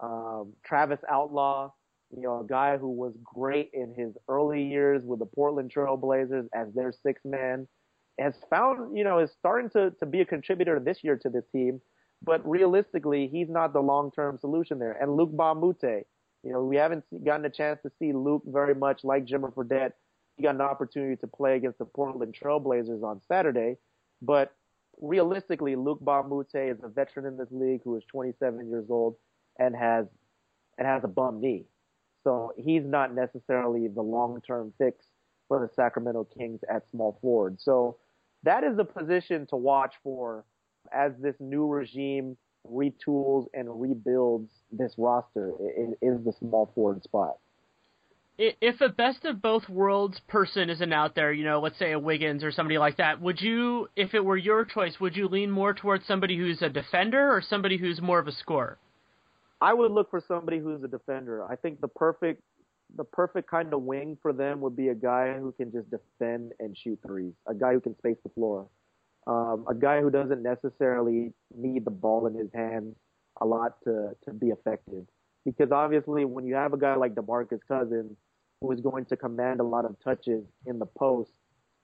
Um, 0.00 0.54
Travis 0.64 1.00
Outlaw, 1.10 1.70
you 2.14 2.22
know, 2.22 2.40
a 2.40 2.46
guy 2.46 2.76
who 2.76 2.90
was 2.90 3.14
great 3.22 3.70
in 3.72 3.94
his 3.96 4.14
early 4.28 4.62
years 4.62 5.02
with 5.04 5.18
the 5.18 5.26
Portland 5.26 5.72
Trailblazers 5.74 6.48
as 6.54 6.72
their 6.74 6.92
sixth 6.92 7.24
man, 7.24 7.66
has 8.18 8.34
found, 8.50 8.96
you 8.96 9.04
know, 9.04 9.18
is 9.18 9.30
starting 9.38 9.70
to, 9.70 9.90
to 10.00 10.06
be 10.06 10.20
a 10.20 10.24
contributor 10.24 10.78
this 10.78 10.98
year 11.02 11.16
to 11.16 11.28
this 11.28 11.44
team. 11.52 11.80
But 12.22 12.48
realistically, 12.48 13.28
he's 13.28 13.48
not 13.48 13.72
the 13.72 13.80
long-term 13.80 14.38
solution 14.38 14.78
there. 14.78 14.92
And 14.92 15.16
Luke 15.16 15.32
Moute, 15.32 16.06
you 16.42 16.52
know, 16.52 16.64
we 16.64 16.76
haven't 16.76 17.04
gotten 17.24 17.44
a 17.44 17.50
chance 17.50 17.80
to 17.82 17.90
see 17.98 18.12
Luke 18.12 18.42
very 18.46 18.74
much 18.74 19.00
like 19.04 19.26
Jimmer 19.26 19.52
Fredette. 19.52 19.92
He 20.36 20.42
got 20.42 20.54
an 20.54 20.60
opportunity 20.60 21.16
to 21.16 21.26
play 21.26 21.56
against 21.56 21.78
the 21.78 21.84
Portland 21.84 22.34
Trailblazers 22.40 23.02
on 23.02 23.20
Saturday, 23.28 23.76
but 24.22 24.52
realistically, 25.00 25.76
Luke 25.76 26.00
Mbah 26.02 26.24
a 26.24 26.28
Moute 26.28 26.54
is 26.54 26.78
a 26.82 26.88
veteran 26.88 27.26
in 27.26 27.36
this 27.36 27.48
league 27.50 27.80
who 27.84 27.96
is 27.96 28.04
27 28.10 28.68
years 28.68 28.86
old 28.90 29.16
and 29.58 29.74
has 29.74 30.06
and 30.78 30.86
has 30.86 31.04
a 31.04 31.08
bum 31.08 31.40
knee. 31.40 31.64
So 32.24 32.52
he's 32.56 32.84
not 32.84 33.14
necessarily 33.14 33.86
the 33.88 34.02
long-term 34.02 34.72
fix 34.78 35.06
for 35.46 35.60
the 35.60 35.72
Sacramento 35.74 36.26
Kings 36.36 36.60
at 36.68 36.88
small 36.90 37.18
forward. 37.20 37.60
So 37.60 37.98
that 38.42 38.64
is 38.64 38.76
the 38.76 38.84
position 38.84 39.46
to 39.48 39.56
watch 39.56 39.94
for 40.02 40.44
as 40.92 41.12
this 41.20 41.36
new 41.38 41.66
regime 41.66 42.36
retools 42.66 43.46
and 43.52 43.80
rebuilds 43.80 44.50
this 44.72 44.94
roster 44.96 45.52
is 46.00 46.24
the 46.24 46.32
small 46.32 46.70
forward 46.74 47.02
spot. 47.02 47.36
If 48.36 48.80
a 48.80 48.88
best 48.88 49.24
of 49.24 49.40
both 49.40 49.68
worlds 49.68 50.20
person 50.26 50.68
isn't 50.68 50.92
out 50.92 51.14
there, 51.14 51.32
you 51.32 51.44
know, 51.44 51.60
let's 51.60 51.78
say 51.78 51.92
a 51.92 51.98
Wiggins 51.98 52.42
or 52.42 52.50
somebody 52.50 52.78
like 52.78 52.96
that, 52.96 53.20
would 53.20 53.40
you, 53.40 53.88
if 53.94 54.12
it 54.12 54.24
were 54.24 54.36
your 54.36 54.64
choice, 54.64 54.98
would 55.00 55.14
you 55.14 55.28
lean 55.28 55.52
more 55.52 55.72
towards 55.72 56.04
somebody 56.06 56.36
who's 56.36 56.60
a 56.60 56.68
defender 56.68 57.32
or 57.32 57.40
somebody 57.40 57.76
who's 57.76 58.00
more 58.00 58.18
of 58.18 58.26
a 58.26 58.32
scorer? 58.32 58.76
I 59.60 59.72
would 59.72 59.92
look 59.92 60.10
for 60.10 60.22
somebody 60.26 60.58
who's 60.58 60.82
a 60.82 60.88
defender. 60.88 61.44
I 61.48 61.56
think 61.56 61.80
the 61.80 61.88
perfect 61.88 62.42
the 62.96 63.04
perfect 63.04 63.50
kind 63.50 63.72
of 63.72 63.82
wing 63.82 64.16
for 64.20 64.32
them 64.32 64.60
would 64.60 64.76
be 64.76 64.88
a 64.88 64.94
guy 64.94 65.34
who 65.34 65.52
can 65.52 65.72
just 65.72 65.88
defend 65.90 66.52
and 66.60 66.76
shoot 66.76 66.98
threes, 67.04 67.32
a 67.46 67.54
guy 67.54 67.72
who 67.72 67.80
can 67.80 67.96
space 67.98 68.16
the 68.22 68.28
floor, 68.30 68.68
um, 69.26 69.64
a 69.68 69.74
guy 69.74 70.00
who 70.00 70.10
doesn't 70.10 70.42
necessarily 70.42 71.32
need 71.56 71.84
the 71.84 71.90
ball 71.90 72.26
in 72.26 72.34
his 72.34 72.48
hands 72.54 72.94
a 73.40 73.46
lot 73.46 73.82
to 73.84 74.10
to 74.24 74.32
be 74.32 74.48
effective. 74.48 75.06
Because 75.44 75.72
obviously, 75.72 76.24
when 76.24 76.46
you 76.46 76.54
have 76.54 76.72
a 76.72 76.78
guy 76.78 76.94
like 76.96 77.14
DeMarcus 77.14 77.60
Cousins 77.66 78.16
who 78.64 78.72
is 78.72 78.80
going 78.80 79.04
to 79.04 79.16
command 79.16 79.60
a 79.60 79.64
lot 79.64 79.84
of 79.84 79.94
touches 80.02 80.42
in 80.64 80.78
the 80.78 80.86
post, 80.86 81.32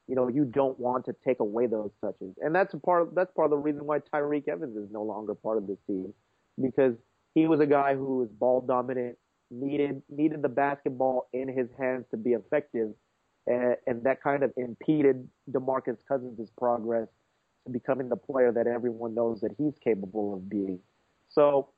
you 0.08 0.14
know, 0.14 0.28
you 0.28 0.44
don't 0.44 0.78
want 0.80 1.04
to 1.04 1.14
take 1.24 1.40
away 1.40 1.66
those 1.66 1.90
touches, 2.00 2.34
and 2.40 2.54
that's 2.54 2.74
part 2.84 3.02
of, 3.02 3.14
that's 3.14 3.30
part 3.32 3.44
of 3.44 3.50
the 3.50 3.56
reason 3.58 3.84
why 3.84 3.98
Tyreke 3.98 4.48
Evans 4.48 4.76
is 4.76 4.90
no 4.90 5.02
longer 5.02 5.34
part 5.34 5.58
of 5.58 5.66
this 5.66 5.76
team 5.86 6.12
because 6.60 6.94
he 7.34 7.46
was 7.46 7.60
a 7.60 7.66
guy 7.66 7.94
who 7.94 8.18
was 8.18 8.28
ball 8.28 8.62
dominant, 8.62 9.16
needed 9.50 10.02
needed 10.08 10.42
the 10.42 10.48
basketball 10.48 11.28
in 11.32 11.48
his 11.48 11.68
hands 11.78 12.06
to 12.12 12.16
be 12.16 12.30
effective, 12.30 12.88
and, 13.46 13.76
and 13.86 14.02
that 14.04 14.22
kind 14.22 14.42
of 14.42 14.52
impeded 14.56 15.28
DeMarcus 15.50 15.98
Cousins' 16.08 16.50
progress 16.58 17.08
to 17.66 17.72
becoming 17.72 18.08
the 18.08 18.16
player 18.16 18.52
that 18.52 18.66
everyone 18.66 19.14
knows 19.14 19.40
that 19.42 19.52
he's 19.58 19.74
capable 19.84 20.34
of 20.34 20.48
being. 20.48 20.80
So, 21.28 21.68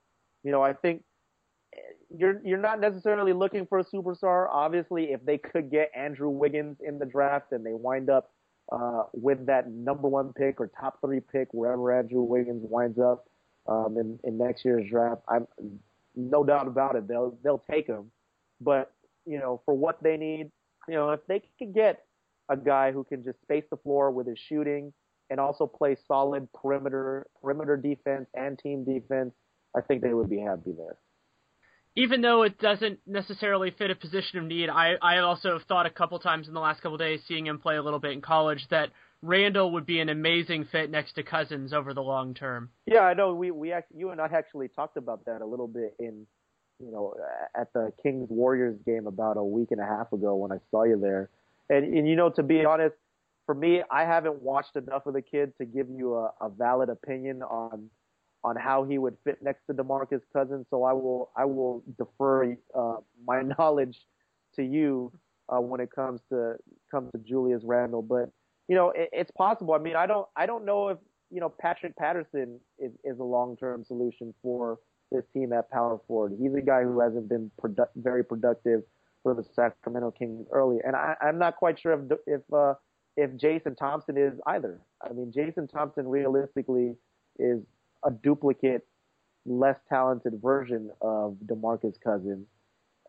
you 0.44 0.52
know, 0.52 0.62
I 0.62 0.72
think 0.72 1.02
you're 2.16 2.40
you're 2.44 2.58
not 2.58 2.80
necessarily 2.80 3.32
looking 3.32 3.66
for 3.66 3.78
a 3.78 3.84
superstar. 3.84 4.48
Obviously, 4.50 5.12
if 5.12 5.24
they 5.24 5.38
could 5.38 5.70
get 5.70 5.90
Andrew 5.96 6.28
Wiggins 6.28 6.78
in 6.86 6.98
the 6.98 7.06
draft 7.06 7.52
and 7.52 7.64
they 7.64 7.72
wind 7.72 8.10
up 8.10 8.30
uh, 8.70 9.04
with 9.12 9.46
that 9.46 9.70
number 9.70 10.08
one 10.08 10.32
pick 10.32 10.60
or 10.60 10.70
top 10.78 11.00
three 11.00 11.20
pick 11.20 11.48
wherever 11.52 11.96
Andrew 11.96 12.22
Wiggins 12.22 12.62
winds 12.68 12.98
up, 12.98 13.26
um, 13.66 13.96
in, 13.98 14.18
in 14.24 14.38
next 14.38 14.64
year's 14.64 14.88
draft. 14.88 15.22
I'm 15.28 15.46
no 16.14 16.44
doubt 16.44 16.66
about 16.66 16.96
it. 16.96 17.08
They'll 17.08 17.36
they'll 17.42 17.62
take 17.70 17.86
him, 17.86 18.10
but 18.60 18.92
you 19.26 19.38
know 19.38 19.60
for 19.64 19.74
what 19.74 20.02
they 20.02 20.16
need, 20.16 20.50
you 20.88 20.94
know 20.94 21.10
if 21.10 21.20
they 21.26 21.42
could 21.58 21.74
get 21.74 22.04
a 22.48 22.56
guy 22.56 22.92
who 22.92 23.04
can 23.04 23.24
just 23.24 23.40
space 23.42 23.64
the 23.70 23.76
floor 23.76 24.10
with 24.10 24.26
his 24.26 24.38
shooting 24.38 24.92
and 25.30 25.40
also 25.40 25.66
play 25.66 25.96
solid 26.06 26.48
perimeter 26.52 27.26
perimeter 27.40 27.76
defense 27.76 28.28
and 28.34 28.58
team 28.58 28.84
defense, 28.84 29.32
I 29.76 29.80
think 29.80 30.02
they 30.02 30.12
would 30.12 30.28
be 30.28 30.40
happy 30.40 30.72
there. 30.76 30.96
Even 31.94 32.22
though 32.22 32.42
it 32.42 32.58
doesn't 32.58 33.00
necessarily 33.06 33.70
fit 33.70 33.90
a 33.90 33.94
position 33.94 34.38
of 34.38 34.44
need, 34.44 34.70
I 34.70 34.94
I 35.02 35.18
also 35.18 35.52
have 35.58 35.66
thought 35.68 35.86
a 35.86 35.90
couple 35.90 36.18
times 36.18 36.48
in 36.48 36.54
the 36.54 36.60
last 36.60 36.80
couple 36.80 36.96
days, 36.96 37.20
seeing 37.28 37.46
him 37.46 37.58
play 37.58 37.76
a 37.76 37.82
little 37.82 37.98
bit 37.98 38.12
in 38.12 38.22
college, 38.22 38.66
that 38.70 38.90
Randle 39.20 39.72
would 39.72 39.86
be 39.86 40.00
an 40.00 40.08
amazing 40.08 40.66
fit 40.72 40.90
next 40.90 41.12
to 41.14 41.22
Cousins 41.22 41.72
over 41.72 41.94
the 41.94 42.02
long 42.02 42.34
term. 42.34 42.70
Yeah, 42.86 43.00
I 43.00 43.14
know. 43.14 43.34
We 43.34 43.50
we 43.50 43.72
actually, 43.72 44.00
you 44.00 44.10
and 44.10 44.20
I 44.20 44.26
actually 44.26 44.68
talked 44.68 44.96
about 44.96 45.26
that 45.26 45.42
a 45.42 45.46
little 45.46 45.68
bit 45.68 45.94
in, 45.98 46.26
you 46.80 46.90
know, 46.90 47.14
at 47.54 47.72
the 47.72 47.92
Kings 48.02 48.28
Warriors 48.30 48.76
game 48.86 49.06
about 49.06 49.36
a 49.36 49.44
week 49.44 49.70
and 49.70 49.80
a 49.80 49.86
half 49.86 50.12
ago 50.12 50.34
when 50.34 50.50
I 50.50 50.58
saw 50.70 50.84
you 50.84 50.98
there. 50.98 51.28
And 51.68 51.84
and 51.94 52.08
you 52.08 52.16
know, 52.16 52.30
to 52.30 52.42
be 52.42 52.64
honest, 52.64 52.96
for 53.46 53.54
me, 53.54 53.82
I 53.90 54.04
haven't 54.04 54.42
watched 54.42 54.76
enough 54.76 55.06
of 55.06 55.14
the 55.14 55.22
kid 55.22 55.52
to 55.58 55.66
give 55.66 55.88
you 55.90 56.14
a, 56.14 56.32
a 56.40 56.48
valid 56.48 56.88
opinion 56.88 57.42
on 57.42 57.90
on 58.44 58.56
how 58.56 58.84
he 58.84 58.98
would 58.98 59.16
fit 59.24 59.38
next 59.42 59.66
to 59.66 59.74
DeMarcus 59.74 60.22
Cousins. 60.32 60.66
So 60.70 60.84
I 60.84 60.92
will 60.92 61.30
I 61.36 61.44
will 61.44 61.82
defer 61.98 62.56
uh, 62.74 62.96
my 63.26 63.42
knowledge 63.58 63.98
to 64.56 64.62
you 64.62 65.12
uh, 65.48 65.60
when 65.60 65.80
it 65.80 65.90
comes 65.90 66.20
to 66.30 66.56
comes 66.90 67.10
to 67.12 67.18
Julius 67.18 67.62
Randle, 67.64 68.02
but 68.02 68.30
you 68.68 68.76
know, 68.76 68.90
it, 68.90 69.10
it's 69.12 69.30
possible. 69.30 69.74
I 69.74 69.78
mean, 69.78 69.96
I 69.96 70.06
don't, 70.06 70.26
I 70.36 70.46
don't 70.46 70.64
know 70.64 70.88
if 70.88 70.98
you 71.30 71.40
know 71.40 71.48
Patrick 71.48 71.96
Patterson 71.96 72.60
is, 72.78 72.92
is 73.04 73.18
a 73.18 73.24
long-term 73.24 73.84
solution 73.84 74.34
for 74.42 74.78
this 75.10 75.24
team 75.32 75.52
at 75.52 75.70
power 75.70 76.00
forward. 76.06 76.32
He's 76.40 76.54
a 76.54 76.60
guy 76.60 76.82
who 76.82 77.00
hasn't 77.00 77.28
been 77.28 77.50
produ- 77.62 77.88
very 77.96 78.24
productive 78.24 78.82
for 79.22 79.34
the 79.34 79.44
Sacramento 79.54 80.12
Kings 80.12 80.46
early, 80.52 80.78
and 80.84 80.96
I, 80.96 81.14
I'm 81.20 81.38
not 81.38 81.56
quite 81.56 81.78
sure 81.78 81.92
if 81.92 82.18
if 82.26 82.40
uh, 82.52 82.74
if 83.16 83.36
Jason 83.36 83.74
Thompson 83.74 84.16
is 84.16 84.34
either. 84.46 84.80
I 85.02 85.12
mean, 85.12 85.32
Jason 85.34 85.68
Thompson 85.68 86.08
realistically 86.08 86.94
is 87.38 87.60
a 88.04 88.10
duplicate, 88.10 88.86
less 89.46 89.76
talented 89.88 90.40
version 90.42 90.90
of 91.00 91.36
DeMarcus 91.46 91.94
Cousins, 92.02 92.46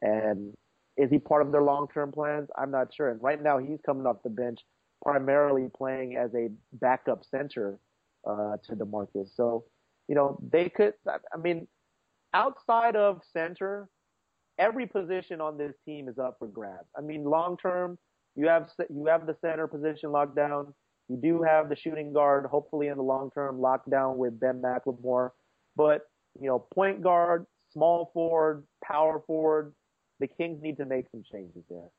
and 0.02 0.54
is 0.98 1.10
he 1.10 1.18
part 1.18 1.42
of 1.42 1.52
their 1.52 1.64
long-term 1.64 2.12
plans? 2.12 2.50
I'm 2.58 2.72
not 2.72 2.94
sure. 2.94 3.10
And 3.10 3.22
right 3.22 3.42
now, 3.42 3.58
he's 3.58 3.80
coming 3.86 4.06
off 4.06 4.18
the 4.24 4.30
bench 4.30 4.60
primarily 5.02 5.70
playing 5.76 6.16
as 6.16 6.34
a 6.36 6.50
backup 6.74 7.24
center 7.30 7.80
uh, 8.28 8.58
to 8.64 8.76
DeMarcus. 8.76 9.36
So, 9.36 9.66
you 10.08 10.16
know, 10.16 10.40
they 10.52 10.70
could. 10.70 10.94
I 11.08 11.38
mean, 11.38 11.68
outside 12.34 12.96
of 12.96 13.22
center, 13.32 13.90
every 14.60 14.86
position 14.86 15.42
on 15.42 15.58
this 15.58 15.74
team 15.86 16.08
is 16.08 16.18
up 16.18 16.38
for 16.40 16.48
grabs. 16.48 16.88
I 16.98 17.02
mean, 17.02 17.24
long 17.24 17.58
term, 17.58 17.98
you 18.36 18.48
have 18.48 18.70
you 18.90 19.06
have 19.08 19.26
the 19.26 19.36
center 19.42 19.68
position 19.68 20.12
locked 20.12 20.36
down. 20.36 20.74
You 21.14 21.22
do 21.22 21.44
have 21.44 21.70
the 21.70 21.76
shooting 21.76 22.14
guard, 22.14 22.46
hopefully 22.46 22.88
in 22.88 22.98
the 22.98 23.04
long 23.04 23.32
term, 23.32 23.60
locked 23.60 23.90
down 23.90 24.18
with 24.18 24.40
Ben 24.40 24.62
McLemore. 24.62 25.32
But 25.76 26.02
you 26.40 26.48
know, 26.48 26.60
point 26.74 27.02
guard, 27.02 27.46
small 27.72 28.10
forward, 28.14 28.64
power 28.84 29.22
forward, 29.26 29.74
the 30.20 30.28
Kings 30.28 30.62
need 30.62 30.78
to 30.78 30.86
make 30.86 31.06
some 31.12 31.24
changes 31.32 31.64
there 31.70 31.90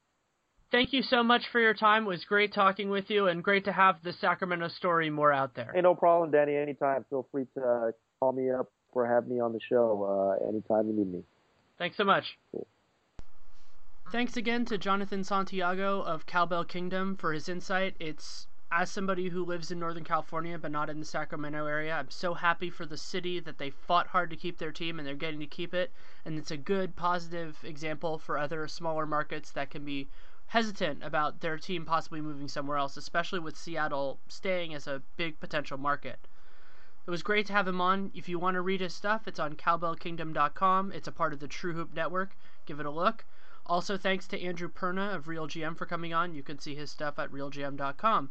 thank 0.74 0.92
you 0.92 1.02
so 1.02 1.22
much 1.22 1.42
for 1.52 1.60
your 1.60 1.72
time. 1.72 2.02
It 2.02 2.08
was 2.08 2.24
great 2.24 2.52
talking 2.52 2.90
with 2.90 3.08
you 3.08 3.28
and 3.28 3.44
great 3.44 3.64
to 3.66 3.72
have 3.72 4.02
the 4.02 4.12
Sacramento 4.12 4.68
story 4.68 5.08
more 5.08 5.32
out 5.32 5.54
there. 5.54 5.70
Hey, 5.72 5.80
no 5.80 5.94
problem, 5.94 6.32
Danny. 6.32 6.56
Anytime. 6.56 7.04
Feel 7.08 7.28
free 7.30 7.46
to 7.56 7.62
uh, 7.62 7.90
call 8.18 8.32
me 8.32 8.50
up 8.50 8.72
or 8.90 9.06
have 9.06 9.28
me 9.28 9.38
on 9.38 9.52
the 9.52 9.60
show 9.68 10.38
uh, 10.42 10.48
anytime 10.48 10.88
you 10.88 10.94
need 10.94 11.12
me. 11.12 11.22
Thanks 11.78 11.96
so 11.96 12.04
much. 12.04 12.24
Cool. 12.50 12.66
Thanks 14.10 14.36
again 14.36 14.64
to 14.66 14.76
Jonathan 14.76 15.22
Santiago 15.22 16.00
of 16.02 16.26
Cowbell 16.26 16.64
Kingdom 16.64 17.16
for 17.16 17.32
his 17.32 17.48
insight. 17.48 17.94
It's 18.00 18.48
as 18.76 18.90
somebody 18.90 19.28
who 19.28 19.44
lives 19.44 19.70
in 19.70 19.78
Northern 19.78 20.02
California 20.02 20.58
but 20.58 20.72
not 20.72 20.90
in 20.90 20.98
the 20.98 21.04
Sacramento 21.04 21.64
area, 21.66 21.94
I'm 21.94 22.10
so 22.10 22.34
happy 22.34 22.70
for 22.70 22.84
the 22.84 22.96
city 22.96 23.38
that 23.38 23.58
they 23.58 23.70
fought 23.70 24.08
hard 24.08 24.30
to 24.30 24.36
keep 24.36 24.58
their 24.58 24.72
team 24.72 24.98
and 24.98 25.06
they're 25.06 25.14
getting 25.14 25.38
to 25.40 25.46
keep 25.46 25.72
it. 25.72 25.92
And 26.24 26.36
it's 26.36 26.50
a 26.50 26.56
good, 26.56 26.96
positive 26.96 27.56
example 27.62 28.18
for 28.18 28.36
other 28.36 28.66
smaller 28.66 29.06
markets 29.06 29.52
that 29.52 29.70
can 29.70 29.84
be 29.84 30.08
hesitant 30.46 31.04
about 31.04 31.40
their 31.40 31.56
team 31.56 31.84
possibly 31.84 32.20
moving 32.20 32.48
somewhere 32.48 32.76
else, 32.76 32.96
especially 32.96 33.38
with 33.38 33.56
Seattle 33.56 34.18
staying 34.28 34.74
as 34.74 34.86
a 34.86 35.02
big 35.16 35.38
potential 35.38 35.78
market. 35.78 36.26
It 37.06 37.10
was 37.10 37.22
great 37.22 37.46
to 37.46 37.52
have 37.52 37.68
him 37.68 37.80
on. 37.80 38.10
If 38.14 38.28
you 38.28 38.38
want 38.38 38.54
to 38.54 38.60
read 38.60 38.80
his 38.80 38.94
stuff, 38.94 39.28
it's 39.28 39.38
on 39.38 39.54
cowbellkingdom.com. 39.54 40.90
It's 40.92 41.08
a 41.08 41.12
part 41.12 41.32
of 41.32 41.38
the 41.38 41.48
TrueHoop 41.48 41.94
Network. 41.94 42.36
Give 42.66 42.80
it 42.80 42.86
a 42.86 42.90
look. 42.90 43.24
Also, 43.66 43.96
thanks 43.96 44.26
to 44.28 44.42
Andrew 44.42 44.68
Perna 44.68 45.14
of 45.14 45.26
RealGM 45.26 45.76
for 45.76 45.86
coming 45.86 46.12
on. 46.12 46.34
You 46.34 46.42
can 46.42 46.58
see 46.58 46.74
his 46.74 46.90
stuff 46.90 47.18
at 47.18 47.30
realgm.com. 47.30 48.30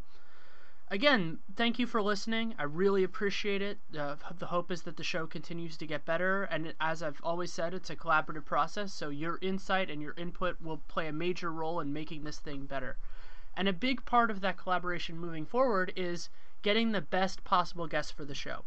Again, 0.94 1.40
thank 1.56 1.80
you 1.80 1.88
for 1.88 2.04
listening. 2.04 2.54
I 2.60 2.66
really 2.66 3.04
appreciate 3.04 3.64
it. 3.64 3.80
Uh, 3.98 4.14
the 4.38 4.46
hope 4.46 4.70
is 4.70 4.84
that 4.84 4.96
the 4.96 5.04
show 5.04 5.26
continues 5.26 5.76
to 5.78 5.88
get 5.88 6.06
better. 6.06 6.44
And 6.44 6.76
as 6.80 7.02
I've 7.02 7.20
always 7.24 7.52
said, 7.52 7.74
it's 7.74 7.90
a 7.90 7.96
collaborative 7.96 8.46
process. 8.46 8.94
So 8.94 9.10
your 9.10 9.40
insight 9.42 9.90
and 9.90 10.04
your 10.04 10.14
input 10.20 10.62
will 10.62 10.78
play 10.88 11.08
a 11.08 11.12
major 11.12 11.52
role 11.52 11.80
in 11.80 11.94
making 11.94 12.26
this 12.26 12.38
thing 12.38 12.68
better. 12.68 12.98
And 13.58 13.68
a 13.68 13.74
big 13.74 14.06
part 14.06 14.30
of 14.30 14.42
that 14.42 14.58
collaboration 14.58 15.18
moving 15.18 15.48
forward 15.48 15.92
is 15.96 16.30
getting 16.62 16.92
the 16.92 17.02
best 17.02 17.44
possible 17.44 17.88
guests 17.88 18.12
for 18.12 18.24
the 18.24 18.36
show. 18.36 18.64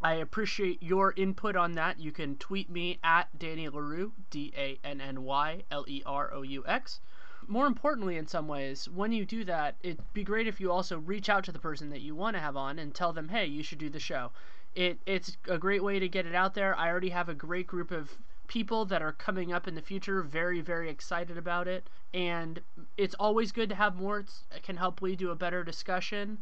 I 0.00 0.14
appreciate 0.14 0.80
your 0.80 1.12
input 1.16 1.56
on 1.56 1.72
that. 1.72 1.98
You 1.98 2.12
can 2.12 2.36
tweet 2.36 2.70
me 2.70 3.00
at 3.02 3.36
Danny 3.36 3.68
Leroux, 3.68 4.12
D 4.30 4.52
A 4.56 4.78
N 4.84 5.00
N 5.00 5.24
Y 5.24 5.64
L 5.72 5.84
E 5.88 6.04
R 6.06 6.32
O 6.32 6.42
U 6.42 6.62
X. 6.68 7.00
More 7.48 7.66
importantly, 7.66 8.16
in 8.16 8.26
some 8.26 8.48
ways, 8.48 8.88
when 8.88 9.12
you 9.12 9.24
do 9.24 9.44
that, 9.44 9.76
it'd 9.82 10.00
be 10.12 10.24
great 10.24 10.46
if 10.46 10.60
you 10.60 10.70
also 10.70 10.98
reach 10.98 11.28
out 11.28 11.44
to 11.44 11.52
the 11.52 11.58
person 11.58 11.90
that 11.90 12.00
you 12.00 12.14
want 12.14 12.36
to 12.36 12.40
have 12.40 12.56
on 12.56 12.78
and 12.78 12.94
tell 12.94 13.12
them, 13.12 13.28
hey, 13.28 13.46
you 13.46 13.62
should 13.62 13.78
do 13.78 13.90
the 13.90 14.00
show. 14.00 14.30
It, 14.74 14.98
it's 15.06 15.36
a 15.48 15.58
great 15.58 15.82
way 15.82 15.98
to 15.98 16.08
get 16.08 16.26
it 16.26 16.34
out 16.34 16.54
there. 16.54 16.76
I 16.78 16.88
already 16.88 17.10
have 17.10 17.28
a 17.28 17.34
great 17.34 17.66
group 17.66 17.90
of 17.90 18.16
people 18.48 18.84
that 18.86 19.02
are 19.02 19.12
coming 19.12 19.52
up 19.52 19.66
in 19.66 19.74
the 19.74 19.82
future, 19.82 20.22
very, 20.22 20.60
very 20.60 20.88
excited 20.88 21.36
about 21.36 21.68
it. 21.68 21.88
And 22.14 22.60
it's 22.96 23.14
always 23.14 23.52
good 23.52 23.68
to 23.70 23.74
have 23.74 23.96
more. 23.96 24.20
it 24.54 24.62
can 24.62 24.76
help 24.76 25.02
lead 25.02 25.18
to 25.20 25.30
a 25.30 25.36
better 25.36 25.64
discussion 25.64 26.38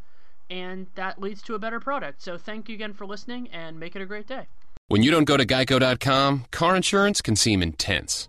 and 0.50 0.88
that 0.96 1.20
leads 1.20 1.40
to 1.42 1.54
a 1.54 1.58
better 1.58 1.80
product. 1.80 2.20
So 2.20 2.36
thank 2.36 2.68
you 2.68 2.74
again 2.74 2.92
for 2.92 3.06
listening 3.06 3.48
and 3.52 3.78
make 3.78 3.94
it 3.94 4.02
a 4.02 4.06
great 4.06 4.26
day. 4.26 4.46
When 4.88 5.02
you 5.02 5.10
don't 5.10 5.24
go 5.24 5.36
to 5.36 5.46
geico.com, 5.46 6.46
car 6.50 6.74
insurance 6.74 7.22
can 7.22 7.36
seem 7.36 7.62
intense. 7.62 8.28